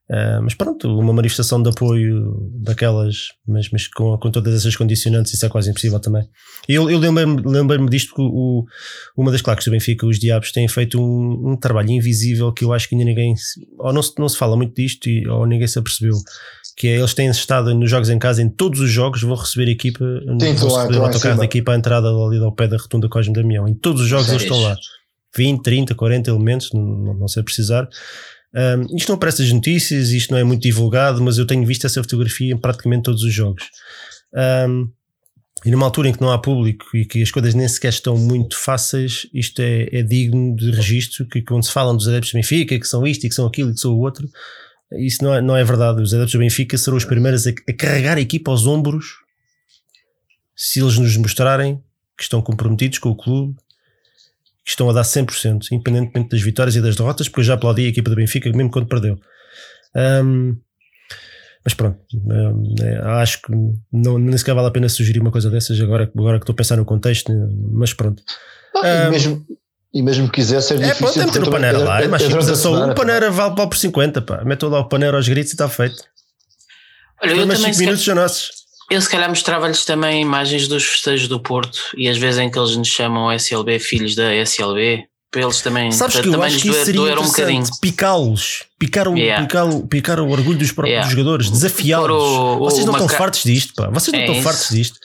Uh, 0.09 0.41
mas 0.41 0.55
pronto, 0.55 0.87
uma 0.99 1.13
manifestação 1.13 1.61
de 1.61 1.69
apoio 1.69 2.51
daquelas, 2.63 3.27
mas, 3.47 3.69
mas 3.69 3.87
com, 3.87 4.17
com 4.17 4.31
todas 4.31 4.55
essas 4.55 4.75
condicionantes, 4.75 5.35
isso 5.35 5.45
é 5.45 5.49
quase 5.49 5.69
impossível 5.69 5.99
também. 5.99 6.27
Eu, 6.67 6.89
eu 6.89 6.97
lembro-me 6.97 7.43
lembro 7.45 7.87
disto 7.87 8.15
que 8.15 8.21
o, 8.23 8.65
uma 9.15 9.31
das 9.31 9.43
claques 9.43 9.65
do 9.65 9.71
Benfica, 9.71 10.07
os 10.07 10.17
Diabos, 10.17 10.51
têm 10.51 10.67
feito 10.67 10.99
um, 10.99 11.51
um, 11.51 11.55
trabalho 11.55 11.91
invisível 11.91 12.51
que 12.51 12.65
eu 12.65 12.73
acho 12.73 12.89
que 12.89 12.95
ainda 12.95 13.05
ninguém, 13.05 13.35
ou 13.77 13.93
não 13.93 14.01
se, 14.01 14.11
não 14.17 14.27
se 14.27 14.35
fala 14.35 14.57
muito 14.57 14.73
disto, 14.73 15.07
e, 15.07 15.27
ou 15.27 15.45
ninguém 15.45 15.67
se 15.67 15.77
apercebeu. 15.77 16.15
Que 16.79 16.87
é, 16.87 16.97
eles 16.97 17.13
têm 17.13 17.29
estado 17.29 17.75
nos 17.75 17.89
jogos 17.89 18.09
em 18.09 18.17
casa, 18.17 18.41
em 18.41 18.49
todos 18.49 18.79
os 18.79 18.89
jogos, 18.89 19.21
vão 19.21 19.35
receber 19.35 19.69
equipa, 19.69 20.05
Sim, 20.39 20.53
vão 20.55 20.75
receber 20.75 20.97
o 20.97 21.03
autocarro 21.03 21.37
da 21.37 21.43
equipa 21.43 21.73
à 21.73 21.75
entrada 21.75 22.07
ali 22.07 22.37
ao 22.39 22.53
pé 22.53 22.69
da 22.69 22.77
rotunda 22.77 23.09
Cosme 23.09 23.33
Damião. 23.33 23.67
Em 23.67 23.73
todos 23.73 24.01
os 24.01 24.07
jogos 24.07 24.29
eles 24.29 24.43
estão 24.43 24.61
lá. 24.61 24.77
20, 25.35 25.61
30, 25.61 25.93
40 25.93 26.29
elementos, 26.29 26.71
não, 26.73 27.13
não 27.13 27.27
sei 27.27 27.43
precisar. 27.43 27.87
Um, 28.55 28.95
isto 28.95 29.09
não 29.09 29.15
aparece 29.15 29.43
nas 29.43 29.51
notícias, 29.51 30.09
isto 30.09 30.31
não 30.31 30.39
é 30.39 30.43
muito 30.43 30.63
divulgado, 30.63 31.21
mas 31.21 31.37
eu 31.37 31.45
tenho 31.45 31.65
visto 31.65 31.85
essa 31.85 32.01
fotografia 32.01 32.53
em 32.53 32.57
praticamente 32.57 33.03
todos 33.03 33.23
os 33.23 33.33
jogos. 33.33 33.63
Um, 34.67 34.89
e 35.65 35.71
numa 35.71 35.85
altura 35.85 36.07
em 36.07 36.13
que 36.13 36.21
não 36.21 36.31
há 36.31 36.37
público 36.37 36.85
e 36.95 37.05
que 37.05 37.21
as 37.21 37.29
coisas 37.29 37.53
nem 37.53 37.67
sequer 37.67 37.89
estão 37.89 38.17
muito 38.17 38.57
fáceis, 38.57 39.27
isto 39.33 39.61
é, 39.61 39.89
é 39.91 40.01
digno 40.01 40.55
de 40.55 40.71
registro. 40.71 41.27
Que 41.27 41.41
quando 41.41 41.65
se 41.65 41.71
falam 41.71 41.95
dos 41.95 42.07
adeptos 42.07 42.31
do 42.31 42.35
Benfica, 42.35 42.79
que 42.79 42.87
são 42.87 43.05
isto 43.05 43.25
e 43.25 43.29
que 43.29 43.35
são 43.35 43.45
aquilo 43.45 43.69
e 43.69 43.73
que 43.73 43.79
são 43.79 43.93
o 43.93 43.99
outro, 43.99 44.27
isso 44.93 45.23
não 45.23 45.33
é, 45.33 45.41
não 45.41 45.55
é 45.55 45.63
verdade. 45.63 46.01
Os 46.01 46.13
adeptos 46.13 46.33
do 46.33 46.39
Benfica 46.39 46.77
serão 46.77 46.97
os 46.97 47.05
primeiros 47.05 47.45
a, 47.45 47.51
a 47.51 47.73
carregar 47.73 48.17
a 48.17 48.21
equipa 48.21 48.51
aos 48.51 48.65
ombros 48.65 49.17
se 50.55 50.81
eles 50.81 50.97
nos 50.97 51.15
mostrarem 51.17 51.81
que 52.17 52.23
estão 52.23 52.41
comprometidos 52.41 52.99
com 52.99 53.09
o 53.09 53.15
clube 53.15 53.55
que 54.69 54.71
estão 54.71 54.89
a 54.89 54.93
dar 54.93 55.01
100%, 55.01 55.71
independentemente 55.71 56.29
das 56.29 56.41
vitórias 56.41 56.75
e 56.75 56.81
das 56.81 56.95
derrotas, 56.95 57.27
porque 57.27 57.39
eu 57.39 57.45
já 57.45 57.53
aplaudi 57.55 57.85
a 57.85 57.89
equipa 57.89 58.09
do 58.09 58.15
Benfica, 58.15 58.51
mesmo 58.51 58.69
quando 58.69 58.87
perdeu. 58.87 59.19
Um, 59.95 60.57
mas 61.63 61.73
pronto, 61.73 61.99
é, 62.81 62.97
acho 63.21 63.41
que 63.41 63.51
não, 63.91 64.19
nem 64.19 64.37
sequer 64.37 64.53
vale 64.53 64.67
a 64.67 64.71
pena 64.71 64.87
sugerir 64.87 65.19
uma 65.19 65.31
coisa 65.31 65.49
dessas 65.49 65.79
agora, 65.81 66.11
agora 66.15 66.37
que 66.37 66.43
estou 66.43 66.53
a 66.53 66.57
pensar 66.57 66.77
no 66.77 66.85
contexto, 66.85 67.31
mas 67.71 67.93
pronto. 67.93 68.21
um, 68.75 69.09
mesmo, 69.09 69.45
E 69.93 70.01
mesmo 70.03 70.27
que 70.27 70.35
quisesse, 70.35 70.73
é 70.73 70.77
É, 70.77 70.79
difícil. 70.93 71.07
pode 71.07 71.19
meter 71.25 71.43
o 71.47 71.51
Panera 71.51 71.77
lá. 71.79 72.01
É 72.03 72.07
mais 72.07 72.21
simples. 72.21 72.45
durante 72.45 72.49
É 72.49 72.59
a 72.59 72.63
só 72.63 72.85
um 72.85 72.93
Panera 72.93 73.31
vale 73.31 73.55
vale 73.55 73.69
por 73.69 73.77
50, 73.77 74.21
pá. 74.21 74.43
Meto 74.45 74.67
lá 74.67 74.79
o 74.79 74.85
Panera 74.87 75.17
aos 75.17 75.27
gritos 75.27 75.51
e 75.51 75.55
está 75.55 75.67
feito. 75.67 76.03
Olha, 77.21 77.31
Foi 77.31 77.41
eu 77.43 77.47
mais 77.47 77.59
também 77.59 77.73
5 77.73 77.75
se 77.75 77.79
minutos 77.85 78.05
são 78.05 78.15
nossos. 78.15 78.51
Eu 78.91 79.01
se 79.01 79.09
calhar 79.09 79.29
mostrava-lhes 79.29 79.85
também 79.85 80.21
imagens 80.21 80.67
dos 80.67 80.83
festejos 80.83 81.27
do 81.27 81.39
Porto 81.39 81.79
e 81.95 82.07
às 82.09 82.17
vezes 82.17 82.39
em 82.39 82.49
que 82.49 82.57
eles 82.57 82.75
nos 82.75 82.87
chamam 82.87 83.31
SLB, 83.31 83.77
filhos 83.79 84.15
da 84.15 84.33
SLB, 84.35 85.05
para 85.31 85.41
eles 85.43 85.61
também, 85.61 85.91
Sabes 85.91 86.13
para 86.15 86.23
que 86.23 86.29
eu 86.29 86.33
também 86.33 86.47
acho 86.47 86.55
lhes 86.55 86.63
que 86.63 86.69
isso 86.69 86.77
doer, 86.77 86.85
seria 86.85 87.01
doer 87.01 87.19
um 87.19 87.25
bocadinho. 87.25 87.63
Picá-los. 87.81 88.63
Picar 88.79 89.09
o, 89.09 89.17
Yeah. 89.17 89.45
picar, 89.45 89.67
o, 89.69 89.85
picar 89.87 90.19
o 90.21 90.29
orgulho 90.29 90.57
dos 90.57 90.71
próprios 90.71 90.93
Yeah. 90.93 91.09
jogadores. 91.11 91.51
Desafiá-los. 91.51 92.59
Vocês 92.59 92.85
não 92.85 92.93
estão 92.93 93.09
fartos 93.09 93.43
disto, 93.43 93.73
pá. 93.75 93.89
Vocês 93.89 94.13
não 94.13 94.19
É 94.19 94.23
estão 94.23 94.35
isso. 94.35 94.43
fartos 94.43 94.69
disto. 94.69 94.97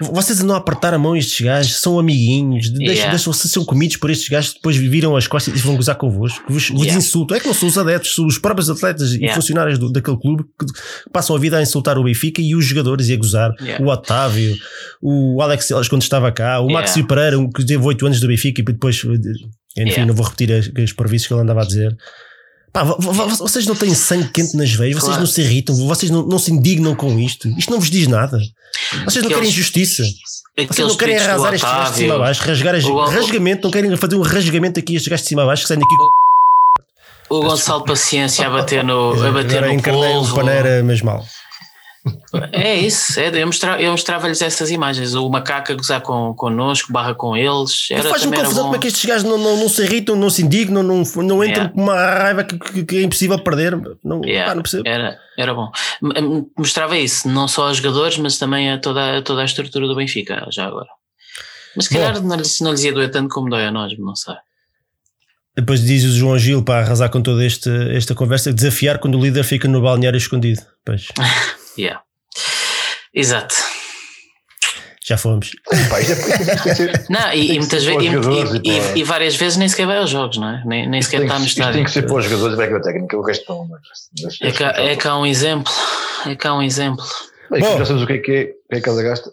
Vocês 0.00 0.40
a 0.42 0.56
apertar 0.56 0.94
a 0.94 0.98
mão 0.98 1.14
estes 1.14 1.44
gajos, 1.44 1.78
são 1.78 1.98
amiguinhos. 1.98 2.70
Deixam, 2.70 2.86
Yeah. 2.94 3.10
deixam 3.10 3.30
vocês 3.32 3.52
são 3.52 3.64
comidos 3.66 3.96
por 3.98 4.10
estes 4.10 4.28
gajos, 4.30 4.54
depois 4.54 4.76
viram 4.78 5.14
as 5.14 5.26
costas 5.26 5.54
e 5.54 5.58
vão 5.58 5.76
gozar 5.76 5.96
convosco. 5.96 6.42
Vos, 6.50 6.70
vos 6.70 6.86
insultam. 6.86 7.36
É 7.36 7.40
que 7.40 7.46
não 7.46 7.52
são 7.52 7.68
os 7.68 7.76
adeptos, 7.76 8.14
são 8.14 8.26
os 8.26 8.38
próprios 8.38 8.70
atletas 8.70 9.12
e 9.12 9.28
funcionários 9.28 9.78
do- 9.78 9.92
daquele 9.92 10.16
clube 10.18 10.44
que 10.58 11.10
passam 11.12 11.36
a 11.36 11.38
vida 11.38 11.58
a 11.58 11.62
insultar 11.62 11.98
o 11.98 12.04
Benfica 12.04 12.40
e 12.40 12.54
os 12.54 12.64
jogadores 12.64 13.08
e 13.08 13.12
a 13.12 13.16
gozar. 13.18 13.52
O 13.80 13.88
Otávio, 13.88 14.56
o 15.02 15.42
Alex 15.42 15.66
Celas 15.66 15.86
quando 15.86 16.00
estava 16.00 16.32
cá, 16.32 16.60
o 16.60 16.70
Maxi. 16.72 17.02
Pereira, 17.02 17.36
que 17.54 17.64
teve 17.66 17.84
8 17.84 18.06
anos 18.06 18.20
do 18.20 18.26
Benfica 18.26 18.62
e 18.62 18.64
depois, 18.64 18.96
enfim, 19.04 19.20
Yeah. 19.76 20.06
não 20.06 20.14
vou 20.14 20.24
repetir 20.24 20.50
as, 20.52 20.70
as 20.82 20.92
que 21.26 21.32
ele 21.34 21.42
andava 21.42 21.60
a 21.62 21.66
dizer. 21.66 21.94
Pá, 22.72 22.84
vo- 22.84 22.96
vo- 23.00 23.28
vocês 23.28 23.66
não 23.66 23.74
têm 23.74 23.94
sangue 23.94 24.28
quente 24.28 24.56
nas 24.56 24.70
veias, 24.70 24.94
vocês 24.94 25.04
Claro. 25.04 25.20
não 25.20 25.26
se 25.26 25.40
irritam, 25.40 25.74
vocês 25.86 26.10
não, 26.10 26.22
não 26.26 26.38
se 26.38 26.52
indignam 26.52 26.94
com 26.94 27.18
isto. 27.18 27.48
Isto 27.58 27.70
não 27.72 27.80
vos 27.80 27.90
diz 27.90 28.06
nada. 28.06 28.38
Vocês 28.38 28.44
não 28.96 29.04
Aqueles- 29.30 29.34
querem 29.36 29.50
justiça. 29.50 30.02
Vocês 30.56 30.88
não 30.88 30.96
querem 30.96 31.16
arrasar 31.16 31.54
estes 31.54 31.70
gajos 31.70 31.90
de 31.92 31.96
cima 31.98 32.14
a 32.14 32.18
baixo, 32.18 32.42
rasgar 32.42 32.74
as, 32.74 32.84
O- 32.84 33.04
rasgamento, 33.04 33.62
não 33.64 33.70
querem 33.70 33.96
fazer 33.96 34.16
um 34.16 34.22
rasgamento 34.22 34.78
aqui 34.80 34.94
estes 34.96 35.08
gajos 35.08 35.22
de 35.22 35.28
cima 35.28 35.42
a 35.44 35.46
baixo 35.46 35.62
que 35.62 35.68
saem 35.68 35.80
daqui 35.80 35.94
com 37.28 37.34
o 37.36 37.42
Gonçalo 37.42 37.84
Paciência 37.84 38.46
a 38.46 38.50
bater 38.50 38.82
no, 38.82 39.12
a 39.12 39.30
bater 39.32 39.58
Agora 39.58 39.72
no 39.72 39.78
um 39.78 39.82
polvo. 39.82 40.34
paneira, 40.36 40.82
mas 40.82 41.00
mal. 41.02 41.24
É 42.52 42.74
isso, 42.76 43.18
é, 43.18 43.28
eu 43.42 43.46
mostrava- 43.46 43.80
eu 43.82 43.90
mostrava-lhes 43.90 44.40
essas 44.40 44.70
imagens, 44.70 45.14
o 45.14 45.28
macaco 45.28 45.72
a 45.72 45.74
gozar 45.74 46.00
com, 46.00 46.32
connosco, 46.34 46.92
barra 46.92 47.14
com 47.14 47.36
eles. 47.36 47.86
Era, 47.90 48.08
Faz-me 48.08 48.36
confusão 48.36 48.54
bom. 48.64 48.70
como 48.70 48.76
é 48.76 48.78
que 48.78 48.86
estes 48.88 49.04
gajos 49.04 49.24
não, 49.24 49.36
não, 49.36 49.56
não 49.56 49.68
se 49.68 49.82
irritam, 49.82 50.14
não 50.16 50.30
se 50.30 50.42
indignam, 50.42 50.82
não, 50.82 51.02
não 51.16 51.44
entram 51.44 51.64
Yeah. 51.64 51.68
com 51.70 51.80
uma 51.82 51.94
raiva 51.96 52.44
que, 52.44 52.58
que- 52.58 52.84
que 52.84 52.96
é 52.98 53.02
impossível 53.02 53.38
perder. 53.40 53.76
Não, 54.04 54.22
Yeah, 54.24 54.50
pá, 54.50 54.54
não 54.54 54.62
percebo. 54.62 54.84
era, 54.88 55.18
era 55.36 55.52
bom. 55.54 55.70
Mostrava 56.56 56.96
isso, 56.96 57.28
não 57.28 57.48
só 57.48 57.66
aos 57.68 57.78
jogadores, 57.78 58.16
mas 58.18 58.38
também 58.38 58.70
a 58.72 58.78
toda, 58.78 59.18
a 59.18 59.22
toda 59.22 59.42
a 59.42 59.44
estrutura 59.44 59.86
do 59.86 59.96
Benfica, 59.96 60.46
já 60.50 60.66
agora. 60.66 60.88
Mas 61.76 61.86
se 61.86 61.94
calhar 61.94 62.20
não 62.22 62.36
lhes, 62.36 62.60
não 62.60 62.70
lhes 62.70 62.84
ia 62.84 62.92
doer 62.92 63.10
tanto 63.10 63.28
como 63.34 63.50
dói 63.50 63.66
a 63.66 63.70
nós, 63.70 63.96
não 63.98 64.14
sei. 64.16 64.34
Depois 65.56 65.82
diz 65.82 66.04
o 66.04 66.10
João 66.12 66.38
Gil 66.38 66.62
para 66.62 66.84
arrasar 66.84 67.10
com 67.10 67.20
toda 67.20 67.44
este, 67.44 67.68
esta 67.94 68.14
conversa, 68.14 68.52
desafiar 68.52 68.98
quando 68.98 69.18
o 69.18 69.20
líder 69.22 69.42
fica 69.42 69.66
no 69.66 69.82
balneário 69.82 70.16
escondido. 70.16 70.62
Pois, 70.84 71.08
Yeah. 71.78 72.02
Exato. 73.14 73.54
já 75.06 75.16
fomos. 75.16 75.50
É- 75.70 76.74
ser- 76.74 77.06
Não, 77.08 77.32
e, 77.32 77.52
e 77.54 77.58
muitas 77.58 77.84
vezes 77.84 78.02
e, 78.02 78.06
e- 78.06 78.10
e 78.10 78.20
para- 78.20 78.58
e- 78.96 78.98
e 78.98 79.02
várias 79.04 79.36
vezes 79.36 79.56
nem 79.56 79.68
sequer 79.68 79.86
vai 79.86 79.96
aos 79.98 80.10
jogos, 80.10 80.36
não 80.38 80.48
é? 80.48 80.62
Nem, 80.66 80.88
nem 80.88 81.00
sequer 81.00 81.22
está 81.22 81.38
no 81.38 81.44
isto 81.44 81.54
tem 81.56 81.62
estádio. 81.64 81.84
que 81.84 81.90
ser 81.90 82.02
para 82.02 82.16
os 82.16 82.24
jogadores, 82.26 82.58
a 82.58 82.80
técnica, 82.80 83.16
o 83.16 83.22
resto 83.22 83.44
não. 83.52 83.66
mas- 83.68 84.38
É 84.42 84.52
cá, 84.52 84.74
é 84.76 84.96
cá 84.96 85.18
um 85.18 85.24
exemplo. 85.26 85.72
É 86.26 86.34
cá 86.34 86.54
um 86.54 86.62
exemplo. 86.62 87.04
Bem, 87.50 87.60
Bom. 87.60 87.78
já 87.78 87.86
sabes 87.86 88.02
o 88.02 88.06
que 88.06 88.12
é 88.14 88.18
que 88.18 88.30
é, 88.32 88.42
o 88.42 88.68
que 88.70 88.76
é 88.76 88.80
que 88.80 88.88
ela 88.88 89.02
gasta. 89.02 89.32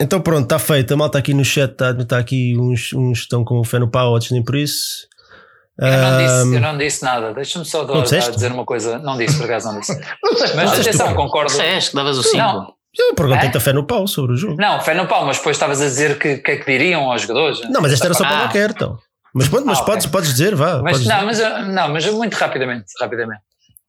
Então 0.00 0.20
pronto, 0.20 0.44
está 0.44 0.58
feito. 0.58 0.92
A 0.92 0.96
malta 0.96 1.18
aqui 1.18 1.32
no 1.34 1.44
chat 1.44 1.70
está 1.72 1.94
tá 2.04 2.18
aqui, 2.18 2.56
uns, 2.58 2.92
uns 2.92 3.20
estão 3.20 3.44
com 3.44 3.62
fé 3.64 3.78
no 3.78 3.88
pau, 3.90 4.10
outros 4.12 4.30
nem 4.32 4.42
por 4.42 4.56
isso. 4.56 5.06
Eu 5.78 5.90
não, 5.90 6.18
disse, 6.18 6.34
Ahm, 6.34 6.54
eu 6.54 6.60
não 6.60 6.78
disse 6.78 7.02
nada, 7.02 7.32
deixa-me 7.32 7.64
só 7.64 7.84
dizer 8.30 8.52
uma 8.52 8.64
coisa. 8.64 8.98
Não 8.98 9.16
disse, 9.16 9.36
por 9.38 9.44
acaso 9.46 9.72
não 9.72 9.80
disse. 9.80 9.98
Mas 10.54 10.78
atenção, 10.80 11.08
tu- 11.08 11.14
concordo. 11.14 11.50
Disseste 11.50 11.90
que 11.90 11.96
davas 11.96 12.18
o 12.18 12.22
5. 12.22 12.36
Não, 12.36 12.74
eu 12.98 13.14
perguntei-te 13.14 13.54
É? 13.54 13.58
a 13.58 13.60
fé 13.60 13.72
no 13.72 13.86
pau 13.86 14.06
sobre 14.06 14.34
o 14.34 14.36
jogo. 14.36 14.56
não, 14.58 14.80
fé 14.82 14.92
no 14.94 15.06
pau, 15.06 15.24
mas 15.24 15.38
depois 15.38 15.56
estavas 15.56 15.80
a 15.80 15.84
dizer 15.84 16.18
que 16.18 16.36
que 16.38 16.50
é 16.50 16.56
que 16.58 16.66
diriam 16.70 17.10
aos 17.10 17.22
jogadores. 17.22 17.60
Não, 17.70 17.80
mas 17.80 17.92
esta 17.92 18.04
era 18.06 18.14
só 18.14 18.22
para 18.24 18.36
Ah. 18.36 18.40
qualquer, 18.40 18.70
então. 18.70 18.98
Mas, 19.34 19.48
pronto, 19.48 19.64
mas 19.66 19.78
Ah, 19.80 19.84
podes, 19.84 20.04
podes 20.06 20.28
dizer, 20.30 20.54
vá. 20.54 20.82
Mas, 20.82 20.92
podes 20.98 21.06
não, 21.08 21.26
dizer. 21.26 21.48
mas, 21.48 21.58
eu- 21.66 21.72
não, 21.72 21.88
mas 21.88 22.06
muito 22.12 22.34
rapidamente, 22.34 22.84
rapidamente. 23.00 23.40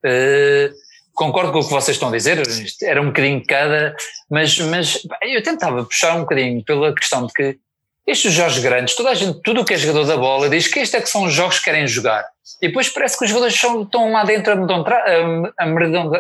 Eh, 0.06 0.72
concordo 1.14 1.52
com 1.52 1.60
o 1.60 1.64
que 1.66 1.70
vocês 1.70 1.96
estão 1.98 2.08
a 2.08 2.12
dizer, 2.14 2.42
era 2.82 3.02
um 3.02 3.08
bocadinho 3.08 3.44
cada, 3.46 3.94
mas, 4.32 4.58
mas 4.60 5.02
eu 5.22 5.44
tentava 5.44 5.84
puxar 5.84 6.16
um 6.16 6.22
bocadinho 6.22 6.64
pela 6.64 6.96
questão 6.96 7.28
de 7.28 7.34
que 7.34 7.58
estes 8.06 8.34
jogos 8.34 8.60
grandes, 8.60 8.96
toda 8.96 9.10
a 9.10 9.16
gente, 9.16 9.42
tudo 9.42 9.62
o 9.62 9.66
que 9.66 9.74
é 9.74 9.78
jogador 9.78 10.06
da 10.06 10.18
bola 10.18 10.50
diz 10.50 10.68
que 10.68 10.80
este 10.80 10.98
é 10.98 11.02
que 11.02 11.10
são 11.10 11.24
os 11.24 11.34
jogos 11.34 11.60
que 11.60 11.66
querem 11.66 11.88
jogar. 11.88 12.33
E 12.62 12.68
depois 12.68 12.90
parece 12.90 13.18
que 13.18 13.24
os 13.24 13.30
jogadores 13.30 13.58
são, 13.58 13.84
estão 13.84 14.12
lá 14.12 14.26
dentro 14.26 14.52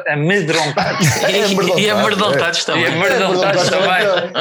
amedrontados. 0.07 1.07
E, 1.78 1.82
e 1.82 1.89
amerdontados 1.89 2.59
E 2.61 2.65
também. 2.65 2.86
amedrontados 2.88 3.69
também. 3.69 4.34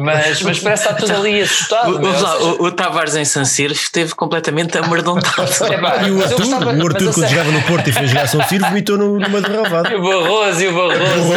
Mas, 0.00 0.42
mas 0.42 0.58
parece 0.58 0.88
que 0.88 0.92
está 0.94 0.94
tudo 0.94 1.14
ali 1.16 1.40
assustado. 1.40 1.96
O, 1.96 2.00
lá, 2.02 2.08
Ou 2.08 2.14
seja, 2.14 2.36
o, 2.44 2.64
o 2.64 2.72
Tavares 2.72 3.14
em 3.16 3.24
San 3.24 3.44
Siro 3.44 3.72
esteve 3.72 4.14
completamente 4.14 4.76
amerdontado. 4.78 5.48
epá, 5.72 6.02
E 6.02 6.10
o 6.10 6.20
Arthur, 6.22 6.38
gostava- 6.38 6.72
o 6.74 6.86
Arthur 6.86 7.14
quando 7.14 7.28
jogava 7.28 7.50
no 7.52 7.62
Porto 7.62 7.88
e 7.88 7.92
foi 7.92 8.06
jogar 8.08 8.26
São 8.26 8.42
Siro, 8.48 8.64
vomitou 8.66 8.98
no- 8.98 9.18
numa 9.20 9.40
derravada. 9.40 9.92
E 9.92 9.96
o 9.96 10.02
Barroso, 10.02 10.60
e 10.62 10.68
o 10.68 10.74
Barroso. 10.74 11.34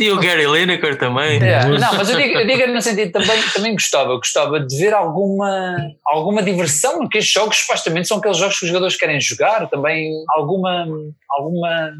E 0.00 0.10
o 0.10 0.16
Gary 0.18 0.46
Lineker 0.46 0.96
também. 0.98 1.42
É, 1.42 1.64
não, 1.66 1.94
mas 1.94 2.08
eu 2.10 2.16
digo, 2.16 2.38
eu 2.38 2.46
digo 2.46 2.66
no 2.72 2.80
sentido 2.80 3.12
também, 3.12 3.38
também 3.54 3.72
gostava, 3.72 4.14
gostava 4.16 4.60
de 4.60 4.76
ver 4.78 4.94
alguma, 4.94 5.76
alguma 6.06 6.42
diversão, 6.42 6.98
porque 7.00 7.18
estes 7.18 7.32
jogos 7.32 7.56
supostamente 7.58 8.05
são 8.06 8.18
aqueles 8.18 8.36
jogos 8.36 8.58
que 8.58 8.64
os 8.64 8.68
jogadores 8.68 8.96
querem 8.96 9.20
jogar, 9.20 9.68
também 9.68 10.12
alguma, 10.36 10.86
alguma, 11.30 11.92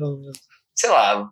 sei 0.75 0.91
lá, 0.91 1.29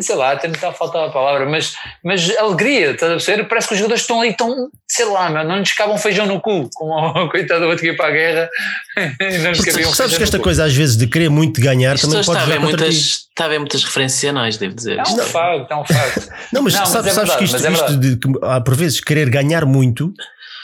sei 0.00 0.14
lá, 0.14 0.32
até 0.32 0.46
me 0.46 0.54
está 0.54 0.68
a 0.68 0.72
faltar 0.72 1.08
a 1.08 1.10
palavra, 1.10 1.46
mas, 1.46 1.74
mas 2.04 2.36
alegria, 2.36 2.90
estás 2.90 3.10
a 3.10 3.14
perceber? 3.14 3.44
Parece 3.44 3.68
que 3.68 3.74
os 3.74 3.78
jogadores 3.78 4.02
estão 4.02 4.20
ali, 4.20 4.30
estão, 4.30 4.68
sei 4.86 5.06
lá, 5.06 5.30
meu, 5.30 5.42
não 5.44 5.58
lhes 5.58 5.72
cabe 5.72 5.92
um 5.92 5.96
feijão 5.96 6.26
no 6.26 6.40
cu, 6.40 6.68
como 6.74 6.92
o 6.92 7.28
coitado 7.30 7.60
do 7.60 7.66
outro 7.66 7.80
que 7.80 7.86
ia 7.86 7.96
para 7.96 8.08
a 8.08 8.10
guerra, 8.10 8.50
e 9.20 9.38
não 9.38 9.50
lhes 9.50 9.64
cabia 9.64 9.88
um 9.88 9.92
Sabes 9.92 10.16
que 10.16 10.22
esta 10.22 10.38
coisa 10.38 10.64
às 10.64 10.74
vezes 10.74 10.96
de 10.96 11.06
querer 11.06 11.30
muito 11.30 11.60
ganhar 11.60 11.94
Isto 11.94 12.08
também 12.08 12.24
pode 12.24 12.38
está 12.38 12.52
a 12.52 12.58
contra 12.58 12.76
muitas, 12.78 12.94
está 12.94 13.44
a 13.44 13.46
haver 13.46 13.58
muitas 13.58 13.84
referenciais, 13.84 14.58
devo 14.58 14.74
dizer. 14.74 14.98
É 14.98 15.02
um 15.02 15.16
Não. 15.16 15.24
facto, 15.24 15.70
é 15.70 15.76
um 15.76 15.84
facto. 15.84 16.28
Não, 16.52 16.62
mas 16.62 16.74
Não, 16.74 16.80
mas 16.80 16.88
sabes, 16.90 17.10
é 17.10 17.14
sabes 17.14 17.36
que 17.36 17.44
isto, 17.44 17.52
mas 17.54 17.64
é 17.64 17.72
isto 17.72 17.96
de, 17.96 18.16
que, 18.16 18.28
por 18.64 18.76
vezes 18.76 19.00
querer 19.00 19.30
ganhar 19.30 19.64
muito 19.64 20.12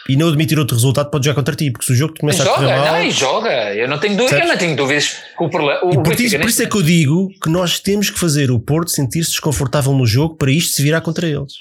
e 0.09 0.17
não 0.17 0.29
admitir 0.29 0.59
outro 0.59 0.77
resultado 0.77 1.11
pode 1.11 1.25
jogar 1.25 1.35
contra 1.37 1.55
ti, 1.55 1.71
porque 1.71 1.87
se 1.87 1.93
o 1.93 1.97
jogo 1.97 2.15
te 2.15 2.21
começa 2.21 2.43
a 2.43 2.47
joga, 2.47 2.59
correr 2.59 2.77
mal. 2.77 2.87
não, 2.87 3.03
e 3.03 3.11
joga. 3.11 3.75
Eu 3.75 3.89
não 3.89 3.99
tenho 3.99 4.17
dúvidas, 4.17 4.41
eu 4.41 4.47
não 4.47 4.57
tenho 4.57 4.77
dúvidas 4.77 5.17
que 5.37 5.45
o 5.45 5.49
problema. 5.51 5.81
O 5.85 5.93
E 5.93 6.03
por, 6.03 6.21
isso, 6.21 6.39
por 6.39 6.49
isso 6.49 6.63
é 6.63 6.67
que 6.67 6.77
eu 6.77 6.83
digo 6.83 7.29
que 7.43 7.49
nós 7.49 7.81
temos 7.81 8.11
que 8.11 8.19
fazer 8.19 8.51
o 8.51 8.59
Porto 8.59 8.91
sentir-se 8.91 9.31
desconfortável 9.31 9.93
no 9.93 10.07
jogo 10.07 10.37
para 10.37 10.51
isto 10.51 10.75
se 10.75 10.83
virar 10.83 11.01
contra 11.01 11.27
eles. 11.27 11.53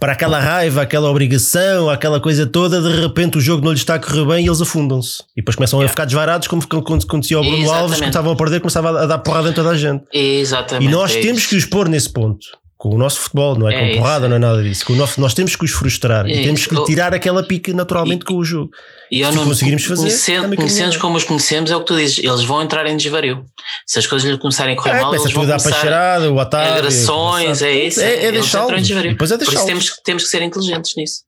Para 0.00 0.12
aquela 0.12 0.40
raiva, 0.40 0.80
aquela 0.80 1.10
obrigação, 1.10 1.90
aquela 1.90 2.18
coisa 2.18 2.46
toda, 2.46 2.80
de 2.80 3.02
repente 3.02 3.36
o 3.36 3.40
jogo 3.40 3.62
não 3.62 3.70
lhes 3.70 3.82
está 3.82 3.96
a 3.96 3.98
correr 3.98 4.24
bem 4.24 4.46
e 4.46 4.48
eles 4.48 4.62
afundam-se. 4.62 5.22
E 5.36 5.42
depois 5.42 5.56
começam 5.56 5.78
a 5.78 5.88
ficar 5.88 6.06
desvarados, 6.06 6.48
como 6.48 6.66
quando 6.66 7.04
acontecia 7.04 7.36
ao 7.36 7.42
Bruno 7.42 7.58
Exatamente. 7.58 7.82
Alves, 7.82 8.00
que 8.00 8.06
estavam 8.06 8.32
a 8.32 8.36
perder, 8.36 8.60
começava 8.60 9.02
a 9.02 9.04
dar 9.04 9.18
porrada 9.18 9.50
em 9.50 9.52
toda 9.52 9.68
a 9.68 9.76
gente. 9.76 10.02
Exatamente. 10.10 10.88
E 10.88 10.90
nós 10.90 11.14
é 11.14 11.20
temos 11.20 11.40
isso. 11.40 11.50
que 11.50 11.56
os 11.56 11.66
pôr 11.66 11.86
nesse 11.86 12.10
ponto. 12.10 12.46
Com 12.80 12.94
o 12.94 12.96
nosso 12.96 13.20
futebol, 13.20 13.58
não 13.58 13.68
é, 13.68 13.74
É 13.74 13.90
com 13.90 13.98
porrada, 13.98 14.26
não 14.26 14.36
é 14.36 14.38
nada 14.38 14.62
disso. 14.62 14.86
Com 14.86 14.94
o 14.94 14.96
nosso, 14.96 15.20
nós 15.20 15.34
temos 15.34 15.54
que 15.54 15.62
os 15.66 15.70
frustrar 15.70 16.24
É 16.24 16.30
e 16.30 16.42
temos 16.44 16.66
que 16.66 16.74
lhe 16.74 16.82
tirar 16.86 17.12
aquela 17.12 17.42
pica 17.42 17.74
naturalmente 17.74 18.24
com 18.24 18.32
o 18.36 18.42
jogo. 18.42 18.70
E 19.12 19.22
Se 19.22 19.32
não, 19.32 19.44
conseguirmos 19.44 19.84
fazer, 19.84 20.00
conhecendo, 20.00 20.42
também 20.44 20.56
conhecendo 20.56 20.98
como 20.98 21.14
os 21.18 21.24
conhecemos, 21.24 21.70
é 21.70 21.76
o 21.76 21.80
que 21.80 21.86
tu 21.88 21.96
dizes, 21.98 22.24
eles 22.24 22.42
vão 22.42 22.62
entrar 22.62 22.86
em 22.86 22.96
desvario. 22.96 23.44
Se 23.86 23.98
as 23.98 24.06
coisas 24.06 24.30
lhe 24.30 24.38
começarem 24.38 24.72
a 24.72 24.76
correr 24.78 24.96
É, 24.96 25.00
mal, 25.02 25.14
eles 25.14 25.30
vão 25.30 25.44
começar 25.44 25.72
cheirada, 25.78 26.32
o 26.32 26.38
Otávio. 26.38 26.72
agressões, 26.72 27.60
é 27.60 27.70
isso. 27.70 28.00
É, 28.00 28.24
é 28.24 28.32
deixá-los. 28.32 28.88
E 28.88 28.94
depois 28.94 29.30
é 29.30 29.36
Por 29.36 29.52
isso 29.52 29.66
temos, 29.66 29.90
que- 29.90 30.02
temos 30.02 30.22
que 30.22 30.28
ser 30.30 30.40
inteligentes 30.40 30.96
nisso. 30.96 31.24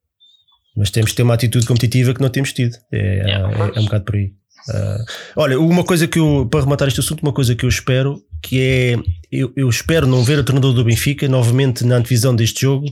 Mas 0.75 0.89
temos 0.89 1.11
que 1.11 1.17
ter 1.17 1.23
uma 1.23 1.35
atitude 1.35 1.67
competitiva 1.67 2.15
que 2.15 2.23
não 2.23 2.31
temos 2.31 2.55
tido. 2.55 2.75
É, 2.91 2.97
Yeah, 3.27 3.51
é, 3.51 3.77
é 3.77 3.81
um 3.81 3.85
bocado 3.85 4.05
por 4.07 4.15
aí. 4.15 4.31
Ah, 4.71 4.99
olha, 5.37 5.59
uma 5.59 5.85
coisa 5.85 6.07
que 6.07 6.19
eu, 6.19 6.47
para 6.51 6.61
rematar 6.61 6.89
este 6.89 7.01
assunto, 7.01 7.23
uma 7.23 7.33
coisa 7.33 7.55
que 7.55 7.65
eu 7.65 7.69
espero, 7.69 8.23
que 8.43 8.61
é, 8.61 8.97
eu, 9.31 9.53
eu 9.57 9.69
espero 9.69 10.07
não 10.07 10.23
ver 10.23 10.39
o 10.39 10.45
treinador 10.45 10.73
do 10.73 10.85
Benfica 10.85 11.29
novamente 11.29 11.85
na 11.85 11.97
antevisão 11.97 12.35
deste 12.35 12.63
jogo, 12.63 12.87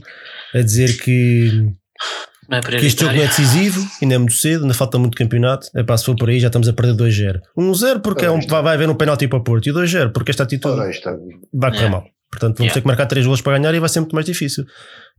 a 0.53 0.61
dizer 0.61 0.97
que, 1.01 1.71
é 2.49 2.59
que 2.59 2.85
este 2.85 3.01
jogo 3.01 3.15
não 3.15 3.23
é 3.23 3.27
decisivo, 3.27 3.87
ainda 4.01 4.15
é 4.15 4.17
muito 4.17 4.33
cedo, 4.33 4.63
ainda 4.63 4.73
falta 4.73 4.97
muito 4.97 5.17
campeonato. 5.17 5.67
É 5.75 5.83
pá, 5.83 5.97
se 5.97 6.05
for 6.05 6.15
por 6.15 6.29
aí, 6.29 6.39
já 6.39 6.47
estamos 6.47 6.67
a 6.67 6.73
perder 6.73 6.95
2-0. 6.95 7.39
1-0 7.57 8.01
porque 8.01 8.25
é 8.25 8.31
um, 8.31 8.39
vai, 8.47 8.61
vai 8.61 8.75
haver 8.75 8.89
um 8.89 8.95
penalti 8.95 9.27
para 9.27 9.39
o 9.39 9.43
Porto, 9.43 9.67
e 9.67 9.73
2-0 9.73 10.11
porque 10.11 10.31
esta 10.31 10.43
atitude 10.43 10.75
vai 11.53 11.71
correr 11.71 11.81
Yeah. 11.81 11.89
mal. 11.89 12.05
Portanto, 12.31 12.57
vamos 12.59 12.67
Yeah. 12.67 12.73
ter 12.75 12.81
que 12.81 12.87
marcar 12.87 13.05
3 13.07 13.25
golos 13.25 13.41
para 13.41 13.57
ganhar 13.57 13.75
e 13.75 13.79
vai 13.79 13.89
ser 13.89 13.99
muito 13.99 14.13
mais 14.15 14.25
difícil. 14.25 14.65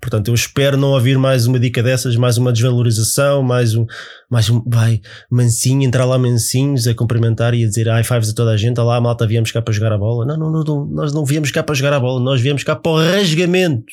Portanto, 0.01 0.29
eu 0.29 0.35
espero 0.35 0.77
não 0.77 0.89
ouvir 0.93 1.19
mais 1.19 1.47
uma 1.47 1.61
dica 1.61 1.83
dessas, 1.83 2.17
mais 2.17 2.39
uma 2.39 2.53
desvalorização, 2.53 3.43
mais 3.43 3.75
um, 3.75 3.87
mais 4.31 4.49
um, 4.51 4.63
vai, 4.67 5.01
mansinho, 5.31 5.83
entrar 5.83 6.07
lá 6.07 6.19
mansinhos 6.19 6.89
a 6.89 6.95
cumprimentar 6.95 7.55
e 7.55 7.65
a 7.65 7.69
dizer 7.69 7.87
high 7.87 8.03
fives 8.03 8.31
a 8.31 8.35
toda 8.35 8.51
a 8.53 8.57
gente, 8.57 8.81
olá 8.81 9.01
malta, 9.01 9.27
viemos 9.27 9.53
cá 9.53 9.61
para 9.63 9.73
jogar 9.75 9.93
a 9.93 9.99
bola. 9.99 10.25
Não, 10.25 10.37
não, 10.37 10.51
não, 10.51 10.65
não, 10.65 10.87
nós 10.87 11.13
não 11.13 11.25
viemos 11.25 11.51
cá 11.51 11.63
para 11.63 11.75
jogar 11.75 11.93
a 11.93 12.01
bola, 12.01 12.19
nós 12.21 12.41
viemos 12.41 12.65
cá 12.65 12.75
para 12.75 12.91
o 12.91 12.97
rasgamento. 12.97 13.85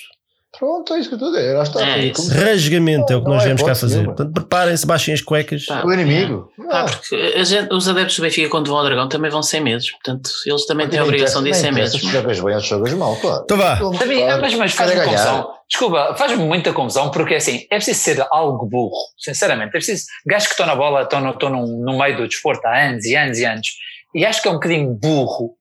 Pronto, 0.58 0.94
é 0.96 1.00
isso 1.00 1.10
que 1.10 1.14
eu 1.16 1.18
estou 1.18 1.30
a 1.34 1.38
dizer. 1.40 1.54
Lá 1.56 1.64
está. 1.64 1.88
É 1.98 2.10
Como- 2.10 2.28
Rasgamento 2.30 3.14
é 3.14 3.16
o 3.16 3.20
que 3.20 3.26
Não 3.28 3.34
nós 3.36 3.44
é 3.44 3.46
viemos 3.46 3.62
cá 3.62 3.76
fazer. 3.76 3.96
nenhuma. 3.98 4.16
Portanto, 4.16 4.34
preparem-se, 4.34 4.86
baixem 4.86 5.14
as 5.14 5.22
cuecas. 5.22 5.66
Pá, 5.68 5.84
O 5.86 5.94
inimigo. 5.94 6.52
Pá, 6.58 6.82
Ah, 6.82 6.86
porque 6.86 7.16
a 7.38 7.44
gente- 7.44 7.72
os 7.74 7.88
adeptos 7.88 8.16
do 8.16 8.24
Benfica, 8.24 8.50
quando 8.50 8.68
vão 8.68 8.78
ao 8.80 8.84
Dragão, 8.84 9.08
também 9.08 9.30
vão 9.30 9.44
sem 9.44 9.62
medos. 9.62 9.92
Portanto, 9.92 10.30
eles 10.48 10.66
também 10.66 10.90
têm 10.90 11.00
a 11.00 11.04
obrigação 11.04 11.44
de 11.44 11.50
ir 11.50 11.54
sem 11.54 11.70
interessa 11.70 11.98
Se 12.00 12.08
jogas 12.12 12.40
bem 12.40 12.56
ou 12.56 12.62
se 12.62 12.68
jogas 12.68 12.94
mal, 12.94 13.16
claro. 13.18 13.42
Então 13.44 13.58
vá. 13.58 13.76
Também, 14.00 14.20
Claro. 14.24 14.42
mas, 14.42 14.54
mas 14.56 14.72
faz-me 14.74 15.04
confusão. 15.06 15.50
Desculpa, 15.70 16.16
faz-me 16.18 16.44
muita 16.44 16.74
confusão 16.74 17.12
porque 17.12 17.36
assim, 17.36 17.68
é 17.70 17.76
preciso 17.76 18.00
ser 18.00 18.26
algo 18.32 18.66
burro, 18.66 18.98
sinceramente. 19.20 19.68
É 19.70 19.72
preciso. 19.74 20.06
Gajos 20.26 20.48
que 20.48 20.54
estão 20.54 20.66
na 20.66 20.76
bola, 20.76 21.04
estão, 21.04 21.22
no, 21.22 21.30
estão 21.30 21.50
no, 21.52 21.68
no 21.68 21.98
meio 22.00 22.18
do 22.18 22.28
desporto 22.28 22.66
há 22.66 22.88
anos 22.90 23.06
e 23.06 23.16
anos 23.16 23.38
e 23.38 23.46
anos. 23.46 23.68
E 24.16 24.26
acho 24.26 24.42
que 24.42 24.48
é 24.48 24.52
um 24.52 24.56
bocadinho 24.56 24.92
burro 25.00 25.52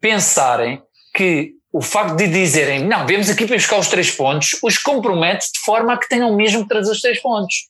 pensarem 0.00 0.80
que 1.14 1.52
o 1.72 1.82
facto 1.82 2.16
de 2.16 2.28
dizerem 2.28 2.84
não, 2.84 3.06
viemos 3.06 3.28
aqui 3.28 3.46
para 3.46 3.56
buscar 3.56 3.78
os 3.78 3.88
três 3.88 4.10
pontos, 4.10 4.58
os 4.62 4.78
compromete 4.78 5.52
de 5.52 5.60
forma 5.60 5.92
a 5.92 5.98
que 5.98 6.08
tenham 6.08 6.34
mesmo 6.34 6.62
que 6.62 6.68
trazer 6.68 6.90
os 6.90 7.00
três 7.00 7.20
pontos. 7.20 7.68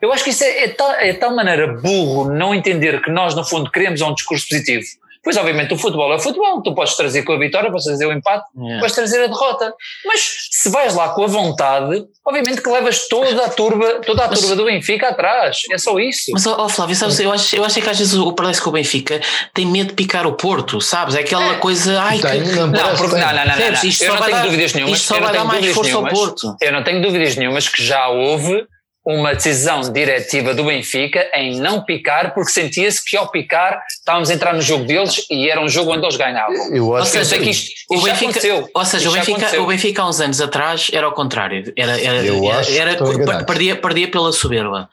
Eu 0.00 0.12
acho 0.12 0.24
que 0.24 0.30
isso 0.30 0.44
é, 0.44 0.64
é, 0.64 0.68
tal, 0.68 0.90
é 0.92 1.12
tal 1.14 1.34
maneira 1.34 1.66
burro 1.66 2.30
não 2.30 2.54
entender 2.54 3.00
que 3.00 3.10
nós, 3.10 3.34
no 3.34 3.44
fundo, 3.44 3.70
queremos 3.70 4.00
um 4.00 4.12
discurso 4.12 4.46
positivo. 4.48 4.84
Pois, 5.24 5.36
obviamente, 5.38 5.72
o 5.72 5.78
futebol 5.78 6.12
é 6.12 6.16
o 6.16 6.18
futebol. 6.20 6.62
Tu 6.62 6.74
podes 6.74 6.94
trazer 6.96 7.22
com 7.22 7.32
a 7.32 7.38
vitória, 7.38 7.70
podes 7.70 7.86
trazer 7.86 8.06
o 8.06 8.12
empate, 8.12 8.44
Yeah. 8.56 8.80
vais 8.80 8.92
trazer 8.92 9.24
a 9.24 9.26
derrota. 9.26 9.72
Mas 10.04 10.20
se 10.50 10.68
vais 10.68 10.94
lá 10.94 11.08
com 11.08 11.24
a 11.24 11.26
vontade, 11.26 12.04
obviamente 12.26 12.60
que 12.60 12.68
levas 12.68 13.08
toda 13.08 13.44
a 13.44 13.48
turba, 13.48 14.00
toda 14.06 14.24
a 14.24 14.28
Mas- 14.28 14.40
turba 14.40 14.54
do 14.56 14.64
Benfica 14.66 15.08
atrás. 15.08 15.62
É 15.72 15.78
só 15.78 15.98
isso. 15.98 16.30
Mas, 16.32 16.46
ó 16.46 16.56
ó, 16.64 16.68
Flávio, 16.68 16.94
sabes, 16.94 17.18
eu 17.20 17.32
acho, 17.32 17.56
eu 17.56 17.64
acho 17.64 17.80
que 17.80 17.88
às 17.90 17.98
vezes 17.98 18.14
o 18.14 18.32
parece 18.32 18.60
que 18.60 18.68
o 18.68 18.72
Benfica 18.72 19.20
tem 19.54 19.64
medo 19.66 19.88
de 19.88 19.94
picar 19.94 20.26
o 20.26 20.34
Porto, 20.34 20.80
sabes? 20.80 21.14
É 21.14 21.20
aquela 21.20 21.54
coisa. 21.56 22.00
Ai, 22.02 22.18
Tem, 22.18 22.42
que, 22.42 22.48
não 22.52 22.66
não, 22.66 22.72
parece 22.72 22.96
porque, 22.98 23.14
que 23.16 23.20
não, 23.22 23.26
não, 23.28 23.44
não, 23.46 23.56
não, 23.56 23.70
não. 23.72 23.84
Isto 23.88 24.04
Eu 24.04 24.08
só 24.08 24.12
não 24.14 24.20
vai 24.20 24.28
tenho 24.28 24.36
dar- 24.42 24.44
dúvidas 24.46 24.72
nenhumas. 24.74 24.98
isto 24.98 25.08
só 25.08 25.14
não 25.14 25.22
vai 25.22 25.32
dar 25.32 25.44
mais 25.44 25.66
força 25.74 25.94
ao 25.96 26.02
nenhumas. 26.02 26.12
Porto. 26.18 26.56
Eu 26.60 26.72
não 26.72 26.84
tenho 26.84 27.00
dúvidas 27.02 27.36
nenhumas 27.36 27.68
que 27.68 27.82
já 27.82 28.08
houve 28.08 28.66
uma 29.06 29.34
decisão 29.34 29.80
diretiva 29.92 30.54
do 30.54 30.64
Benfica 30.64 31.28
em 31.34 31.60
não 31.60 31.82
picar, 31.84 32.32
porque 32.32 32.50
sentia-se 32.50 33.04
que 33.04 33.16
ao 33.16 33.30
picar 33.30 33.82
estávamos 33.98 34.30
a 34.30 34.34
entrar 34.34 34.54
no 34.54 34.62
jogo 34.62 34.84
deles 34.84 35.26
e 35.30 35.50
era 35.50 35.60
um 35.60 35.68
jogo 35.68 35.92
onde 35.92 36.04
eles 36.04 36.16
ganhavam. 36.16 36.54
Eu 36.74 36.86
Ou 36.86 36.96
acho 36.96 37.12
que 37.12 37.24
sei 37.24 37.38
que 37.40 37.50
isto, 37.50 37.70
O 37.90 37.94
isto 37.96 38.06
já 38.06 38.12
Benfica, 38.14 38.30
aconteceu. 38.30 38.68
ou 38.74 38.84
seja, 38.84 39.10
o 39.10 39.12
Benfica, 39.12 39.60
o 39.60 39.66
Benfica 39.66 40.02
há 40.02 40.08
uns 40.08 40.20
anos 40.20 40.40
atrás 40.40 40.90
era 40.92 41.04
ao 41.06 41.12
contrário. 41.12 41.72
Era, 41.76 42.00
era, 42.00 42.24
Eu 42.24 42.44
era, 42.50 42.58
acho 42.60 42.72
era- 42.72 43.44
perdia, 43.44 43.76
perdia 43.76 44.10
pela 44.10 44.32
soberba. 44.32 44.88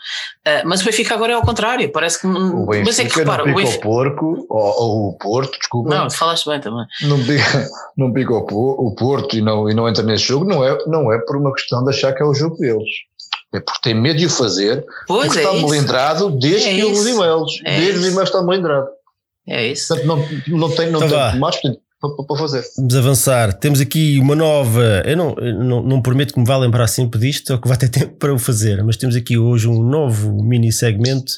Ah, 0.46 0.62
mas 0.66 0.82
o 0.82 0.86
Benfica 0.86 1.14
agora 1.16 1.32
é 1.32 1.36
ao 1.36 1.42
contrário. 1.44 1.90
Parece 1.92 2.20
que. 2.20 2.28
O 2.28 2.66
mas 2.66 3.00
é 3.00 3.04
que 3.04 3.10
Benfica 3.10 3.20
repara, 3.20 3.46
não 3.46 3.54
o 3.54 3.56
pica 3.56 3.68
Benfica. 3.70 3.88
o 3.88 3.92
porco, 3.92 4.46
ou, 4.50 4.60
ou 4.82 5.10
o 5.10 5.18
Porto, 5.18 5.58
desculpa, 5.58 5.90
Não, 5.96 6.10
falaste 6.10 6.50
bem 6.50 6.60
também. 6.60 6.86
não 7.04 7.18
pica, 7.24 7.68
não 7.98 8.12
pica 8.12 8.34
o, 8.34 8.88
o 8.88 8.96
Porto 8.96 9.38
e 9.38 9.42
não, 9.42 9.70
e 9.70 9.74
não 9.74 9.88
entra 9.88 10.04
nesse 10.04 10.24
jogo, 10.26 10.44
não 10.46 10.66
é, 10.66 10.78
não 10.88 11.14
é 11.14 11.20
por 11.20 11.38
uma 11.38 11.54
questão 11.54 11.84
de 11.84 11.92
achar 11.92 12.14
que 12.14 12.22
é 12.22 12.26
o 12.26 12.34
jogo 12.34 12.58
deles. 12.58 12.90
É 13.54 13.60
porque 13.60 13.80
tem 13.84 13.94
medo 13.94 14.18
de 14.18 14.26
o 14.28 14.30
fazer, 14.30 14.86
Pois 15.08 15.26
porque 15.28 15.40
é 15.40 15.44
está 15.44 15.56
isso. 15.58 15.68
melindrado 15.68 16.30
desde 16.40 16.70
É 16.70 16.76
que 16.76 16.86
os 16.86 17.00
isso. 17.00 17.10
e-mails. 17.10 17.52
É 17.66 17.80
desde 17.80 18.00
os 18.00 18.06
e-mails 18.08 18.30
está 18.30 18.42
melindrado. 18.44 18.88
É 19.48 19.68
isso. 19.68 19.88
Portanto, 19.90 20.08
não, 20.08 20.58
não 20.60 20.70
tem, 20.76 20.90
não 20.92 21.04
Então 21.04 21.10
vá. 21.18 21.32
tem 21.32 21.40
portanto, 21.40 21.80
para, 22.00 22.26
para- 22.26 22.38
fazer. 22.38 22.64
Vamos 22.78 22.96
avançar. 22.96 23.54
Temos 23.54 23.82
aqui 23.82 24.20
uma 24.20 24.36
nova. 24.36 25.04
Eu 25.06 25.18
não, 25.18 25.36
eu 25.38 25.54
não, 25.60 25.82
não 25.84 26.02
prometo 26.02 26.34
que 26.34 26.40
me 26.40 26.46
vá 26.46 26.56
lembrar 26.58 26.88
sempre 26.88 27.20
disto 27.20 27.52
ou 27.52 27.60
que 27.60 27.68
vai 27.68 27.76
ter 27.78 27.90
tempo 27.92 28.16
para 28.18 28.34
o 28.34 28.40
fazer, 28.40 28.82
mas 28.84 28.96
temos 28.98 29.16
aqui 29.16 29.38
hoje 29.38 29.68
um 29.68 29.84
novo 29.84 30.42
mini 30.44 30.72
segmento 30.72 31.34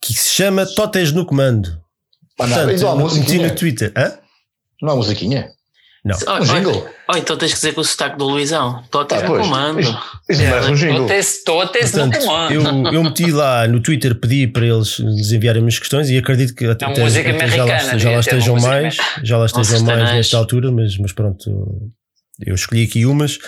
que 0.00 0.12
se 0.14 0.30
chama 0.30 0.64
Totes 0.66 1.10
no 1.12 1.26
Comando. 1.26 1.68
Ah, 2.38 2.46
não, 2.46 2.56
Portanto, 2.56 2.88
há 2.88 2.94
no- 2.94 3.04
meti 3.06 3.16
musiquinha. 3.18 3.48
no 3.48 3.54
Twitter. 3.56 3.92
Hã? 3.96 4.12
Não 4.82 4.92
há 4.92 4.96
musiquinha? 4.96 5.50
Não. 6.04 6.16
Ou, 6.26 6.36
Um 6.36 6.44
jingle? 6.44 6.88
ou 7.08 7.16
então 7.16 7.34
tens 7.38 7.48
que 7.52 7.56
dizer 7.56 7.72
com 7.72 7.80
o 7.80 7.84
sotaque 7.84 8.18
do 8.18 8.26
Luizão. 8.26 8.82
Totes 8.90 9.16
Ah, 9.16 9.26
no 9.26 9.38
comando. 9.38 9.80
Isto, 9.80 9.98
isto 10.28 10.42
É, 10.42 10.50
merece 10.50 10.70
um 10.70 10.74
jingle. 10.74 11.10
Estou 11.12 11.60
a 11.62 11.66
ter- 11.66 11.84
Estou 11.84 12.04
a 12.04 12.08
ter 12.10 12.18
no 12.20 12.24
comando. 12.26 12.52
eu, 12.88 12.92
eu 12.92 13.02
meti 13.04 13.30
lá 13.30 13.66
no 13.66 13.80
Twitter, 13.80 14.14
pedi 14.14 14.46
para 14.46 14.66
eles 14.66 14.98
nos 14.98 15.32
enviarem 15.32 15.66
as 15.66 15.78
questões 15.78 16.10
e 16.10 16.18
acredito 16.18 16.54
que 16.54 16.66
até, 16.66 16.84
É 16.84 16.88
música 17.00 17.30
até 17.30 17.48
já 17.48 17.64
lá, 17.64 17.78
já 17.98 18.10
lá 18.10 18.20
estejam 18.20 18.54
música 18.54 18.70
mais, 18.72 18.96
já 19.22 19.38
lá 19.38 19.46
estejam 19.46 19.82
mais 19.82 20.12
nesta 20.12 20.36
altura, 20.36 20.70
mas, 20.70 20.98
mas 20.98 21.12
pronto, 21.12 21.92
eu 22.44 22.54
escolhi 22.54 22.84
aqui 22.84 23.06
umas 23.06 23.38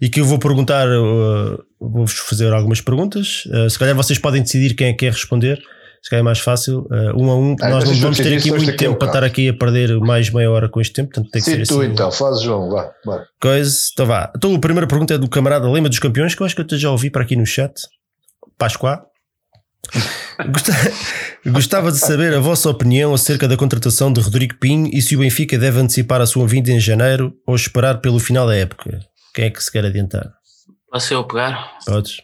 e 0.00 0.08
que 0.08 0.20
eu 0.20 0.24
vou 0.24 0.38
perguntar, 0.40 0.88
uh, 0.88 1.62
vou-vos 1.80 2.18
fazer 2.18 2.52
algumas 2.52 2.80
perguntas. 2.80 3.44
Uh, 3.46 3.70
se 3.70 3.78
calhar 3.78 3.94
vocês 3.94 4.18
podem 4.18 4.42
decidir 4.42 4.74
quem 4.74 4.88
é 4.88 4.92
que 4.92 4.98
quer 5.06 5.12
responder. 5.12 5.62
Se 6.02 6.08
calhar 6.10 6.22
é 6.22 6.24
mais 6.24 6.38
fácil, 6.38 6.86
uh, 6.90 7.14
um 7.22 7.30
a 7.30 7.36
um. 7.36 7.56
Ah, 7.60 7.68
Nós 7.68 7.84
não 7.84 7.90
vocês 7.90 7.98
vamos 8.00 8.16
ter 8.18 8.36
aqui 8.36 8.50
muito 8.50 8.74
tempo 8.76 8.96
para 8.98 9.08
estar 9.08 9.22
aqui 9.24 9.48
a 9.50 9.54
perder 9.54 9.98
mais 10.00 10.30
meia 10.30 10.50
hora 10.50 10.68
com 10.68 10.80
este 10.80 10.94
tempo, 10.94 11.10
portanto 11.12 11.30
tem 11.30 11.42
que 11.42 11.50
ser 11.50 11.66
Sim, 11.66 11.74
tu 11.74 11.80
assim. 11.82 11.92
então, 11.92 12.10
faz 12.10 12.40
João, 12.40 12.70
vá. 12.70 12.90
Coisa. 13.40 13.76
Então 13.92 14.06
vá. 14.06 14.32
Então 14.34 14.54
a 14.54 14.58
primeira 14.58 14.86
pergunta 14.86 15.12
é 15.14 15.18
do 15.18 15.28
camarada 15.28 15.70
Lema 15.70 15.88
dos 15.90 15.98
Campeões, 15.98 16.34
que 16.34 16.40
eu 16.40 16.46
acho 16.46 16.56
que 16.56 16.62
eu 16.74 16.78
já 16.78 16.90
ouvi 16.90 17.10
para 17.10 17.22
aqui 17.22 17.36
no 17.36 17.44
chat. 17.44 17.72
Pascoá. 18.56 19.02
Gosta- 20.50 20.72
Gostava 21.46 21.90
de 21.90 21.98
saber 21.98 22.34
a 22.34 22.38
vossa 22.40 22.68
opinião 22.70 23.12
acerca 23.14 23.48
da 23.48 23.56
contratação 23.56 24.12
de 24.12 24.20
Rodrigo 24.20 24.56
Pinho 24.58 24.90
e 24.92 25.00
se 25.00 25.16
o 25.16 25.20
Benfica 25.20 25.58
deve 25.58 25.80
antecipar 25.80 26.20
a 26.20 26.26
sua 26.26 26.46
vinda 26.46 26.70
em 26.70 26.78
janeiro 26.80 27.32
ou 27.46 27.54
esperar 27.54 28.00
pelo 28.00 28.18
final 28.18 28.46
da 28.46 28.54
época. 28.54 29.00
Quem 29.34 29.46
é 29.46 29.50
que 29.50 29.62
se 29.62 29.70
quer 29.72 29.84
adiantar? 29.84 30.30
Posso 30.90 31.14
eu 31.14 31.24
pegar? 31.24 31.78
Podes? 31.86 32.18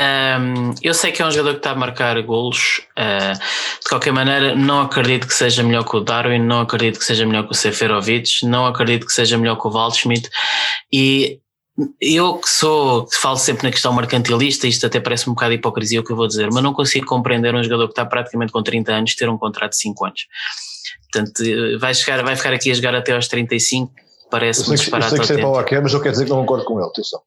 Um, 0.00 0.74
eu 0.82 0.94
sei 0.94 1.12
que 1.12 1.20
é 1.20 1.26
um 1.26 1.30
jogador 1.30 1.52
que 1.52 1.58
está 1.58 1.72
a 1.72 1.74
marcar 1.74 2.20
golos. 2.22 2.80
uh, 2.98 3.38
de 3.82 3.88
qualquer 3.88 4.12
maneira, 4.12 4.54
não 4.54 4.80
acredito 4.80 5.26
que 5.26 5.34
seja 5.34 5.62
melhor 5.62 5.84
que 5.84 5.96
o 5.96 6.00
Darwin, 6.00 6.38
não 6.38 6.60
acredito 6.60 6.98
que 6.98 7.04
seja 7.04 7.26
melhor 7.26 7.44
que 7.44 7.52
o 7.52 7.54
Seferovic, 7.54 8.44
não 8.44 8.66
acredito 8.66 9.06
que 9.06 9.12
seja 9.12 9.36
melhor 9.36 9.60
que 9.60 9.66
o 9.66 9.70
Waldschmidt. 9.70 10.28
E 10.92 11.40
eu 12.00 12.36
que 12.36 12.48
sou, 12.48 13.06
que 13.06 13.16
falo 13.16 13.36
sempre 13.36 13.64
na 13.64 13.70
questão 13.70 13.94
mercantilista, 13.94 14.66
isto 14.66 14.86
até 14.86 15.00
parece 15.00 15.28
um 15.28 15.34
bocado 15.34 15.52
de 15.52 15.58
hipocrisia 15.58 16.00
o 16.00 16.04
que 16.04 16.12
eu 16.12 16.16
vou 16.16 16.26
dizer, 16.26 16.50
mas 16.50 16.62
não 16.62 16.74
consigo 16.74 17.06
compreender 17.06 17.54
um 17.54 17.62
jogador 17.62 17.86
que 17.86 17.92
está 17.92 18.04
praticamente 18.04 18.52
com 18.52 18.62
30 18.62 18.92
anos 18.92 19.14
ter 19.14 19.28
um 19.28 19.38
contrato 19.38 19.72
de 19.72 19.78
5 19.78 20.04
anos. 20.04 20.26
Portanto, 21.10 21.42
vai, 21.78 21.94
chegar, 21.94 22.22
vai 22.22 22.36
ficar 22.36 22.52
aqui 22.52 22.70
a 22.70 22.74
jogar 22.74 22.94
até 22.94 23.12
aos 23.12 23.28
35, 23.28 23.92
Eu 23.94 24.30
parece-me 24.30 24.66
que, 24.66 24.72
eu 24.72 24.78
sei 24.78 24.90
que 24.90 25.20
ao 25.20 25.26
sei 25.26 25.44
o 25.44 25.56
Arquer, 25.56 25.82
mas 25.82 25.92
eu 25.92 26.00
quero 26.00 26.12
dizer 26.12 26.24
que 26.24 26.30
não 26.30 26.38
concordo 26.40 26.64
com 26.64 26.78
ele, 26.78 26.88
atenção. 26.88 27.20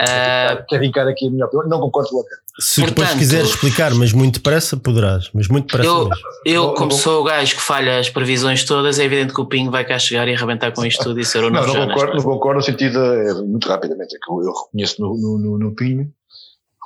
Ah, 0.00 0.64
Quero 0.68 0.84
indicar 0.84 1.06
aqui 1.06 1.28
a 1.28 1.30
minha 1.30 1.46
opinião, 1.46 1.68
não 1.68 1.80
concordo 1.80 2.10
com. 2.10 2.24
Se 2.60 2.80
depois 2.80 2.94
Portanto- 3.08 3.18
quiseres 3.18 3.48
explicar, 3.50 3.94
mas 3.94 4.12
muito 4.12 4.34
depressa, 4.34 4.76
poderás. 4.76 5.28
Mas 5.34 5.48
muito 5.48 5.66
depressa 5.66 5.88
Eu, 5.88 6.08
mesmo. 6.08 6.22
eu 6.44 6.74
como 6.74 6.90
vou- 6.90 6.98
sou 6.98 7.20
o 7.20 7.24
gajo 7.24 7.54
que 7.56 7.60
falha 7.62 7.98
as 7.98 8.08
previsões 8.10 8.64
todas, 8.64 8.98
é 8.98 9.04
evidente 9.04 9.32
que 9.34 9.40
o 9.40 9.46
Pinho 9.46 9.70
vai 9.70 9.84
cá 9.84 9.98
chegar 9.98 10.26
e 10.28 10.34
arrebentar 10.34 10.72
com 10.72 10.84
isto 10.86 11.02
tudo 11.02 11.18
e 11.20 11.24
ser 11.24 11.38
o 11.38 11.50
Não, 11.50 11.60
novo 11.60 11.66
não 11.66 11.74
Jonas. 11.74 11.94
concordo, 11.94 12.16
não 12.16 12.22
concordo 12.22 12.58
no 12.58 12.64
sentido, 12.64 12.98
é, 12.98 13.34
muito 13.42 13.68
rapidamente, 13.68 14.14
é 14.16 14.18
que 14.24 14.30
eu, 14.32 14.42
eu 14.42 14.52
reconheço 14.52 15.00
no, 15.00 15.16
no, 15.16 15.38
no, 15.38 15.58
no 15.58 15.74
Pinho, 15.74 16.08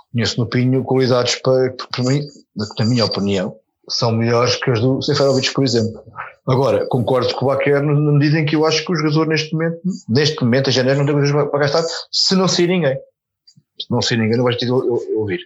reconheço 0.07 0.41
no 0.41 0.47
Pinho 0.47 0.83
qualidades 0.85 1.35
para, 1.37 1.73
para 1.93 2.05
mim, 2.05 2.21
na, 2.57 2.67
na 2.79 2.85
minha 2.87 3.05
opinião, 3.05 3.55
são 3.91 4.13
melhores 4.13 4.57
que 4.57 4.71
as 4.71 4.81
do 4.81 5.01
Seferovic, 5.03 5.53
por 5.53 5.65
exemplo. 5.65 6.03
Agora, 6.49 6.87
concordo 6.89 7.33
com 7.35 7.45
o 7.45 7.49
Baquer 7.49 7.83
na 7.83 7.93
medida 8.13 8.39
em 8.39 8.47
que 8.47 8.57
eu 8.57 8.65
acho 8.65 8.85
que 8.85 8.91
o 8.93 8.97
jogador 8.97 9.27
neste 9.27 9.53
momento, 9.53 9.81
neste 10.09 10.43
momento, 10.43 10.71
em 10.71 10.73
janeiro, 10.73 10.99
não 11.01 11.07
tem 11.07 11.15
coisas 11.15 11.33
para 11.51 11.59
gastar, 11.61 11.83
se 12.11 12.35
não 12.35 12.49
sair 12.49 12.69
ninguém. 12.69 12.97
Se 13.81 13.91
não 13.91 14.01
sair 14.01 14.19
ninguém, 14.19 14.37
não 14.37 14.45
vais 14.45 14.57
ter 14.57 14.65
de 14.67 14.73
ou- 14.73 14.83
ou- 14.93 15.19
ouvir. 15.21 15.41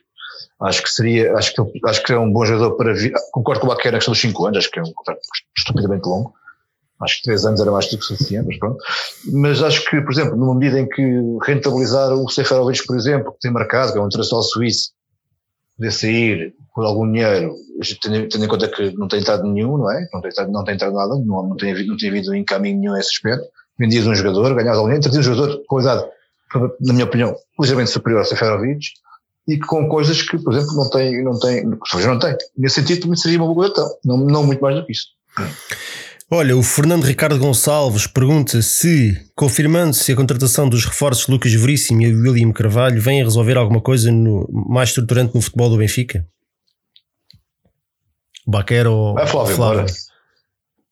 Acho 0.61 0.83
que 0.83 0.89
seria, 0.91 1.35
acho 1.37 1.53
que, 1.55 1.81
acho 1.87 2.03
que 2.05 2.13
é 2.13 2.19
um 2.19 2.33
bom 2.33 2.45
jogador 2.45 2.77
para 2.77 2.95
vir. 2.95 3.13
Concordo 3.33 3.61
com 3.61 3.67
o 3.67 3.71
Baquer 3.71 3.91
na 3.93 3.99
questão 3.99 4.13
dos 4.13 4.21
5 4.21 4.47
anos, 4.47 4.59
acho 4.59 4.71
que 4.71 4.79
é 4.79 4.83
um 4.83 4.93
contrato 4.93 5.21
estupidamente 5.59 6.07
longo. 6.09 6.33
Acho 7.01 7.17
que 7.17 7.23
3 7.25 7.45
anos 7.45 7.61
era 7.61 7.73
mais 7.73 7.91
do 7.91 7.99
que 7.99 8.05
suficiente, 8.05 8.47
mas 8.47 8.59
pronto. 8.59 8.79
Mas 9.33 9.61
acho 9.61 9.85
que, 9.91 10.01
por 10.01 10.13
exemplo, 10.13 10.37
numa 10.37 10.55
medida 10.55 10.79
em 10.79 10.89
que 10.89 11.03
rentabilizar 11.45 12.13
o 12.15 12.29
Seferovic, 12.29 12.87
por 12.87 12.97
exemplo, 12.97 13.33
que 13.33 13.41
tem 13.41 13.51
marcado, 13.51 13.93
que 13.93 13.99
é 13.99 14.01
um 14.01 14.07
internacional 14.07 14.43
suíço, 14.45 14.91
poder 15.77 15.91
sair 15.91 16.55
por 16.75 16.85
algum 16.85 17.11
dinheiro, 17.11 17.55
tendo, 18.01 18.29
tendo 18.29 18.45
em 18.45 18.49
conta 18.49 18.68
que 18.68 18.93
não 18.97 19.09
tem 19.09 19.20
entrado 19.20 19.45
nenhum, 19.45 19.77
não 19.79 19.91
é? 19.91 20.07
Não 20.12 20.20
tem 20.20 20.31
entrado, 20.31 20.53
não 20.53 20.64
tem 20.64 20.75
entrado 20.75 20.95
nada, 20.95 21.14
não, 21.14 21.49
não, 21.49 21.57
tem, 21.57 21.73
havido- 21.73 21.91
não 21.91 21.97
tem 21.97 22.09
havido 22.09 22.35
em 22.35 22.45
caminho 22.45 22.79
nenhum 22.79 22.95
a 22.95 23.01
esse 23.01 23.11
aspecto. 23.11 23.47
Vendias 23.79 24.07
um 24.07 24.14
jogador, 24.14 24.55
ganhavas 24.55 24.79
alguém, 24.79 25.01
trazias 25.01 25.27
um 25.27 25.35
jogador 25.35 25.59
de 25.59 25.66
qualidade, 25.66 26.05
na 26.81 26.93
minha 26.93 27.05
opinião, 27.05 27.35
ligeiramente 27.59 27.91
superior 27.91 28.20
ao 28.20 28.25
Seferovic, 28.25 28.87
e 29.49 29.59
com 29.59 29.89
coisas 29.89 30.23
que, 30.23 30.39
por 30.39 30.53
exemplo, 30.53 30.77
não 30.77 30.89
tem, 30.89 31.23
não 31.25 31.39
tem, 31.39 31.64
não 31.64 32.18
tem. 32.18 32.37
Nesse 32.57 32.77
sentido, 32.83 33.16
seria 33.16 33.43
uma 33.43 33.53
boa 33.53 33.66
então, 33.66 33.89
não, 34.05 34.16
não 34.18 34.47
muito 34.47 34.61
mais 34.61 34.77
do 34.77 34.87
que 34.87 34.93
isso. 34.93 35.07
Olha, 36.35 36.57
o 36.57 36.62
Fernando 36.62 37.05
Ricardo 37.05 37.39
Gonçalves 37.39 38.07
pergunta 38.07 38.62
se, 38.62 39.14
confirmando-se 39.37 40.11
a 40.12 40.16
contratação 40.16 40.66
dos 40.66 40.85
reforços 40.87 41.26
Lucas 41.28 41.53
Veríssimo 41.53 42.01
e 42.01 42.14
William 42.14 42.51
Carvalho, 42.53 43.03
vem 43.03 43.20
a 43.20 43.24
resolver 43.24 43.59
alguma 43.59 43.83
coisa 43.83 44.11
no- 44.11 44.49
mais 44.70 44.89
estruturante 44.89 45.35
no 45.35 45.43
futebol 45.43 45.68
do 45.68 45.76
Benfica? 45.76 46.26
Baquer 48.47 48.87
ou 48.87 49.12
Vai, 49.14 49.26
Flávio, 49.26 49.57
bora. 49.59 49.87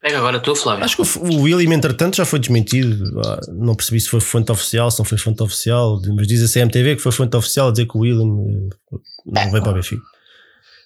Pega 0.03 0.19
agora 0.19 0.41
tu, 0.41 0.55
Flávio. 0.55 0.85
Acho 0.85 0.97
que 0.97 1.19
o 1.19 1.41
William, 1.43 1.75
entretanto, 1.75 2.17
já 2.17 2.25
foi 2.27 2.39
desmentido. 2.39 3.03
Ah, 3.25 3.41
Não 3.53 3.75
percebi 3.75 3.99
se 4.01 4.09
foi 4.11 4.21
fonte 4.21 4.53
oficial, 4.53 4.91
se 4.91 4.99
não 4.99 5.05
foi 5.07 5.17
fonte 5.19 5.43
oficial, 5.43 6.01
mas 6.15 6.27
diz 6.27 6.43
a 6.43 6.49
CMTV 6.53 6.97
que 6.97 7.03
foi 7.03 7.13
fonte 7.13 7.35
oficial 7.37 7.69
a 7.69 7.71
dizer 7.71 7.87
que 7.87 7.97
o 7.97 8.01
William 8.03 8.25
eh, 8.25 8.97
não 9.27 9.51
veio 9.51 9.63
para 9.63 9.73
o 9.73 9.75
Benfica. 9.75 10.03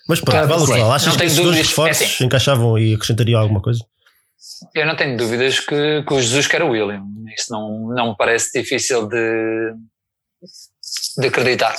Mas 0.09 0.21
pronto, 0.21 0.47
vale 0.49 0.63
o 0.63 0.67
que 0.67 0.71
vale. 0.73 0.83
Achas 0.83 1.13
Não 1.13 1.17
que 1.19 1.25
esses 1.25 1.39
dois 1.39 1.57
reforços 1.57 2.03
É 2.03 2.05
assim. 2.07 2.25
encaixavam 2.25 2.79
e 2.79 2.95
acrescentariam 2.95 3.41
alguma 3.41 3.61
coisa? 3.61 3.81
Eu 4.75 4.87
não 4.87 4.97
tenho 4.97 5.17
dúvidas 5.17 5.61
que, 5.61 6.03
que 6.03 6.15
o 6.15 6.21
Jesus 6.21 6.47
quer 6.47 6.63
o 6.63 6.71
William. 6.71 7.03
Isso 7.37 7.53
não, 7.53 7.89
não 7.89 8.11
me 8.11 8.17
parece 8.17 8.61
difícil 8.61 9.09
de, 9.09 9.75
de 11.19 11.27
acreditar. 11.27 11.75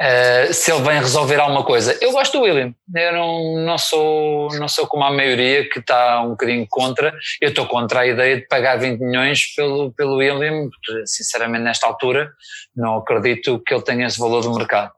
Uh, 0.00 0.50
se 0.54 0.72
ele 0.72 0.82
vem 0.82 0.98
resolver 0.98 1.38
alguma 1.38 1.62
coisa. 1.62 1.98
Eu 2.00 2.12
gosto 2.12 2.38
do 2.38 2.44
William, 2.44 2.74
eu 2.94 3.12
não, 3.12 3.56
não, 3.66 3.76
sou, 3.76 4.48
não 4.58 4.66
sou 4.66 4.86
como 4.86 5.04
a 5.04 5.12
maioria 5.12 5.68
que 5.68 5.78
está 5.78 6.22
um 6.22 6.30
bocadinho 6.30 6.66
contra. 6.70 7.14
Eu 7.38 7.50
estou 7.50 7.66
contra 7.66 8.00
a 8.00 8.06
ideia 8.06 8.36
de 8.36 8.46
pagar 8.46 8.78
20 8.78 8.98
milhões 8.98 9.54
pelo, 9.54 9.92
pelo 9.92 10.16
William, 10.16 10.70
sinceramente, 11.04 11.64
nesta 11.64 11.86
altura, 11.86 12.32
não 12.74 12.96
acredito 12.96 13.60
que 13.60 13.74
ele 13.74 13.82
tenha 13.82 14.06
esse 14.06 14.18
valor 14.18 14.42
do 14.42 14.54
mercado. 14.54 14.90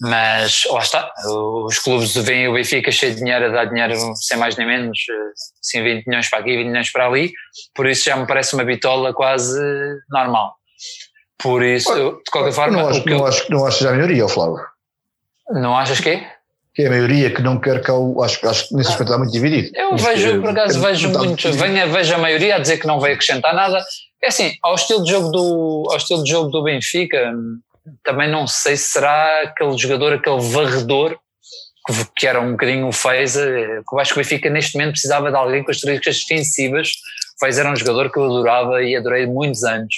Mas 0.00 0.64
lá 0.70 0.80
está, 0.80 1.12
os 1.64 1.78
clubes 1.78 2.14
veem 2.14 2.48
o 2.48 2.54
Benfica 2.54 2.90
cheio 2.90 3.14
de 3.14 3.18
dinheiro 3.18 3.46
a 3.46 3.48
dar 3.48 3.64
dinheiro 3.66 3.94
sem 4.16 4.36
mais 4.36 4.56
nem 4.56 4.66
menos, 4.66 4.98
assim 5.60 5.82
20 5.82 6.06
milhões 6.06 6.30
para 6.30 6.38
aqui, 6.38 6.56
20 6.56 6.66
milhões 6.66 6.90
para 6.90 7.06
ali, 7.06 7.32
por 7.74 7.86
isso 7.86 8.04
já 8.04 8.16
me 8.16 8.26
parece 8.26 8.54
uma 8.54 8.64
bitola 8.64 9.12
quase 9.12 9.60
normal. 10.10 10.54
Por 11.40 11.62
isso, 11.62 11.92
de 11.94 12.30
qualquer 12.30 12.52
forma. 12.52 12.82
Não 12.82 12.88
acho, 12.88 13.02
que 13.02 13.10
não, 13.10 13.18
eu... 13.18 13.26
acho, 13.26 13.50
não 13.50 13.66
acho 13.66 13.84
já 13.84 13.90
a 13.90 13.92
maioria, 13.92 14.26
Flávio. 14.26 14.58
Não 15.50 15.76
achas 15.76 16.00
que 16.00 16.20
Que 16.74 16.82
é 16.82 16.86
a 16.86 16.90
maioria 16.90 17.32
que 17.32 17.40
não 17.40 17.60
quer 17.60 17.80
que 17.80 17.90
eu. 17.90 18.20
Acho, 18.22 18.46
acho 18.48 18.68
que 18.68 18.74
nesse 18.74 18.90
aspecto 18.90 19.10
está 19.10 19.18
muito 19.18 19.32
dividido. 19.32 19.70
Eu 19.74 19.92
Mas 19.92 20.02
vejo, 20.02 20.32
que, 20.32 20.40
por 20.40 20.50
acaso, 20.50 20.78
é, 20.78 20.88
vejo 20.90 21.10
muito. 21.10 21.52
Venha, 21.52 21.86
vejo 21.86 22.14
a 22.14 22.18
maioria 22.18 22.56
a 22.56 22.58
dizer 22.58 22.78
que 22.78 22.88
não 22.88 22.98
vai 22.98 23.12
acrescentar 23.12 23.54
nada. 23.54 23.84
É 24.20 24.28
assim, 24.28 24.52
ao 24.62 24.74
estilo 24.74 25.04
de 25.04 25.10
jogo 25.12 25.30
do, 25.30 25.86
ao 25.90 25.96
estilo 25.96 26.24
de 26.24 26.30
jogo 26.30 26.50
do 26.50 26.64
Benfica, 26.64 27.32
também 28.02 28.30
não 28.30 28.46
sei 28.46 28.76
se 28.76 28.92
será 28.92 29.42
aquele 29.42 29.76
jogador, 29.76 30.14
aquele 30.14 30.40
varredor 30.40 31.18
que 32.16 32.26
era 32.26 32.40
um 32.40 32.52
bocadinho 32.52 32.86
o 32.86 32.92
Feza, 32.92 33.44
que 33.46 33.94
eu 33.94 33.98
acho 33.98 34.12
que 34.12 34.20
o 34.20 34.22
Benfica 34.22 34.50
neste 34.50 34.76
momento 34.76 34.92
precisava 34.92 35.30
de 35.30 35.36
alguém 35.36 35.64
com 35.64 35.70
as 35.70 35.80
características 35.80 36.26
defensivas. 36.28 36.90
O 37.36 37.46
Feza 37.46 37.62
era 37.62 37.70
um 37.70 37.76
jogador 37.76 38.12
que 38.12 38.18
eu 38.18 38.24
adorava 38.24 38.82
e 38.82 38.94
adorei 38.96 39.26
muitos 39.26 39.64
anos. 39.64 39.94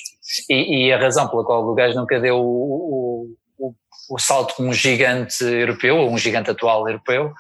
E, 0.49 0.87
e 0.87 0.93
a 0.93 0.99
razão 0.99 1.29
pela 1.29 1.45
qual 1.45 1.67
o 1.67 1.75
gajo 1.75 1.97
nunca 1.97 2.21
deu 2.21 2.37
o, 2.37 3.35
o, 3.59 3.75
o 4.11 4.19
salto 4.19 4.55
como 4.55 4.69
um 4.69 4.73
gigante 4.73 5.43
europeu, 5.43 5.97
ou 5.97 6.13
um 6.13 6.19
gigante 6.19 6.51
atual 6.51 6.87
europeu, 6.87 7.33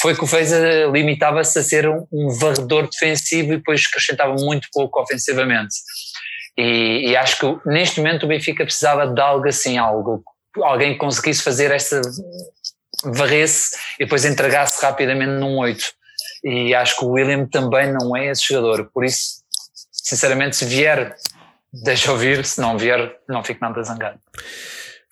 foi 0.00 0.14
que 0.14 0.24
o 0.24 0.26
Feza 0.26 0.86
limitava-se 0.92 1.58
a 1.58 1.62
ser 1.62 1.88
um, 1.88 2.06
um 2.12 2.28
varredor 2.38 2.88
defensivo 2.90 3.54
e 3.54 3.56
depois 3.56 3.84
acrescentava 3.88 4.34
muito 4.34 4.68
pouco 4.72 5.00
ofensivamente. 5.00 5.74
E, 6.56 7.10
e, 7.10 7.16
acho 7.16 7.38
que 7.38 7.68
neste 7.68 8.00
momento 8.00 8.24
o 8.24 8.28
Benfica 8.28 8.64
precisava 8.64 9.06
de 9.06 9.20
algo 9.20 9.48
assim, 9.48 9.76
algo, 9.76 10.22
alguém 10.62 10.92
que 10.92 10.98
conseguisse 10.98 11.42
fazer 11.42 11.72
essa 11.72 12.00
varresse 13.04 13.76
e 13.98 14.04
depois 14.04 14.24
entregasse 14.24 14.80
rapidamente 14.80 15.32
num 15.32 15.58
8. 15.58 15.84
E 16.44 16.74
acho 16.74 16.98
que 16.98 17.04
o 17.04 17.08
William 17.08 17.46
também 17.46 17.92
não 17.92 18.16
é 18.16 18.30
esse 18.30 18.46
jogador, 18.46 18.88
por 18.92 19.04
isso, 19.04 19.42
sinceramente, 19.90 20.56
se 20.56 20.64
vier, 20.64 21.16
deixa 21.72 22.12
ouvir, 22.12 22.44
se 22.44 22.60
não 22.60 22.78
vier, 22.78 23.16
não 23.28 23.42
fico 23.42 23.60
nada 23.60 23.82
zangado. 23.82 24.18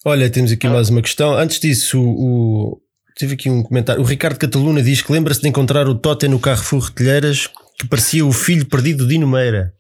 Olha, 0.04 0.30
temos 0.30 0.52
aqui 0.52 0.68
mais 0.68 0.90
uma 0.90 1.02
questão. 1.02 1.34
Antes 1.34 1.58
disso, 1.58 2.00
o, 2.00 2.80
tive 3.16 3.34
aqui 3.34 3.48
um 3.48 3.62
comentário. 3.62 4.02
O 4.02 4.04
Ricardo 4.04 4.38
Cataluna 4.38 4.82
diz 4.82 5.00
que 5.00 5.12
lembra-se 5.12 5.40
de 5.40 5.48
encontrar 5.48 5.88
o 5.88 5.94
Totem 5.94 6.28
no 6.28 6.40
Carrefour 6.40 6.80
Retilheiras 6.80 7.48
que 7.78 7.88
parecia 7.88 8.24
o 8.24 8.32
filho 8.32 8.66
perdido 8.66 9.06
de 9.06 9.18
Meira. 9.18 9.72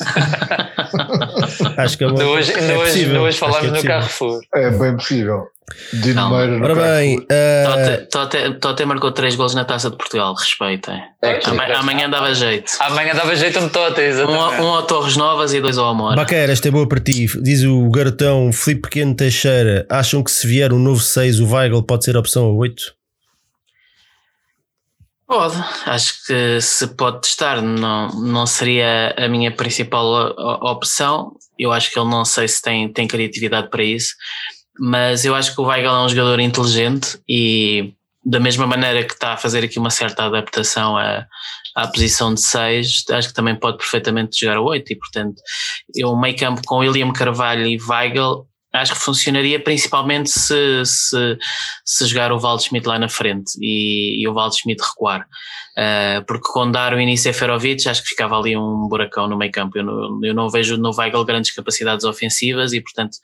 Acho 1.76 1.98
que 1.98 2.04
é, 2.04 2.06
uma, 2.06 2.24
hoje, 2.24 2.52
é 2.52 2.76
hoje, 2.76 3.16
hoje 3.16 3.38
falamos 3.38 3.68
é 3.68 3.70
no 3.70 3.82
Carrefour. 3.82 4.40
É 4.54 4.70
bem 4.70 4.96
possível. 4.96 5.48
De 5.94 6.12
número 6.12 6.62
Ora 6.62 6.74
bem, 6.74 7.18
uh... 7.20 8.06
Tote, 8.10 8.54
Tote 8.60 8.84
marcou 8.84 9.12
3 9.12 9.34
gols 9.34 9.54
na 9.54 9.64
taça 9.64 9.90
de 9.90 9.96
Portugal, 9.96 10.34
respeitem. 10.34 11.02
É, 11.22 11.40
amanhã, 11.76 12.10
dava 12.10 12.34
jeito. 12.34 12.72
Amanhã 12.80 13.14
dava 13.14 13.34
jeito 13.34 13.58
um 13.60 13.70
Tote, 13.70 14.02
exatamente. 14.02 14.60
Um, 14.60 14.64
um 14.64 14.74
ao 14.74 14.82
Torres 14.82 15.16
Novas 15.16 15.54
e 15.54 15.62
dois 15.62 15.78
ao 15.78 15.88
Amor. 15.88 16.16
Baqueira, 16.16 16.52
esta 16.52 16.68
é 16.68 16.70
boa 16.70 16.86
para 16.86 17.00
ti. 17.00 17.26
Diz 17.40 17.62
o 17.62 17.88
garotão 17.90 18.52
Filipe 18.52 18.82
Pequeno 18.82 19.14
Teixeira: 19.14 19.86
acham 19.88 20.22
que 20.22 20.30
se 20.30 20.46
vier 20.46 20.70
um 20.70 20.78
novo 20.78 21.00
6, 21.00 21.40
o 21.40 21.50
Weigl 21.50 21.82
pode 21.82 22.04
ser 22.04 22.16
a 22.16 22.20
opção 22.20 22.44
a 22.44 22.52
8? 22.52 22.94
Pode, 25.26 25.56
acho 25.86 26.26
que 26.26 26.60
se 26.60 26.86
pode 26.88 27.22
testar, 27.22 27.62
não, 27.62 28.08
não 28.08 28.46
seria 28.46 29.14
a 29.16 29.26
minha 29.26 29.50
principal 29.50 30.34
opção. 30.60 31.32
Eu 31.58 31.72
acho 31.72 31.90
que 31.90 31.98
ele 31.98 32.10
não 32.10 32.24
sei 32.24 32.46
se 32.46 32.60
tem, 32.60 32.92
tem 32.92 33.08
criatividade 33.08 33.70
para 33.70 33.82
isso, 33.82 34.14
mas 34.78 35.24
eu 35.24 35.34
acho 35.34 35.54
que 35.54 35.60
o 35.60 35.64
Weigl 35.64 35.88
é 35.88 36.04
um 36.04 36.08
jogador 36.08 36.40
inteligente 36.40 37.18
e 37.28 37.94
da 38.24 38.40
mesma 38.40 38.66
maneira 38.66 39.04
que 39.04 39.14
está 39.14 39.34
a 39.34 39.36
fazer 39.36 39.64
aqui 39.64 39.78
uma 39.78 39.90
certa 39.90 40.24
adaptação 40.24 40.96
à, 40.96 41.26
à 41.74 41.86
posição 41.88 42.32
de 42.32 42.40
6, 42.40 43.04
acho 43.10 43.28
que 43.28 43.34
também 43.34 43.54
pode 43.54 43.78
perfeitamente 43.78 44.40
jogar 44.40 44.56
a 44.56 44.62
8 44.62 44.92
e 44.92 44.96
portanto 44.96 45.42
eu 45.94 46.16
meio 46.16 46.36
campo 46.36 46.62
com 46.64 46.78
William 46.78 47.12
Carvalho 47.12 47.66
e 47.66 47.78
Weigl 47.80 48.46
acho 48.74 48.94
que 48.94 49.00
funcionaria 49.00 49.62
principalmente 49.62 50.30
se, 50.30 50.84
se, 50.84 51.38
se 51.84 52.06
jogar 52.06 52.32
o 52.32 52.38
Waldschmidt 52.38 52.86
lá 52.86 52.98
na 52.98 53.08
frente 53.08 53.52
e, 53.60 54.20
e 54.20 54.28
o 54.28 54.34
Waldschmidt 54.34 54.82
recuar. 54.82 55.26
Uh, 55.76 56.24
porque 56.26 56.48
com 56.52 56.70
Darwin 56.70 57.10
e 57.12 57.16
Seferovic 57.16 57.88
acho 57.88 58.02
que 58.02 58.10
ficava 58.10 58.38
ali 58.38 58.56
um 58.56 58.88
buracão 58.88 59.28
no 59.28 59.36
meio 59.36 59.52
campo. 59.52 59.78
Eu 59.78 59.84
não, 59.84 60.20
eu 60.24 60.34
não 60.34 60.50
vejo 60.50 60.76
no 60.76 60.90
Weigl 60.96 61.24
grandes 61.24 61.52
capacidades 61.52 62.04
ofensivas 62.04 62.72
e, 62.72 62.80
portanto, 62.80 63.16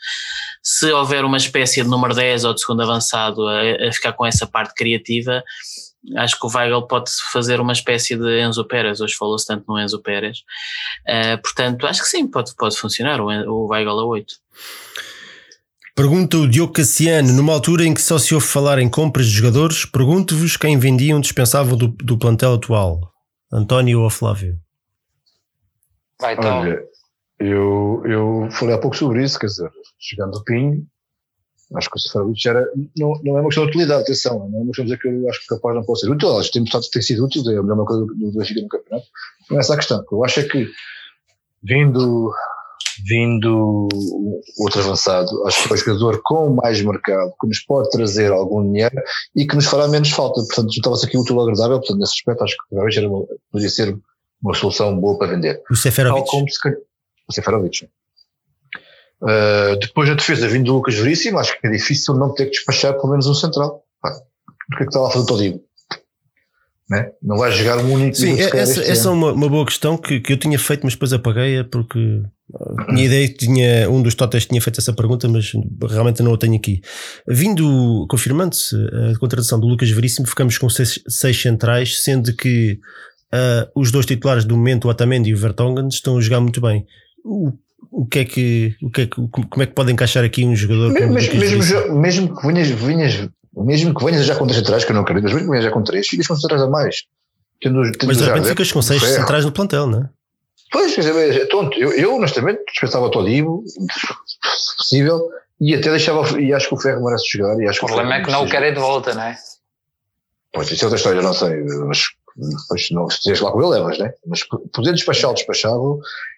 se 0.63 0.91
houver 0.93 1.25
uma 1.25 1.37
espécie 1.37 1.83
de 1.83 1.89
número 1.89 2.15
10 2.15 2.45
ou 2.45 2.55
de 2.55 2.61
segundo 2.61 2.83
avançado 2.83 3.47
a, 3.47 3.89
a 3.89 3.93
ficar 3.93 4.13
com 4.13 4.25
essa 4.25 4.47
parte 4.47 4.75
criativa, 4.75 5.43
acho 6.17 6.39
que 6.39 6.47
o 6.47 6.51
Weigl 6.51 6.87
pode 6.87 7.11
fazer 7.33 7.61
uma 7.61 7.73
espécie 7.73 8.17
de 8.17 8.41
Enzo 8.41 8.65
Pérez, 8.65 9.01
hoje 9.01 9.15
falou-se 9.15 9.47
tanto 9.47 9.65
no 9.69 9.79
Enzo 9.79 10.01
Pérez, 10.01 10.39
uh, 11.09 11.41
portanto 11.43 11.87
acho 11.87 12.03
que 12.03 12.09
sim, 12.09 12.27
pode, 12.27 12.55
pode 12.57 12.77
funcionar 12.77 13.21
o, 13.21 13.27
o 13.27 13.67
Weigl 13.69 13.99
a 13.99 14.05
8. 14.05 14.35
Pergunta 15.95 16.38
o 16.38 16.49
Diogo 16.49 16.72
Cassiano, 16.72 17.32
numa 17.32 17.53
altura 17.53 17.84
em 17.84 17.93
que 17.93 18.01
só 18.01 18.18
se 18.18 18.34
ouve 18.34 18.47
falar 18.47 18.78
em 18.78 18.88
compras 18.88 19.26
de 19.26 19.32
jogadores, 19.32 19.84
pergunto-vos 19.84 20.57
quem 20.57 20.78
vendiam 20.78 21.20
dispensável 21.20 21.76
do, 21.76 21.88
do 21.88 22.18
plantel 22.18 22.55
atual, 22.55 23.12
António 23.53 24.01
ou 24.01 24.11
Flávio? 24.11 24.59
Vai, 26.20 26.34
então. 26.34 26.61
Olha, 26.61 26.82
eu, 27.38 28.03
eu 28.05 28.49
falei 28.53 28.74
há 28.74 28.78
pouco 28.78 28.97
sobre 28.97 29.24
isso, 29.24 29.38
quer 29.38 29.47
dizer, 29.47 29.70
chegando 29.99 30.36
ao 30.36 30.45
Pinho, 30.45 30.86
acho 31.74 31.91
que 31.91 31.97
o 31.97 32.01
Seferovic 32.01 32.49
era, 32.49 32.66
não, 32.97 33.12
não 33.24 33.38
é 33.38 33.41
uma 33.41 33.49
questão 33.49 33.64
de 33.64 33.70
utilidade, 33.70 34.03
atenção, 34.03 34.49
não 34.49 34.59
é 34.59 34.62
uma 34.62 34.66
questão 34.66 34.84
de 34.84 34.91
dizer 34.91 35.03
que 35.03 35.09
eu 35.09 35.28
acho 35.28 35.41
que 35.41 35.47
capaz 35.47 35.74
não 35.74 35.84
pode 35.84 36.01
ser 36.01 36.11
útil, 36.11 36.38
acho 36.38 36.49
que 36.49 36.53
tem 36.53 36.62
mostrado 36.62 36.84
que 36.84 36.91
tem 36.91 37.03
sido 37.03 37.24
útil, 37.24 37.43
é 37.51 37.57
a 37.57 37.62
melhor 37.62 37.84
coisa 37.84 38.05
do 38.05 38.32
Benfica 38.32 38.61
no 38.61 38.68
campeonato, 38.68 39.07
não 39.51 39.57
é 39.57 39.61
essa 39.61 39.74
a 39.74 39.76
questão, 39.76 40.05
eu 40.11 40.24
acho 40.24 40.41
é 40.41 40.45
que 40.45 40.70
vindo 41.62 42.32
vindo 43.07 43.89
outro 44.59 44.81
avançado, 44.81 45.47
acho 45.47 45.63
que 45.67 45.73
é 45.73 45.75
um 45.75 45.77
jogador 45.99 46.21
com 46.23 46.51
mais 46.55 46.81
mercado, 46.83 47.33
que 47.41 47.47
nos 47.47 47.61
pode 47.61 47.91
trazer 47.91 48.33
algum 48.33 48.63
dinheiro 48.63 48.97
e 49.35 49.47
que 49.47 49.55
nos 49.55 49.67
fará 49.67 49.89
menos 49.89 50.11
falta. 50.11 50.41
Portanto, 50.41 50.73
juntava-se 50.73 51.07
aqui 51.07 51.17
útil 51.17 51.41
agradável, 51.41 51.79
portanto, 51.79 51.99
nesse 51.99 52.13
aspecto, 52.13 52.45
acho 52.45 52.57
que 52.57 52.75
talvez 52.75 52.97
poderia 53.51 53.71
ser 53.71 53.97
uma 54.43 54.55
solução 54.55 54.99
boa 54.99 55.19
para 55.19 55.29
vender. 55.29 55.63
O 55.71 55.77
Seferovic. 55.77 56.29
o 57.29 57.33
Seferovic. 57.33 57.89
Uh, 59.23 59.77
depois 59.79 60.09
a 60.09 60.15
defesa 60.15 60.49
vindo 60.49 60.67
do 60.67 60.75
Lucas 60.75 60.95
Veríssimo, 60.95 61.39
acho 61.39 61.59
que 61.61 61.67
é 61.67 61.71
difícil 61.71 62.15
não 62.15 62.33
ter 62.33 62.47
que 62.47 62.53
despachar 62.53 62.95
pelo 62.95 63.11
menos 63.11 63.27
um 63.27 63.35
central. 63.35 63.85
Pá, 64.01 64.11
o 64.11 64.77
que 64.77 64.83
é 64.83 64.87
que 64.87 64.91
está 64.91 65.01
lá 65.01 65.09
a 65.09 65.11
fazer 65.11 65.25
o 65.25 65.27
Todigo? 65.27 65.70
Né? 66.91 67.09
Não 67.22 67.36
vai 67.36 67.53
jogar 67.53 67.78
um 67.78 67.93
único. 67.93 68.16
Sim, 68.16 68.36
essa, 68.41 68.82
essa 68.82 69.09
é 69.09 69.12
uma, 69.12 69.32
uma, 69.32 69.49
boa 69.49 69.64
questão 69.64 69.97
que, 69.97 70.18
que 70.18 70.32
eu 70.32 70.36
tinha 70.36 70.59
feito, 70.59 70.82
mas 70.82 70.95
depois 70.95 71.12
apaguei-a 71.12 71.62
porque 71.62 72.20
tinha 72.88 73.05
ideia 73.05 73.28
que 73.28 73.34
tinha, 73.34 73.88
um 73.88 74.03
dos 74.03 74.16
totes 74.16 74.45
tinha 74.45 74.61
feito 74.61 74.80
essa 74.80 74.93
pergunta, 74.93 75.28
mas 75.28 75.53
realmente 75.88 76.20
não 76.20 76.34
a 76.34 76.36
tenho 76.36 76.57
aqui. 76.57 76.80
Vindo, 77.28 78.07
confirmando-se 78.11 78.74
a 78.74 79.16
contratação 79.20 79.61
do 79.61 79.68
Lucas 79.68 79.88
Veríssimo, 79.91 80.26
ficamos 80.26 80.59
com 80.59 80.68
seis, 80.68 81.01
seis 81.07 81.41
centrais, 81.41 82.03
sendo 82.03 82.34
que 82.34 82.80
uh, 83.32 83.70
os 83.80 83.93
dois 83.93 84.05
titulares 84.05 84.45
do 84.45 84.57
momento, 84.57 84.86
o 84.86 84.91
Atamendi 84.91 85.30
e 85.30 85.34
o 85.34 85.38
Vertonghen, 85.38 85.86
estão 85.86 86.18
a 86.18 86.20
jogar 86.20 86.41
muito 86.41 86.61
bem. 86.61 86.84
O, 87.24 87.53
o 87.93 88.05
que 88.05 88.18
é 88.18 88.24
que, 88.24 88.74
o 88.82 88.91
que 88.91 89.03
é 89.03 89.07
que, 89.07 89.14
como 89.14 89.62
é 89.62 89.66
que 89.66 89.74
pode 89.74 89.93
encaixar 89.93 90.24
aqui 90.24 90.45
um 90.45 90.57
jogador 90.57 90.93
mesmo, 90.93 91.12
mesmo, 91.12 92.01
mesmo, 92.01 92.36
que 92.36 92.47
venhas, 92.47 92.68
venhas, 92.68 93.28
mesmo 93.55 93.95
que 93.95 94.05
venhas 94.05 94.25
já 94.25 94.37
com 94.37 94.47
três 94.47 94.59
centrais, 94.59 94.85
que 94.85 94.93
eu 94.93 94.95
não 94.95 95.03
acredito, 95.03 95.25
mas 95.25 95.33
mesmo 95.35 95.47
que 95.47 95.51
venhas 95.51 95.65
já 95.65 95.71
com 95.71 95.83
três, 95.83 96.07
ficas 96.07 96.27
com 96.27 96.37
centrais 96.37 96.63
a 96.63 96.69
mais. 96.69 97.05
Tendo, 97.61 97.83
tendo 97.93 98.07
mas 98.07 98.19
de 98.19 98.25
repente 98.25 98.49
ficas 98.49 98.73
com 98.73 98.83
seis 98.83 99.03
centrais 99.03 99.45
no 99.45 99.53
plantel, 99.53 99.87
não 99.87 100.03
é? 100.03 100.09
Pois, 100.73 100.95
quer 100.95 101.01
dizer, 101.01 101.43
é 101.43 101.47
tonto. 101.47 101.77
Eu, 101.79 101.93
eu 101.93 102.17
honestamente, 102.17 102.63
dispensava 102.71 103.07
o 103.07 103.11
Todibo, 103.11 103.65
se 103.67 104.77
possível, 104.77 105.29
e 105.61 105.75
até 105.75 105.91
deixava, 105.91 106.41
e 106.41 106.55
acho 106.55 106.68
que 106.68 106.75
o 106.75 106.81
Ferro 106.81 107.05
merece 107.05 107.27
chegar. 107.27 107.59
E 107.59 107.68
acho 107.68 107.85
o 107.85 107.89
problema 107.89 108.14
é 108.14 108.22
que 108.22 108.31
não 108.31 108.45
o 108.45 108.49
querem 108.49 108.72
de 108.72 108.79
volta, 108.79 109.13
não 109.14 109.22
é? 109.22 109.37
Pois, 110.53 110.71
isso 110.71 110.85
é 110.85 110.87
outra 110.87 110.97
história, 110.97 111.22
não 111.22 111.35
sei, 111.35 111.63
mas 111.87 112.05
depois 112.41 112.88
não, 112.91 113.08
se 113.08 113.17
estiveres 113.17 113.41
lá 113.42 113.53
com 113.53 113.61
ele, 113.61 113.71
levas, 113.79 113.99
né? 113.99 114.12
Mas 114.26 114.42
poder 114.72 114.92
despachá-lo, 114.92 115.34
despachava 115.34 115.79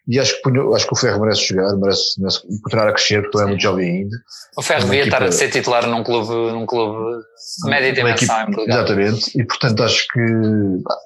e 0.08 0.18
acho 0.18 0.40
que, 0.42 0.48
acho 0.74 0.86
que 0.86 0.92
o 0.92 0.96
Ferro 0.96 1.20
merece 1.20 1.46
jogar, 1.46 1.76
merece, 1.76 2.18
merece 2.20 2.40
continuar 2.62 2.88
a 2.88 2.92
crescer, 2.92 3.22
porque 3.22 3.36
ele 3.38 3.44
é 3.44 3.48
muito 3.48 3.62
jovem 3.62 3.90
ainda. 3.90 4.16
O 4.56 4.62
Ferro 4.62 4.84
devia 4.84 5.04
estar 5.04 5.22
a 5.22 5.30
ser 5.32 5.50
titular 5.50 5.86
num 5.86 6.02
clube, 6.02 6.28
num 6.52 6.66
clube 6.66 7.22
média 7.66 7.92
dimensão 7.92 8.40
equipe, 8.42 8.62
Exatamente, 8.62 9.40
e 9.40 9.44
portanto 9.46 9.82
acho 9.82 10.06
que, 10.08 10.20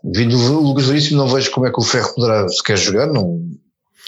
vindo 0.04 0.36
o 0.36 0.60
Lucas 0.62 0.86
Veríssimo, 0.86 1.18
não 1.18 1.28
vejo 1.28 1.50
como 1.50 1.66
é 1.66 1.70
que 1.72 1.78
o 1.78 1.84
Ferro 1.84 2.14
poderá 2.14 2.48
sequer 2.48 2.76
jogar, 2.78 3.06
não 3.08 3.40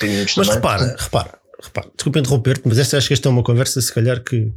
tem 0.01 0.10
Mas 0.20 0.35
também, 0.35 0.55
repara, 0.55 0.78
portanto, 0.85 1.06
repara, 1.09 1.40
pá, 1.73 1.85
desculpa 1.94 2.19
interromper-te, 2.20 2.62
mas 2.66 2.78
esta, 2.78 2.97
acho 2.97 3.09
que 3.09 3.15
esta 3.15 3.28
é 3.28 3.31
uma 3.31 3.43
conversa, 3.43 3.81
se 3.81 3.93
calhar, 3.93 4.23
que, 4.23 4.52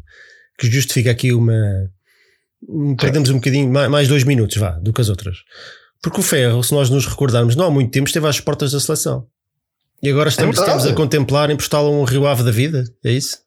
que 0.58 0.70
justifica 0.70 1.12
aqui 1.12 1.34
uma. 1.34 1.54
um- 2.70 2.96
Perdemos 2.96 3.30
um 3.30 3.36
bocadinho, 3.36 3.70
mais, 3.72 3.90
mais 3.90 4.08
dois 4.08 4.24
minutos, 4.24 4.58
vá, 4.58 4.72
do 4.72 4.94
que 4.94 5.02
as 5.02 5.10
outras. 5.10 5.38
Porque 6.02 6.20
o 6.20 6.24
Ferro, 6.24 6.64
se 6.64 6.74
nós 6.74 6.90
nos 6.90 7.06
recordarmos, 7.06 7.56
não 7.56 7.66
há 7.66 7.72
muito 7.72 7.92
tempo 7.92 8.08
esteve 8.08 8.28
às 8.28 8.40
portas 8.40 8.72
da 8.72 8.80
seleção. 8.80 9.26
E 10.02 10.10
agora 10.10 10.30
estamos, 10.30 10.56
verdade. 10.56 10.78
estamos 10.78 10.94
a 10.94 10.96
contemplar 10.98 11.52
emprestá-lo 11.52 11.88
a 11.88 11.92
um 11.92 12.04
Rio 12.04 12.26
Ave 12.26 12.44
da 12.44 12.52
vida, 12.52 12.86
é 13.06 13.12
isso? 13.12 13.38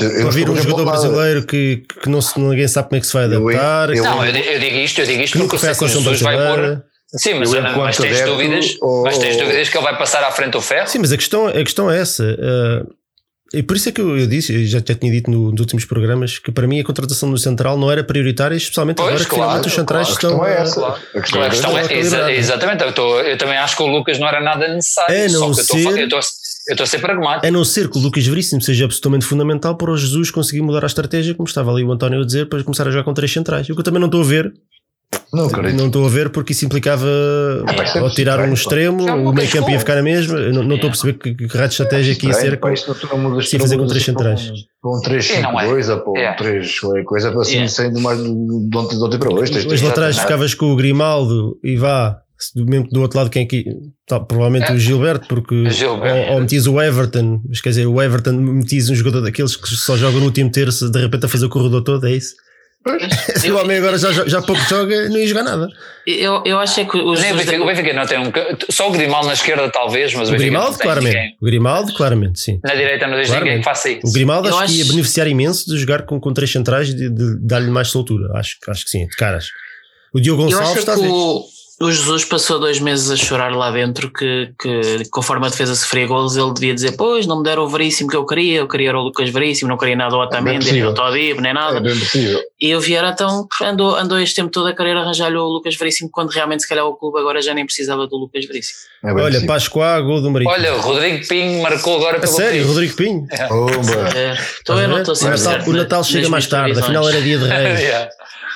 Eu- 0.00 0.30
vir 0.30 0.48
um 0.50 0.56
jogador 0.56 0.84
brasileiro 0.84 1.44
que, 1.46 1.84
que 2.02 2.08
não 2.08 2.20
se, 2.20 2.38
ninguém 2.40 2.66
sabe 2.66 2.88
como 2.88 2.96
é 2.98 3.00
que 3.00 3.06
se 3.06 3.12
vai 3.12 3.24
adaptar, 3.24 3.90
eu- 3.94 4.02
Não, 4.04 4.24
eu, 4.24 4.32
di- 4.32 4.46
eu 4.46 4.58
digo 4.58 4.76
isto, 4.76 5.00
eu 5.00 5.06
digo 5.06 5.22
isto 5.22 5.38
porque 5.38 5.54
eu 5.54 5.58
à 5.58 5.60
sei 5.60 5.74
que 5.74 5.84
o 5.84 5.88
Jesus 5.88 6.20
vai 6.20 6.36
pôr. 6.36 6.84
Sim, 7.14 7.34
mas, 7.34 7.52
Eu, 7.52 7.62
mas 7.62 7.72
enquanto 7.72 8.00
tens 8.02 8.20
dúvidas, 8.22 8.76
ou- 8.80 9.02
mas 9.04 9.18
tens 9.18 9.36
dúvidas 9.36 9.68
que 9.68 9.76
ele 9.76 9.84
vai 9.84 9.98
passar 9.98 10.24
à 10.24 10.30
frente 10.32 10.52
do 10.52 10.62
ferro? 10.62 10.88
Sim, 10.88 10.98
mas 10.98 11.12
a 11.12 11.16
questão, 11.16 11.46
a 11.46 11.52
questão 11.52 11.90
é 11.90 12.00
essa. 12.00 12.24
eh, 12.24 12.82
e 13.54 13.62
por 13.62 13.76
isso 13.76 13.88
é 13.88 13.92
que 13.92 14.00
eu, 14.00 14.16
eu 14.18 14.26
disse, 14.26 14.52
eu 14.54 14.64
já, 14.66 14.78
já 14.86 14.94
tinha 14.94 15.10
dito 15.12 15.30
no- 15.30 15.50
nos 15.50 15.60
últimos 15.60 15.84
programas, 15.84 16.38
que 16.38 16.50
para 16.52 16.66
mim 16.66 16.80
a 16.80 16.84
contratação 16.84 17.30
do 17.30 17.36
Central 17.38 17.76
não 17.78 17.90
era 17.90 18.02
prioritária, 18.02 18.54
especialmente 18.56 18.96
Pois, 18.96 19.08
agora 19.08 19.24
que 19.24 19.28
claro, 19.30 19.42
finalmente 19.42 19.68
os 19.68 19.74
centrais 19.74 20.08
A 20.08 20.10
estão. 20.12 20.30
questão 20.30 20.46
é 20.46 20.56
a- 20.58 20.62
essa. 20.62 20.74
Claro. 20.80 20.94
A 21.14 21.20
questão 21.20 21.40
A 21.42 21.44
é 21.46 21.48
questão 21.50 21.70
essa. 21.78 21.80
é, 21.92 21.96
equilibrado. 21.96 22.30
exatamente, 22.30 22.82
eu, 22.82 22.88
estou- 22.90 23.20
eu 23.20 23.38
também 23.38 23.56
acho 23.58 23.76
que 23.76 23.82
o 23.82 23.86
Lucas 23.86 24.18
não 24.18 24.28
era 24.28 24.40
nada 24.40 24.68
necessário. 24.68 25.24
A 25.24 25.28
só 25.28 25.38
não 25.40 25.52
que 25.52 25.58
eu 25.60 25.62
estou 25.62 25.76
a 25.76 25.82
ser- 25.82 25.88
a- 25.88 26.00
eu 26.68 26.72
estou 26.74 26.84
a 26.84 26.86
ser 26.86 26.98
pragmático. 27.00 27.46
A 27.46 27.50
não 27.50 27.64
ser 27.64 27.88
que 27.90 27.98
o 27.98 28.00
Lucas 28.00 28.26
Veríssimo 28.26 28.60
seja 28.62 28.84
absolutamente 28.84 29.24
fundamental 29.26 29.76
para 29.76 29.90
o 29.90 29.96
Jesus 29.96 30.30
conseguir 30.30 30.62
mudar 30.62 30.84
a 30.84 30.86
estratégia, 30.86 31.34
como 31.34 31.48
estava 31.48 31.70
ali 31.72 31.82
o 31.82 31.90
António 31.92 32.20
a 32.22 32.24
dizer, 32.24 32.48
para 32.48 32.62
começar 32.62 32.86
a 32.86 32.90
jogar 32.90 33.04
com 33.04 33.12
três 33.12 33.32
centrais. 33.32 33.68
O 33.68 33.74
que 33.74 33.80
eu 33.80 33.84
também 33.84 34.00
não 34.00 34.06
estou 34.06 34.20
a 34.20 34.24
ver, 34.24 34.52
Não 35.32 35.46
acredito. 35.46 35.78
não 35.78 35.86
estou 35.86 36.04
a 36.04 36.08
ver 36.10 36.28
porque 36.30 36.52
isso 36.52 36.64
implicava 36.66 37.06
é 37.96 38.00
ou 38.02 38.10
tirar 38.10 38.38
um 38.40 38.52
estranho, 38.52 38.96
pá. 38.96 39.02
extremo, 39.02 39.06
Já 39.06 39.14
o 39.30 39.32
meio 39.32 39.50
campo 39.50 39.70
ia 39.70 39.78
ficar 39.78 39.94
na 39.96 40.02
mesma. 40.02 40.38
Eu 40.38 40.52
não, 40.52 40.62
não 40.62 40.74
estou 40.76 40.88
a 40.88 40.90
perceber 40.90 41.14
que, 41.14 41.34
que 41.34 41.46
raio 41.56 41.68
de 41.68 41.72
estratégia 41.74 42.12
aqui 42.12 42.26
ia 42.26 42.34
ser. 42.34 42.60
Sim, 42.76 42.96
tu 43.00 43.06
não 43.16 43.60
fazer 43.60 43.78
com 43.78 43.86
três 43.86 44.02
um- 44.02 44.04
centrais. 44.06 44.50
Para 44.82 44.90
um 44.90 45.00
3-5-2 45.00 45.88
ou 45.88 46.00
para 46.00 46.10
um 46.12 46.16
É. 46.18 46.32
3 46.36 46.80
qualquer 46.80 47.04
coisa, 47.04 47.30
para 47.32 47.40
assim, 47.40 47.62
É. 47.62 47.68
saindo 47.68 48.00
mais 48.00 48.18
de 48.18 48.28
ontem 48.76 48.96
de 48.98 49.02
ontem 49.02 49.18
para 49.18 49.32
hoje. 49.32 49.66
Os 49.66 49.80
laterais 49.80 50.18
ficavas 50.18 50.54
com 50.54 50.66
o 50.72 50.76
Grimaldo 50.76 51.58
e 51.64 51.76
vá. 51.76 52.18
se 52.38 52.54
do 52.56 52.66
mesmo 52.66 52.86
que 52.88 52.92
do 52.92 53.00
outro 53.00 53.16
lado 53.18 53.30
quem 53.30 53.44
aqui 53.44 53.64
tá, 54.06 54.18
provavelmente 54.18 54.72
o 54.72 54.76
Gilberto 54.78 55.28
porque 55.28 55.70
Gilberto. 55.70 56.28
ou, 56.30 56.34
ou 56.34 56.40
metias 56.40 56.66
o 56.66 56.80
Everton 56.82 57.40
mas 57.48 57.60
quer 57.60 57.68
dizer 57.68 57.86
o 57.86 58.02
Everton 58.02 58.32
metias 58.32 58.90
um 58.90 58.96
jogador 58.96 59.20
daqueles 59.20 59.54
que 59.54 59.68
só 59.68 59.96
jogam 59.96 60.18
no 60.18 60.26
último 60.26 60.50
terço 60.50 60.90
de 60.90 60.98
repente 61.00 61.24
a 61.24 61.28
fazer 61.28 61.46
o 61.46 61.48
corredor 61.48 61.82
todo 61.84 62.04
é 62.04 62.12
isso 62.16 62.34
se 63.36 63.50
o 63.50 63.58
homem 63.58 63.78
agora 63.78 63.96
já, 63.96 64.10
já 64.12 64.42
pouco 64.42 64.60
joga 64.68 65.08
não 65.08 65.16
ia 65.18 65.26
jogar 65.26 65.42
nada. 65.44 65.68
Eu, 66.06 66.42
eu 66.44 66.58
acho 66.58 66.80
é 66.80 66.84
que 66.84 66.96
os 66.96 67.20
Nem 67.20 67.32
o 67.32 67.36
Benfica, 67.36 67.62
o 67.62 67.66
Benfica 67.66 67.92
não 67.92 68.06
tem 68.06 68.18
um. 68.18 68.32
Só 68.70 68.88
o 68.88 68.92
Grimaldo 68.92 69.28
na 69.28 69.34
esquerda, 69.34 69.70
talvez, 69.70 70.12
mas 70.14 70.28
o, 70.30 70.34
o 70.34 70.36
Grimaldo 70.36 70.76
claramente. 70.78 71.14
ninguém. 71.14 71.36
o 71.40 71.44
Grimaldo 71.44 71.94
claramente 71.94 72.40
sim. 72.40 72.60
Na 72.64 72.74
direita 72.74 73.06
não 73.06 73.16
tens 73.16 73.30
ninguém 73.30 73.58
que 73.58 73.64
faça 73.64 73.88
isso. 73.90 74.06
o 74.06 74.12
Grimaldo 74.12 74.48
Eu 74.48 74.58
acho, 74.58 74.72
que 74.72 74.78
ia 74.78 74.82
acho- 74.84 74.92
beneficiar 74.92 75.26
imenso 75.28 75.70
de 75.70 75.78
jogar 75.78 76.02
com, 76.02 76.18
com 76.20 76.32
três 76.32 76.50
centrais 76.50 76.88
e 76.88 76.94
de, 76.94 77.08
de 77.08 77.38
dar-lhe 77.46 77.70
mais 77.70 77.88
soltura. 77.88 78.32
Acho, 78.36 78.56
acho 78.68 78.84
que 78.84 78.90
sim 78.90 79.06
de 79.06 79.16
caras. 79.16 79.46
O 80.12 80.20
Diogo 80.20 80.42
Eu 80.42 80.46
Gonçalves 80.46 80.70
acho 80.70 80.78
está 80.80 80.94
que 80.94 81.00
a 81.00 81.02
dizer 81.04 81.12
o, 81.80 81.90
Jesus 81.90 82.24
passou 82.24 82.58
dois 82.60 82.78
meses 82.78 83.10
a 83.10 83.16
chorar 83.16 83.50
lá 83.54 83.70
dentro 83.70 84.10
que, 84.12 84.52
que 84.60 85.08
conforme 85.10 85.46
a 85.46 85.48
defesa 85.48 85.74
sofria 85.74 86.06
golos 86.06 86.36
ele 86.36 86.52
devia 86.54 86.74
dizer 86.74 86.92
pois 86.96 87.26
não 87.26 87.38
me 87.38 87.44
deram 87.44 87.64
o 87.64 87.68
Veríssimo 87.68 88.08
que 88.10 88.16
eu 88.16 88.24
queria 88.26 88.58
eu 88.60 88.68
queria 88.68 88.96
o 88.96 89.02
Lucas 89.02 89.28
Veríssimo, 89.30 89.68
não 89.70 89.76
queria 89.78 89.96
nada 89.96 90.14
o 90.14 90.20
Otamendi, 90.20 90.72
nem 90.72 90.82
possível. 90.84 90.90
o 90.90 90.94
Todib, 90.94 91.40
nem 91.40 91.50
É 91.50 91.54
nada 91.54 91.80
possível. 91.80 92.40
e 92.60 92.74
o 92.74 92.80
Vieira 92.80 93.08
então 93.10 93.46
andou, 93.62 93.96
andou 93.96 94.18
este 94.20 94.36
tempo 94.36 94.50
todo 94.50 94.66
a 94.68 94.74
querer 94.76 94.96
arranjar-lhe 94.96 95.36
o 95.36 95.44
Lucas 95.44 95.74
Veríssimo 95.76 96.10
quando 96.10 96.30
realmente 96.30 96.62
se 96.62 96.68
calhar 96.68 96.84
o 96.86 96.94
clube 96.94 97.18
agora 97.18 97.40
já 97.42 97.54
nem 97.54 97.64
precisava 97.64 98.06
do 98.06 98.16
Lucas 98.16 98.44
Veríssimo 98.46 98.78
É 99.04 99.12
olha. 99.12 99.44
Pascoá 99.46 100.00
gol 100.00 100.20
do 100.20 100.30
Marítimo 100.30 100.54
Olha, 100.54 100.74
o 100.74 100.80
Rodrigo 100.80 101.26
Pinho 101.26 101.62
marcou 101.62 101.96
agora 101.96 102.18
a 102.18 102.20
pelo 102.20 102.32
sério 102.32 102.52
Benfica. 102.52 102.68
Rodrigo 102.68 102.96
Pinho 102.96 103.26
Pumba. 103.48 104.08
É, 104.18 104.36
então 104.60 104.80
eu 104.80 104.88
não 104.88 104.98
estou 104.98 105.14
Natal, 105.14 105.38
certo 105.38 105.70
o 105.70 105.72
Natal 105.72 106.04
chega 106.04 106.28
mais 106.28 106.46
tarde 106.46 106.78
afinal 106.78 107.08
era 107.08 107.20
dia 107.20 107.38
de 107.38 107.44
reis 107.48 107.80
Yeah. 107.80 108.08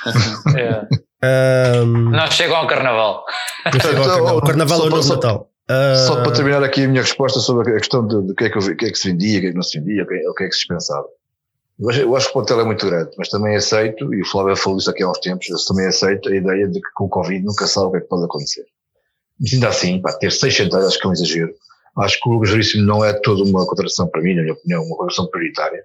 Yeah. 0.55 0.87
Ahm, 1.23 2.11
Não 2.11 2.29
chegam 2.31 2.57
ao 2.57 2.67
carnaval. 2.67 3.25
não 3.65 3.71
chega 3.79 3.87
ao 3.87 3.93
Então, 3.93 4.05
carnaval. 4.15 4.37
O 4.37 4.41
carnaval 4.41 4.87
é 4.89 4.93
o 4.93 5.03
só- 5.03 5.15
Natal. 5.15 5.49
Só 6.07 6.19
Ah, 6.19 6.23
para 6.23 6.31
terminar 6.31 6.63
aqui 6.63 6.83
a 6.83 6.87
minha 6.87 7.01
resposta 7.01 7.39
sobre 7.39 7.71
a 7.71 7.77
questão 7.77 8.07
de 8.07 8.33
que, 8.35 8.45
é 8.45 8.49
que, 8.49 8.75
que 8.75 8.85
é 8.85 8.89
que 8.91 8.97
se 8.97 9.09
vendia, 9.11 9.37
o 9.37 9.41
que 9.41 9.47
é 9.47 9.49
que 9.49 9.55
não 9.55 9.63
se 9.63 9.79
vendia, 9.79 10.03
o 10.03 10.07
que 10.07 10.13
é, 10.13 10.29
o 10.29 10.33
que 10.33 10.43
é 10.45 10.47
que 10.47 10.53
se 10.53 10.59
dispensava. 10.59 11.05
Eu 11.79 11.89
acho, 11.89 11.99
eu 11.99 12.15
acho 12.15 12.25
que 12.27 12.31
o 12.31 12.33
plantel 12.33 12.61
é 12.61 12.63
muito 12.63 12.85
grande, 12.85 13.11
mas 13.17 13.27
também 13.29 13.55
aceito, 13.55 14.13
e 14.13 14.21
o 14.21 14.25
Flávio 14.25 14.55
falou 14.55 14.79
isso 14.79 14.89
aqui 14.89 15.03
há 15.03 15.09
uns 15.11 15.19
tempos, 15.19 15.49
eu 15.49 15.57
também 15.67 15.85
aceito 15.87 16.29
a 16.29 16.35
ideia 16.35 16.67
de 16.67 16.79
que 16.81 16.89
com 16.95 17.03
o 17.05 17.09
Covid 17.09 17.43
nunca 17.45 17.67
sabe 17.67 17.87
o 17.87 17.91
que 17.91 17.97
é 17.97 18.01
que 18.01 18.07
pode 18.07 18.23
acontecer. 18.25 18.63
Mas 19.39 19.53
ainda 19.53 19.67
assim, 19.67 20.01
pá, 20.01 20.13
ter 20.13 20.31
seis 20.31 20.55
centrais 20.55 20.85
acho 20.87 20.97
que 20.99 21.05
é 21.05 21.09
um 21.09 21.13
exagero. 21.13 21.51
Acho 21.99 22.19
que 22.19 22.29
o 22.29 22.33
Lucas 22.33 22.49
Veríssimo 22.51 22.85
não 22.85 23.03
é 23.03 23.11
toda 23.13 23.43
uma 23.43 23.65
contratação 23.67 24.07
para 24.07 24.21
mim, 24.21 24.35
na 24.35 24.41
minha 24.43 24.53
opinião, 24.53 24.81
uma 24.83 24.95
contratação 24.95 25.27
prioritária. 25.27 25.83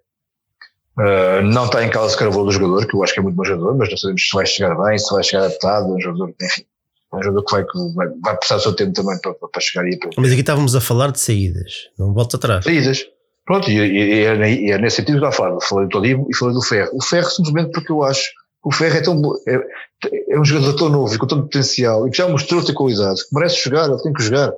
Uh, 0.98 1.42
não 1.42 1.64
está 1.64 1.82
em 1.82 1.90
causa 1.90 2.12
sequer 2.12 2.28
o 2.28 2.32
valor 2.32 2.46
do 2.46 2.52
jogador, 2.52 2.86
que 2.86 2.94
eu 2.94 3.02
acho 3.02 3.14
que 3.14 3.20
é 3.20 3.22
muito 3.22 3.34
bom 3.34 3.44
jogador, 3.44 3.76
mas 3.76 3.88
não 3.90 3.96
sabemos 3.96 4.28
se 4.28 4.34
vai 4.34 4.44
chegar 4.44 4.74
bem, 4.74 4.98
se 4.98 5.12
vai 5.12 5.22
chegar 5.22 5.44
adaptado, 5.44 5.86
é 5.86 5.94
um 5.94 6.00
jogador, 6.00 6.34
enfim, 6.42 6.64
um 7.14 7.22
jogador 7.22 7.44
que 7.44 7.52
vai, 7.52 7.64
vai, 7.94 8.08
vai 8.22 8.36
precisar 8.36 8.56
do 8.56 8.62
seu 8.62 8.76
tempo 8.76 8.92
também 8.92 9.18
para, 9.20 9.34
para 9.34 9.60
chegar 9.60 9.86
aí. 9.86 9.98
Para, 9.98 10.10
mas 10.16 10.30
aqui 10.30 10.40
estávamos 10.40 10.74
a 10.74 10.80
falar 10.80 11.10
de 11.10 11.20
saídas. 11.20 11.88
Não 11.98 12.12
volta 12.12 12.36
atrás. 12.36 12.64
saídas. 12.64 13.06
Pronto, 13.44 13.70
e, 13.70 13.74
e, 13.76 14.14
e 14.14 14.24
é, 14.24 14.52
e 14.52 14.70
é 14.70 14.78
nesse 14.78 14.96
sentido 14.96 15.18
que 15.18 15.26
eu 15.26 15.32
falo. 15.32 15.60
Falei 15.60 15.86
do 15.86 15.90
Todibo 15.90 16.26
e 16.30 16.36
falei 16.36 16.54
do 16.54 16.62
Ferro. 16.62 16.90
O 16.94 17.02
Ferro 17.02 17.28
simplesmente 17.28 17.72
porque 17.72 17.90
eu 17.90 18.02
acho 18.02 18.22
que 18.22 18.68
o 18.68 18.70
Ferro 18.70 18.96
é 18.96 19.00
tão 19.00 19.20
é, 19.48 19.60
é 20.30 20.38
um 20.38 20.44
jogador 20.44 20.74
tão 20.74 20.88
novo 20.88 21.14
e 21.14 21.18
com 21.18 21.26
tanto 21.26 21.42
potencial 21.42 22.06
e 22.06 22.10
que 22.10 22.18
já 22.18 22.28
mostrou 22.28 22.64
ter 22.64 22.72
qualidade, 22.72 23.20
que 23.28 23.34
merece 23.34 23.56
jogar, 23.64 23.88
ele 23.88 24.02
tem 24.02 24.12
que 24.12 24.22
jogar. 24.22 24.52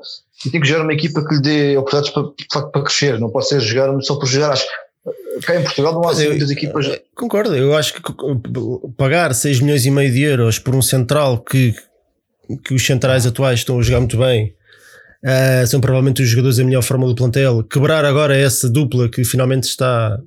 E 0.45 0.51
tem 0.51 0.61
que 0.61 0.67
jogar 0.67 0.83
uma 0.83 0.93
equipa 0.93 1.27
que 1.27 1.35
lhe 1.37 1.41
dê 1.41 1.77
oportunidades 1.77 2.13
para, 2.13 2.25
para, 2.51 2.71
para 2.71 2.83
crescer, 2.83 3.19
não 3.19 3.31
pode 3.31 3.49
ser 3.49 3.61
jogar 3.61 3.99
só 4.03 4.17
por 4.17 4.27
jogar. 4.27 4.53
Acho, 4.53 4.67
cá 5.43 5.61
em 5.61 5.63
Portugal 5.63 5.95
não 5.95 6.09
há 6.09 6.13
assim 6.13 6.29
muitas 6.29 6.51
equipas. 6.51 7.01
Concordo, 7.15 7.55
eu 7.55 7.77
acho 7.77 7.95
que 7.95 8.03
pagar 8.97 9.35
6 9.35 9.61
milhões 9.61 9.87
e 9.87 9.91
meio 9.91 10.13
de 10.13 10.23
euros 10.23 10.59
por 10.59 10.75
um 10.75 10.83
central 10.83 11.39
que, 11.39 11.75
que 12.65 12.75
os 12.75 12.85
centrais 12.85 13.27
atuais 13.27 13.61
estão 13.61 13.79
a 13.79 13.83
jogar 13.83 14.01
muito 14.01 14.17
bem, 14.17 14.55
ah, 15.25 15.67
são 15.67 15.81
provavelmente 15.81 16.23
os 16.23 16.29
jogadores 16.29 16.59
em 16.59 16.65
melhor 16.65 16.83
forma 16.83 17.07
do 17.07 17.15
plantel, 17.15 17.65
quebrar 17.65 18.05
agora 18.05 18.37
essa 18.37 18.69
dupla 18.69 19.09
que 19.09 19.25
finalmente 19.25 19.65
está, 19.65 20.19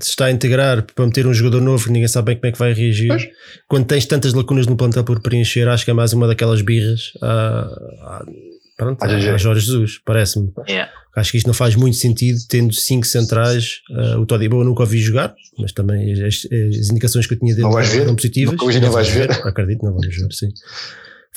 se 0.00 0.10
está 0.10 0.26
a 0.26 0.30
integrar 0.30 0.86
para 0.94 1.06
meter 1.06 1.26
um 1.26 1.34
jogador 1.34 1.60
novo 1.60 1.84
que 1.84 1.90
ninguém 1.90 2.06
sabe 2.06 2.26
bem 2.26 2.36
como 2.36 2.48
é 2.48 2.52
que 2.52 2.58
vai 2.58 2.72
reagir. 2.72 3.08
Pois. 3.08 3.28
Quando 3.66 3.86
tens 3.86 4.06
tantas 4.06 4.32
lacunas 4.32 4.68
no 4.68 4.76
plantel 4.76 5.02
por 5.02 5.20
preencher, 5.20 5.68
acho 5.68 5.84
que 5.84 5.90
é 5.90 5.94
mais 5.94 6.12
uma 6.12 6.28
daquelas 6.28 6.62
birras 6.62 7.12
a, 7.20 7.28
a, 7.28 8.24
pronto, 8.76 9.02
A 9.02 9.06
GG. 9.06 9.28
a 9.30 9.36
Jorge 9.38 9.66
Jesus, 9.66 10.00
parece-me. 10.04 10.52
Yeah. 10.68 10.90
Acho 11.16 11.30
que 11.30 11.36
isto 11.38 11.46
não 11.46 11.54
faz 11.54 11.76
muito 11.76 11.96
sentido, 11.96 12.38
tendo 12.48 12.72
cinco 12.74 13.06
centrais. 13.06 13.80
uh, 13.90 14.18
o 14.18 14.26
Todibo 14.26 14.60
eu 14.60 14.64
nunca 14.64 14.82
ouvi 14.82 14.98
jogar, 14.98 15.32
mas 15.58 15.72
também 15.72 16.12
as, 16.24 16.44
as 16.44 16.90
indicações 16.90 17.26
que 17.26 17.34
eu 17.34 17.38
tinha 17.38 17.54
dele 17.54 17.62
Não 17.66 17.72
vais 17.72 17.88
ver? 17.88 18.02
eram 18.02 18.16
positivas. 18.16 18.52
Nunca 18.52 18.64
hoje 18.64 18.80
Não 18.80 18.90
vais 18.90 19.08
vou 19.08 19.18
ver. 19.18 19.30
Acredito, 19.30 19.82
não 19.84 19.92
vamos 19.92 20.16
ver, 20.16 20.32
sim. 20.32 20.48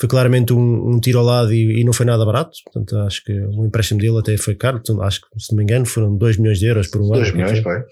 Foi 0.00 0.08
claramente 0.08 0.52
um, 0.52 0.90
um 0.94 1.00
tiro 1.00 1.18
ao 1.18 1.24
lado 1.24 1.52
e, 1.52 1.80
e 1.80 1.84
não 1.84 1.92
foi 1.92 2.06
nada 2.06 2.24
barato. 2.24 2.50
Portanto, 2.64 2.96
acho 2.98 3.22
que 3.24 3.32
o 3.32 3.66
empréstimo 3.66 4.00
dele 4.00 4.18
até 4.18 4.36
foi 4.36 4.54
caro. 4.54 4.78
Portanto, 4.78 5.02
acho 5.02 5.20
que, 5.20 5.26
se 5.40 5.50
não 5.52 5.56
me 5.58 5.64
engano, 5.64 5.86
foram 5.86 6.16
2 6.16 6.36
milhões 6.38 6.58
de 6.58 6.66
euros 6.66 6.86
por 6.88 7.00
um 7.00 7.06
ano. 7.14 7.22
2 7.22 7.32
milhões, 7.34 7.60
pai. 7.60 7.82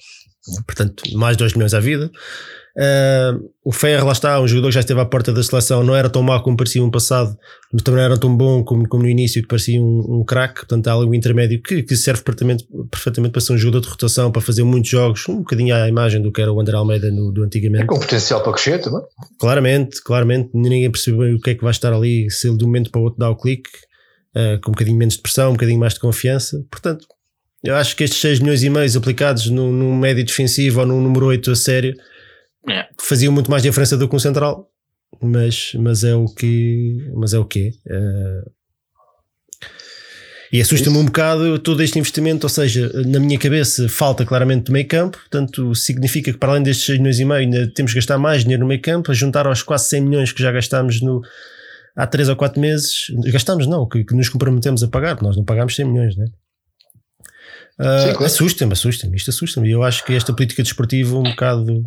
Portanto, 0.64 1.02
mais 1.14 1.36
2 1.36 1.54
milhões 1.54 1.74
à 1.74 1.80
vida. 1.80 2.08
Uh, 2.76 3.50
o 3.64 3.72
Ferro, 3.72 4.04
lá 4.04 4.12
está, 4.12 4.38
um 4.38 4.46
jogador 4.46 4.68
que 4.68 4.74
já 4.74 4.80
esteve 4.80 5.00
à 5.00 5.06
porta 5.06 5.32
da 5.32 5.42
seleção, 5.42 5.82
não 5.82 5.96
era 5.96 6.10
tão 6.10 6.22
mau 6.22 6.42
como 6.42 6.58
parecia 6.58 6.82
no 6.82 6.90
passado, 6.90 7.34
mas 7.72 7.82
também 7.82 8.00
não 8.00 8.04
era 8.04 8.18
tão 8.18 8.36
bom 8.36 8.62
como, 8.62 8.86
como 8.86 9.02
no 9.02 9.08
início, 9.08 9.40
que 9.40 9.48
parecia 9.48 9.80
um, 9.80 10.20
um 10.20 10.24
craque. 10.24 10.56
Portanto, 10.56 10.86
há 10.88 10.92
ali 10.92 11.06
um 11.06 11.14
intermédio 11.14 11.62
que, 11.62 11.82
que 11.82 11.96
serve 11.96 12.22
perfeitamente, 12.22 12.66
perfeitamente 12.90 13.32
para 13.32 13.40
ser 13.40 13.54
um 13.54 13.58
jogador 13.58 13.80
de 13.80 13.88
rotação, 13.88 14.30
para 14.30 14.42
fazer 14.42 14.62
muitos 14.62 14.90
jogos, 14.90 15.26
um 15.26 15.38
bocadinho 15.38 15.74
à 15.74 15.88
imagem 15.88 16.20
do 16.20 16.30
que 16.30 16.42
era 16.42 16.52
o 16.52 16.60
André 16.60 16.76
Almeida 16.76 17.10
no, 17.10 17.32
do 17.32 17.42
É 17.44 17.46
antigamente. 17.46 17.86
com 17.86 17.98
potencial 17.98 18.42
para 18.42 18.52
crescer 18.52 18.78
também. 18.78 19.00
Claramente, 19.40 20.02
claramente, 20.02 20.50
ninguém 20.52 20.90
percebe 20.90 21.16
bem 21.16 21.34
o 21.34 21.40
que 21.40 21.50
é 21.50 21.54
que 21.54 21.62
vai 21.62 21.70
estar 21.70 21.94
ali, 21.94 22.30
se 22.30 22.46
ele 22.46 22.58
de 22.58 22.64
um 22.64 22.66
momento 22.66 22.90
para 22.90 23.00
o 23.00 23.04
outro 23.04 23.18
dá 23.18 23.30
o 23.30 23.36
clique, 23.36 23.70
uh, 24.36 24.60
com 24.60 24.70
um 24.70 24.74
bocadinho 24.74 24.98
menos 24.98 25.14
de 25.14 25.22
pressão, 25.22 25.48
um 25.48 25.54
bocadinho 25.54 25.80
mais 25.80 25.94
de 25.94 26.00
confiança. 26.00 26.62
Portanto, 26.70 27.06
eu 27.64 27.74
acho 27.74 27.96
que 27.96 28.04
estes 28.04 28.20
6 28.20 28.40
milhões 28.40 28.62
e 28.62 28.68
meio 28.68 28.98
aplicados 28.98 29.48
num, 29.48 29.72
num 29.72 29.96
médio 29.96 30.24
defensivo 30.24 30.80
ou 30.80 30.86
num 30.86 31.00
número 31.00 31.24
8 31.24 31.50
a 31.50 31.56
sério 31.56 31.94
Yeah. 32.68 32.88
faziam 33.00 33.32
muito 33.32 33.50
mais 33.50 33.62
diferença 33.62 33.96
do 33.96 34.08
que 34.08 34.16
um 34.16 34.18
central, 34.18 34.68
mas, 35.22 35.72
mas 35.74 36.02
é 36.02 36.14
o 36.14 36.26
que 36.26 37.10
mas 37.14 37.32
é 37.32 37.38
o 37.38 37.44
que 37.44 37.68
é. 37.68 37.94
Eh, 37.94 38.44
e 40.52 40.60
assusta-me 40.60 40.96
um 40.96 41.04
bocado 41.04 41.58
todo 41.58 41.82
este 41.82 41.98
investimento, 41.98 42.46
ou 42.46 42.48
seja, 42.48 42.90
na 43.04 43.18
minha 43.18 43.38
cabeça 43.38 43.88
falta 43.88 44.24
claramente 44.24 44.64
do 44.64 44.72
meio 44.72 44.86
campo, 44.86 45.18
portanto 45.18 45.74
significa 45.74 46.32
que 46.32 46.38
para 46.38 46.52
além 46.52 46.62
destes 46.62 46.86
6 46.86 46.98
milhões 46.98 47.18
e 47.18 47.24
meio 47.24 47.40
ainda 47.40 47.72
temos 47.72 47.92
que 47.92 47.98
gastar 47.98 48.16
mais 48.16 48.42
dinheiro 48.42 48.62
no 48.62 48.68
meio 48.68 48.80
campo, 48.80 49.10
a 49.10 49.14
juntar 49.14 49.46
aos 49.46 49.62
quase 49.62 49.88
100 49.88 50.00
milhões 50.02 50.32
que 50.32 50.42
já 50.42 50.52
gastámos 50.52 51.00
no, 51.00 51.20
há 51.96 52.06
3 52.06 52.28
ou 52.28 52.36
4 52.36 52.60
meses, 52.60 53.06
gastámos 53.32 53.66
não, 53.66 53.88
que, 53.88 54.04
que 54.04 54.14
nos 54.14 54.28
comprometemos 54.28 54.82
a 54.82 54.88
pagar, 54.88 55.16
porque 55.16 55.26
nós 55.26 55.36
não 55.36 55.44
pagámos 55.44 55.74
100 55.74 55.84
milhões, 55.84 56.16
né? 56.16 56.26
Sim, 57.78 58.12
claro. 58.12 58.24
Assusta-me, 58.24 58.72
assusta-me, 58.72 59.16
isto 59.16 59.30
assusta-me. 59.30 59.70
Eu 59.70 59.82
acho 59.82 60.04
que 60.04 60.14
esta 60.14 60.32
política 60.32 60.62
desportiva 60.62 61.14
é 61.14 61.18
um 61.18 61.22
bocado 61.24 61.84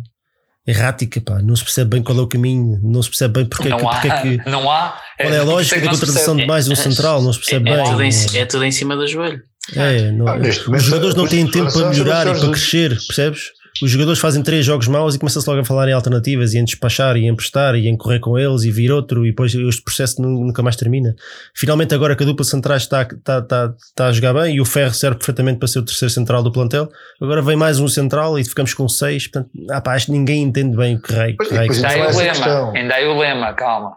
errática, 0.66 1.20
pá, 1.20 1.40
não 1.42 1.56
se 1.56 1.64
percebe 1.64 1.90
bem 1.90 2.02
qual 2.02 2.18
é 2.18 2.22
o 2.22 2.26
caminho, 2.26 2.78
não 2.82 3.02
se 3.02 3.08
percebe 3.08 3.34
bem 3.34 3.46
porque, 3.46 3.68
é 3.68 3.76
que, 3.76 3.82
não, 3.82 3.90
porque 3.90 4.08
é 4.08 4.10
há, 4.10 4.22
que 4.22 4.36
não 4.50 4.70
há. 4.70 5.00
qual 5.20 5.32
é 5.32 5.38
a 5.38 5.42
lógica 5.42 5.76
da 5.80 5.86
não 5.86 5.92
contratação 5.92 6.36
de 6.36 6.46
mais 6.46 6.68
um 6.68 6.74
central, 6.74 7.22
não 7.22 7.32
se 7.32 7.38
percebe 7.40 7.70
é, 7.70 7.76
bem. 7.76 7.84
tudo 7.84 8.02
em, 8.02 8.10
é 8.34 8.44
tudo 8.46 8.64
em 8.64 8.72
cima 8.72 8.96
do 8.96 9.06
joelho 9.06 9.42
É, 9.74 10.10
não, 10.12 10.28
Ah, 10.28 10.36
os 10.38 10.82
jogadores 10.82 11.14
não 11.14 11.26
têm 11.26 11.46
tempo 11.50 11.72
para 11.72 11.88
melhorar 11.90 12.26
e 12.26 12.38
para 12.38 12.50
crescer, 12.50 12.90
percebes? 13.06 13.40
Os 13.82 13.90
jogadores 13.90 14.20
fazem 14.20 14.42
três 14.42 14.64
jogos 14.64 14.88
maus 14.88 15.14
e 15.14 15.18
começam-se 15.18 15.48
logo 15.48 15.60
a 15.60 15.64
falar 15.64 15.88
em 15.88 15.92
alternativas 15.92 16.52
e 16.54 16.58
em 16.58 16.64
despachar 16.64 17.16
e 17.16 17.20
em 17.24 17.28
emprestar 17.28 17.74
e 17.76 17.88
em 17.88 17.96
correr 17.96 18.18
com 18.18 18.38
eles 18.38 18.62
e 18.64 18.70
vir 18.70 18.90
outro 18.92 19.24
e 19.24 19.30
depois 19.30 19.54
este 19.54 19.82
processo 19.82 20.20
nu- 20.20 20.44
nunca 20.46 20.62
mais 20.62 20.76
termina. 20.76 21.14
Finalmente 21.54 21.94
agora 21.94 22.14
que 22.16 22.22
a 22.22 22.26
dupla 22.26 22.44
centrais 22.44 22.82
está, 22.82 23.02
está, 23.02 23.38
está, 23.38 23.74
está 23.78 24.06
a 24.06 24.12
jogar 24.12 24.34
bem 24.34 24.56
e 24.56 24.60
o 24.60 24.64
Ferro 24.64 24.92
serve 24.92 25.16
perfeitamente 25.18 25.58
para 25.58 25.68
ser 25.68 25.78
o 25.78 25.84
terceiro 25.84 26.12
central 26.12 26.42
do 26.42 26.50
plantel, 26.52 26.88
agora 27.22 27.40
vem 27.42 27.56
mais 27.56 27.78
um 27.80 27.88
central 27.88 28.38
e 28.38 28.44
ficamos 28.44 28.74
com 28.74 28.88
seis, 28.88 29.26
portanto, 29.28 29.50
ah, 29.70 29.80
pá, 29.80 29.94
acho 29.94 30.06
que 30.06 30.12
ninguém 30.12 30.42
entende 30.42 30.76
bem 30.76 30.96
o 30.96 31.00
que 31.00 31.12
raio 31.14 31.36
que 31.38 31.44
depois 31.50 31.84
Ainda 31.84 31.88
aí 31.88 32.00
o 32.00 32.16
lema, 32.16 32.30
questão. 32.32 32.72
ainda 32.76 32.94
aí 32.94 33.06
o 33.06 33.18
lema, 33.18 33.52
calma. 33.54 33.92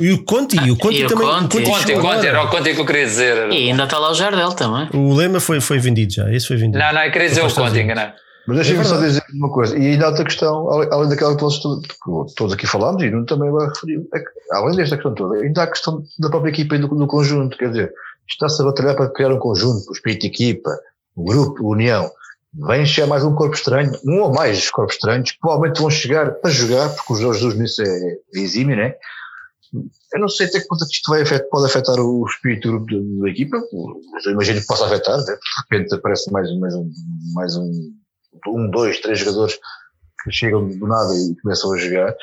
E 0.00 0.12
o 0.12 0.22
Conti, 0.24 0.56
e 0.64 0.70
o 0.70 0.76
Conti 0.76 1.00
E 1.00 1.04
o 1.04 1.08
também. 1.08 1.26
Conti. 1.26 1.44
o 1.44 1.48
Conti 1.48 1.64
Conte, 1.70 1.86
chegou 1.86 2.02
conte, 2.02 2.26
era 2.26 2.42
o. 2.44 2.48
Conte 2.48 2.74
que 2.74 2.80
eu 2.80 2.86
queria 2.86 3.04
dizer. 3.06 3.50
E 3.50 3.70
ainda 3.70 3.84
está 3.84 3.98
lá 3.98 4.10
o 4.10 4.14
Jardel 4.14 4.52
também. 4.52 4.88
O 4.92 5.14
Lema 5.14 5.40
foi, 5.40 5.60
foi 5.60 5.78
vendido 5.78 6.12
já, 6.12 6.30
esse 6.32 6.46
foi 6.46 6.56
vendido. 6.56 6.78
Não, 6.78 6.92
não, 6.92 7.02
eu 7.02 7.10
queria 7.10 7.28
dizer 7.28 7.42
o 7.44 7.52
Conte, 7.52 7.78
enganei. 7.80 8.08
Mas 8.48 8.56
deixa-me 8.56 8.80
É 8.80 8.84
só 8.84 8.98
dizer 8.98 9.22
uma 9.34 9.50
coisa. 9.50 9.76
E 9.76 9.88
ainda 9.88 10.06
há 10.06 10.08
outra 10.08 10.24
questão, 10.24 10.70
além, 10.70 11.10
daquela 11.10 11.36
que 11.36 11.40
todos, 12.34 12.54
aqui 12.54 12.66
falámos, 12.66 13.02
e 13.02 13.10
não 13.10 13.26
também 13.26 13.50
vai 13.50 13.68
referir, 13.68 14.08
é 14.14 14.18
que, 14.18 14.26
além 14.52 14.74
desta 14.74 14.96
questão 14.96 15.14
toda, 15.14 15.42
ainda 15.42 15.60
há 15.60 15.64
a 15.64 15.70
questão 15.70 16.02
da 16.18 16.30
própria 16.30 16.50
equipa 16.50 16.74
e 16.74 16.78
do, 16.78 16.88
do 16.88 17.06
conjunto. 17.06 17.58
Quer 17.58 17.68
dizer, 17.68 17.92
está-se 18.26 18.62
a 18.62 18.64
batalhar 18.64 18.96
para 18.96 19.10
criar 19.10 19.34
um 19.34 19.38
conjunto, 19.38 19.90
o 19.90 19.92
espírito 19.92 20.22
de 20.22 20.28
equipa, 20.28 20.70
o 21.14 21.24
grupo, 21.24 21.62
a 21.62 21.68
união. 21.68 22.10
Vem 22.54 22.86
chegar 22.86 23.06
mais 23.06 23.22
um 23.22 23.34
corpo 23.34 23.54
estranho, 23.54 23.92
um 24.06 24.22
ou 24.22 24.32
mais 24.32 24.70
corpos 24.70 24.94
estranhos, 24.94 25.30
que 25.30 25.38
provavelmente 25.38 25.82
vão 25.82 25.90
chegar 25.90 26.30
para 26.36 26.50
jogar, 26.50 26.88
porque 26.88 27.12
o 27.12 27.16
Jorge 27.16 27.40
Jesus 27.40 27.58
nisso 27.58 27.82
é, 27.82 27.86
é 27.86 28.38
exímio, 28.40 28.76
né? 28.76 28.94
Eu 30.14 30.20
não 30.20 30.28
sei 30.28 30.46
até 30.46 30.58
que 30.58 30.66
ponto 30.66 30.82
é 30.82 30.86
isto 30.86 31.10
vai 31.10 31.20
afetar, 31.20 31.46
pode 31.50 31.66
afetar 31.66 32.00
o 32.00 32.26
espírito 32.26 32.68
do 32.68 32.78
grupo 32.78 32.92
da, 32.92 33.24
da 33.24 33.28
equipa, 33.28 33.58
eu 34.24 34.32
imagino 34.32 34.58
que 34.58 34.66
possa 34.66 34.86
afetar, 34.86 35.18
né? 35.18 35.24
de 35.24 35.62
repente 35.62 35.94
aparece 35.94 36.32
mais, 36.32 36.50
mais 36.58 36.74
um, 36.74 36.90
mais 37.34 37.56
um, 37.58 37.92
um, 38.46 38.70
dois, 38.70 39.00
três 39.00 39.18
jogadores 39.18 39.58
que 40.22 40.32
chegam 40.32 40.68
do 40.68 40.86
nada 40.86 41.12
e 41.14 41.34
começam 41.42 41.72
a 41.72 41.78
jogar. 41.78 42.14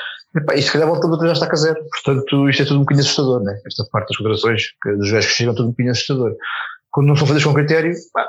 E 0.54 0.62
se 0.62 0.72
calhar 0.72 0.88
volta 0.88 1.08
a 1.08 1.28
já 1.28 1.34
está 1.34 1.50
a 1.50 1.56
zero. 1.56 1.80
Portanto, 1.90 2.50
isto 2.50 2.64
é 2.64 2.66
tudo 2.66 2.78
um 2.78 2.80
bocadinho 2.82 3.06
assustador, 3.06 3.44
né? 3.44 3.58
Esta 3.66 3.86
parte 3.92 4.10
das 4.10 4.18
contratações, 4.18 4.64
dos 4.98 5.12
gajos 5.12 5.32
que 5.32 5.38
chegam, 5.38 5.54
é 5.54 5.56
tudo 5.56 5.68
um 5.68 5.72
bocadinho 5.72 5.92
assustador. 5.92 6.36
Quando 6.92 7.08
não 7.08 7.16
são 7.16 7.28
feitas 7.28 7.44
com 7.44 7.54
critério, 7.54 7.94
pá, 8.14 8.28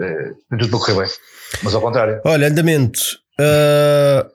é, 0.00 0.24
tem 0.50 0.58
tudo 0.58 0.70
para 0.70 0.78
correr 0.78 1.00
bem. 1.00 1.16
Mas 1.62 1.74
ao 1.74 1.80
contrário. 1.80 2.20
Olha, 2.24 2.48
andamento. 2.48 3.00
ah, 3.38 4.26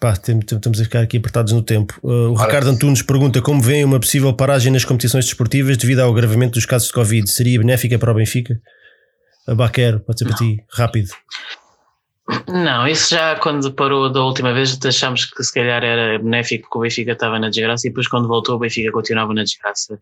pá, 0.00 0.12
estamos 0.12 0.80
a 0.80 0.84
ficar 0.84 1.00
aqui 1.00 1.18
apertados 1.18 1.52
no 1.52 1.62
tempo. 1.62 1.98
Ah, 2.02 2.08
o 2.08 2.34
Ora. 2.34 2.46
Ricardo 2.46 2.68
Antunes 2.68 3.02
pergunta 3.02 3.42
como 3.42 3.60
vem 3.60 3.84
uma 3.84 4.00
possível 4.00 4.32
paragem 4.34 4.72
nas 4.72 4.84
competições 4.84 5.26
desportivas 5.26 5.76
devido 5.76 6.00
ao 6.00 6.10
agravamento 6.10 6.54
dos 6.54 6.66
casos 6.66 6.88
de 6.88 6.94
Covid. 6.94 7.30
Seria 7.30 7.58
benéfica 7.58 7.98
para 7.98 8.10
o 8.10 8.14
Benfica? 8.14 8.58
A 9.46 9.54
Baquero, 9.54 10.00
pode 10.00 10.18
ser 10.18 10.24
para 10.26 10.36
ti, 10.36 10.64
rápido. 10.70 11.10
Não, 12.48 12.88
isso 12.88 13.14
já 13.14 13.36
quando 13.36 13.70
parou 13.74 14.10
da 14.10 14.24
última 14.24 14.54
vez 14.54 14.78
achámos 14.82 15.26
que 15.26 15.44
se 15.44 15.52
calhar 15.52 15.84
era 15.84 16.18
benéfico 16.18 16.62
porque 16.62 16.78
o 16.78 16.80
Benfica 16.80 17.12
estava 17.12 17.38
na 17.38 17.50
desgraça 17.50 17.86
e 17.86 17.90
depois 17.90 18.08
quando 18.08 18.26
voltou 18.26 18.56
o 18.56 18.58
Benfica 18.58 18.90
continuava 18.90 19.34
na 19.34 19.42
desgraça. 19.44 19.98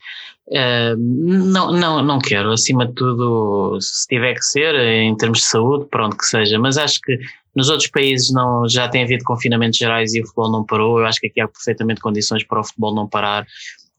Eh, 0.49 0.95
não, 0.97 1.73
não, 1.73 2.01
não 2.01 2.21
quero, 2.21 2.53
acima 2.53 2.87
de 2.87 2.93
tudo, 2.93 3.77
se 3.81 4.07
tiver 4.07 4.35
que 4.35 4.45
ser, 4.45 4.73
em 4.77 5.17
termos 5.17 5.39
de 5.39 5.45
saúde, 5.47 5.87
pronto 5.91 6.17
que 6.17 6.25
seja, 6.25 6.61
mas 6.61 6.79
acho 6.79 7.01
que 7.01 7.19
nos 7.57 7.69
outros 7.69 7.91
países 7.91 8.33
não, 8.33 8.69
já 8.69 8.89
tem 8.89 9.03
havido 9.03 9.25
confinamentos 9.25 9.79
gerais 9.79 10.15
e 10.15 10.21
o 10.21 10.25
futebol 10.25 10.53
não 10.53 10.65
parou, 10.65 11.01
eu 11.01 11.07
acho 11.07 11.19
que 11.19 11.27
aqui 11.27 11.41
há 11.41 11.49
perfeitamente 11.49 12.01
condições 12.01 12.45
para 12.45 12.61
o 12.61 12.65
futebol 12.65 12.95
não 12.95 13.09
parar. 13.09 13.45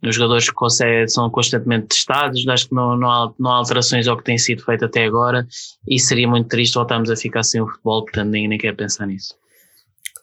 Os 0.05 0.15
jogadores 0.15 0.49
conseguem, 0.49 1.07
são 1.07 1.29
constantemente 1.29 1.87
testados, 1.87 2.45
acho 2.47 2.67
que 2.67 2.75
não, 2.75 2.97
não, 2.97 3.09
há, 3.09 3.33
não 3.39 3.51
há 3.51 3.55
alterações 3.55 4.07
ao 4.07 4.17
que 4.17 4.23
tem 4.23 4.37
sido 4.37 4.61
feito 4.63 4.83
até 4.85 5.05
agora 5.05 5.47
e 5.87 5.99
seria 5.99 6.27
muito 6.27 6.49
triste 6.49 6.73
voltarmos 6.73 7.09
a 7.09 7.15
ficar 7.15 7.43
sem 7.43 7.61
o 7.61 7.67
futebol, 7.67 8.03
portanto 8.03 8.29
nem, 8.29 8.47
nem 8.47 8.57
quero 8.57 8.75
pensar 8.75 9.05
nisso. 9.07 9.35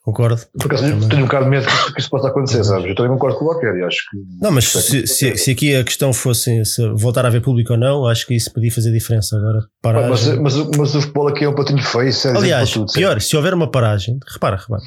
Concordo. 0.02 0.40
Por 0.58 0.66
acaso, 0.66 0.86
eu 0.86 1.08
tenho 1.10 1.22
um 1.22 1.26
bocado 1.26 1.44
de 1.44 1.50
medo 1.50 1.66
que 1.66 1.72
isso, 1.72 1.92
que 1.94 2.00
isso 2.00 2.10
possa 2.10 2.28
acontecer, 2.28 2.64
sabes? 2.64 2.86
Eu 2.86 2.94
também 2.94 3.12
concordo 3.12 3.38
com 3.38 3.44
o 3.44 3.76
e 3.76 3.84
acho 3.84 3.98
que. 4.10 4.16
Não, 4.40 4.50
mas 4.50 4.64
se, 4.66 5.06
se, 5.06 5.36
se 5.36 5.50
aqui 5.50 5.76
a 5.76 5.84
questão 5.84 6.10
fosse 6.12 6.64
se 6.64 6.88
voltar 6.94 7.24
a 7.26 7.28
haver 7.28 7.42
público 7.42 7.74
ou 7.74 7.78
não, 7.78 8.06
acho 8.06 8.26
que 8.26 8.34
isso 8.34 8.50
podia 8.52 8.72
fazer 8.72 8.92
diferença 8.92 9.36
agora. 9.36 9.60
Mas, 10.08 10.26
mas, 10.38 10.56
o- 10.56 10.70
mas 10.78 10.94
o 10.94 11.00
futebol 11.02 11.28
aqui 11.28 11.44
é 11.44 11.48
um 11.48 11.54
patinho 11.54 11.82
feio, 11.82 12.12
sério. 12.14 12.38
Aliás, 12.38 12.70
para 12.70 12.80
tudo, 12.80 12.92
pior, 12.94 13.20
se 13.20 13.36
houver 13.36 13.52
uma 13.52 13.70
paragem, 13.70 14.18
repara, 14.32 14.56
repara, 14.56 14.80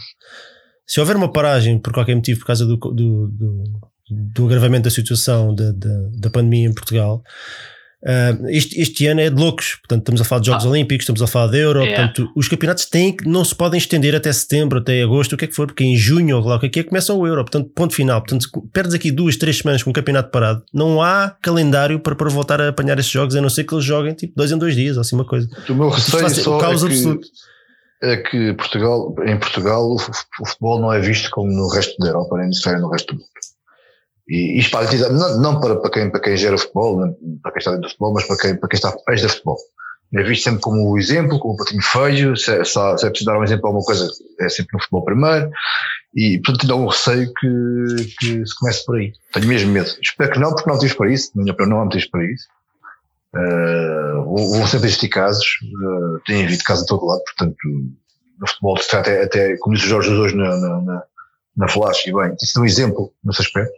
se 0.87 0.99
houver 0.99 1.15
uma 1.15 1.31
paragem 1.31 1.79
por 1.79 1.93
qualquer 1.93 2.15
motivo, 2.15 2.39
por 2.39 2.47
causa 2.47 2.65
do, 2.65 2.75
do, 2.75 2.91
do, 3.27 3.63
do 4.09 4.45
agravamento 4.45 4.83
da 4.83 4.89
situação 4.91 5.53
da, 5.55 5.71
da, 5.71 6.09
da 6.19 6.29
pandemia 6.29 6.67
em 6.67 6.73
Portugal, 6.73 7.23
ah, 8.05 8.37
este, 8.49 8.81
este 8.81 9.07
ano 9.07 9.21
é 9.21 9.29
de 9.29 9.35
loucos. 9.39 9.75
Portanto, 9.75 9.99
estamos 10.01 10.19
a 10.19 10.25
falar 10.25 10.41
de 10.41 10.47
Jogos 10.47 10.65
Olímpicos, 10.65 11.03
estamos 11.03 11.21
a 11.21 11.27
falar 11.27 11.47
de 11.51 11.57
Euro. 11.59 11.81
É. 11.83 11.87
Portanto, 11.95 12.29
os 12.35 12.49
campeonatos 12.49 12.85
têm, 12.87 13.15
que- 13.15 13.25
não 13.25 13.45
se 13.45 13.55
podem 13.55 13.77
estender 13.77 14.13
até 14.13 14.31
setembro, 14.33 14.79
até 14.79 15.01
agosto, 15.03 15.33
o 15.33 15.37
que 15.37 15.45
é 15.45 15.47
que 15.47 15.55
for, 15.55 15.67
porque 15.67 15.85
em 15.85 15.95
junho 15.95 16.35
ou 16.37 16.43
lá 16.43 16.57
o 16.57 16.59
que 16.59 16.65
é 16.65 16.69
que 16.69 16.79
é, 16.81 16.83
começa 16.83 17.13
o 17.13 17.25
Euro. 17.25 17.43
Portanto, 17.45 17.71
ponto 17.73 17.93
final. 17.95 18.19
Portanto, 18.21 18.45
perdes 18.73 18.93
aqui 18.93 19.09
duas, 19.09 19.37
três 19.37 19.57
semanas 19.59 19.81
com 19.83 19.89
o 19.89 19.93
campeonato 19.93 20.31
parado. 20.31 20.61
Não 20.73 21.01
há 21.01 21.33
calendário 21.41 21.97
para, 21.97 22.13
para 22.13 22.29
voltar 22.29 22.59
a 22.59 22.67
apanhar 22.67 22.99
esses 22.99 23.09
jogos, 23.09 23.37
a 23.37 23.41
não 23.41 23.49
ser 23.49 23.63
que 23.63 23.73
eles 23.73 23.85
joguem 23.85 24.13
tipo 24.13 24.33
dois 24.35 24.51
em 24.51 24.57
dois 24.57 24.75
dias, 24.75 24.97
ou 24.97 25.01
assim 25.01 25.15
uma 25.15 25.25
coisa. 25.25 25.47
O 25.69 25.73
meu 25.73 25.87
receio 25.89 26.25
o 26.25 26.29
só 26.29 26.57
caos 26.57 26.83
é 26.83 26.87
que, 26.87 26.93
absoluto. 26.93 27.27
é 28.01 28.17
que 28.17 28.53
Portugal, 28.55 29.15
em 29.25 29.39
Portugal 29.39 29.89
o, 29.89 29.97
fu- 29.97 30.11
o 30.41 30.45
futebol 30.45 30.81
não 30.81 30.91
é 30.91 30.99
visto 30.99 31.29
como 31.31 31.49
no 31.49 31.69
resto 31.69 31.95
da 31.99 32.07
Europa, 32.09 32.35
nem 32.37 32.49
no 32.81 32.89
resto 32.91 33.13
do 33.15 33.19
mundo. 33.21 33.29
E 34.27 34.59
isto 34.59 34.71
para, 34.71 35.09
não, 35.09 35.41
não 35.41 35.59
para, 35.59 35.75
para, 35.75 35.91
quem, 35.91 36.09
para 36.09 36.21
quem 36.21 36.37
gera 36.37 36.57
futebol, 36.57 36.99
não 36.99 37.13
para 37.41 37.51
quem 37.51 37.59
está 37.59 37.71
dentro 37.71 37.87
do 37.87 37.89
futebol, 37.89 38.13
mas 38.13 38.25
para 38.25 38.37
quem, 38.37 38.55
para 38.57 38.69
quem 38.69 38.77
está 38.77 38.89
a 38.89 38.97
pés 39.05 39.21
do 39.21 39.29
futebol. 39.29 39.57
É 40.15 40.21
visto 40.23 40.43
sempre 40.43 40.61
como 40.61 40.91
o 40.91 40.97
exemplo, 40.97 41.39
como 41.39 41.55
o 41.55 41.57
patinho 41.57 41.81
feio, 41.81 42.37
se, 42.37 42.51
é- 42.51 42.63
se, 42.63 42.79
é 42.79 43.09
preciso 43.09 43.25
dar 43.25 43.39
um 43.39 43.43
exemplo 43.43 43.65
a 43.65 43.69
alguma 43.69 43.85
coisa, 43.85 44.07
é 44.39 44.47
sempre 44.47 44.73
no 44.73 44.79
futebol 44.79 45.03
primeiro. 45.03 45.49
E, 46.15 46.39
portanto, 46.39 46.61
tenho 46.61 46.73
algum 46.73 46.87
receio 46.87 47.33
que, 47.33 48.15
que 48.19 48.45
se 48.45 48.55
comece 48.59 48.85
por 48.85 48.97
aí. 48.97 49.11
Tenho 49.33 49.47
mesmo 49.47 49.71
medo. 49.71 49.89
Espero 49.99 50.31
que 50.31 50.39
não, 50.39 50.51
porque 50.51 50.69
não 50.69 50.77
há 50.77 50.95
para 50.95 51.11
isso. 51.11 51.31
Na 51.35 51.41
minha 51.41 51.53
opinião, 51.53 51.75
não 51.75 51.81
há 51.81 51.85
motivos 51.85 52.07
para 52.07 52.23
isso. 52.23 52.45
Uh, 53.35 54.23
vão 54.25 54.51
vão 54.51 54.67
sempre 54.67 54.87
existir 54.87 55.09
casos, 55.09 55.43
uh, 55.63 56.19
tem 56.27 56.45
havido 56.45 56.63
casos 56.63 56.83
em 56.83 56.87
todo 56.87 57.07
lado, 57.07 57.23
portanto, 57.23 57.57
no 58.39 58.47
futebol 58.47 58.77
se 58.77 58.89
trata 58.89 59.23
até, 59.23 59.57
como 59.57 59.75
disse 59.75 59.87
o 59.87 59.89
Jorge 59.89 60.11
hoje 60.11 60.35
na, 60.35 60.55
na, 60.55 60.81
na, 60.81 61.03
na 61.57 61.67
Flash, 61.67 62.05
e 62.05 62.13
bem, 62.13 62.35
isso 62.39 62.59
é 62.59 62.61
um 62.61 62.65
exemplo 62.65 63.11
nesse 63.23 63.41
aspecto. 63.41 63.73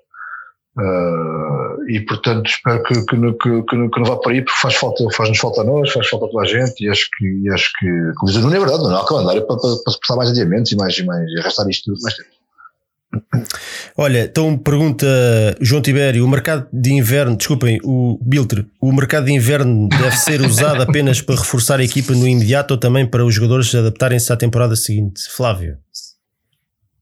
Uh, 0.77 1.89
e 1.89 2.01
portanto 2.01 2.47
espero 2.49 2.83
que, 2.83 3.05
que, 3.05 3.15
não- 3.15 3.31
que, 3.33 3.61
que, 3.63 3.75
não- 3.77 3.89
que 3.89 3.97
não 3.99 4.05
vá 4.05 4.17
por 4.17 4.31
aí 4.33 4.41
porque 4.41 4.59
faz 4.59 4.75
falta, 4.75 5.05
faz-nos 5.15 5.37
falta 5.39 5.61
a 5.61 5.63
nós, 5.63 5.89
faz 5.91 6.07
falta 6.09 6.25
a 6.25 6.29
toda 6.29 6.43
a 6.43 6.47
gente 6.47 6.83
e 6.83 6.89
acho 6.89 7.07
que, 7.17 7.25
e 7.25 7.49
acho 7.49 7.71
que 7.79 7.87
como 8.17 8.29
diz 8.29 8.35
o 8.35 8.41
Nuno, 8.41 8.55
é 8.55 8.59
verdade, 8.59 8.83
não 8.83 8.97
há 8.97 9.05
calendário 9.07 9.47
para, 9.47 9.55
para, 9.57 9.69
para 9.83 9.93
se 9.93 9.99
passar 10.01 10.17
mais 10.17 10.31
adiamentos 10.31 10.71
e 10.73 10.75
mais, 10.75 10.97
e 10.97 11.03
mais 11.05 11.29
e 11.31 11.39
arrastar 11.39 11.69
isto 11.69 11.93
tudo 11.93 12.01
mais 12.01 12.15
tempo. 12.15 12.29
Olha, 13.97 14.23
então 14.25 14.57
pergunta 14.57 15.05
João 15.61 15.81
Tibério: 15.81 16.25
o 16.25 16.27
mercado 16.27 16.67
de 16.73 16.91
inverno, 16.91 17.37
desculpem, 17.37 17.79
o 17.83 18.19
Biltre, 18.21 18.67
o 18.81 18.91
mercado 18.91 19.25
de 19.27 19.31
inverno 19.31 19.87
deve 19.87 20.17
ser 20.17 20.41
usado 20.41 20.81
apenas 20.81 21.21
para 21.21 21.35
reforçar 21.35 21.79
a 21.79 21.83
equipa 21.85 22.11
no 22.11 22.27
imediato 22.27 22.71
ou 22.73 22.77
também 22.77 23.05
para 23.05 23.23
os 23.23 23.33
jogadores 23.33 23.73
adaptarem-se 23.73 24.33
à 24.33 24.35
temporada 24.35 24.75
seguinte? 24.75 25.21
Flávio. 25.29 25.77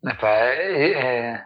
Epá, 0.06 0.28
é- 0.28 0.92
é- 0.92 1.42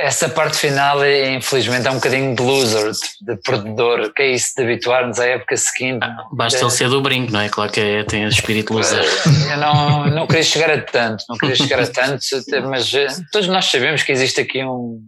essa 0.00 0.28
parte 0.28 0.56
final, 0.56 0.98
infelizmente, 1.06 1.86
é 1.86 1.90
um 1.90 1.96
bocadinho 1.96 2.34
de 2.34 2.42
loser, 2.42 2.90
de, 2.90 3.34
de 3.34 3.42
perdedor, 3.42 4.12
que 4.14 4.22
é 4.22 4.32
isso 4.32 4.52
de 4.56 4.62
habituar-nos 4.62 5.18
à 5.20 5.26
época 5.26 5.56
seguinte. 5.56 6.06
Basta 6.32 6.58
É. 6.58 6.62
ele 6.62 6.70
ser 6.70 6.88
do 6.88 7.00
brinco, 7.00 7.32
não 7.32 7.40
é? 7.40 7.48
Claro 7.48 7.70
que 7.70 7.80
é, 7.80 8.04
tem 8.04 8.26
espírito 8.26 8.72
loser. 8.72 9.04
Eu 9.50 9.56
não, 9.58 10.06
não 10.06 10.26
queria 10.26 10.42
chegar 10.42 10.70
a 10.70 10.80
tanto, 10.80 11.24
não 11.28 11.36
queria 11.36 11.56
chegar 11.56 11.80
a 11.80 11.86
tanto, 11.86 12.24
mas 12.68 12.92
eh, 12.94 13.06
todos 13.30 13.48
nós 13.48 13.66
sabemos 13.66 14.02
que 14.02 14.12
existe 14.12 14.40
aqui 14.40 14.64
um 14.64 15.00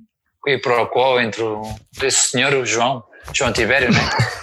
quiproquo 0.44 1.20
entre 1.20 1.42
o, 1.42 1.62
esse 2.02 2.28
senhor, 2.30 2.52
o 2.54 2.66
João, 2.66 3.02
João 3.34 3.52
Tibério, 3.52 3.90
não 3.92 4.00
é? 4.00 4.42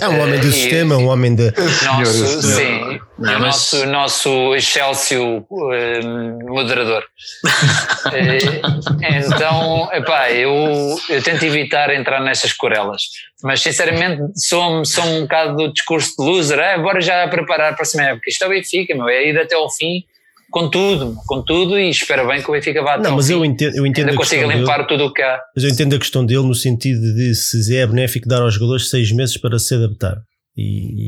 É 0.00 0.08
um 0.08 0.20
homem 0.20 0.38
do 0.38 0.46
E- 0.48 0.52
sistema, 0.52 0.96
um 0.96 1.08
homem 1.08 1.34
de. 1.34 1.50
Nosso, 1.84 2.42
Senhor, 2.42 2.42
sim, 2.42 3.00
Não, 3.18 3.36
o 3.36 3.40
mas- 3.40 3.40
nosso, 3.40 3.86
nosso 3.86 4.54
Excelsior 4.54 5.42
eh, 5.72 6.00
moderador. 6.44 7.04
Eh, 8.12 9.18
então, 9.18 9.88
epá, 9.92 10.30
eu, 10.30 10.96
eu 11.08 11.22
tento 11.22 11.44
evitar 11.44 11.92
entrar 11.92 12.20
nessas 12.20 12.52
corelas, 12.52 13.02
mas 13.42 13.60
sinceramente 13.60 14.22
sou, 14.36 14.84
sou 14.84 15.04
um 15.04 15.22
bocado 15.22 15.56
do 15.56 15.72
discurso 15.72 16.14
de 16.16 16.24
loser, 16.24 16.60
ah, 16.60 16.78
bora 16.78 17.00
já 17.00 17.26
preparar 17.26 17.56
para 17.56 17.68
a 17.70 17.74
próxima 17.74 18.04
época. 18.04 18.28
Isto 18.30 18.44
é 18.44 18.46
o 18.46 18.50
Benfica, 18.50 18.94
meu, 18.94 19.08
é 19.08 19.28
ir 19.28 19.36
até 19.40 19.56
ao 19.56 19.68
fim 19.68 20.04
com 20.50 20.70
tudo, 20.70 21.16
com 21.26 21.42
tudo 21.42 21.78
e 21.78 21.90
espero 21.90 22.26
bem 22.26 22.42
que 22.42 22.48
o 22.48 22.52
Benfica 22.52 22.82
vá 22.82 22.98
Não, 22.98 23.16
mas 23.16 23.28
eu 23.30 23.44
entendo, 23.44 23.76
eu 23.76 23.86
entendo 23.86 24.08
Ainda 24.08 24.12
a 24.12 24.16
consiga 24.16 24.42
questão 24.42 24.48
dele, 24.48 24.60
limpar 24.60 24.86
tudo 24.86 25.04
o 25.06 25.12
que 25.12 25.22
há. 25.22 25.40
mas 25.54 25.64
eu 25.64 25.70
entendo 25.70 25.96
a 25.96 25.98
questão 25.98 26.24
dele 26.24 26.42
no 26.42 26.54
sentido 26.54 27.14
de 27.14 27.34
se 27.34 27.76
é 27.76 27.86
benéfico 27.86 28.28
dar 28.28 28.42
aos 28.42 28.54
jogadores 28.54 28.88
seis 28.88 29.12
meses 29.12 29.36
para 29.36 29.58
se 29.58 29.74
adaptar. 29.74 30.16
E, 30.56 30.62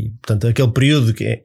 e, 0.07 0.11
portanto, 0.21 0.47
aquele 0.47 0.73
período 0.73 1.15
que 1.15 1.25
é, 1.25 1.41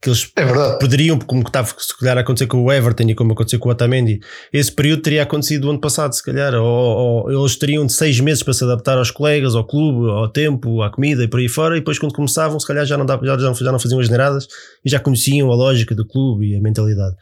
que 0.00 0.08
eles 0.10 0.30
É 0.36 0.44
poderiam, 0.78 1.18
como 1.18 1.42
estava 1.42 1.68
se 1.76 1.96
calhar 1.98 2.16
a 2.16 2.20
acontecer 2.20 2.46
com 2.46 2.62
o 2.62 2.72
Everton 2.72 3.04
e 3.04 3.14
como 3.14 3.32
aconteceu 3.32 3.58
com 3.58 3.68
o 3.68 3.72
Otamendi, 3.72 4.20
esse 4.52 4.70
período 4.72 5.02
teria 5.02 5.22
acontecido 5.22 5.64
o 5.66 5.70
ano 5.70 5.80
passado, 5.80 6.12
se 6.14 6.22
calhar, 6.22 6.54
ou, 6.54 7.24
ou 7.26 7.42
eles 7.42 7.56
teriam 7.56 7.84
de 7.84 7.92
seis 7.92 8.20
meses 8.20 8.42
para 8.42 8.54
se 8.54 8.62
adaptar 8.64 8.96
aos 8.98 9.10
colegas, 9.10 9.54
ao 9.54 9.66
clube, 9.66 10.10
ao 10.10 10.28
tempo, 10.28 10.82
à 10.82 10.90
comida 10.90 11.24
e 11.24 11.28
por 11.28 11.40
aí 11.40 11.48
fora, 11.48 11.76
e 11.76 11.80
depois 11.80 11.98
quando 11.98 12.12
começavam, 12.14 12.58
se 12.60 12.66
calhar 12.66 12.86
já 12.86 12.96
não, 12.96 13.04
dava, 13.04 13.24
já, 13.26 13.36
já 13.36 13.72
não- 13.72 13.78
faziam 13.78 14.00
as 14.00 14.08
neiradas 14.08 14.46
e 14.84 14.90
já 14.90 15.00
conheciam 15.00 15.50
a 15.50 15.54
lógica 15.56 15.94
do 15.94 16.06
clube 16.06 16.52
e 16.52 16.56
a 16.56 16.60
mentalidade. 16.60 17.14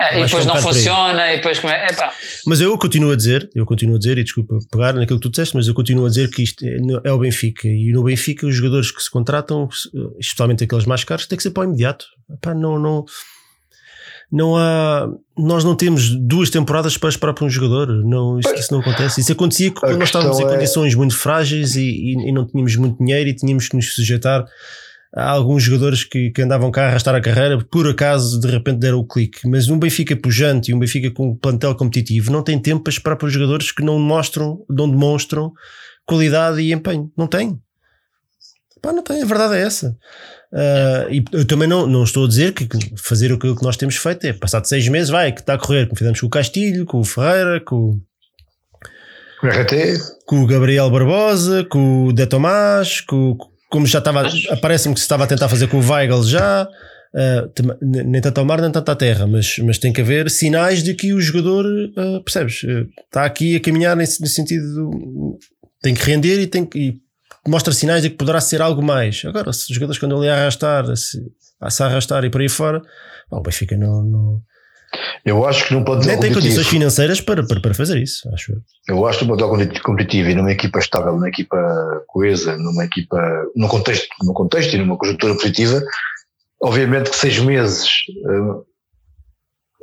É, 0.00 0.18
e 0.18 0.22
é 0.22 0.24
depois 0.24 0.44
um 0.44 0.48
não 0.48 0.56
funciona, 0.56 1.32
e 1.32 1.36
depois 1.36 1.58
como 1.58 1.72
é. 1.72 1.86
Epá, 1.86 2.12
Mas 2.46 2.60
eu 2.60 2.76
continuo 2.76 3.12
a 3.12 3.16
dizer, 3.16 3.48
eu 3.54 3.64
continuo 3.64 3.96
a 3.96 3.98
dizer, 3.98 4.18
e 4.18 4.24
desculpa 4.24 4.58
pegar 4.70 4.94
naquilo 4.94 5.18
que 5.18 5.28
tu 5.28 5.30
disseste, 5.30 5.54
mas 5.54 5.68
eu 5.68 5.74
continuo 5.74 6.06
a 6.06 6.08
dizer 6.08 6.28
que 6.30 6.42
isto 6.42 6.64
é, 6.64 6.76
é 7.04 7.12
o 7.12 7.18
Benfica. 7.18 7.68
E 7.68 7.92
no 7.92 8.02
Benfica, 8.02 8.46
os 8.46 8.54
jogadores 8.56 8.90
que 8.90 9.00
se 9.02 9.10
contratam, 9.10 9.68
especialmente 10.18 10.64
aqueles 10.64 10.86
mais 10.86 11.04
caros, 11.04 11.26
tem 11.26 11.36
que 11.36 11.42
ser 11.42 11.50
para 11.50 11.62
o 11.62 11.64
imediato. 11.64 12.06
Epá, 12.30 12.54
não, 12.54 12.78
não, 12.78 13.04
não 14.30 14.56
há. 14.56 15.08
Nós 15.36 15.64
não 15.64 15.74
temos 15.76 16.08
duas 16.10 16.50
temporadas 16.50 16.96
para 16.96 17.08
esperar 17.08 17.34
para 17.34 17.44
um 17.44 17.50
jogador. 17.50 17.88
Não, 18.04 18.38
isso, 18.38 18.54
isso 18.54 18.72
não 18.72 18.80
acontece. 18.80 19.20
Isso 19.20 19.32
acontecia 19.32 19.70
quando 19.70 19.98
nós 19.98 20.08
estávamos 20.08 20.38
em 20.40 20.44
é- 20.44 20.48
condições 20.48 20.94
muito 20.94 21.16
frágeis 21.16 21.76
e, 21.76 21.82
e- 21.82 22.28
e 22.28 22.32
não 22.32 22.46
tínhamos 22.46 22.76
muito 22.76 22.98
dinheiro 22.98 23.28
e 23.28 23.34
tínhamos 23.34 23.68
que 23.68 23.76
nos 23.76 23.94
sujeitar 23.94 24.44
a 25.14 25.28
alguns 25.30 25.62
jogadores 25.62 26.04
que, 26.04 26.30
que 26.30 26.40
andavam 26.40 26.70
cá 26.70 26.84
a 26.84 26.88
arrastar 26.88 27.14
a 27.14 27.20
carreira, 27.20 27.62
por 27.70 27.86
acaso 27.86 28.40
de 28.40 28.48
repente 28.48 28.78
deram 28.78 28.98
o 28.98 29.06
clique. 29.06 29.46
Mas 29.46 29.68
um 29.68 29.78
Benfica 29.78 30.16
pujante 30.16 30.70
e 30.70 30.74
um 30.74 30.78
Benfica 30.78 31.10
com 31.10 31.32
um 31.32 31.36
plantel 31.36 31.74
competitivo 31.74 32.32
não 32.32 32.42
tem 32.42 32.58
tempo 32.58 32.82
para 32.82 32.90
esperar 32.92 33.16
para 33.16 33.26
os 33.26 33.32
jogadores 33.34 33.70
que 33.70 33.84
não 33.84 33.98
mostram, 33.98 34.64
não 34.70 34.88
demonstram 34.90 35.52
qualidade 36.06 36.62
e 36.62 36.72
empenho. 36.72 37.12
Não 37.16 37.26
tem. 37.26 37.60
Pá, 38.82 38.92
não 38.92 39.02
tem, 39.02 39.22
a 39.22 39.26
verdade 39.26 39.54
é 39.54 39.62
essa. 39.62 39.96
Ah, 40.52 41.06
e 41.10 41.24
eu 41.32 41.46
também 41.46 41.68
não, 41.68 41.86
não 41.86 42.02
estou 42.04 42.24
a 42.24 42.28
dizer 42.28 42.52
que 42.52 42.66
fazer 42.98 43.32
aquilo 43.32 43.56
que 43.56 43.62
nós 43.62 43.76
temos 43.76 43.96
feito 43.96 44.26
é 44.26 44.32
passado 44.32 44.66
seis 44.66 44.86
meses, 44.88 45.08
vai, 45.08 45.32
que 45.32 45.40
está 45.40 45.54
a 45.54 45.58
correr, 45.58 45.86
como 45.86 45.96
fizemos 45.98 46.20
com 46.20 46.26
o 46.26 46.30
Castilho, 46.30 46.84
com 46.84 46.98
o 46.98 47.04
Ferreira, 47.04 47.60
com, 47.64 47.98
O 49.42 49.46
RT, 49.46 49.72
com 50.26 50.42
o 50.42 50.46
Gabriel 50.46 50.90
Barbosa, 50.90 51.64
com 51.64 52.06
o 52.06 52.12
De 52.12 52.26
Tomás, 52.26 53.00
com, 53.00 53.36
como 53.70 53.86
já 53.86 53.98
estava, 54.00 54.28
parece-me 54.60 54.94
que 54.94 55.00
se 55.00 55.04
estava 55.04 55.24
a 55.24 55.26
tentar 55.26 55.48
fazer 55.48 55.68
com 55.68 55.78
o 55.78 55.88
Weigl 55.90 56.22
já, 56.24 56.68
n- 57.82 58.04
nem 58.04 58.20
tanto 58.20 58.38
ao 58.38 58.44
mar, 58.44 58.60
nem 58.60 58.70
tanto 58.70 58.90
à 58.90 58.94
terra, 58.96 59.26
mas, 59.26 59.56
mas 59.58 59.78
tem 59.78 59.92
que 59.92 60.00
haver 60.00 60.28
sinais 60.30 60.82
de 60.82 60.92
que 60.94 61.12
o 61.14 61.20
jogador, 61.20 61.64
ah, 61.96 62.20
percebes, 62.24 62.62
está 63.04 63.24
aqui 63.24 63.56
a 63.56 63.60
caminhar 63.60 63.96
nesse, 63.96 64.20
nesse 64.20 64.34
sentido, 64.34 64.66
do- 64.74 65.38
tem 65.82 65.94
que 65.94 66.04
render 66.04 66.40
e 66.40 66.46
tem 66.46 66.64
que. 66.66 66.78
e 66.78 67.02
mostra 67.46 67.72
sinais 67.72 68.02
de 68.02 68.10
que 68.10 68.16
poderá 68.16 68.40
ser 68.40 68.62
algo 68.62 68.82
mais. 68.82 69.22
Agora, 69.24 69.52
se 69.52 69.70
os 69.70 69.74
jogadores 69.74 69.98
quando 69.98 70.22
ele 70.22 70.30
arrastar, 70.30 70.84
se, 70.96 71.18
a 71.60 71.70
se 71.70 71.82
arrastar 71.82 72.24
e 72.24 72.30
por 72.30 72.40
aí 72.40 72.48
fora, 72.48 72.80
pá, 73.28 73.38
o 73.38 73.42
Benfica 73.42 73.76
não, 73.76 74.02
não 74.02 74.42
eu 75.24 75.46
acho 75.46 75.66
que 75.66 75.74
num 75.74 75.84
plantel 75.84 76.08
nem 76.08 76.20
tem 76.20 76.32
condições 76.32 76.66
financeiras 76.66 77.20
para, 77.20 77.46
para, 77.46 77.60
para 77.60 77.74
fazer 77.74 77.96
isso, 78.02 78.28
acho 78.34 78.52
eu. 78.52 78.58
eu 78.88 79.06
acho 79.06 79.20
que 79.20 79.24
num 79.24 79.36
plantel 79.36 79.80
competitivo 79.82 80.28
e 80.28 80.34
numa 80.34 80.52
equipa 80.52 80.78
estável, 80.78 81.12
numa 81.12 81.28
equipa 81.28 81.56
coesa, 82.06 82.56
numa 82.56 82.84
equipa, 82.84 83.18
num 83.56 83.68
contexto, 83.68 84.08
num 84.22 84.34
contexto 84.34 84.74
e 84.74 84.78
numa 84.78 84.98
conjuntura 84.98 85.34
positiva, 85.34 85.82
obviamente 86.60 87.10
que 87.10 87.16
seis 87.16 87.38
meses 87.38 87.88
eh, 88.08 88.62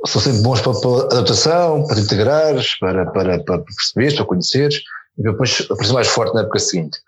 são 0.06 0.20
sempre 0.20 0.42
bons 0.42 0.60
para, 0.60 0.74
para 0.74 1.16
adaptação, 1.16 1.86
para 1.86 1.96
te 1.96 2.02
integrares, 2.02 2.78
para, 2.78 3.06
para, 3.06 3.42
para 3.42 3.58
perceberes, 3.58 4.14
para 4.14 4.26
conheceres, 4.26 4.82
e 5.18 5.22
depois 5.22 5.66
aparecer 5.68 5.92
mais 5.92 6.08
forte 6.08 6.34
na 6.34 6.42
época 6.42 6.58
seguinte. 6.58 6.98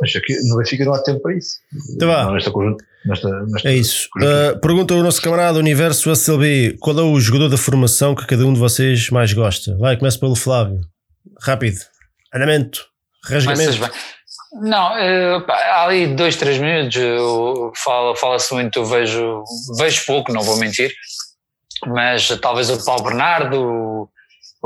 Mas 0.00 0.16
aqui 0.16 0.34
no 0.48 0.56
Benfica 0.56 0.84
não 0.84 0.94
há 0.94 1.02
tempo 1.02 1.20
para 1.20 1.36
isso. 1.36 1.56
Então 1.94 2.08
vá. 2.08 2.24
Não, 2.24 2.32
nesta 2.34 2.50
conjunto, 2.50 2.84
nesta, 3.06 3.28
nesta 3.46 3.68
É 3.68 3.74
isso. 3.76 4.08
Uh, 4.16 4.58
pergunta 4.60 4.94
o 4.94 5.02
nosso 5.02 5.20
camarada 5.20 5.58
Universo 5.58 6.10
SLB: 6.10 6.76
qual 6.80 6.98
é 6.98 7.02
o 7.02 7.20
jogador 7.20 7.48
da 7.48 7.56
formação 7.58 8.14
que 8.14 8.26
cada 8.26 8.46
um 8.46 8.52
de 8.52 8.58
vocês 8.60 9.10
mais 9.10 9.32
gosta? 9.32 9.76
Vai, 9.76 9.96
começa 9.96 10.18
pelo 10.18 10.34
Flávio. 10.36 10.80
Rápido. 11.42 11.78
Andamento. 12.34 12.86
Rasgamento. 13.26 13.90
Não, 14.62 14.96
eh, 14.96 15.40
pá, 15.40 15.54
há 15.54 15.84
ali 15.84 16.14
dois, 16.14 16.36
três 16.36 16.58
minutos, 16.58 16.94
eu- 16.96 17.72
fala- 17.82 18.14
fala-se 18.14 18.54
muito, 18.54 18.78
eu 18.78 18.84
vejo, 18.86 19.42
vejo 19.78 20.06
pouco, 20.06 20.32
não 20.32 20.42
vou 20.42 20.56
mentir, 20.58 20.92
mas 21.88 22.28
talvez 22.40 22.70
o 22.70 22.84
Paulo 22.84 23.02
Bernardo, 23.02 24.08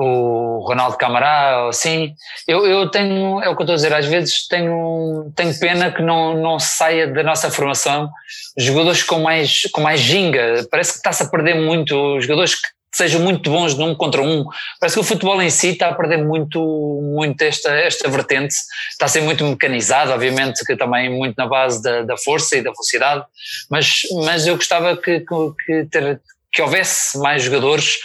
o, 0.00 0.64
Ronaldo 0.66 0.96
Camará, 0.96 1.68
assim, 1.68 2.14
eu, 2.46 2.64
eu 2.66 2.88
tenho, 2.88 3.42
é 3.42 3.48
o 3.48 3.56
que 3.56 3.62
eu 3.62 3.64
estou 3.64 3.72
a 3.72 3.76
dizer, 3.76 3.92
às 3.92 4.06
vezes 4.06 4.46
tenho, 4.46 5.32
tenho 5.34 5.58
pena 5.58 5.90
que 5.90 6.02
não, 6.02 6.40
não 6.40 6.58
saia 6.58 7.08
da 7.08 7.22
nossa 7.22 7.50
formação 7.50 8.08
jogadores 8.56 9.02
com 9.02 9.18
mais, 9.18 9.62
com 9.72 9.80
mais 9.80 10.00
ginga, 10.00 10.66
parece 10.70 10.92
que 10.92 10.98
está-se 10.98 11.24
a 11.24 11.28
perder 11.28 11.54
muito, 11.54 12.20
jogadores 12.20 12.54
que 12.54 12.68
sejam 12.94 13.20
muito 13.20 13.50
bons 13.50 13.74
num 13.74 13.94
contra 13.94 14.22
um, 14.22 14.44
parece 14.80 14.94
que 14.94 15.00
o 15.00 15.04
futebol 15.04 15.40
em 15.42 15.50
si 15.50 15.70
está 15.70 15.88
a 15.88 15.94
perder 15.94 16.24
muito, 16.24 16.60
muito 17.02 17.42
esta, 17.42 17.70
esta 17.72 18.08
vertente, 18.08 18.54
está 18.90 19.06
a 19.06 19.08
ser 19.08 19.22
muito 19.22 19.44
mecanizado, 19.44 20.12
obviamente 20.12 20.64
que 20.64 20.76
também 20.76 21.10
muito 21.10 21.36
na 21.36 21.46
base 21.46 21.82
da, 21.82 22.02
da 22.02 22.16
força 22.16 22.56
e 22.56 22.62
da 22.62 22.70
velocidade, 22.70 23.24
mas, 23.68 24.00
mas 24.24 24.46
eu 24.46 24.54
gostava 24.54 24.96
que, 24.96 25.20
que, 25.20 25.34
que, 25.66 25.84
ter, 25.90 26.20
que 26.52 26.62
houvesse 26.62 27.18
mais 27.18 27.42
jogadores 27.42 27.98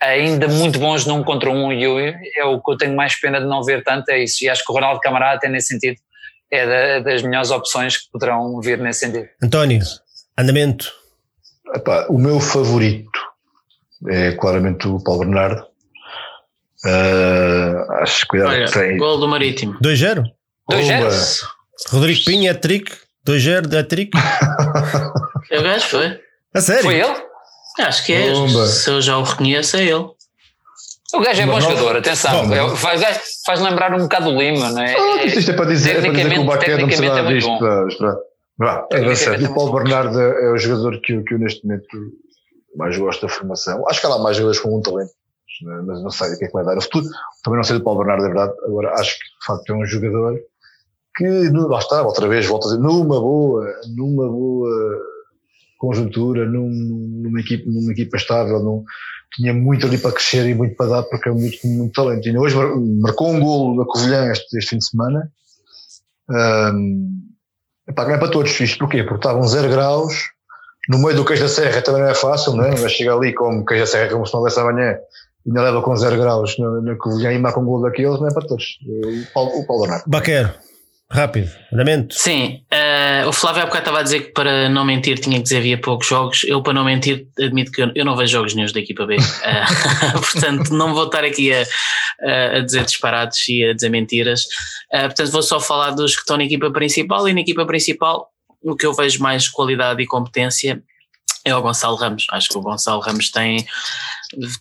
ainda 0.00 0.48
muito 0.48 0.78
bons 0.78 1.04
num 1.06 1.22
contra 1.22 1.50
um 1.50 1.72
e 1.72 1.82
eu, 1.82 1.98
é 1.98 2.44
o 2.44 2.60
que 2.60 2.72
eu 2.72 2.76
tenho 2.76 2.94
mais 2.94 3.18
pena 3.18 3.40
de 3.40 3.46
não 3.46 3.62
ver 3.62 3.82
tanto, 3.82 4.08
é 4.10 4.22
isso, 4.22 4.44
e 4.44 4.48
acho 4.48 4.64
que 4.64 4.70
o 4.70 4.74
Ronaldo 4.74 5.00
Camarada 5.00 5.36
até 5.36 5.48
nesse 5.48 5.68
sentido 5.68 5.96
é 6.50 6.66
da, 6.66 7.10
das 7.10 7.22
melhores 7.22 7.50
opções 7.50 7.96
que 7.96 8.10
poderão 8.10 8.60
vir 8.60 8.78
nesse 8.78 9.00
sentido. 9.00 9.28
António. 9.42 9.80
Andamento. 10.36 10.92
Epá, 11.74 12.06
o 12.08 12.18
meu 12.18 12.40
favorito 12.40 13.18
é 14.08 14.32
claramente 14.32 14.86
o 14.88 15.02
Paulo 15.02 15.20
Bernardo. 15.20 15.66
Ah, 16.84 18.02
acho 18.02 18.20
que 18.20 18.28
cuidado 18.28 18.50
Olha, 18.52 18.66
que 18.66 18.72
tem. 18.72 18.96
gol 18.96 19.18
do 19.18 19.28
Marítimo. 19.28 19.78
2-0. 19.80 20.24
2-0? 20.70 21.48
Rodrigo 21.90 22.24
Pinho, 22.24 22.50
hat-trick. 22.50 22.92
2-0, 23.26 23.78
hat-trick. 23.78 24.12
O 25.50 25.62
gajo 25.62 25.86
foi. 25.86 26.20
A 26.54 26.60
sério? 26.60 26.82
Foi 26.82 27.00
ele? 27.00 27.27
Acho 27.78 28.04
que 28.04 28.12
é. 28.12 28.32
Bomba. 28.32 28.66
Se 28.66 28.90
eu 28.90 29.00
já 29.00 29.16
o 29.18 29.22
reconheço, 29.22 29.76
é 29.76 29.84
ele. 29.84 30.06
O 31.14 31.20
gajo 31.20 31.40
é 31.40 31.46
bom 31.46 31.60
jogador, 31.60 31.96
atenção. 31.96 32.46
Bom, 32.46 32.54
É- 32.54 32.76
faz, 32.76 33.02
faz 33.46 33.60
lembrar 33.60 33.94
um 33.94 33.98
bocado 34.02 34.28
o 34.28 34.38
Lima, 34.38 34.70
não 34.70 34.82
é? 34.82 34.94
Ah, 34.94 35.24
isto 35.24 35.50
é 35.50 35.54
para 35.54 35.64
dizer, 35.66 35.96
é 35.96 36.00
para 36.02 36.10
dizer 36.12 36.32
que 36.34 36.38
o 36.40 36.44
Baquer 36.44 36.78
não 36.78 36.86
precisava 36.86 37.32
é 37.32 37.40
bom. 37.40 37.58
Vá, 38.58 38.86
é 38.92 38.98
é 38.98 39.40
E 39.40 39.44
o 39.46 39.54
Paulo. 39.54 39.72
Bernardo 39.72 40.20
é 40.20 40.52
o 40.52 40.58
jogador 40.58 41.00
que 41.00 41.12
eu, 41.14 41.24
que 41.24 41.34
eu 41.34 41.38
neste 41.38 41.64
momento 41.64 41.86
mais 42.76 42.96
gosto 42.98 43.22
da 43.26 43.32
formação. 43.32 43.88
Acho 43.88 44.00
que 44.00 44.06
há 44.06 44.10
lá 44.10 44.18
mais 44.18 44.36
jogadores 44.36 44.60
com 44.60 44.76
um 44.76 44.82
talento, 44.82 45.12
mas- 45.62 46.02
não 46.02 46.10
sei 46.10 46.32
o 46.34 46.38
que 46.38 46.44
é 46.44 46.48
que 46.48 46.52
vai 46.52 46.64
dar 46.64 46.74
no 46.74 46.82
futuro. 46.82 47.06
Também 47.42 47.56
não 47.56 47.64
sei 47.64 47.78
do 47.78 47.84
Paulo 47.84 48.00
Bernardo, 48.00 48.24
é 48.24 48.28
verdade. 48.28 48.52
Agora 48.66 48.92
acho 48.94 49.12
que 49.12 49.24
de 49.24 49.46
facto 49.46 49.70
é 49.72 49.76
um 49.76 49.86
jogador 49.86 50.38
que, 51.16 51.48
lá 51.54 51.78
está, 51.78 52.02
outra 52.02 52.28
vez, 52.28 52.46
volto 52.46 52.64
a 52.66 52.70
dizer, 52.72 52.82
numa 52.82 53.20
boa, 53.20 53.64
numa 53.96 54.28
boa 54.28 54.98
conjuntura, 55.78 56.44
num- 56.44 56.68
numa, 57.22 57.40
equipa, 57.40 57.64
numa 57.70 57.92
equipa 57.92 58.16
estável, 58.18 58.60
num, 58.62 58.84
tinha 59.34 59.54
muito 59.54 59.86
ali 59.86 59.96
para 59.96 60.12
crescer 60.12 60.46
e 60.48 60.54
muito 60.54 60.74
para 60.76 60.86
dar, 60.90 61.02
porque 61.04 61.28
é 61.28 61.32
muito, 61.32 61.58
muito 61.66 61.92
talento. 61.92 62.28
E 62.28 62.36
hoje 62.36 62.54
mar- 62.56 62.76
marcou 63.00 63.30
um 63.32 63.40
golo 63.40 63.76
na 63.76 63.84
Covilhã 63.86 64.30
este, 64.32 64.58
este 64.58 64.70
fim 64.70 64.78
de 64.78 64.86
semana. 64.86 65.30
Um, 66.30 67.20
epá, 67.88 68.04
não 68.04 68.14
é 68.14 68.18
para 68.18 68.28
todos 68.30 68.58
isto, 68.60 68.78
porquê? 68.78 69.02
Porque 69.02 69.16
estavam 69.16 69.42
zero 69.46 69.68
graus, 69.70 70.14
no 70.88 70.98
meio 70.98 71.16
do 71.16 71.24
queijo 71.24 71.42
da 71.42 71.48
serra 71.48 71.80
também 71.82 72.02
não 72.02 72.08
é 72.10 72.14
fácil, 72.14 72.54
não 72.54 72.64
é? 72.64 72.74
Vai 72.74 72.88
chegar 72.90 73.14
ali 73.14 73.34
como 73.34 73.64
queijo 73.64 73.84
da 73.84 73.90
serra, 73.90 74.10
como 74.12 74.26
se 74.26 74.32
não 74.32 74.40
houvesse 74.40 74.60
amanhã, 74.60 74.96
ainda 75.46 75.62
leva 75.62 75.82
com 75.82 75.96
zero 75.96 76.16
graus 76.18 76.58
na, 76.58 76.80
na 76.82 76.96
Covilhã 76.96 77.32
e 77.32 77.38
marca 77.38 77.60
um 77.60 77.64
golo 77.64 77.84
daqueles, 77.84 78.18
não 78.20 78.28
é 78.28 78.32
para 78.34 78.46
todos. 78.46 78.64
O 78.86 79.32
Paulo, 79.32 79.50
o 79.60 79.66
Paulo 79.66 79.82
Bernardo. 79.82 80.04
Baquer. 80.10 80.58
Rápido. 81.10 81.50
Andamento. 81.72 82.14
Sim, 82.14 82.62
eh, 82.70 83.24
o 83.26 83.32
Flávio 83.32 83.62
há 83.62 83.66
bocado 83.66 83.82
estava 83.82 84.00
a 84.00 84.02
dizer 84.02 84.20
que 84.26 84.32
para 84.32 84.68
não 84.68 84.84
mentir 84.84 85.18
tinha 85.18 85.36
que 85.38 85.42
dizer 85.42 85.58
havia 85.58 85.80
poucos 85.80 86.06
jogos. 86.06 86.44
Eu, 86.44 86.62
para 86.62 86.74
não 86.74 86.84
mentir, 86.84 87.26
admito 87.38 87.72
que 87.72 87.80
eu, 87.82 87.90
eu 87.94 88.04
não 88.04 88.14
vejo 88.14 88.32
jogos 88.32 88.54
nenhum 88.54 88.70
da 88.70 88.80
equipa 88.80 89.06
B. 89.06 89.16
Eh, 89.42 89.64
portanto, 90.20 90.74
não 90.74 90.92
vou 90.92 91.06
estar 91.06 91.24
aqui 91.24 91.50
a, 91.52 91.62
a- 92.22 92.60
dizer 92.60 92.84
disparates 92.84 93.48
e 93.48 93.64
a 93.64 93.72
dizer 93.72 93.88
mentiras. 93.88 94.42
Eh, 94.92 95.06
portanto, 95.06 95.30
vou 95.32 95.42
só 95.42 95.58
falar 95.58 95.92
dos 95.92 96.14
que 96.14 96.20
estão 96.20 96.36
na 96.36 96.44
equipa 96.44 96.70
principal. 96.70 97.26
E 97.26 97.32
na 97.32 97.40
equipa 97.40 97.64
principal, 97.64 98.28
o 98.62 98.76
que 98.76 98.84
eu 98.84 98.92
vejo 98.92 99.22
mais 99.22 99.48
qualidade 99.48 100.02
e 100.02 100.06
competência 100.06 100.82
é 101.42 101.54
o 101.56 101.62
Gonçalo 101.62 101.96
Ramos. 101.96 102.26
Acho 102.30 102.50
que 102.50 102.58
o 102.58 102.60
Gonçalo 102.60 103.00
Ramos 103.00 103.30
tem, 103.30 103.64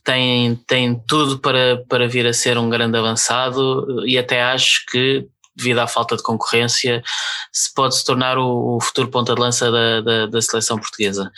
tem, 0.06 0.56
tem 0.66 1.02
tudo 1.06 1.40
para, 1.40 1.84
para 1.90 2.08
vir 2.08 2.26
a 2.26 2.32
ser 2.32 2.58
um 2.58 2.70
grande 2.70 2.98
avançado 2.98 4.06
e 4.08 4.18
até 4.18 4.42
acho 4.42 4.86
que 4.90 5.26
devido 5.58 5.80
à 5.80 5.88
falta 5.88 6.16
de 6.16 6.24
concorrência, 6.24 7.04
se 7.52 7.74
pode 7.74 7.98
se 7.98 8.06
tornar 8.06 8.38
o, 8.38 8.78
o 8.78 8.82
futuro 8.82 9.10
ponta 9.10 9.34
de 9.34 9.42
lança 9.42 9.72
da, 9.72 10.02
da, 10.02 10.26
da 10.28 10.42
seleção 10.42 10.78
portuguesa. 10.78 11.32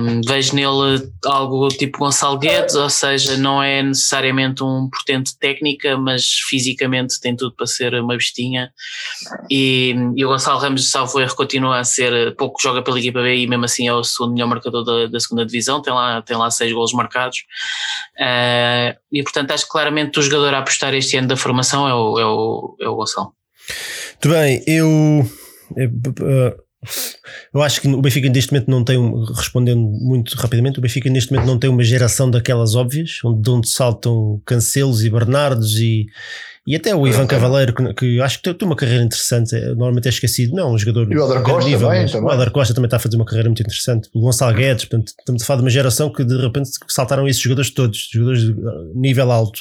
Um, 0.00 0.20
vejo 0.26 0.54
nele 0.54 1.10
algo 1.24 1.68
tipo 1.68 1.98
Gonçalo 1.98 2.38
Guedes, 2.38 2.74
ou 2.74 2.90
seja, 2.90 3.36
não 3.36 3.62
é 3.62 3.82
necessariamente 3.82 4.64
um 4.64 4.88
portento 4.90 5.30
técnica, 5.38 5.96
mas 5.96 6.24
fisicamente 6.48 7.20
tem 7.20 7.36
tudo 7.36 7.54
para 7.54 7.66
ser 7.66 7.94
uma 7.94 8.16
bestinha. 8.16 8.72
E, 9.48 9.94
e 10.16 10.24
o 10.24 10.28
Gonçalo 10.28 10.58
Ramos, 10.58 10.90
salvo 10.90 11.20
erro, 11.20 11.36
continua 11.36 11.78
a 11.78 11.84
ser, 11.84 12.34
pouco 12.36 12.60
joga 12.60 12.82
pela 12.82 12.98
equipa 12.98 13.22
B 13.22 13.36
e 13.36 13.46
mesmo 13.46 13.64
assim 13.64 13.86
é 13.86 13.94
o 13.94 14.02
segundo 14.02 14.32
melhor 14.32 14.48
marcador 14.48 14.84
da, 14.84 15.06
da 15.06 15.20
segunda 15.20 15.46
divisão, 15.46 15.80
tem 15.80 15.92
lá, 15.92 16.20
tem 16.22 16.36
lá 16.36 16.50
seis 16.50 16.72
golos 16.72 16.92
marcados. 16.92 17.38
Uh, 18.18 18.99
e 19.12 19.22
portanto 19.22 19.50
acho 19.52 19.64
que 19.64 19.70
claramente 19.70 20.18
o 20.18 20.22
jogador 20.22 20.54
a 20.54 20.58
apostar 20.58 20.94
este 20.94 21.16
ano 21.16 21.28
da 21.28 21.36
formação 21.36 21.88
é 21.88 21.94
o, 21.94 22.18
é 22.18 22.26
o, 22.26 22.76
é 22.80 22.88
o 22.88 22.94
Gonçalo. 22.96 23.32
Muito 24.22 24.28
bem, 24.28 24.62
eu. 24.66 25.26
Eu 27.52 27.62
acho 27.62 27.80
que 27.80 27.88
o 27.88 28.00
Benfica 28.00 28.28
neste 28.30 28.52
momento 28.52 28.70
não 28.70 28.82
tem, 28.82 28.98
respondendo 29.36 29.80
muito 29.80 30.34
rapidamente, 30.36 30.78
o 30.78 30.82
Benfica 30.82 31.10
neste 31.10 31.30
momento 31.30 31.46
não 31.46 31.58
tem 31.58 31.68
uma 31.68 31.82
geração 31.82 32.30
daquelas 32.30 32.74
óbvias, 32.74 33.18
onde, 33.22 33.42
de 33.42 33.50
onde 33.50 33.68
saltam 33.68 34.40
Cancelos 34.46 35.04
e 35.04 35.10
Bernardos 35.10 35.76
e, 35.76 36.06
e 36.66 36.76
até 36.76 36.94
o 36.94 37.08
Ivan 37.08 37.26
Cavaleiro, 37.26 37.74
que, 37.74 37.94
que, 37.94 38.20
acho 38.20 38.40
que 38.40 38.54
tem, 38.54 38.68
uma 38.68 38.76
carreira 38.76 39.02
interessante, 39.02 39.56
é, 39.56 39.68
normalmente 39.68 40.06
é 40.06 40.10
esquecido, 40.10 40.54
não, 40.54 40.74
um 40.74 40.78
jogador. 40.78 41.10
E 41.10 41.16
o 41.16 41.24
Adar 41.24 41.42
Costa 41.42 41.70
nível, 41.70 41.88
também, 41.88 42.06
também. 42.06 42.28
O 42.28 42.30
Adar 42.30 42.50
Costa 42.50 42.74
também 42.74 42.86
está 42.86 42.96
a 42.98 43.00
fazer 43.00 43.16
uma 43.16 43.24
carreira 43.24 43.48
muito 43.48 43.62
interessante. 43.62 44.10
O 44.14 44.20
Gonçalo 44.20 44.54
Guedes, 44.54 44.84
portanto, 44.84 45.08
estamos 45.18 45.42
a 45.42 45.46
falar 45.46 45.56
de 45.58 45.64
uma 45.64 45.70
geração 45.70 46.12
que 46.12 46.22
de 46.22 46.36
repente 46.36 46.68
saltaram 46.88 47.26
esses 47.26 47.40
jogadores 47.40 47.70
todos, 47.70 48.08
jogadores 48.12 48.42
de 48.42 48.54
nível 48.94 49.32
alto. 49.32 49.60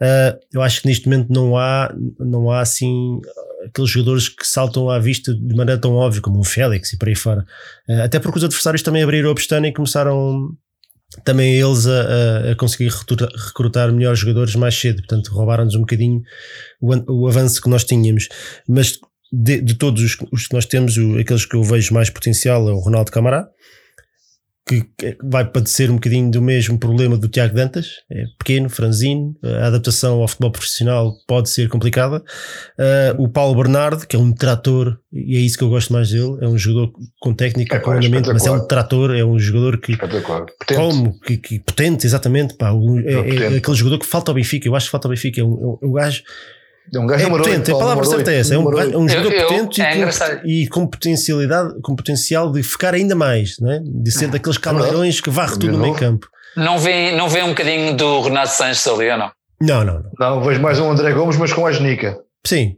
Uh, 0.00 0.36
eu 0.52 0.62
acho 0.62 0.82
que 0.82 0.88
neste 0.88 1.08
momento 1.08 1.32
não 1.32 1.56
há, 1.56 1.94
não 2.18 2.50
há 2.50 2.60
assim 2.60 3.20
aqueles 3.64 3.90
jogadores 3.90 4.28
que 4.28 4.46
saltam 4.46 4.90
à 4.90 4.98
vista 4.98 5.32
de 5.32 5.54
maneira 5.54 5.80
tão 5.80 5.94
óbvia 5.94 6.20
como 6.20 6.40
o 6.40 6.44
Félix 6.44 6.92
e 6.92 6.98
por 6.98 7.08
aí 7.08 7.14
fora. 7.14 7.46
Uh, 7.88 8.02
até 8.02 8.18
porque 8.18 8.38
os 8.38 8.44
adversários 8.44 8.82
também 8.82 9.02
abriram 9.02 9.30
a 9.30 9.34
pestana 9.34 9.68
e 9.68 9.72
começaram 9.72 10.56
também 11.24 11.54
eles 11.54 11.86
a, 11.86 12.52
a, 12.52 12.56
conseguir 12.56 12.90
recrutar, 12.90 13.92
melhores 13.92 14.18
jogadores 14.18 14.54
mais 14.54 14.74
cedo, 14.74 14.98
portanto 14.98 15.28
roubaram-nos 15.28 15.74
um 15.74 15.80
bocadinho 15.80 16.22
o, 16.80 17.22
o, 17.24 17.28
avanço 17.28 17.60
que 17.60 17.68
nós 17.68 17.84
tínhamos. 17.84 18.28
Mas 18.68 18.98
de, 19.32 19.60
de 19.60 19.74
todos 19.74 20.02
os, 20.02 20.16
os, 20.32 20.46
que 20.46 20.54
nós 20.54 20.66
temos, 20.66 20.96
o, 20.96 21.18
aqueles 21.18 21.46
que 21.46 21.56
eu 21.56 21.62
vejo 21.62 21.94
mais 21.94 22.10
potencial 22.10 22.68
é 22.68 22.72
o 22.72 22.78
Ronaldo 22.78 23.10
Camará, 23.10 23.48
que 24.66 24.84
vai 25.22 25.44
padecer 25.44 25.88
um 25.92 25.94
bocadinho 25.94 26.28
do 26.28 26.42
mesmo 26.42 26.76
problema 26.76 27.16
do 27.16 27.28
Tiago 27.28 27.54
Dantas, 27.54 28.00
é 28.10 28.24
pequeno, 28.36 28.68
franzino, 28.68 29.36
a 29.44 29.68
adaptação 29.68 30.20
ao 30.20 30.26
futebol 30.26 30.50
profissional 30.50 31.12
pode 31.28 31.50
ser 31.50 31.68
complicada. 31.68 32.18
Uh, 32.76 33.22
o 33.22 33.28
Paulo 33.28 33.54
Bernardo, 33.54 34.04
que 34.04 34.16
é 34.16 34.18
um 34.18 34.32
trator, 34.32 34.98
e 35.12 35.36
é 35.36 35.40
isso 35.40 35.56
que 35.56 35.62
eu 35.62 35.68
gosto 35.68 35.92
mais 35.92 36.10
dele, 36.10 36.36
é 36.40 36.48
um 36.48 36.58
jogador 36.58 36.92
com 37.20 37.32
técnica, 37.32 37.76
é, 37.76 37.78
com 37.78 37.92
andamento, 37.92 38.32
mas 38.32 38.44
é 38.44 38.50
um 38.50 38.66
trator, 38.66 39.14
é 39.14 39.24
um 39.24 39.38
jogador 39.38 39.78
que 39.78 39.96
como, 40.74 41.18
que, 41.20 41.36
que 41.36 41.60
potente, 41.60 42.04
exatamente, 42.04 42.54
pá, 42.54 42.72
um, 42.72 42.98
é, 42.98 43.12
é, 43.12 43.36
é, 43.54 43.56
aquele 43.58 43.76
jogador 43.76 44.00
que 44.00 44.06
falta 44.06 44.32
ao 44.32 44.34
Benfica, 44.34 44.66
eu 44.66 44.74
acho 44.74 44.86
que 44.86 44.90
falta 44.90 45.06
ao 45.06 45.10
Benfica, 45.10 45.40
é 45.40 45.44
um, 45.44 45.78
é 45.80 45.86
um 45.86 45.92
gajo 45.92 46.24
é 46.94 46.98
um 46.98 47.06
gajo 47.06 47.26
é 47.26 47.28
potente, 47.28 47.70
a 47.70 47.76
palavra 47.76 48.04
certa 48.04 48.32
é 48.32 48.38
essa. 48.40 48.54
É 48.54 48.58
um, 48.58 48.78
é 48.78 48.96
um 48.96 49.08
jogador 49.08 49.32
eu, 49.32 49.46
potente 49.46 49.80
eu, 49.80 49.86
e, 49.86 50.04
com, 50.04 50.46
e, 50.46 50.68
com, 50.68 50.86
potencialidade, 50.86 51.74
com 51.82 51.96
potencial 51.96 52.50
de 52.52 52.62
ficar 52.62 52.94
ainda 52.94 53.14
mais, 53.14 53.58
né? 53.60 53.80
de 53.84 54.10
ser 54.10 54.28
daqueles 54.28 54.58
camarões 54.58 55.20
que 55.20 55.30
varre 55.30 55.52
tudo 55.52 55.72
no 55.72 55.78
meio 55.78 55.94
campo. 55.94 56.28
Não 56.56 56.78
vê, 56.78 57.12
não 57.12 57.28
vê 57.28 57.42
um 57.42 57.48
bocadinho 57.48 57.94
do 57.94 58.22
Renato 58.22 58.50
Sanches 58.50 58.86
ali 58.86 59.10
ou 59.10 59.18
não? 59.18 59.30
Não, 59.60 59.84
não, 59.84 59.94
não. 59.94 60.10
Não, 60.18 60.42
vejo 60.42 60.60
mais 60.60 60.78
um 60.78 60.90
André 60.90 61.12
Gomes, 61.12 61.36
mas 61.36 61.52
com 61.52 61.66
a 61.66 61.72
genica. 61.72 62.18
Sim. 62.46 62.76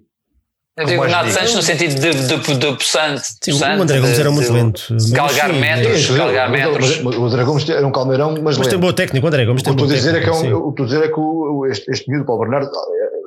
Eu 0.76 0.86
digo 0.86 1.02
Renato 1.02 1.30
Sanches 1.30 1.54
no 1.54 1.62
sentido 1.62 1.94
de, 1.94 2.10
de, 2.10 2.36
de, 2.36 2.56
de 2.56 2.76
possante. 2.76 3.22
Sim, 3.42 3.52
o 3.52 3.82
André 3.82 4.00
Gomes 4.00 4.18
era 4.18 4.30
muito 4.30 4.52
lento. 4.52 4.96
Galgar 5.10 5.52
metros, 5.52 6.10
galgar 6.10 6.50
metros. 6.50 7.00
O 7.04 7.26
André 7.26 7.44
Gomes 7.44 7.68
era 7.68 7.86
um 7.86 7.92
calmeirão, 7.92 8.34
mas. 8.42 8.56
Mas 8.58 8.68
tem 8.68 8.78
boa 8.78 8.92
técnica, 8.92 9.24
o 9.24 9.28
André 9.28 9.44
Gomes 9.44 9.62
tem 9.62 9.74
boa 9.74 9.88
técnica. 9.88 10.18
É 10.18 10.30
o 10.30 10.72
que 10.72 10.82
estou 10.82 10.84
a 10.84 10.88
dizer 10.88 11.04
é 11.04 11.08
que 11.08 11.20
o, 11.20 11.66
este, 11.66 11.90
este 11.90 12.08
miúdo, 12.08 12.26
Paulo 12.26 12.42
Bernardo, 12.42 12.70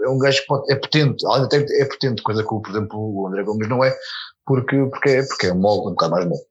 é 0.03 0.10
um 0.10 0.18
gajo 0.18 0.41
que 0.41 0.73
é 0.73 0.76
potente, 0.76 1.26
até 1.28 1.57
é 1.57 1.86
potente, 1.86 2.22
coisa 2.22 2.41
que, 2.41 2.49
por 2.49 2.69
exemplo, 2.69 2.99
o 2.99 3.28
André 3.28 3.44
Gomes 3.44 3.69
não 3.69 3.84
é, 3.84 3.95
porque, 4.45 4.78
porque, 4.91 5.10
é, 5.10 5.23
porque 5.23 5.48
é 5.48 5.53
mole, 5.53 5.88
um 5.88 5.91
bocado 5.91 6.11
mais 6.11 6.26
mole. 6.26 6.41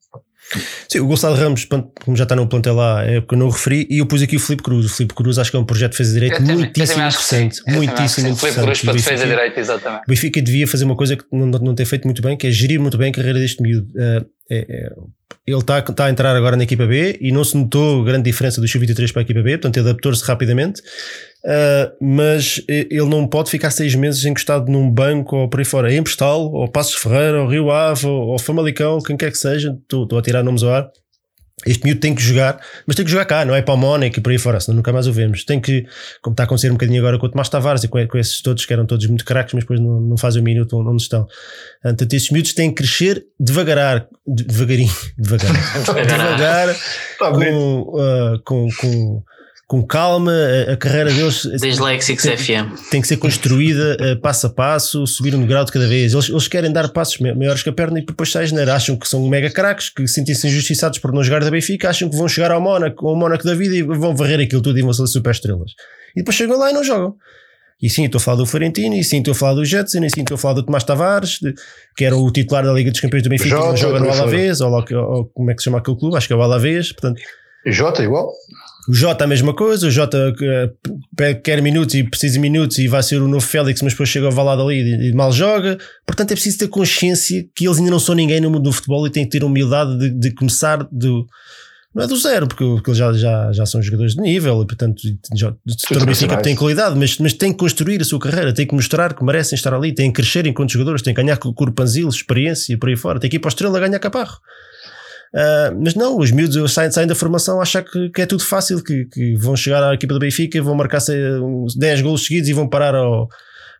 Sim, 0.88 1.00
o 1.00 1.06
Gonçalo 1.06 1.36
Ramos, 1.36 1.64
como 1.64 2.16
já 2.16 2.24
está 2.24 2.34
no 2.34 2.46
plantel 2.48 2.74
lá, 2.74 3.04
é 3.04 3.20
porque 3.20 3.34
eu 3.34 3.38
não 3.38 3.46
o 3.46 3.50
referi, 3.50 3.86
e 3.88 3.98
eu 3.98 4.06
pus 4.06 4.20
aqui 4.22 4.36
o 4.36 4.40
Filipe 4.40 4.62
Cruz. 4.62 4.86
O 4.86 4.88
Filipe 4.88 5.14
Cruz 5.14 5.38
acho 5.38 5.50
que 5.50 5.56
é 5.56 5.60
um 5.60 5.64
projeto 5.64 5.92
de 5.92 5.98
defesa 5.98 6.12
de 6.12 6.20
direito 6.20 6.42
muitíssimo 6.42 7.02
interessante. 7.02 7.62
Muitíssimo 7.68 8.28
interessante. 8.28 8.38
Filipe 8.40 8.62
Cruz 8.62 8.82
para 8.82 8.92
defesa 8.94 9.24
de 9.24 9.30
direito, 9.30 9.60
exatamente. 9.60 10.02
O 10.02 10.08
Benfica 10.08 10.42
devia 10.42 10.66
fazer 10.66 10.84
uma 10.84 10.96
coisa 10.96 11.16
que 11.16 11.24
não, 11.30 11.46
não 11.46 11.74
tem 11.74 11.86
feito 11.86 12.04
muito 12.04 12.20
bem, 12.20 12.36
que 12.36 12.46
é 12.46 12.50
gerir 12.50 12.80
muito 12.80 12.98
bem 12.98 13.10
a 13.10 13.14
carreira 13.14 13.38
deste 13.38 13.62
miúdo. 13.62 13.88
Uh, 13.94 14.26
é, 14.50 14.66
é, 14.68 14.90
ele 15.46 15.58
está, 15.58 15.78
está 15.78 16.06
a 16.06 16.10
entrar 16.10 16.34
agora 16.34 16.56
na 16.56 16.64
equipa 16.64 16.86
B 16.86 17.18
e 17.20 17.30
não 17.30 17.44
se 17.44 17.56
notou 17.56 18.02
grande 18.04 18.24
diferença 18.24 18.60
do 18.60 18.66
Sub-23 18.66 19.12
para 19.12 19.22
a 19.22 19.24
equipa 19.24 19.42
B, 19.42 19.52
portanto 19.52 19.76
ele 19.76 19.88
adaptou-se 19.88 20.24
rapidamente. 20.24 20.82
Uh, 21.42 21.96
mas 22.00 22.62
ele 22.68 23.06
não 23.06 23.26
pode 23.26 23.50
ficar 23.50 23.70
seis 23.70 23.94
meses 23.94 24.24
encostado 24.26 24.70
num 24.70 24.90
banco 24.90 25.36
ou 25.36 25.48
por 25.48 25.60
aí 25.60 25.64
fora. 25.64 25.92
É 25.92 25.96
emprestá-lo, 25.96 26.52
ou 26.52 26.68
Passos 26.68 26.94
Ferreira, 26.94 27.42
ou 27.42 27.48
Rio 27.48 27.70
Ave, 27.70 28.06
ou, 28.06 28.28
ou 28.28 28.38
Famalicão, 28.38 28.98
quem 29.00 29.16
quer 29.16 29.30
que 29.30 29.38
seja. 29.38 29.76
Estou, 29.82 30.18
a 30.18 30.22
tirar 30.22 30.42
nomes 30.42 30.62
ao 30.62 30.70
ar. 30.70 30.90
Este 31.66 31.84
miúdo 31.84 32.00
tem 32.00 32.14
que 32.14 32.22
jogar, 32.22 32.58
mas 32.86 32.96
tem 32.96 33.04
que 33.04 33.10
jogar 33.10 33.26
cá, 33.26 33.44
não 33.44 33.54
é 33.54 33.60
para 33.60 33.74
o 33.74 33.76
Mónaco 33.76 34.18
e 34.18 34.22
por 34.22 34.32
aí 34.32 34.38
fora, 34.38 34.58
senão 34.60 34.76
nunca 34.76 34.94
mais 34.94 35.06
o 35.06 35.12
vemos. 35.12 35.44
Tem 35.44 35.60
que, 35.60 35.84
como 36.22 36.32
está 36.32 36.44
a 36.44 36.46
acontecer 36.46 36.70
um 36.70 36.74
bocadinho 36.74 36.98
agora 37.00 37.18
com 37.18 37.26
o 37.26 37.28
Tomás 37.28 37.50
Tavares 37.50 37.84
e 37.84 37.88
com, 37.88 38.06
com 38.06 38.16
esses 38.16 38.40
todos 38.40 38.64
que 38.64 38.72
eram 38.72 38.86
todos 38.86 39.06
muito 39.06 39.26
craques, 39.26 39.52
mas 39.52 39.64
depois 39.64 39.78
não, 39.78 40.00
não 40.00 40.16
fazem 40.16 40.40
o 40.40 40.44
minuto 40.44 40.78
onde 40.78 41.02
estão. 41.02 41.26
Portanto, 41.82 42.12
esses 42.14 42.30
miúdos 42.30 42.54
têm 42.54 42.70
que 42.70 42.76
crescer 42.76 43.26
devagarar, 43.38 44.08
devagarinho, 44.26 44.92
devagar, 45.18 45.52
devagar, 45.84 46.76
com, 47.18 47.80
uh, 47.80 48.42
com, 48.42 48.68
com 48.80 49.22
com 49.70 49.86
calma, 49.86 50.32
a, 50.32 50.72
a 50.72 50.76
carreira 50.76 51.12
deles 51.12 51.44
Dyslexics 51.44 52.24
tem, 52.24 52.36
FM. 52.36 52.90
tem 52.90 53.00
que 53.00 53.06
ser 53.06 53.18
construída 53.18 53.96
uh, 54.00 54.20
passo 54.20 54.48
a 54.48 54.50
passo, 54.50 55.06
subir 55.06 55.32
um 55.32 55.46
grau 55.46 55.64
de 55.64 55.70
cada 55.70 55.86
vez. 55.86 56.12
Eles, 56.12 56.28
eles 56.28 56.48
querem 56.48 56.72
dar 56.72 56.88
passos 56.88 57.18
maiores 57.20 57.62
que 57.62 57.68
a 57.68 57.72
perna 57.72 58.00
e 58.00 58.04
depois 58.04 58.32
saem. 58.32 58.50
Acham 58.68 58.96
que 58.96 59.06
são 59.06 59.28
mega 59.28 59.48
craques, 59.48 59.88
que 59.88 60.08
sentem-se 60.08 60.48
injustiçados 60.48 60.98
por 60.98 61.12
não 61.12 61.22
jogar 61.22 61.44
da 61.44 61.52
Benfica, 61.52 61.88
acham 61.88 62.10
que 62.10 62.16
vão 62.16 62.26
chegar 62.26 62.50
ao 62.50 62.60
Mónaco, 62.60 63.06
ao 63.06 63.14
Mónaco 63.14 63.44
da 63.44 63.54
vida 63.54 63.76
e 63.76 63.82
vão 63.82 64.16
varrer 64.16 64.40
aquilo 64.40 64.60
tudo 64.60 64.76
e 64.76 64.82
vão 64.82 64.92
ser 64.92 65.06
super 65.06 65.30
estrelas. 65.30 65.70
E 66.16 66.20
depois 66.20 66.34
chegam 66.36 66.58
lá 66.58 66.70
e 66.70 66.72
não 66.72 66.82
jogam. 66.82 67.14
E 67.80 67.88
sim, 67.88 68.06
estou 68.06 68.18
a 68.18 68.22
falar 68.22 68.38
do 68.38 68.46
Florentino, 68.46 68.96
e 68.96 69.04
sim, 69.04 69.18
estou 69.18 69.30
a 69.30 69.34
falar 69.36 69.54
do 69.54 69.64
Jetson, 69.64 70.02
e 70.02 70.10
sim, 70.10 70.22
estou 70.22 70.34
a 70.34 70.38
falar 70.38 70.54
do 70.54 70.64
Tomás 70.64 70.82
Tavares, 70.82 71.38
de, 71.40 71.54
que 71.96 72.04
era 72.04 72.16
o 72.16 72.28
titular 72.32 72.64
da 72.64 72.72
Liga 72.72 72.90
dos 72.90 72.98
Campeões 72.98 73.22
do 73.22 73.30
Benfica, 73.30 73.50
Jota, 73.50 73.76
joga 73.76 74.00
no 74.00 74.10
Alavés, 74.10 74.60
ou, 74.60 74.72
ou, 74.72 75.26
como 75.26 75.52
é 75.52 75.54
que 75.54 75.60
se 75.60 75.66
chama 75.66 75.78
aquele 75.78 75.96
clube, 75.96 76.16
acho 76.16 76.26
que 76.26 76.32
é 76.32 76.36
o 76.36 76.42
Alavés, 76.42 76.90
portanto... 76.90 77.22
Jota 77.66 78.02
igual? 78.02 78.32
O 78.90 78.92
Jota 78.92 79.22
a 79.22 79.26
mesma 79.28 79.54
coisa, 79.54 79.86
o 79.86 79.90
Jota 79.90 80.34
eh, 80.42 81.34
quer 81.34 81.62
minutos 81.62 81.94
e 81.94 82.02
precisa 82.02 82.34
de 82.34 82.40
minutos 82.40 82.76
e 82.76 82.88
vai 82.88 83.04
ser 83.04 83.22
o 83.22 83.28
novo 83.28 83.46
Félix, 83.46 83.82
mas 83.82 83.92
depois 83.92 84.08
chega 84.08 84.26
ao 84.26 84.32
valado 84.32 84.62
ali 84.62 84.80
e, 84.80 85.12
mal 85.12 85.30
joga. 85.30 85.78
Portanto, 86.04 86.32
é 86.32 86.34
preciso 86.34 86.58
ter 86.58 86.66
consciência 86.66 87.46
que 87.54 87.68
eles 87.68 87.78
ainda 87.78 87.92
não 87.92 88.00
são 88.00 88.16
ninguém 88.16 88.40
no 88.40 88.50
mundo 88.50 88.64
do 88.64 88.72
futebol 88.72 89.06
e 89.06 89.10
têm 89.10 89.24
que 89.24 89.30
ter 89.30 89.44
humildade 89.44 89.96
de, 89.96 90.10
de 90.10 90.34
começar 90.34 90.88
do. 90.90 91.24
Não 91.94 92.02
é 92.02 92.06
do 92.08 92.16
zero, 92.16 92.48
porque, 92.48 92.64
porque 92.64 92.90
eles 92.90 92.98
já, 92.98 93.12
já, 93.12 93.52
já 93.52 93.64
são 93.64 93.80
jogadores 93.80 94.14
de 94.14 94.22
nível 94.22 94.60
e, 94.60 94.66
portanto, 94.66 95.00
já, 95.36 95.54
Benfica 96.04 96.36
tem 96.38 96.56
qualidade, 96.56 96.98
mas, 96.98 97.16
mas 97.18 97.32
tem 97.32 97.52
que 97.52 97.58
construir 97.58 98.00
a 98.00 98.04
sua 98.04 98.18
carreira, 98.18 98.52
tem 98.52 98.66
que 98.66 98.74
mostrar 98.74 99.14
que 99.14 99.22
merecem 99.22 99.54
estar 99.54 99.72
ali, 99.72 99.94
têm 99.94 100.10
que 100.10 100.20
crescer 100.20 100.46
enquanto 100.48 100.72
jogadores, 100.72 101.00
têm 101.00 101.14
que 101.14 101.22
ganhar 101.22 101.36
corpanzil, 101.36 102.08
experiência 102.08 102.72
e 102.74 102.76
por 102.76 102.88
aí 102.88 102.96
fora, 102.96 103.20
tem 103.20 103.30
que 103.30 103.36
ir 103.36 103.38
para 103.40 103.50
a 103.50 103.52
estrela 103.52 103.78
ganhar 103.78 104.00
caparro. 104.00 104.38
Uh, 105.32 105.78
mas 105.80 105.94
não, 105.94 106.18
os 106.18 106.32
miúdos 106.32 106.72
saem, 106.72 106.90
saem 106.90 107.06
da 107.06 107.14
formação 107.14 107.60
a 107.60 107.62
achar 107.62 107.84
que, 107.84 108.10
que, 108.10 108.22
é 108.22 108.26
tudo 108.26 108.44
fácil, 108.44 108.82
que, 108.82 109.04
que, 109.04 109.36
vão 109.36 109.54
chegar 109.54 109.82
à 109.82 109.94
equipa 109.94 110.12
do 110.12 110.20
Benfica, 110.20 110.60
vão 110.60 110.74
marcar 110.74 111.00
10 111.76 112.00
golos 112.02 112.24
seguidos 112.24 112.48
e 112.48 112.52
vão 112.52 112.68
parar 112.68 112.94
ao, 112.96 113.28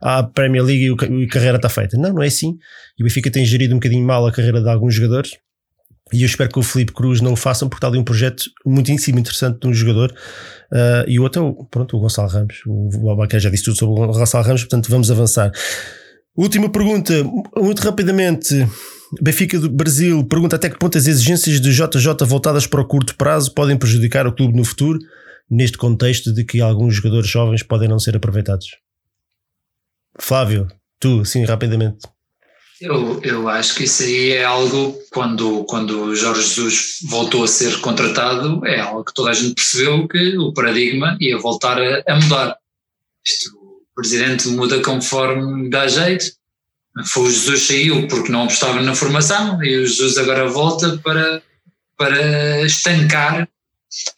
à 0.00 0.22
Premier 0.22 0.64
League 0.64 0.84
e, 0.84 0.90
o, 0.90 0.96
e 1.20 1.24
a 1.24 1.28
carreira 1.28 1.56
está 1.56 1.68
feita. 1.68 1.96
Não, 1.96 2.12
não 2.12 2.22
é 2.22 2.28
assim. 2.28 2.56
E 2.98 3.02
o 3.02 3.04
Benfica 3.04 3.30
tem 3.30 3.44
gerido 3.44 3.74
um 3.74 3.78
bocadinho 3.78 4.06
mal 4.06 4.26
a 4.26 4.32
carreira 4.32 4.62
de 4.62 4.68
alguns 4.68 4.94
jogadores. 4.94 5.32
E 6.12 6.22
eu 6.22 6.26
espero 6.26 6.50
que 6.50 6.58
o 6.58 6.62
Felipe 6.62 6.92
Cruz 6.92 7.20
não 7.20 7.34
o 7.34 7.36
façam, 7.36 7.68
porque 7.68 7.78
está 7.78 7.88
ali 7.88 7.98
um 7.98 8.04
projeto 8.04 8.44
muitíssimo 8.66 9.18
interessante 9.18 9.60
de 9.60 9.68
um 9.68 9.72
jogador. 9.72 10.12
Uh, 10.72 11.06
e 11.06 11.20
o 11.20 11.22
outro 11.22 11.56
é 11.60 11.64
pronto, 11.70 11.96
o 11.96 12.00
Gonçalo 12.00 12.28
Ramos. 12.28 12.62
O 12.66 13.08
Albaquer 13.08 13.40
já 13.40 13.50
disse 13.50 13.64
tudo 13.64 13.78
sobre 13.78 14.02
o 14.02 14.06
Gonçalo 14.06 14.44
Ramos, 14.44 14.62
portanto 14.62 14.90
vamos 14.90 15.10
avançar. 15.10 15.52
Última 16.36 16.68
pergunta, 16.70 17.12
muito 17.56 17.80
rapidamente. 17.80 18.66
Benfica 19.20 19.58
do 19.58 19.68
Brasil 19.68 20.24
pergunta 20.24 20.56
até 20.56 20.70
que 20.70 20.78
ponto 20.78 20.96
as 20.96 21.06
exigências 21.06 21.60
de 21.60 21.72
JJ 21.72 22.24
voltadas 22.26 22.66
para 22.66 22.80
o 22.80 22.86
curto 22.86 23.16
prazo 23.16 23.52
podem 23.52 23.76
prejudicar 23.76 24.26
o 24.26 24.32
clube 24.32 24.56
no 24.56 24.64
futuro, 24.64 24.98
neste 25.50 25.76
contexto 25.76 26.32
de 26.32 26.44
que 26.44 26.60
alguns 26.60 26.94
jogadores 26.94 27.28
jovens 27.28 27.62
podem 27.62 27.88
não 27.88 27.98
ser 27.98 28.16
aproveitados. 28.16 28.68
Flávio, 30.18 30.68
tu, 31.00 31.24
sim, 31.24 31.44
rapidamente. 31.44 31.98
Eu, 32.80 33.20
eu 33.22 33.48
acho 33.48 33.74
que 33.74 33.84
isso 33.84 34.02
aí 34.02 34.30
é 34.30 34.44
algo, 34.44 34.98
quando, 35.12 35.64
quando 35.64 36.04
o 36.04 36.16
Jorge 36.16 36.42
Jesus 36.42 36.98
voltou 37.08 37.44
a 37.44 37.48
ser 37.48 37.78
contratado, 37.80 38.64
é 38.64 38.80
algo 38.80 39.04
que 39.04 39.12
toda 39.12 39.30
a 39.30 39.34
gente 39.34 39.54
percebeu 39.54 40.08
que 40.08 40.38
o 40.38 40.52
paradigma 40.54 41.16
ia 41.20 41.36
voltar 41.36 41.78
a, 41.78 42.02
a 42.08 42.20
mudar. 42.20 42.56
Isto, 43.26 43.50
o 43.54 43.94
presidente 43.94 44.48
muda 44.48 44.80
conforme 44.80 45.68
dá 45.68 45.86
jeito, 45.88 46.32
Foi 47.06 47.24
o 47.24 47.30
Jesus 47.30 47.62
saiu 47.62 48.08
porque 48.08 48.32
não 48.32 48.44
apostava 48.44 48.80
na 48.82 48.94
formação 48.94 49.62
e 49.62 49.76
o 49.76 49.86
Jesus 49.86 50.18
agora 50.18 50.48
volta 50.48 50.98
para, 50.98 51.42
para 51.96 52.62
estancar, 52.62 53.48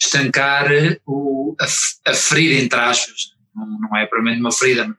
estancar 0.01 0.71
o, 1.07 1.55
a, 1.61 2.11
a 2.11 2.15
ferida, 2.15 2.63
entre 2.63 2.79
aspas. 2.79 3.33
Não, 3.55 3.67
não 3.67 3.97
é 3.97 4.07
propriamente 4.07 4.41
uma 4.41 4.51
ferida, 4.51 4.97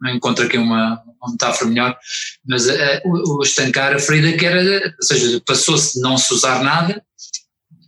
não 0.00 0.10
encontro 0.10 0.44
aqui 0.44 0.58
uma, 0.58 1.00
uma 1.20 1.32
metáfora 1.32 1.70
melhor, 1.70 1.96
mas 2.44 2.66
uh, 2.66 3.00
o, 3.04 3.38
o, 3.38 3.42
estancar 3.42 3.94
a 3.94 3.98
ferida 4.00 4.36
que 4.36 4.44
era, 4.44 4.94
ou 4.96 5.02
seja, 5.02 5.40
passou-se 5.46 5.94
de 5.94 6.00
não 6.00 6.18
se 6.18 6.34
usar 6.34 6.62
nada, 6.64 7.02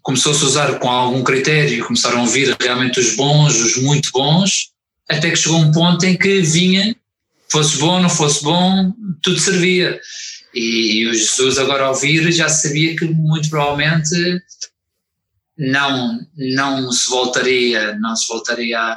começou-se 0.01 0.45
a 0.45 0.47
usar 0.47 0.79
com 0.79 0.89
algum 0.89 1.25
critério, 1.25 1.85
começaram 1.85 2.23
a 2.23 2.27
vir 2.27 2.57
realmente 2.61 3.01
os 3.01 3.17
bons, 3.17 3.57
os 3.57 3.77
muito 3.83 4.11
bons, 4.13 4.71
até 5.09 5.31
que 5.31 5.37
chegou 5.37 5.59
um 5.59 5.73
ponto 5.73 6.05
em 6.05 6.17
que 6.17 6.41
vinha, 6.41 6.95
fosse 7.49 7.79
bom, 7.79 8.01
não 8.01 8.11
fosse 8.11 8.43
bom, 8.43 8.93
tudo 9.23 9.39
servia. 9.39 10.01
E 10.55 11.07
o 11.07 11.15
Jesus 11.15 11.59
agora 11.59 11.85
ao 11.85 11.95
vir 11.95 12.31
já 12.33 12.49
sabia 12.49 12.97
que 12.97 13.05
muito 13.07 13.51
provavelmente 13.51 14.15
não, 15.59 16.21
não 16.37 16.93
se 16.93 17.11
voltaria, 17.11 17.97
não 17.99 18.15
se 18.15 18.27
voltaria 18.29 18.97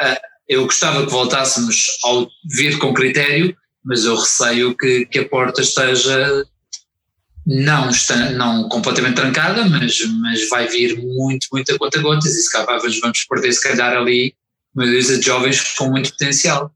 a, 0.00 0.20
eu 0.48 0.64
gostava 0.64 1.04
que 1.04 1.12
voltássemos 1.12 1.86
ao 2.04 2.28
vir 2.44 2.78
com 2.78 2.94
critério, 2.94 3.56
mas 3.84 4.04
eu 4.04 4.16
receio 4.16 4.76
que, 4.76 5.06
que 5.06 5.18
a 5.20 5.28
porta 5.28 5.60
esteja 5.60 6.44
não, 7.44 7.90
está, 7.90 8.30
não 8.30 8.68
completamente 8.68 9.16
trancada, 9.16 9.64
mas, 9.64 9.98
mas 10.20 10.48
vai 10.48 10.66
vir 10.68 10.96
muito, 10.98 11.46
muito 11.52 11.72
a 11.72 11.78
conta 11.78 12.00
gotas 12.00 12.34
e 12.34 12.42
se 12.42 12.50
calhar 12.50 12.80
vamos 13.00 13.24
perder 13.24 13.52
se 13.52 13.62
calhar 13.62 13.96
ali 13.96 14.34
uma 14.74 14.86
de 14.86 15.22
jovens 15.22 15.74
com 15.74 15.90
muito 15.90 16.10
potencial. 16.10 16.72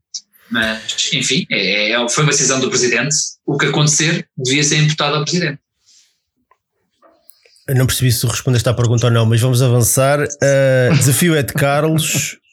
Mas, 0.50 1.10
enfim, 1.12 1.46
é, 1.50 1.92
é, 1.92 2.08
foi 2.08 2.24
uma 2.24 2.32
decisão 2.32 2.58
do 2.60 2.68
Presidente. 2.68 3.14
O 3.46 3.56
que 3.56 3.66
acontecer 3.66 4.26
devia 4.36 4.64
ser 4.64 4.78
imputado 4.78 5.16
ao 5.16 5.24
Presidente. 5.24 5.58
Eu 7.68 7.76
não 7.76 7.86
percebi 7.86 8.10
se 8.10 8.26
respondeste 8.26 8.68
à 8.68 8.74
pergunta 8.74 9.06
ou 9.06 9.12
não, 9.12 9.24
mas 9.24 9.40
vamos 9.40 9.62
avançar. 9.62 10.20
Uh, 10.20 10.96
desafio 10.96 11.36
é 11.36 11.42
de 11.42 11.52
Carlos. 11.52 12.36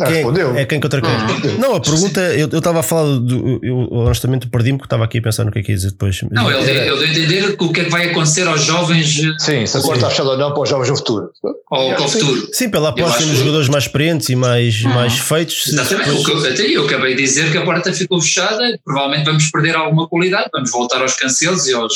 Ah, 0.00 0.06
quem, 0.06 0.14
respondeu. 0.16 0.56
É 0.56 0.64
quem 0.64 0.80
contra 0.80 1.00
quem? 1.02 1.10
Respondeu. 1.10 1.58
Não, 1.58 1.76
a 1.76 1.80
pergunta, 1.80 2.20
eu 2.34 2.46
estava 2.46 2.80
a 2.80 2.82
falar 2.82 3.18
do. 3.18 3.60
Eu 3.62 3.88
honestamente 3.92 4.48
perdi-me 4.48 4.78
porque 4.78 4.86
estava 4.86 5.04
aqui 5.04 5.18
a 5.18 5.22
pensar 5.22 5.44
no 5.44 5.52
que 5.52 5.58
é 5.58 5.62
que 5.62 5.70
ia 5.70 5.76
dizer 5.76 5.90
depois. 5.90 6.18
Não, 6.30 6.50
ele, 6.50 6.70
ele 6.70 6.80
deu 6.84 6.96
a 7.00 7.06
entender 7.06 7.56
que 7.56 7.64
o 7.64 7.72
que 7.72 7.80
é 7.82 7.84
que 7.84 7.90
vai 7.90 8.10
acontecer 8.10 8.46
aos 8.48 8.62
jovens 8.64 9.20
Sim, 9.38 9.66
se 9.66 9.76
a 9.76 9.80
porta 9.80 9.96
está 9.96 10.10
fechada 10.10 10.30
ou 10.30 10.38
não 10.38 10.52
para 10.52 10.62
os 10.62 10.68
jovens 10.68 10.88
no 10.88 10.96
futuro. 10.96 11.30
ou 11.70 11.94
para 11.94 12.04
o 12.04 12.08
futuro. 12.08 12.48
Sim, 12.52 12.70
pela 12.70 12.88
aposta 12.88 13.24
nos 13.26 13.38
jogadores 13.38 13.68
mais 13.68 13.84
experientes 13.84 14.28
e 14.30 14.34
mais, 14.36 14.80
mais 14.82 15.18
feitos. 15.18 15.66
Exatamente, 15.68 16.10
depois- 16.10 16.44
eu, 16.44 16.52
até 16.52 16.62
eu 16.62 16.84
acabei 16.86 17.14
de 17.14 17.22
dizer 17.22 17.52
que 17.52 17.58
a 17.58 17.64
porta 17.64 17.92
ficou 17.92 18.20
fechada, 18.20 18.78
provavelmente 18.84 19.24
vamos 19.26 19.50
perder 19.50 19.76
alguma 19.76 20.08
qualidade, 20.08 20.48
vamos 20.52 20.70
voltar 20.70 21.02
aos 21.02 21.14
Cancelos 21.14 21.66
e 21.66 21.74
aos, 21.74 21.94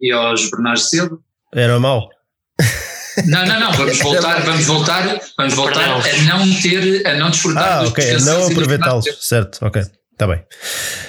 e 0.00 0.12
aos 0.12 0.50
Bernardo 0.50 0.80
Silva. 0.80 1.18
Era 1.54 1.80
mau. 1.80 2.08
Não, 3.26 3.46
não, 3.46 3.60
não, 3.60 3.72
vamos 3.72 3.98
voltar, 3.98 4.42
vamos 4.42 4.64
voltar, 4.64 5.20
vamos 5.36 5.54
voltar 5.54 5.84
a 5.84 6.22
não 6.24 6.60
ter, 6.60 7.06
a 7.06 7.14
não 7.14 7.30
desfrutar 7.30 7.78
Ah, 7.78 7.80
dos 7.82 7.90
ok, 7.90 8.16
não 8.20 8.46
aproveitá-los. 8.46 9.04
Certo, 9.20 9.58
ok, 9.62 9.82
está 10.12 10.26
bem. 10.26 10.42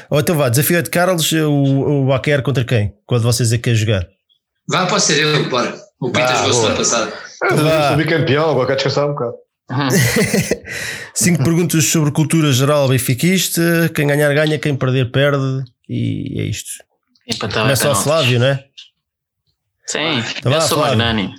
Ou 0.10 0.19
então 0.19 0.36
vá, 0.36 0.49
desafio 0.49 0.77
é 0.77 0.81
de 0.81 0.90
Carlos, 0.90 1.31
o, 1.31 2.07
o 2.10 2.41
contra 2.44 2.64
quem? 2.64 2.94
Quando 3.06 3.23
vocês 3.23 3.52
é 3.53 3.57
que 3.57 3.76
jogar? 3.76 4.07
Vá, 4.68 4.86
pode 4.86 5.03
ser 5.03 5.23
eu, 5.23 5.49
bora. 5.49 5.76
O 5.99 6.11
Pita 6.11 6.26
Ah, 6.26 6.36
jogou 6.36 6.53
semana 6.53 6.76
passada. 6.76 7.14
Eu 7.41 7.57
sou 7.57 7.98
bicampeão, 7.98 8.52
agora 8.52 8.68
quero 8.68 8.77
descansar 8.77 9.10
um 9.10 9.14
bocado. 9.14 9.34
Cinco 11.14 11.44
perguntas 11.44 11.86
sobre 11.86 12.11
cultura 12.11 12.52
geral 12.52 12.88
benfiquista. 12.88 13.90
Quem 13.94 14.07
ganhar, 14.07 14.34
ganha. 14.34 14.57
Quem 14.57 14.76
perder, 14.76 15.11
perde. 15.11 15.64
E 15.88 16.40
é 16.41 16.44
isto. 16.45 16.69
Empatar 17.27 17.64
Começa 17.64 17.88
ao 17.88 17.95
Flávio, 17.95 18.40
não 18.40 18.48
é? 18.48 18.64
Sim, 19.86 20.23
Então 20.38 20.52
eu 20.52 20.60
vá, 20.60 20.61
sou 20.61 20.77
Flávio. 20.80 20.98
magnânimo. 20.98 21.34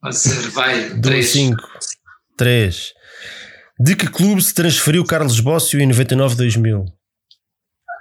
Pode 0.00 0.16
ser, 0.16 0.48
vai, 0.50 0.90
2, 0.90 1.00
três. 1.02 1.28
5, 1.30 1.56
3. 2.36 2.92
De 3.80 3.96
que 3.96 4.06
clube 4.08 4.42
se 4.42 4.54
transferiu 4.54 5.04
Carlos 5.04 5.40
Bócio 5.40 5.80
em 5.80 5.88
99-2000? 5.88 6.84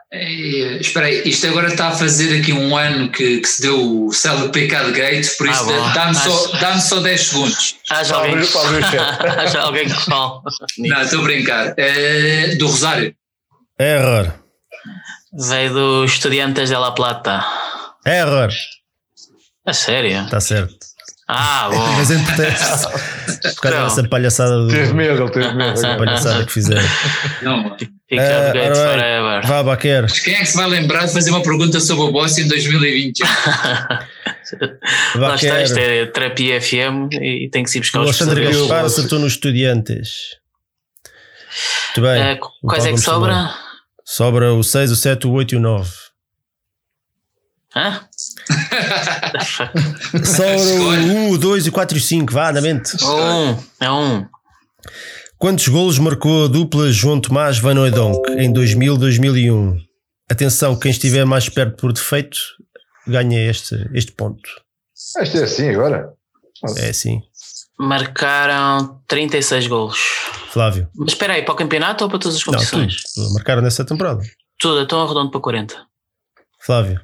Ei, 0.10 0.78
espera 0.80 1.08
aí, 1.08 1.22
isto 1.28 1.46
agora 1.48 1.68
está 1.68 1.90
a 1.90 1.92
fazer 1.92 2.40
aqui 2.40 2.54
um 2.54 2.78
ano 2.78 3.12
que, 3.12 3.42
que 3.42 3.48
se 3.48 3.62
deu 3.62 4.06
o 4.06 4.14
célebre 4.14 4.50
pecado 4.62 4.94
gate, 4.94 5.28
por 5.38 5.50
Ah, 5.50 5.52
isso 5.52 5.66
bom. 5.66 5.94
dá-me 5.94 6.16
só, 6.16 6.48
dá 6.60 6.80
só 6.80 7.00
10 7.02 7.22
segundos. 7.22 7.76
Haja 7.90 8.16
alguém, 8.16 8.36
haja 9.38 9.60
alguém 9.60 9.86
que 9.86 9.94
fale. 10.06 10.40
Não, 10.78 11.02
estou 11.02 11.20
a 11.20 11.24
brincar. 11.24 11.74
É, 11.78 12.56
do 12.56 12.68
Rosário. 12.68 13.14
Error. 13.78 14.34
Veio 15.34 15.74
do 15.74 16.06
Estudiantes 16.06 16.70
de 16.70 16.76
La 16.78 16.94
Plata. 16.94 17.46
Error. 18.06 18.50
A 19.66 19.74
sério? 19.74 20.24
Está 20.24 20.40
certo. 20.40 20.87
Ah, 21.28 21.68
bom. 21.74 21.88
Mas 21.98 22.10
é 22.12 22.16
importante. 22.16 23.56
Por 23.56 23.62
causa 23.62 23.84
dessa 23.96 24.08
palhaçada, 24.10 24.58
do, 24.60 24.68
Teve 24.70 24.94
medo, 24.94 25.24
ele 25.24 25.32
teve 25.32 25.54
medo. 25.54 25.72
essa 25.72 25.96
palhaçada 25.98 26.46
que 26.46 26.52
fizeram. 26.54 26.88
Não, 27.42 27.58
mano. 27.64 27.78
Fica 27.78 27.92
Eh, 28.10 28.38
uh, 28.38 28.50
ora 28.50 28.54
bem. 28.54 28.74
Forever. 28.74 29.46
Vá, 29.48 29.64
Baquer. 29.64 30.02
Mas 30.04 30.20
quem 30.20 30.36
é 30.36 30.40
que 30.40 30.46
se 30.46 30.56
vai 30.56 30.68
lembrar 30.70 31.06
de 31.06 31.12
fazer 31.14 31.30
uma 31.32 31.44
pergunta 31.44 31.80
sobre 31.82 32.06
o 32.06 32.12
Boss 32.14 32.38
em 32.38 32.48
2020? 32.48 33.20
Lá 35.16 35.36
está, 35.36 35.62
isto 35.62 35.78
é 35.78 36.06
terapia 36.06 36.62
FM 36.62 37.12
e 37.22 37.50
tem 37.52 37.64
que 37.64 37.70
se 37.70 37.78
ir 37.80 37.82
buscar 37.82 38.00
O 38.00 38.04
os 38.04 38.22
Alexandre. 38.22 38.46
Gaspar 38.46 38.86
acertou 38.86 39.20
nos 39.20 39.34
Estudiantes. 39.34 40.38
Muito 41.88 42.02
bem. 42.08 42.22
Eh, 42.22 42.40
Quais 42.62 42.86
é 42.86 42.92
que 42.92 42.98
sobra? 43.00 43.54
Sobra 44.06 44.54
o 44.54 44.64
6, 44.64 44.92
o 44.92 44.96
7, 44.96 45.28
o 45.28 45.32
8 45.32 45.56
e 45.56 45.58
o 45.58 45.60
9. 45.60 45.92
Hã? 47.76 48.00
Sobra 50.24 50.56
o 50.56 50.58
Escolhe. 50.58 51.12
1, 51.12 51.30
o 51.32 51.38
2 51.38 51.66
e 51.66 51.70
o 51.70 51.72
4 51.72 51.98
e 51.98 52.00
o 52.00 52.04
5. 52.04 52.34
Vá, 52.34 52.52
na 52.52 52.62
mente. 52.62 52.96
Um, 53.04 53.58
é 53.80 53.92
um. 53.92 54.26
Quantos 55.38 55.68
golos 55.68 56.00
marcou 56.00 56.46
a 56.46 56.48
dupla 56.48 56.92
João 56.92 57.20
Tomás 57.22 57.60
Van 57.60 57.76
Hooijdonk 57.80 58.32
em 58.32 58.52
2000-2001? 58.52 59.78
Atenção, 60.30 60.78
quem 60.78 60.92
estiver 60.92 61.26
mais 61.26 61.48
perto 61.48 61.78
por 61.78 61.94
defeito 61.94 62.38
ganha 63.08 63.50
este, 63.50 63.76
este 63.94 64.12
ponto. 64.12 64.42
Isto 65.22 65.38
é 65.38 65.44
assim 65.44 65.70
agora. 65.70 66.10
É 66.78 66.90
assim. 66.90 67.22
Marcaram 67.80 69.00
36 69.08 69.68
golos. 69.68 69.98
Flávio. 70.50 70.90
Mas 70.96 71.10
espera 71.10 71.34
aí, 71.34 71.44
para 71.44 71.54
o 71.54 71.58
campeonato 71.58 72.04
ou 72.04 72.10
para 72.10 72.20
todas 72.20 72.38
as 72.38 72.46
Não, 72.46 72.54
tudo. 72.54 72.70
competições? 72.72 73.04
Marcaram 73.34 73.62
nessa 73.62 73.86
temporada. 73.86 74.22
Tudo, 74.60 74.82
então 74.82 75.02
arredondo 75.04 75.30
para 75.30 75.40
40. 75.40 75.76
Flávio. 76.60 77.00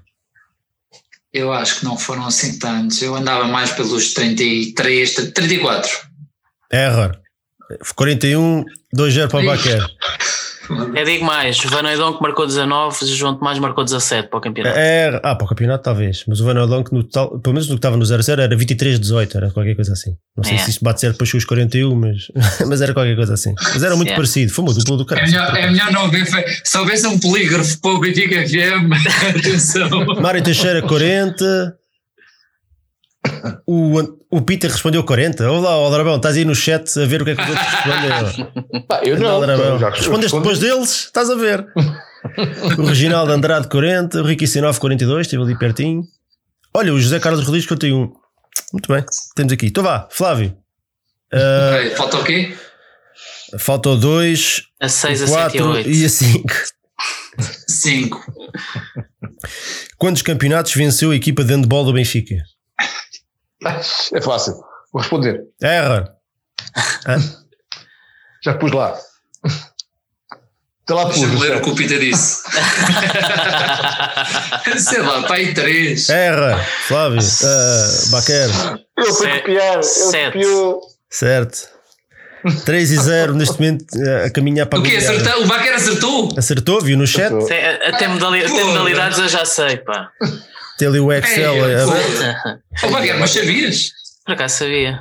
Eu 1.34 1.52
acho 1.52 1.80
que 1.80 1.86
não 1.86 1.98
foram 1.98 2.26
assim 2.28 2.60
tantos. 2.60 3.02
Eu 3.02 3.16
andava 3.16 3.46
mais 3.46 3.72
pelos 3.72 4.14
33, 4.14 5.32
34. 5.34 5.92
Error. 6.72 7.18
41, 7.96 8.64
2-0 8.96 9.30
para 9.30 9.40
o 9.40 9.46
Baquer. 9.46 9.84
Eu 10.96 11.06
digo 11.06 11.26
mais, 11.26 11.64
o 11.64 11.70
Van 11.70 11.84
Oudonk 11.90 12.22
marcou 12.22 12.46
19, 12.46 13.04
o 13.04 13.08
João 13.08 13.36
Tomás 13.36 13.60
marcou 13.60 13.84
17 13.84 14.30
para 14.30 14.38
o 14.38 14.42
campeonato. 14.42 14.78
É, 14.78 15.20
ah, 15.24 15.36
para 15.36 15.46
o 15.46 15.48
campeonato 15.48 15.84
talvez. 15.84 16.24
Mas 16.28 16.40
o 16.40 16.46
Van 16.46 16.54
Hooijdonk 16.60 16.94
no 16.94 17.04
total, 17.04 17.40
pelo 17.40 17.54
menos 17.54 17.68
no 17.70 17.76
que 17.76 17.80
estava 17.80 17.98
no 17.98 18.04
0-0 18.04 18.40
era 18.40 18.56
23-18, 18.56 19.36
era 19.36 19.52
qualquer 19.52 19.76
coisa 19.76 19.94
assim. 19.94 20.16
Não 20.36 20.44
sei 20.44 20.56
É. 20.56 20.58
se 20.60 20.70
isto 20.72 20.84
bate 20.84 21.02
certo 21.02 21.14
depois 21.14 21.32
com 21.32 21.38
os 21.38 21.46
41, 21.46 21.96
mas, 21.96 22.28
mas 22.68 22.82
era 22.82 22.94
qualquer 22.94 23.16
coisa 23.16 23.34
assim. 23.34 23.54
Mas 23.74 23.84
era 23.84 23.96
muito 23.96 24.12
É. 24.12 24.16
parecido. 24.16 24.52
Foi 24.52 24.66
uma 24.66 24.74
dupla 24.74 24.98
do 24.98 25.04
É 25.04 25.06
caralho. 25.06 25.32
melhor, 25.32 25.56
é 25.58 25.72
melhor 25.72 25.92
não 25.92 26.10
ver. 26.10 26.26
Se 26.64 26.78
houvesse 26.78 27.06
um 27.08 27.20
polígrafo 27.20 27.80
para 27.82 27.92
o 27.92 28.00
Benfica 28.00 28.48
FM, 28.48 28.92
atenção. 29.38 30.06
Mário 30.22 30.42
Teixeira 30.44 30.82
40. 30.82 31.76
O, 33.68 34.00
o 34.30 34.42
Peter 34.42 34.72
respondeu 34.72 35.04
40. 35.04 35.50
Olá, 35.52 35.72
Aldrabão, 35.72 36.16
estás 36.16 36.38
aí 36.38 36.46
no 36.46 36.56
chat 36.56 36.98
a 37.00 37.06
ver 37.06 37.22
o 37.22 37.26
que 37.26 37.32
é 37.32 37.36
que 37.36 37.42
os 37.42 37.50
outros 37.50 37.68
responderam. 37.68 38.84
Pá, 38.88 39.02
eu 39.04 39.20
não. 39.20 39.80
Já 39.80 39.90
Respondeste 39.90 40.38
depois 40.38 40.60
deles, 40.60 40.90
estás 41.06 41.30
a 41.30 41.36
ver. 41.36 41.66
o 42.80 42.84
Reginaldo 42.86 43.32
Andrade 43.34 43.68
40, 43.68 44.22
o 44.22 44.24
Ricky 44.26 44.48
Sinov 44.48 44.80
42, 44.80 45.28
esteve 45.28 45.44
ali 45.44 45.58
pertinho. 45.58 46.04
Olha, 46.74 46.94
o 46.94 47.00
José 47.00 47.20
Carlos 47.20 47.44
Rodrigues 47.44 47.66
51. 47.68 48.14
Muito 48.72 48.88
bem, 48.88 49.04
temos 49.36 49.52
aqui. 49.54 49.68
Então 49.68 49.84
vá, 49.84 50.08
Flávio. 50.10 50.56
Ei, 51.32 51.90
Falta 51.92 52.18
o 52.18 52.24
quê? 52.24 52.56
falta 53.60 53.90
o 53.90 53.96
2, 53.98 54.62
A 54.80 54.90
6, 54.90 55.22
o 55.22 55.24
a 55.24 55.28
7 55.28 55.58
e 55.58 55.60
a 55.60 55.64
4 55.64 55.70
8. 55.70 55.90
e 55.90 56.06
a 56.06 56.10
5. 56.10 56.48
5. 57.68 58.26
Quantos 59.98 60.22
campeonatos 60.22 60.74
venceu 60.74 61.12
a 61.12 61.16
equipa 61.16 61.44
de 61.44 61.54
handball 61.54 61.84
do 61.86 61.94
Benfica? 61.94 62.36
É 64.14 64.22
fácil. 64.22 64.54
Vou 64.92 65.02
responder. 65.02 65.42
Error. 65.62 66.08
Já 68.44 68.54
pus 68.56 68.72
lá. 68.72 68.98
Está 70.82 70.96
lá 70.96 71.06
pus. 71.06 71.16
Deixa-me 71.20 71.40
ler 71.40 71.58
o 71.58 71.62
que 71.62 71.70
o 71.70 71.76
Pita 71.76 71.98
disse. 71.98 72.44
Sei 74.78 75.02
lá, 75.02 75.24
pai 75.24 75.54
3. 75.54 76.10
Erra, 76.10 76.58
Flávio, 76.88 77.20
uh, 77.22 78.10
Baquer, 78.12 78.50
Eu 78.98 79.14
fui 79.14 79.40
copiar. 79.40 79.74
Ele 79.76 79.84
sete. 79.84 80.34
copiou. 80.34 80.82
certo. 81.10 81.74
3 82.66 82.92
e 82.92 82.98
0 82.98 83.36
neste 83.36 83.54
momento 83.58 83.86
eh, 84.06 84.26
a 84.26 84.30
caminhar 84.30 84.66
para 84.68 84.78
O 84.78 84.84
quê? 84.84 84.98
Acertou? 84.98 85.44
O 85.44 85.48
Baquer 85.48 85.76
acertou? 85.76 86.30
Acertou, 86.38 86.82
viu 86.82 86.98
no 86.98 87.08
chat? 87.08 87.28
Acertou. 87.34 87.48
Tem- 87.48 87.66
Até, 87.66 88.06
modali- 88.10 88.44
até 88.44 88.64
modalidades 88.66 89.18
eu 89.18 89.30
já 89.30 89.46
sei, 89.46 89.78
pá. 89.78 90.10
Tem 90.78 90.88
ali 90.88 91.00
o 91.00 91.12
Excel 91.12 91.64
aberto. 91.64 91.86
porra. 91.92 92.60
Ó 92.84 92.88
Baquer, 92.90 93.20
mas 93.20 93.32
sabias? 93.32 93.90
Por 94.26 94.34
acaso 94.34 94.58
sabia. 94.60 95.00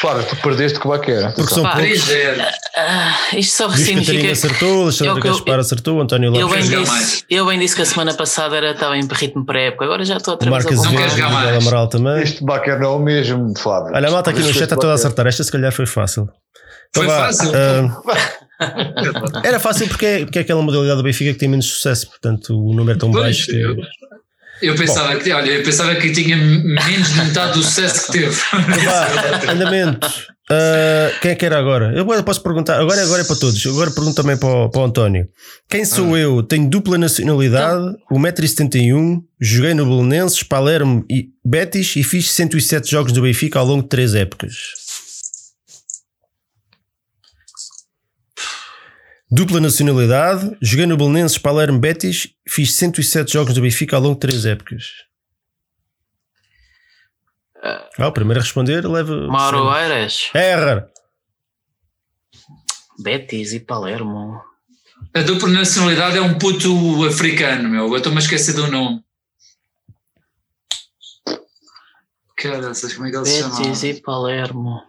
Flávio, 0.00 0.24
tu 0.24 0.36
perdeste 0.36 0.78
com 0.78 0.88
o 0.88 0.92
Baquer. 0.92 1.34
Porque 1.34 1.52
são 1.52 1.64
Pá, 1.64 1.72
poucos. 1.76 1.98
3-0. 2.08 2.46
Ah, 2.76 3.18
isto 3.36 3.56
só 3.56 3.66
Catarina 3.68 4.02
significa. 4.04 4.32
acertou, 4.32 4.82
Alexandre 4.84 5.08
É 5.08 5.12
o 5.12 5.20
que 5.20 5.28
eu- 5.28 5.32
Gaspar 5.32 5.58
acertou, 5.58 6.00
António 6.00 6.34
Eu 6.34 6.46
Lopes. 6.46 6.54
bem, 6.56 6.62
jogar 6.64 6.78
disse, 6.84 6.92
mais? 6.92 7.24
eu 7.28 7.46
bem 7.46 7.58
disse 7.58 7.76
que 7.76 7.82
a 7.82 7.86
semana 7.86 8.14
passada 8.14 8.56
era, 8.56 8.70
estava 8.70 8.96
em 8.96 9.06
ritmo 9.10 9.44
pré-época, 9.44 9.84
agora 9.84 10.04
já 10.04 10.16
estou 10.16 10.34
outra 10.34 10.48
vez 10.48 10.64
Marcas 10.64 10.86
a 10.86 10.90
Miguel 10.90 11.30
mais? 11.30 11.56
Amaral 11.66 11.88
também. 11.88 12.22
Este 12.22 12.42
Baquer 12.44 12.78
não 12.78 12.92
é 12.92 12.96
o 12.96 12.98
mesmo, 13.00 13.52
Flávio. 13.58 13.92
Olha, 13.94 14.08
a 14.08 14.10
malta 14.12 14.30
aqui 14.30 14.38
no 14.40 14.52
chat 14.52 14.62
está 14.62 14.76
toda 14.76 14.92
a 14.92 14.94
acertar. 14.94 15.26
Esta 15.26 15.42
se 15.42 15.50
calhar 15.52 15.72
foi 15.72 15.84
fácil. 15.86 16.28
Então 16.90 17.02
Foi 17.02 17.06
vá, 17.06 17.26
fácil? 17.26 17.50
ah, 18.60 19.40
era 19.44 19.58
fácil 19.58 19.88
porque 19.88 20.06
é, 20.06 20.18
porque 20.24 20.38
é 20.38 20.42
aquela 20.42 20.62
modalidade 20.62 20.98
do 20.98 21.02
Benfica 21.04 21.32
que 21.32 21.38
tem 21.38 21.48
menos 21.48 21.66
sucesso, 21.66 22.08
portanto 22.08 22.50
o 22.56 22.72
número 22.74 22.96
é 22.96 23.00
tão 23.00 23.10
Pois, 23.10 23.24
baixo 23.24 23.46
que. 23.46 23.76
Eu, 24.62 24.74
pensava 24.74 25.16
que, 25.16 25.32
olha, 25.32 25.50
eu 25.50 25.62
pensava 25.62 25.94
que 25.94 26.10
tinha 26.12 26.36
menos 26.36 27.12
de 27.12 27.24
metade 27.24 27.52
do 27.54 27.62
sucesso 27.62 28.06
que 28.06 28.12
teve. 28.12 28.36
Vá, 28.84 29.52
andamento. 29.52 30.08
Ah, 30.50 31.12
quem 31.20 31.30
é 31.30 31.34
que 31.36 31.46
era 31.46 31.56
agora? 31.56 31.92
Eu 31.94 32.00
agora 32.00 32.24
posso 32.24 32.42
perguntar. 32.42 32.80
Agora, 32.80 33.00
agora 33.02 33.22
é 33.22 33.24
para 33.24 33.36
todos. 33.36 33.64
Agora 33.66 33.90
pergunto 33.92 34.16
também 34.16 34.36
para 34.36 34.48
o, 34.48 34.68
para 34.68 34.80
o 34.80 34.84
António. 34.84 35.28
Quem 35.68 35.84
sou 35.84 36.18
eu? 36.18 36.42
Tenho 36.42 36.68
dupla 36.68 36.98
nacionalidade, 36.98 37.94
1,71m, 38.10 39.20
joguei 39.40 39.74
no 39.74 39.86
Belenenses, 39.86 40.42
Palermo 40.42 41.04
e 41.08 41.28
Betis 41.44 41.94
e 41.94 42.02
fiz 42.02 42.32
107 42.32 42.90
jogos 42.90 43.12
do 43.12 43.22
Benfica 43.22 43.60
ao 43.60 43.66
longo 43.66 43.82
de 43.82 43.88
3 43.90 44.16
épocas. 44.16 44.52
Dupla 49.32 49.60
nacionalidade, 49.60 50.56
joguei 50.60 50.86
no 50.86 50.96
Belenenses, 50.96 51.38
Palermo, 51.38 51.78
Betis, 51.78 52.34
fiz 52.48 52.74
107 52.74 53.32
jogos 53.32 53.54
do 53.54 53.60
Benfica 53.60 53.94
ao 53.94 54.02
longo 54.02 54.14
de 54.14 54.20
3 54.22 54.44
épocas. 54.46 54.84
Ah, 57.62 58.08
o 58.08 58.12
primeiro 58.12 58.40
a 58.40 58.42
responder 58.42 58.84
leva. 58.88 59.28
Mauro 59.28 59.68
Aires, 59.68 60.30
Erra! 60.34 60.90
Betis 62.98 63.52
e 63.52 63.60
Palermo. 63.60 64.42
A 65.14 65.22
dupla 65.22 65.48
nacionalidade 65.48 66.18
é 66.18 66.20
um 66.20 66.36
puto 66.36 67.04
africano, 67.04 67.68
meu. 67.68 67.86
Eu 67.88 67.96
estou-me 67.98 68.18
a 68.18 68.20
esquecer 68.20 68.54
do 68.54 68.66
nome. 68.66 69.04
Caraças, 72.36 72.94
como 72.94 73.06
é 73.06 73.10
que 73.10 73.16
ele 73.16 73.26
se 73.26 73.38
chama? 73.38 73.56
Betis 73.58 73.82
e 73.84 73.94
Palermo. 74.00 74.82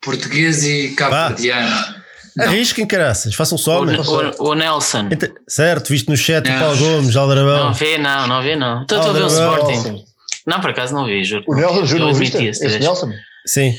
Português 0.00 0.64
e 0.64 0.94
cabo-verdiano. 0.96 2.01
Arrisquem 2.38 2.86
caraças, 2.86 3.34
façam 3.34 3.56
O, 3.56 3.58
só. 3.58 3.84
mas- 3.84 4.06
o, 4.08 4.44
o 4.50 4.54
Nelson. 4.54 5.08
Ent- 5.10 5.32
Certo, 5.48 5.88
visto 5.90 6.08
no 6.10 6.16
chat 6.16 6.46
o 6.48 6.50
Não. 6.52 6.58
Paulo 6.60 6.76
Gomes, 6.78 7.14
Não 7.14 7.22
Aldrabão. 7.22 7.72
vi, 7.74 7.98
não, 7.98 8.26
não 8.26 8.42
vi, 8.42 8.56
não. 8.56 8.82
Estou 8.82 8.98
a 9.00 9.12
ver 9.12 9.22
o. 9.24 9.26
Sporting. 9.26 10.04
Não, 10.46 10.60
por 10.60 10.70
acaso 10.70 10.94
não 10.94 11.04
vi, 11.06 11.22
juro. 11.24 11.44
O 11.46 11.54
Nelson, 11.54 11.84
juro, 11.86 12.14
viste? 12.14 12.36
admiti 12.36 12.64
esse. 12.64 12.78
Nelson? 12.78 13.10
Sim, 13.46 13.76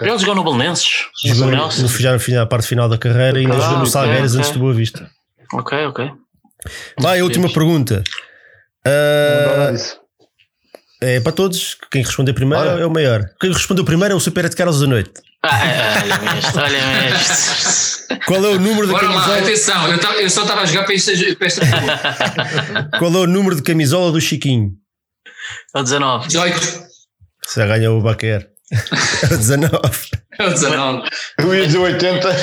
Ele 0.00 0.18
jogou 0.18 0.34
no 0.34 0.42
Belenenses. 0.44 0.86
jogou 1.24 1.42
O 1.48 1.50
no, 1.50 1.56
Nelson. 1.56 1.82
no, 1.82 1.88
já 1.88 2.12
no 2.12 2.18
final, 2.20 2.42
a 2.42 2.46
parte 2.46 2.66
final 2.66 2.88
da 2.88 2.98
carreira 2.98 3.38
e 3.38 3.42
ainda 3.42 3.54
Ah, 3.56 3.60
jogou 3.60 3.78
no 3.78 3.82
ok. 3.82 3.90
antes 4.38 4.50
do 4.50 4.58
Boa 4.58 4.72
Vista. 4.74 5.08
Ok, 5.52 5.86
ok. 5.86 6.10
Vai, 6.98 7.20
a 7.20 7.24
última 7.24 7.52
pergunta. 7.52 8.02
Não 8.84 9.72
disso. 9.72 9.96
é 11.00 11.20
para 11.20 11.32
todos. 11.32 11.76
Quem 11.90 12.02
responder 12.02 12.32
primeiro 12.32 12.64
Ora. 12.64 12.80
é 12.80 12.86
o 12.86 12.90
maior. 12.90 13.28
Quem 13.40 13.52
respondeu 13.52 13.84
primeiro 13.84 14.14
é 14.14 14.16
o 14.16 14.20
Super 14.20 14.48
de 14.48 14.56
Carlos 14.56 14.80
da 14.80 14.86
Noite. 14.86 15.12
Ah, 15.44 16.06
este, 16.38 16.56
olha-me 16.56 17.08
este. 17.16 18.18
Qual 18.26 18.44
é 18.44 18.48
o 18.48 18.60
número 18.60 18.86
de 18.86 18.92
Bora 18.92 19.08
lá, 19.08 19.14
camisola? 19.14 19.38
atenção, 19.38 19.88
eu, 19.88 20.20
eu 20.20 20.30
só 20.30 20.42
estava 20.42 20.60
a 20.60 20.66
jogar 20.66 20.84
para, 20.84 20.94
esta 20.94 21.60
pergunta. 21.60 22.90
Qual 22.98 23.12
é 23.12 23.18
o 23.18 23.26
número 23.26 23.56
de 23.56 23.62
camisola 23.62 24.12
do 24.12 24.20
Chiquinho? 24.20 24.70
É 25.74 25.80
o 25.80 25.82
19. 25.82 26.28
18, 26.28 26.84
Já 27.56 27.66
ganhou 27.66 27.98
o 27.98 28.02
Baquer. 28.02 28.48
É 29.22 29.34
o 29.34 29.36
19. 29.36 29.70
é 30.38 30.46
o 30.46 30.50
19. 30.50 31.08
Eu 31.38 31.54
ia 31.54 31.66
dizer 31.66 31.78
80. 31.78 32.36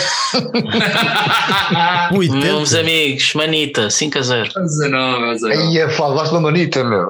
80. 2.14 2.36
Meus 2.46 2.74
amigos, 2.76 3.34
Manita, 3.34 3.90
5 3.90 4.18
a 4.18 4.22
0. 4.22 4.50
É 4.56 4.60
o 4.60 4.64
19, 4.64 5.24
é 5.24 5.28
o 5.28 5.34
19. 5.34 5.58
Aí 5.58 5.78
é 5.80 5.90
falaste 5.90 6.32
da 6.34 6.40
Manita, 6.40 6.84
meu. 6.84 7.10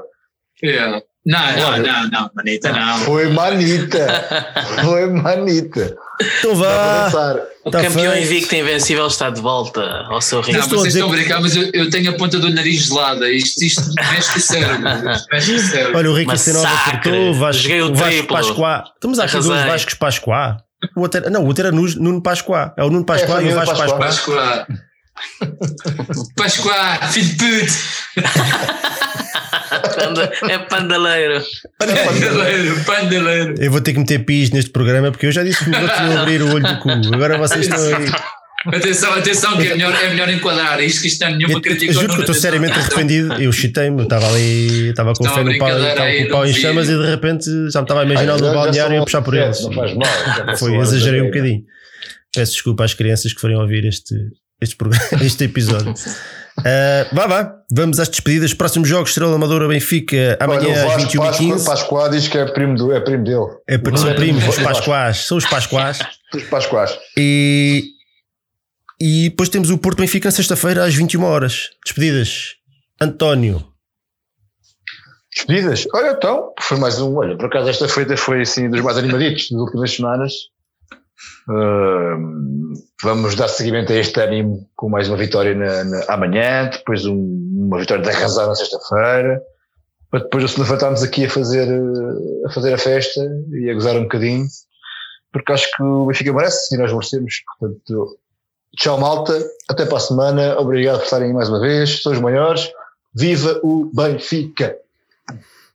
Yeah. 0.64 1.02
Não, 1.26 1.58
não, 1.58 1.78
não, 1.78 2.08
não, 2.10 2.32
manita, 2.34 2.72
não. 2.72 2.98
Foi 3.00 3.28
Manita. 3.30 4.08
Foi 4.84 5.06
Manita. 5.12 5.96
Então 6.40 6.56
vá. 6.56 7.06
dançar. 7.06 7.36
O 7.66 7.72
Tá 7.72 7.82
campeão 7.84 8.14
feito. 8.14 8.26
invicto 8.26 8.56
invencível 8.56 9.06
está 9.08 9.30
de 9.30 9.40
volta 9.42 9.82
ao 10.10 10.22
seu 10.22 10.40
Não, 10.40 10.46
ringue. 10.48 10.60
a 10.60 10.62
vocês 10.64 10.84
dizer 10.84 11.00
estão 11.00 11.10
a 11.10 11.16
brincar, 11.16 11.42
mas 11.42 11.56
eu, 11.56 11.70
eu 11.74 11.90
tenho 11.90 12.10
a 12.10 12.14
ponta 12.14 12.40
do 12.40 12.50
nariz 12.50 12.86
gelada. 12.86 13.30
Isto, 13.30 13.64
isto 13.64 13.82
mexe 13.96 14.38
o 14.38 14.42
cérebro. 14.42 14.80
Mexe. 15.32 15.78
Olha, 15.94 16.10
o 16.10 16.14
Ricky 16.16 16.38
Sinova 16.38 16.68
acertou, 16.70 17.34
Vasco, 17.34 17.62
Joguei 17.64 17.82
o 17.82 17.94
Vasco. 17.94 18.28
Pascoá. 18.28 18.84
Estamos 18.96 19.20
a 19.20 19.24
aqui 19.26 19.34
dois. 19.40 19.66
Vascos 19.66 19.94
Pascoá. 19.96 20.58
O 20.96 21.02
outro 21.02 21.20
era, 21.22 21.30
não, 21.30 21.44
o 21.44 21.48
outro 21.48 21.68
era 21.68 21.76
Nuno 21.76 22.22
Pascoá. 22.24 22.74
É 22.78 22.84
o 22.84 22.90
Nuno 22.90 23.06
Pascoá 23.06 23.42
É 23.42 23.46
e 23.46 23.52
o 23.52 23.56
Vasco 23.56 23.76
Pascoá. 23.78 23.98
Pascoá. 24.00 24.66
Pascoá. 24.66 24.68
Pascoá, 26.36 26.96
filho 27.10 27.28
de 27.28 27.36
puto. 27.36 27.74
Panda- 29.70 30.32
é 30.50 30.58
pandaleiro. 30.60 31.44
Pandaleiro, 31.78 32.84
pandaleiro. 32.86 33.56
Eu 33.60 33.72
vou 33.72 33.82
ter 33.82 33.94
que 33.94 34.00
meter 34.00 34.20
pis 34.26 34.50
neste 34.52 34.72
programa 34.72 35.12
porque 35.12 35.28
eu 35.28 35.32
já 35.32 35.44
disse 35.44 35.64
que 35.64 35.70
os 35.70 35.78
outros 35.78 36.00
iam 36.00 36.18
abrir 36.22 36.42
o 36.42 36.54
olho 36.54 36.68
do 36.68 36.80
cu. 36.80 36.90
Agora 37.14 37.38
vocês 37.38 37.68
estão 37.68 37.80
aí. 37.98 38.10
Atenção, 38.68 39.14
atenção, 39.14 39.56
que 39.58 39.68
é 39.68 39.74
melhor, 39.74 39.96
é 40.04 40.10
melhor 40.10 40.30
enquadrar 40.30 40.82
isto, 40.84 41.02
que 41.02 41.08
isto 41.08 41.22
não 41.22 41.30
é 41.30 41.36
nenhuma 41.38 41.54
eu, 41.54 41.62
crítica. 41.62 41.92
eu 41.92 41.94
juro 41.94 42.08
que 42.10 42.16
eu 42.16 42.20
estou 42.22 42.36
seriamente 42.36 42.74
arrependido. 42.78 43.34
Eu 43.42 43.54
chutei-me, 43.54 44.00
eu 44.00 44.04
estava 44.04 44.28
ali, 44.28 44.90
estava 44.90 45.14
com 45.14 45.24
fé 45.24 45.44
no 45.46 45.58
pau, 45.58 45.70
com 45.72 46.24
o 46.26 46.30
pau 46.30 46.46
em 46.46 46.54
chamas 46.54 46.90
e 46.90 46.98
de 46.98 47.06
repente 47.06 47.46
já 47.72 47.80
me 47.80 47.86
estava 47.86 48.02
a 48.02 48.04
imaginar 48.04 48.38
já 48.38 48.54
balneário 48.54 48.96
e 48.96 48.98
a 48.98 49.04
puxar 49.04 49.22
por 49.22 49.34
eles. 49.36 49.62
Não 49.62 49.72
faz 49.72 49.94
mal. 49.94 50.58
Foi, 50.58 50.76
exagerei 50.76 51.22
um 51.22 51.28
também. 51.28 51.42
bocadinho. 51.42 51.64
Peço 52.36 52.52
desculpa 52.52 52.84
às 52.84 52.94
crianças 52.94 53.32
que 53.32 53.40
forem 53.40 53.56
ouvir 53.56 53.86
este, 53.86 54.14
este, 54.62 54.76
programa, 54.76 55.06
este 55.24 55.46
episódio. 55.46 55.94
Ah, 56.66 57.08
vá, 57.14 57.28
vá, 57.28 57.56
vamos 57.72 58.00
às 58.00 58.10
despedidas. 58.10 58.54
Próximos 58.54 58.88
jogos: 58.88 59.10
Estrela 59.10 59.36
Amadora 59.36 59.68
Benfica, 59.68 60.38
amanhã 60.40 60.62
Olha, 60.62 60.70
o 60.70 60.92
às 60.92 61.04
Vasco 61.04 61.18
21h15. 61.18 61.66
Pascoá 61.66 62.08
diz 62.10 62.28
que 62.28 62.38
é 62.38 62.46
primo, 62.46 62.76
do, 62.76 62.92
é 62.92 63.00
primo 63.00 63.24
dele. 63.24 63.48
É, 63.68 63.78
porque 63.78 63.98
são 63.98 64.10
Não, 64.10 64.16
primos, 64.16 64.44
os 64.44 64.56
Vasco. 64.56 64.64
Pascoás, 64.64 65.18
são 65.26 65.38
os 65.38 65.46
Pascoás. 65.46 66.00
Os. 66.32 67.00
E, 67.18 67.86
e 69.02 69.30
depois 69.30 69.50
temos 69.50 69.72
o 69.72 69.78
Porto 69.80 69.98
Benfica 69.98 70.30
sexta-feira 70.30 70.86
às 70.86 70.94
21 70.94 71.24
horas. 71.24 71.70
Despedidas. 71.84 72.56
António. 73.02 73.66
Despedidas? 75.34 75.88
Olha, 75.94 76.12
então, 76.12 76.54
foi 76.60 76.78
mais 76.78 77.00
um. 77.00 77.16
Olha, 77.16 77.38
por 77.38 77.46
acaso 77.46 77.70
esta 77.70 77.88
feita 77.88 78.16
foi 78.18 78.42
assim 78.42 78.70
dos 78.70 78.82
mais 78.82 78.98
animaditos 78.98 79.50
das 79.50 79.60
últimas 79.60 79.96
semanas. 79.96 80.34
Ahm, 81.50 82.74
vamos 83.04 83.36
dar 83.36 83.48
seguimento 83.48 83.92
a 83.92 83.96
este 83.96 84.20
ânimo 84.20 84.70
com 84.76 84.90
mais 84.90 85.08
uma 85.08 85.18
vitória 85.18 85.56
na, 85.56 85.84
na- 85.84 86.06
amanhã, 86.08 86.70
depois 86.72 87.06
um- 87.06 87.66
uma 87.68 87.80
vitória 87.80 88.04
de 88.04 88.10
arrasar 88.10 88.48
na 88.48 88.56
sexta-feira, 88.56 89.42
para 90.12 90.22
depois 90.22 90.44
na 90.44 90.48
segunda-feira 90.50 90.78
estarmos 90.78 91.04
aqui 91.04 91.26
a 91.26 91.30
fazer, 91.30 91.68
eh, 91.68 92.48
a 92.48 92.52
fazer 92.52 92.74
a 92.74 92.78
festa 92.78 93.22
e 93.52 93.70
a 93.70 93.74
gozar 93.74 93.96
um 93.96 94.04
bocadinho, 94.04 94.46
porque 95.32 95.52
acho 95.52 95.68
que 95.76 95.84
o 95.84 96.06
Benfica 96.08 96.34
merece 96.34 96.74
e 96.76 96.78
nós 96.78 96.92
merecemos. 96.92 97.34
Portanto, 97.60 98.18
tchau 98.78 99.00
malta, 99.00 99.34
até 99.70 99.86
para 99.86 99.98
a 99.98 100.02
semana, 100.02 100.60
obrigado 100.60 100.98
por 100.98 101.04
estarem 101.06 101.34
mais 101.34 101.50
uma 101.50 101.60
vez, 101.60 102.02
são 102.02 102.12
os 102.12 102.20
maiores, 102.20 102.72
viva 103.14 103.60
o 103.64 103.90
Benfica! 103.94 104.76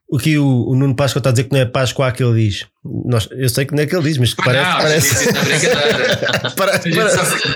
O 0.07 0.19
que 0.19 0.37
o, 0.37 0.67
o 0.69 0.75
Nuno 0.75 0.95
Páscoa 0.95 1.19
está 1.19 1.29
a 1.29 1.33
dizer 1.33 1.45
que 1.45 1.53
não 1.53 1.59
é 1.61 1.65
Páscoa 1.65 2.11
que 2.11 2.23
ele 2.23 2.47
diz. 2.47 2.65
Nós, 2.83 3.27
eu 3.31 3.49
sei 3.49 3.65
que 3.65 3.73
não 3.73 3.81
é 3.83 3.87
que 3.87 3.95
ele 3.95 4.03
diz, 4.03 4.17
mas 4.19 4.33
Pá, 4.35 4.43
parece. 4.45 4.69
não, 4.69 4.81
parece, 4.81 5.29
é 5.29 5.31
brincadeira. 5.43 6.53
parece, 6.55 6.77
A 6.87 6.91
gente 6.91 6.95
parece. 6.95 7.17
sabe- 7.17 7.55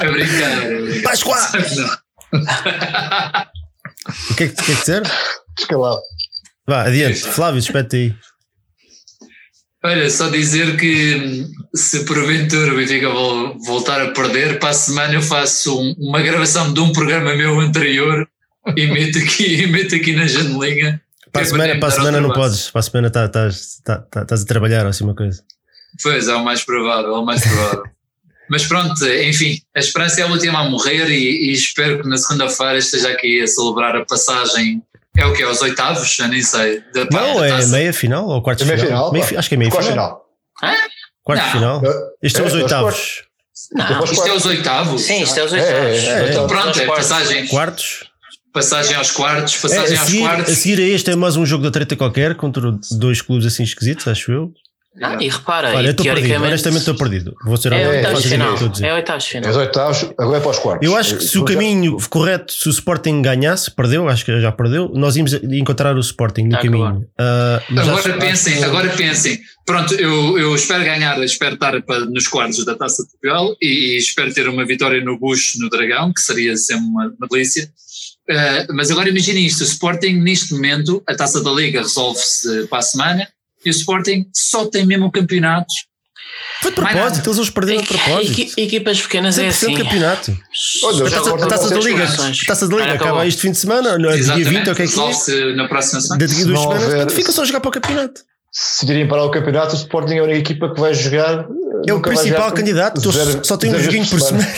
É 0.00 0.10
brincadeira. 0.10 1.02
Páscoa! 1.02 1.36
O 4.30 4.34
que 4.34 4.44
é 4.44 4.48
que 4.48 4.54
tu 4.54 4.64
quer 4.64 4.76
dizer? 4.76 5.02
Escalado. 5.58 6.00
Vá, 6.66 6.82
adiante. 6.84 7.20
Flávio, 7.20 7.60
despete 7.60 7.96
aí. 7.96 8.14
Olha, 9.84 10.10
só 10.10 10.28
dizer 10.28 10.76
que 10.76 11.46
se 11.74 12.04
porventura 12.04 12.72
o 12.72 12.76
Benfica 12.76 13.08
vol- 13.10 13.56
voltar 13.64 14.00
a 14.02 14.10
perder, 14.10 14.58
para 14.58 14.70
a 14.70 14.74
semana 14.74 15.14
eu 15.14 15.22
faço 15.22 15.80
um- 15.80 15.94
uma 15.98 16.20
gravação 16.20 16.72
de 16.72 16.80
um 16.80 16.92
programa 16.92 17.34
meu 17.34 17.58
anterior 17.60 18.26
e 18.76 18.86
meto 18.86 19.18
aqui, 19.18 19.62
e 19.62 19.66
meto 19.66 19.94
aqui 19.94 20.12
na 20.14 20.26
janelinha. 20.26 21.00
Para 21.32 21.42
a 21.42 21.44
é 21.44 21.48
semana, 21.48 21.78
para 21.78 21.88
a 21.88 21.90
semana 21.92 22.20
não 22.20 22.32
podes. 22.32 22.70
Para 22.70 22.78
a 22.80 22.82
semana 22.82 23.10
tá- 23.10 23.26
estás 23.26 23.80
tá, 23.84 23.98
tá, 23.98 24.22
estás 24.22 24.42
a 24.42 24.46
trabalhar 24.46 24.84
ou 24.84 24.88
assim 24.90 25.04
uma 25.04 25.14
coisa. 25.14 25.42
Pois, 26.02 26.28
é 26.28 26.34
o 26.34 26.44
mais 26.44 26.64
provável, 26.64 27.14
é 27.14 27.18
o 27.18 27.24
mais 27.24 27.42
provável. 27.42 27.84
Mas 28.50 28.64
pronto, 28.64 29.04
enfim, 29.06 29.60
a 29.76 29.78
esperança 29.80 30.20
é 30.20 30.24
a 30.24 30.26
última 30.26 30.60
a 30.60 30.64
morrer 30.70 31.06
e, 31.10 31.50
e 31.50 31.52
espero 31.52 32.00
que 32.02 32.08
na 32.08 32.16
segunda-feira 32.16 32.78
esteja 32.78 33.10
aqui 33.10 33.42
a 33.42 33.46
celebrar 33.46 33.94
a 33.94 34.06
passagem. 34.06 34.82
É 35.18 35.26
o 35.26 35.34
que? 35.34 35.42
Aos 35.42 35.60
oitavos? 35.60 36.18
Eu 36.18 36.28
nem 36.28 36.40
sei. 36.40 36.82
Da, 36.94 37.04
Não, 37.12 37.40
da 37.40 37.46
é 37.46 37.50
taça. 37.50 37.68
meia 37.68 37.92
final 37.92 38.26
ou 38.26 38.40
quartos 38.40 38.64
É 38.64 38.66
meia 38.66 38.78
final? 38.78 39.10
final, 39.10 39.12
Meia 39.28 39.38
acho 39.38 39.48
que 39.50 39.54
é 39.54 39.58
meia 39.58 39.70
Qual 39.70 39.82
final. 39.82 40.24
final? 40.58 40.80
Quartos 41.22 41.46
de 41.46 41.52
final? 41.52 41.82
Estes 42.22 42.38
são 42.38 42.46
os 42.46 42.52
É, 42.52 42.54
aos 42.54 42.62
oitavos. 42.62 43.22
Não, 43.72 44.04
Isto 44.04 44.26
é 44.28 44.32
os 44.32 44.46
oitavos? 44.46 45.02
sim, 45.02 45.22
isto 45.22 45.38
é 45.40 45.44
os 45.44 45.52
É, 45.52 45.56
oitavos. 45.60 46.04
é, 46.04 46.08
é. 46.24 46.30
Então 46.30 46.42
Aos 46.44 46.52
pronto, 46.52 46.80
é 46.80 46.86
passagem, 46.86 47.46
Quartos? 47.48 48.07
Passagem 48.58 48.96
aos 48.96 49.10
quartos, 49.10 49.54
É, 49.56 49.60
passagem 49.60 49.96
a, 49.96 50.00
aos 50.00 50.10
seguir, 50.10 50.24
a 50.24 50.28
quartos. 50.28 50.58
seguir 50.58 50.80
a 50.80 50.86
este 50.86 51.10
é 51.10 51.16
mais 51.16 51.36
um 51.36 51.46
jogo 51.46 51.62
da 51.64 51.70
treta 51.70 51.94
qualquer 51.96 52.34
contra 52.34 52.72
dois 52.92 53.22
clubes 53.22 53.46
assim 53.46 53.62
esquisitos, 53.62 54.06
acho 54.08 54.32
eu. 54.32 54.52
Ah, 55.00 55.16
e 55.20 55.28
repara, 55.28 55.68
Olha, 55.76 55.82
e 55.82 55.86
eu 55.86 55.90
estou 55.92 56.04
perdido, 56.06 56.42
honestamente 56.42 56.80
estou 56.80 56.94
perdido. 56.96 57.32
Vou 57.44 57.56
ser 57.56 57.72
é 57.72 57.86
honesto, 57.86 57.94
oitavos 58.08 58.24
final. 58.24 58.48
a. 58.48 58.86
É 58.86 58.94
oitavos 58.94 59.24
de 59.24 59.36
É 59.36 59.38
os 59.38 59.46
final. 59.46 59.60
oitavos, 59.60 60.04
agora 60.18 60.38
é 60.38 60.40
para 60.40 60.50
os 60.50 60.58
quartos. 60.58 60.88
Eu 60.88 60.96
acho 60.96 61.16
que 61.18 61.22
se 61.24 61.38
o 61.38 61.44
caminho 61.44 61.96
correto, 62.10 62.52
se 62.52 62.66
o 62.66 62.70
Sporting 62.70 63.22
ganhasse, 63.22 63.70
perdeu, 63.70 64.08
acho 64.08 64.24
que 64.24 64.40
já 64.40 64.50
perdeu, 64.50 64.88
nós 64.92 65.14
íamos 65.14 65.34
encontrar 65.34 65.94
o 65.94 66.00
Sporting 66.00 66.44
no 66.44 66.50
Tá, 66.50 66.62
caminho. 66.62 67.06
Ah, 67.16 67.62
mas 67.70 67.86
Agora 67.88 68.08
acho- 68.10 68.18
pensem, 68.18 68.52
acho 68.54 68.62
que- 68.62 68.68
agora 68.68 68.88
pensem. 68.88 69.38
Pronto, 69.64 69.94
eu, 69.94 70.36
eu 70.36 70.52
espero 70.56 70.82
ganhar, 70.82 71.22
espero 71.22 71.54
estar 71.54 71.80
para- 71.82 72.00
nos 72.06 72.26
quartos 72.26 72.64
da 72.64 72.74
Taça 72.74 73.04
de 73.04 73.10
Portugal 73.10 73.54
e, 73.62 73.94
e 73.94 73.98
espero 73.98 74.34
ter 74.34 74.48
uma 74.48 74.66
vitória 74.66 75.00
no 75.04 75.16
Bush 75.16 75.52
no 75.60 75.68
Dragão, 75.70 76.12
que 76.12 76.20
seria 76.22 76.56
sempre 76.56 76.86
uma, 76.86 77.06
uma 77.16 77.28
delícia. 77.30 77.70
Eh, 78.30 78.66
mas 78.74 78.90
agora 78.90 79.08
imaginem 79.08 79.46
isto: 79.46 79.60
o 79.60 79.64
Sporting, 79.64 80.14
neste 80.20 80.52
momento, 80.52 81.02
a 81.06 81.14
Taça 81.14 81.42
da 81.42 81.50
Liga 81.50 81.80
resolve-se 81.80 82.66
para 82.68 82.78
a 82.78 82.82
semana 82.82 83.28
e 83.64 83.70
o 83.70 83.72
Sporting 83.72 84.26
só 84.34 84.66
tem 84.66 84.84
mesmo 84.86 85.06
o 85.06 85.10
campeonato. 85.12 85.66
Foi 86.60 86.70
de 86.72 86.74
propósito, 86.76 87.28
eles 87.28 87.38
hoje 87.38 87.52
perderam 87.52 87.80
de 87.82 87.88
propósito. 87.88 88.40
Equi- 88.40 88.52
Equipas 88.60 89.00
pequenas 89.00 89.38
é 89.38 89.48
100% 89.48 89.50
assim. 89.50 89.74
campeonato. 89.76 90.36
Olha, 90.84 91.06
A 91.06 91.10
taça, 91.10 91.34
a 91.34 91.46
taça 91.46 91.70
da 91.70 91.76
Liga, 91.80 92.04
a 92.04 92.46
taça 92.46 92.68
da 92.68 92.74
Liga 92.76 92.88
Olha, 92.88 92.94
acaba 92.94 93.26
este 93.26 93.40
fim 93.42 93.50
de 93.52 93.58
semana, 93.58 93.96
no 93.98 94.08
dia 94.08 94.16
20 94.16 94.20
Exatamente, 94.20 94.68
ou 94.68 94.72
o 94.72 94.76
que 94.76 94.82
é 94.82 94.86
que 94.86 94.92
é? 94.92 94.96
resolve-se 94.96 95.54
na 95.54 95.68
próxima 95.68 96.00
semana. 96.00 96.26
Daqui 96.26 96.34
duas 96.44 96.46
não 96.48 96.56
semanas, 96.62 96.82
houver- 96.82 96.96
portanto, 96.96 97.16
fica 97.16 97.32
só 97.32 97.42
a 97.42 97.44
jogar 97.44 97.60
para 97.60 97.68
o 97.68 97.72
campeonato. 97.72 98.20
Se 98.52 98.86
irem 98.86 99.06
para 99.08 99.22
o 99.24 99.30
campeonato, 99.30 99.74
o 99.74 99.78
Sporting 99.78 100.14
é 100.14 100.18
a 100.18 100.22
única 100.24 100.38
equipa 100.38 100.74
que 100.74 100.80
vai 100.80 100.94
jogar. 100.94 101.46
É 101.86 101.92
o 101.92 102.00
principal 102.02 102.52
candidato, 102.52 103.00
tu 103.00 103.12
zero- 103.12 103.44
só 103.44 103.56
tem 103.56 103.72
um 103.74 103.78
joguinho 103.78 104.06
por 104.06 104.20
semana. 104.20 104.48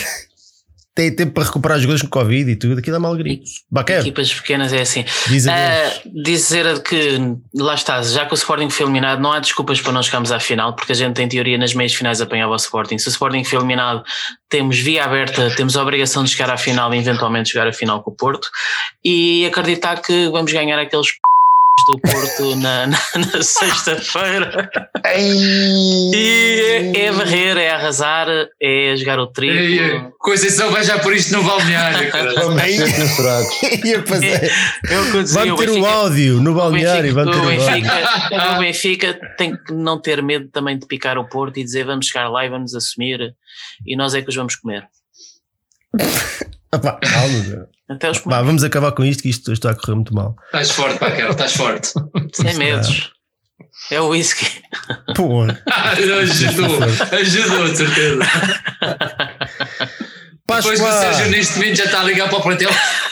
Tem 0.93 1.15
tempo 1.15 1.33
para 1.33 1.45
recuperar 1.45 1.77
os 1.77 1.83
jogadores 1.83 2.01
com 2.01 2.09
Covid 2.09 2.51
e 2.51 2.55
tudo, 2.55 2.77
aquilo 2.77 2.97
é 2.97 2.99
uma 2.99 3.07
alegria. 3.07 3.39
Bacana, 3.69 4.01
Equipas 4.01 4.33
pequenas 4.33 4.73
é 4.73 4.81
assim. 4.81 5.05
diz 5.27 5.47
Ah, 5.47 6.01
dizer 6.05 6.83
que 6.83 7.17
lá 7.55 7.75
está, 7.75 8.01
já 8.01 8.25
que 8.25 8.33
o 8.33 8.35
Sporting 8.35 8.69
foi 8.69 8.85
eliminado, 8.85 9.21
não 9.21 9.31
há 9.31 9.39
desculpas 9.39 9.79
para 9.79 9.93
não 9.93 10.03
chegarmos 10.03 10.33
à 10.33 10.39
final, 10.39 10.75
porque 10.75 10.91
a 10.91 10.95
gente, 10.95 11.21
em 11.21 11.29
teoria, 11.29 11.57
nas 11.57 11.73
meias 11.73 11.93
finais 11.93 12.19
apanhava 12.19 12.51
o 12.51 12.57
Sporting. 12.57 12.97
Se 12.97 13.07
o 13.07 13.09
Sporting 13.09 13.45
foi 13.45 13.59
eliminado, 13.59 14.03
temos 14.49 14.77
via 14.79 15.05
aberta, 15.05 15.49
temos 15.55 15.77
a 15.77 15.81
obrigação 15.81 16.25
de 16.25 16.31
chegar 16.31 16.49
à 16.49 16.57
final 16.57 16.93
e 16.93 16.97
eventualmente 16.97 17.53
jogar 17.53 17.69
a 17.69 17.73
final 17.73 18.03
com 18.03 18.11
o 18.11 18.13
Porto 18.13 18.49
e 19.03 19.45
acreditar 19.45 20.01
que 20.01 20.27
vamos 20.27 20.51
ganhar 20.51 20.77
aqueles. 20.77 21.07
Do 21.87 21.99
Porto 21.99 22.55
na, 22.57 22.85
na- 22.87 22.99
na 23.33 23.41
sexta-feira. 23.41 24.69
E 25.17 26.91
é, 26.95 27.05
é 27.05 27.11
varrer, 27.11 27.57
é 27.57 27.71
arrasar, 27.71 28.27
é 28.61 28.95
jogar 28.95 29.19
o 29.19 29.27
triplo. 29.27 30.13
Conceição 30.19 30.69
vai 30.71 30.83
já 30.83 30.99
por 30.99 31.13
isto 31.13 31.33
no 31.33 31.43
balneário, 31.43 32.11
cara. 32.11 32.33
Vamos 32.35 32.61
ser 32.61 32.87
censurados. 32.87 33.49
É 33.91 34.99
o 34.99 35.53
o 35.53 35.57
ter 35.57 35.69
o 35.69 35.73
Benfica- 35.73 35.89
áudio 35.89 36.41
no 36.41 36.51
O 36.51 36.55
balneário. 36.55 37.13
Vai 37.15 37.25
Benfica, 37.25 37.41
ter 37.41 37.47
o, 37.47 37.57
o 37.57 37.61
áudio. 37.63 37.81
Benfica, 37.89 38.51
o 38.55 38.59
Benfica 38.59 39.35
tem 39.37 39.55
que 39.57 39.73
não 39.73 39.99
ter 39.99 40.21
medo 40.21 40.49
também 40.49 40.77
de 40.77 40.85
picar 40.85 41.17
o 41.17 41.27
Porto 41.27 41.57
e 41.57 41.63
dizer 41.63 41.83
vamos 41.85 42.05
chegar 42.07 42.29
lá 42.29 42.45
e 42.45 42.49
vamos 42.49 42.75
assumir 42.75 43.33
e 43.85 43.95
nós 43.95 44.13
é 44.13 44.21
que 44.21 44.29
os 44.29 44.35
vamos 44.35 44.55
comer. 44.55 44.85
Ah, 46.73 46.79
pá, 46.79 46.99
calma. 47.01 47.67
Até 47.89 48.09
os. 48.09 48.19
Vá, 48.19 48.41
vamos 48.41 48.63
acabar 48.63 48.91
com 48.93 49.03
isto, 49.03 49.23
que 49.23 49.29
isto 49.29 49.51
está 49.51 49.71
a 49.71 49.75
correr 49.75 49.95
muito 49.95 50.13
mal. 50.13 50.35
Estás 50.45 50.71
forte, 50.71 50.99
Paquero, 50.99 51.31
estás 51.31 51.53
forte. 51.53 51.89
Sem 52.33 52.55
medos. 52.55 53.11
É 53.89 53.99
o 53.99 54.09
whisky. 54.09 54.47
Ah, 55.67 55.89
ajudou, 55.91 56.19
ajudou, 56.19 57.69
de 57.69 57.77
certeza. 57.77 58.19
Depois 60.47 60.79
que 60.79 60.85
o! 60.85 60.91
Sérgio 60.91 61.27
neste 61.29 61.55
momento 61.55 61.77
já 61.77 61.85
está 61.85 62.01
a 62.01 62.03
ligar 62.03 62.29
para 62.29 62.37
o 62.37 62.41
plantel. 62.41 62.69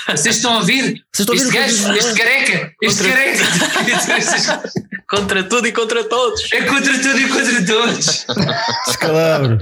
Vocês 0.08 0.36
estão 0.36 0.56
a 0.56 0.58
ouvir? 0.58 1.04
Vocês 1.14 1.28
estão 1.30 1.34
a 1.34 1.38
Este 1.38 1.46
ouvir 1.46 1.60
gajo, 1.60 1.94
este 1.94 2.14
careca, 2.14 2.74
este 2.82 3.04
careca. 3.04 4.72
Contra 5.10 5.44
tudo 5.44 5.68
e 5.68 5.72
contra 5.72 6.04
todos. 6.04 6.54
É 6.54 6.62
contra 6.62 6.94
tudo 7.00 7.20
e 7.20 7.28
contra 7.30 7.66
todos. 7.66 8.26
Descalabro. 8.86 9.58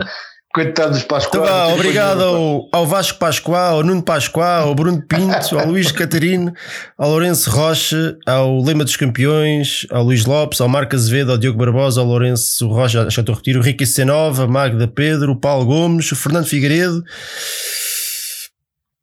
Coitado 0.57 0.89
dos 0.89 1.03
Então 1.03 1.19
Pascoal. 1.19 1.45
vá, 1.45 1.67
obrigado 1.67 2.23
ao, 2.23 2.67
ao 2.71 2.88
Vasco 2.88 3.19
Pascoal, 3.19 3.75
ao 3.75 3.84
Nuno 3.84 4.01
Pascoal, 4.01 4.69
ao 4.69 4.73
Bruno 4.73 4.99
Pinto, 5.07 5.55
ao 5.55 5.67
Luís 5.67 5.91
Catarino, 5.91 6.51
ao 6.97 7.11
Lourenço 7.11 7.51
Rocha, 7.51 8.17
ao 8.25 8.59
Lema 8.63 8.84
dos 8.84 8.95
Campeões, 8.95 9.85
ao 9.91 10.03
Luís 10.03 10.25
Lopes, 10.25 10.59
ao 10.59 10.67
Marco 10.67 10.95
Azevedo, 10.95 11.31
ao 11.31 11.38
Diogo 11.38 11.59
Barbosa, 11.59 12.01
ao 12.01 12.07
Lourenço 12.07 12.67
Rocha, 12.69 13.01
acho 13.01 13.09
que 13.09 13.15
já 13.17 13.21
estou 13.21 13.34
a 13.34 13.35
repetir, 13.35 13.55
o 13.55 13.61
Ricky 13.61 13.85
Cenova, 13.85 14.45
a 14.45 14.47
Magda 14.47 14.88
Pedro, 14.88 15.34
o 15.34 15.39
Paulo 15.39 15.63
Gomes, 15.63 16.11
o 16.11 16.15
Fernando 16.15 16.47
Figueiredo. 16.47 17.03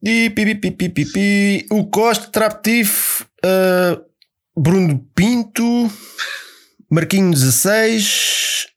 E 0.03 0.29
pi, 0.31 0.55
pi, 0.55 0.71
pi, 0.71 1.05
pi, 1.05 1.65
o 1.71 1.85
Costa 1.85 2.27
Traptif, 2.29 3.21
uh, 3.45 4.01
Bruno 4.59 5.07
Pinto, 5.15 5.89
Marquinhos 6.91 7.39
16, 7.39 8.67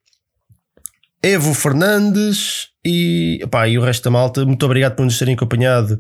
Evo 1.21 1.53
Fernandes 1.55 2.68
e, 2.85 3.45
pá, 3.51 3.69
e 3.69 3.79
o 3.79 3.83
resto 3.83 4.05
da 4.05 4.11
malta. 4.11 4.45
Muito 4.45 4.65
obrigado 4.65 4.97
por 4.97 5.05
nos 5.05 5.19
terem 5.19 5.35
acompanhado 5.35 5.99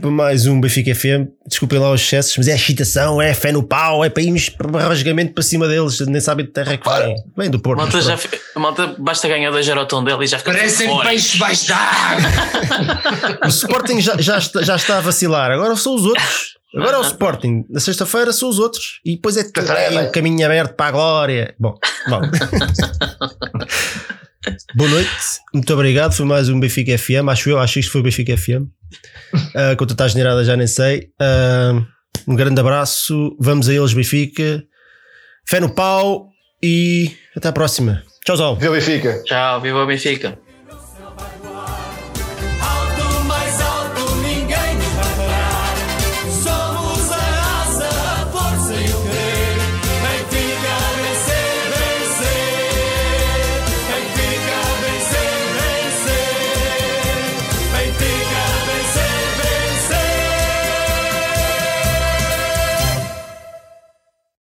para 0.00 0.10
mais 0.10 0.46
um 0.46 0.60
Benfica 0.60 0.94
FM. 0.94 1.28
Desculpem 1.46 1.78
lá 1.78 1.92
os 1.92 2.00
excessos, 2.00 2.36
mas 2.36 2.48
é 2.48 2.54
excitação, 2.54 3.20
é 3.20 3.34
fé 3.34 3.52
no 3.52 3.62
pau, 3.62 4.04
é 4.04 4.10
para 4.10 4.22
irmos 4.22 4.48
para 4.48 4.88
rasgamento 4.88 5.32
para 5.34 5.42
cima 5.42 5.68
deles. 5.68 6.00
Nem 6.00 6.20
sabem 6.20 6.46
de 6.46 6.52
terra 6.52 6.76
que 6.76 6.88
vem. 6.88 7.14
Vem 7.36 7.50
do 7.50 7.58
Porto. 7.58 7.78
Malta 7.80 8.00
já, 8.00 8.18
malta 8.56 8.94
basta 8.98 9.28
ganhar 9.28 9.50
dois 9.50 9.68
ao 9.68 9.86
tom 9.86 10.02
dele 10.02 10.24
e 10.24 10.26
já 10.26 10.38
fica 10.38 10.52
Parecem 10.52 11.00
peixes 11.00 11.36
baixo. 11.36 11.72
O 13.44 13.48
Sporting 13.48 14.00
já, 14.00 14.16
já, 14.18 14.38
está, 14.38 14.62
já 14.62 14.76
está 14.76 14.98
a 14.98 15.00
vacilar, 15.00 15.50
agora 15.50 15.76
são 15.76 15.94
os 15.94 16.04
outros. 16.04 16.54
Agora 16.74 16.96
é 16.96 16.98
o 16.98 17.02
Sporting, 17.02 17.64
na 17.70 17.78
sexta-feira 17.78 18.32
são 18.32 18.48
os 18.48 18.58
outros, 18.58 19.00
e 19.04 19.14
depois 19.14 19.36
é, 19.36 19.42
é 19.42 20.00
um 20.00 20.10
caminho 20.10 20.44
aberto 20.44 20.74
para 20.74 20.86
a 20.86 20.90
glória. 20.90 21.54
Bom, 21.58 21.78
bom. 22.08 22.20
Boa 24.76 24.90
noite, 24.90 25.08
muito 25.54 25.72
obrigado. 25.72 26.14
Foi 26.14 26.26
mais 26.26 26.48
um 26.48 26.58
Benfica 26.58 26.98
FM. 26.98 27.28
Acho 27.28 27.48
eu, 27.48 27.60
acho 27.60 27.74
que 27.74 27.80
isto 27.80 27.92
foi 27.92 28.00
o 28.00 28.04
Benfica 28.04 28.36
FM. 28.36 28.66
Uh, 29.32 29.76
quanto 29.78 29.92
está 29.92 30.08
generada, 30.08 30.44
já 30.44 30.56
nem 30.56 30.66
sei. 30.66 31.10
Uh, 31.20 31.86
um 32.26 32.34
grande 32.34 32.60
abraço. 32.60 33.36
Vamos 33.38 33.68
a 33.68 33.72
eles, 33.72 33.92
Benfica. 33.92 34.64
Fé 35.48 35.60
no 35.60 35.72
pau 35.72 36.26
e 36.60 37.12
até 37.36 37.46
à 37.46 37.52
próxima. 37.52 38.02
Tchau, 38.24 38.36
tchau. 38.36 38.56
Viu 38.56 38.72
Benfica? 38.72 39.22
Tchau, 39.22 39.60
viva 39.60 39.78
o 39.78 39.86
Benfica. 39.86 40.36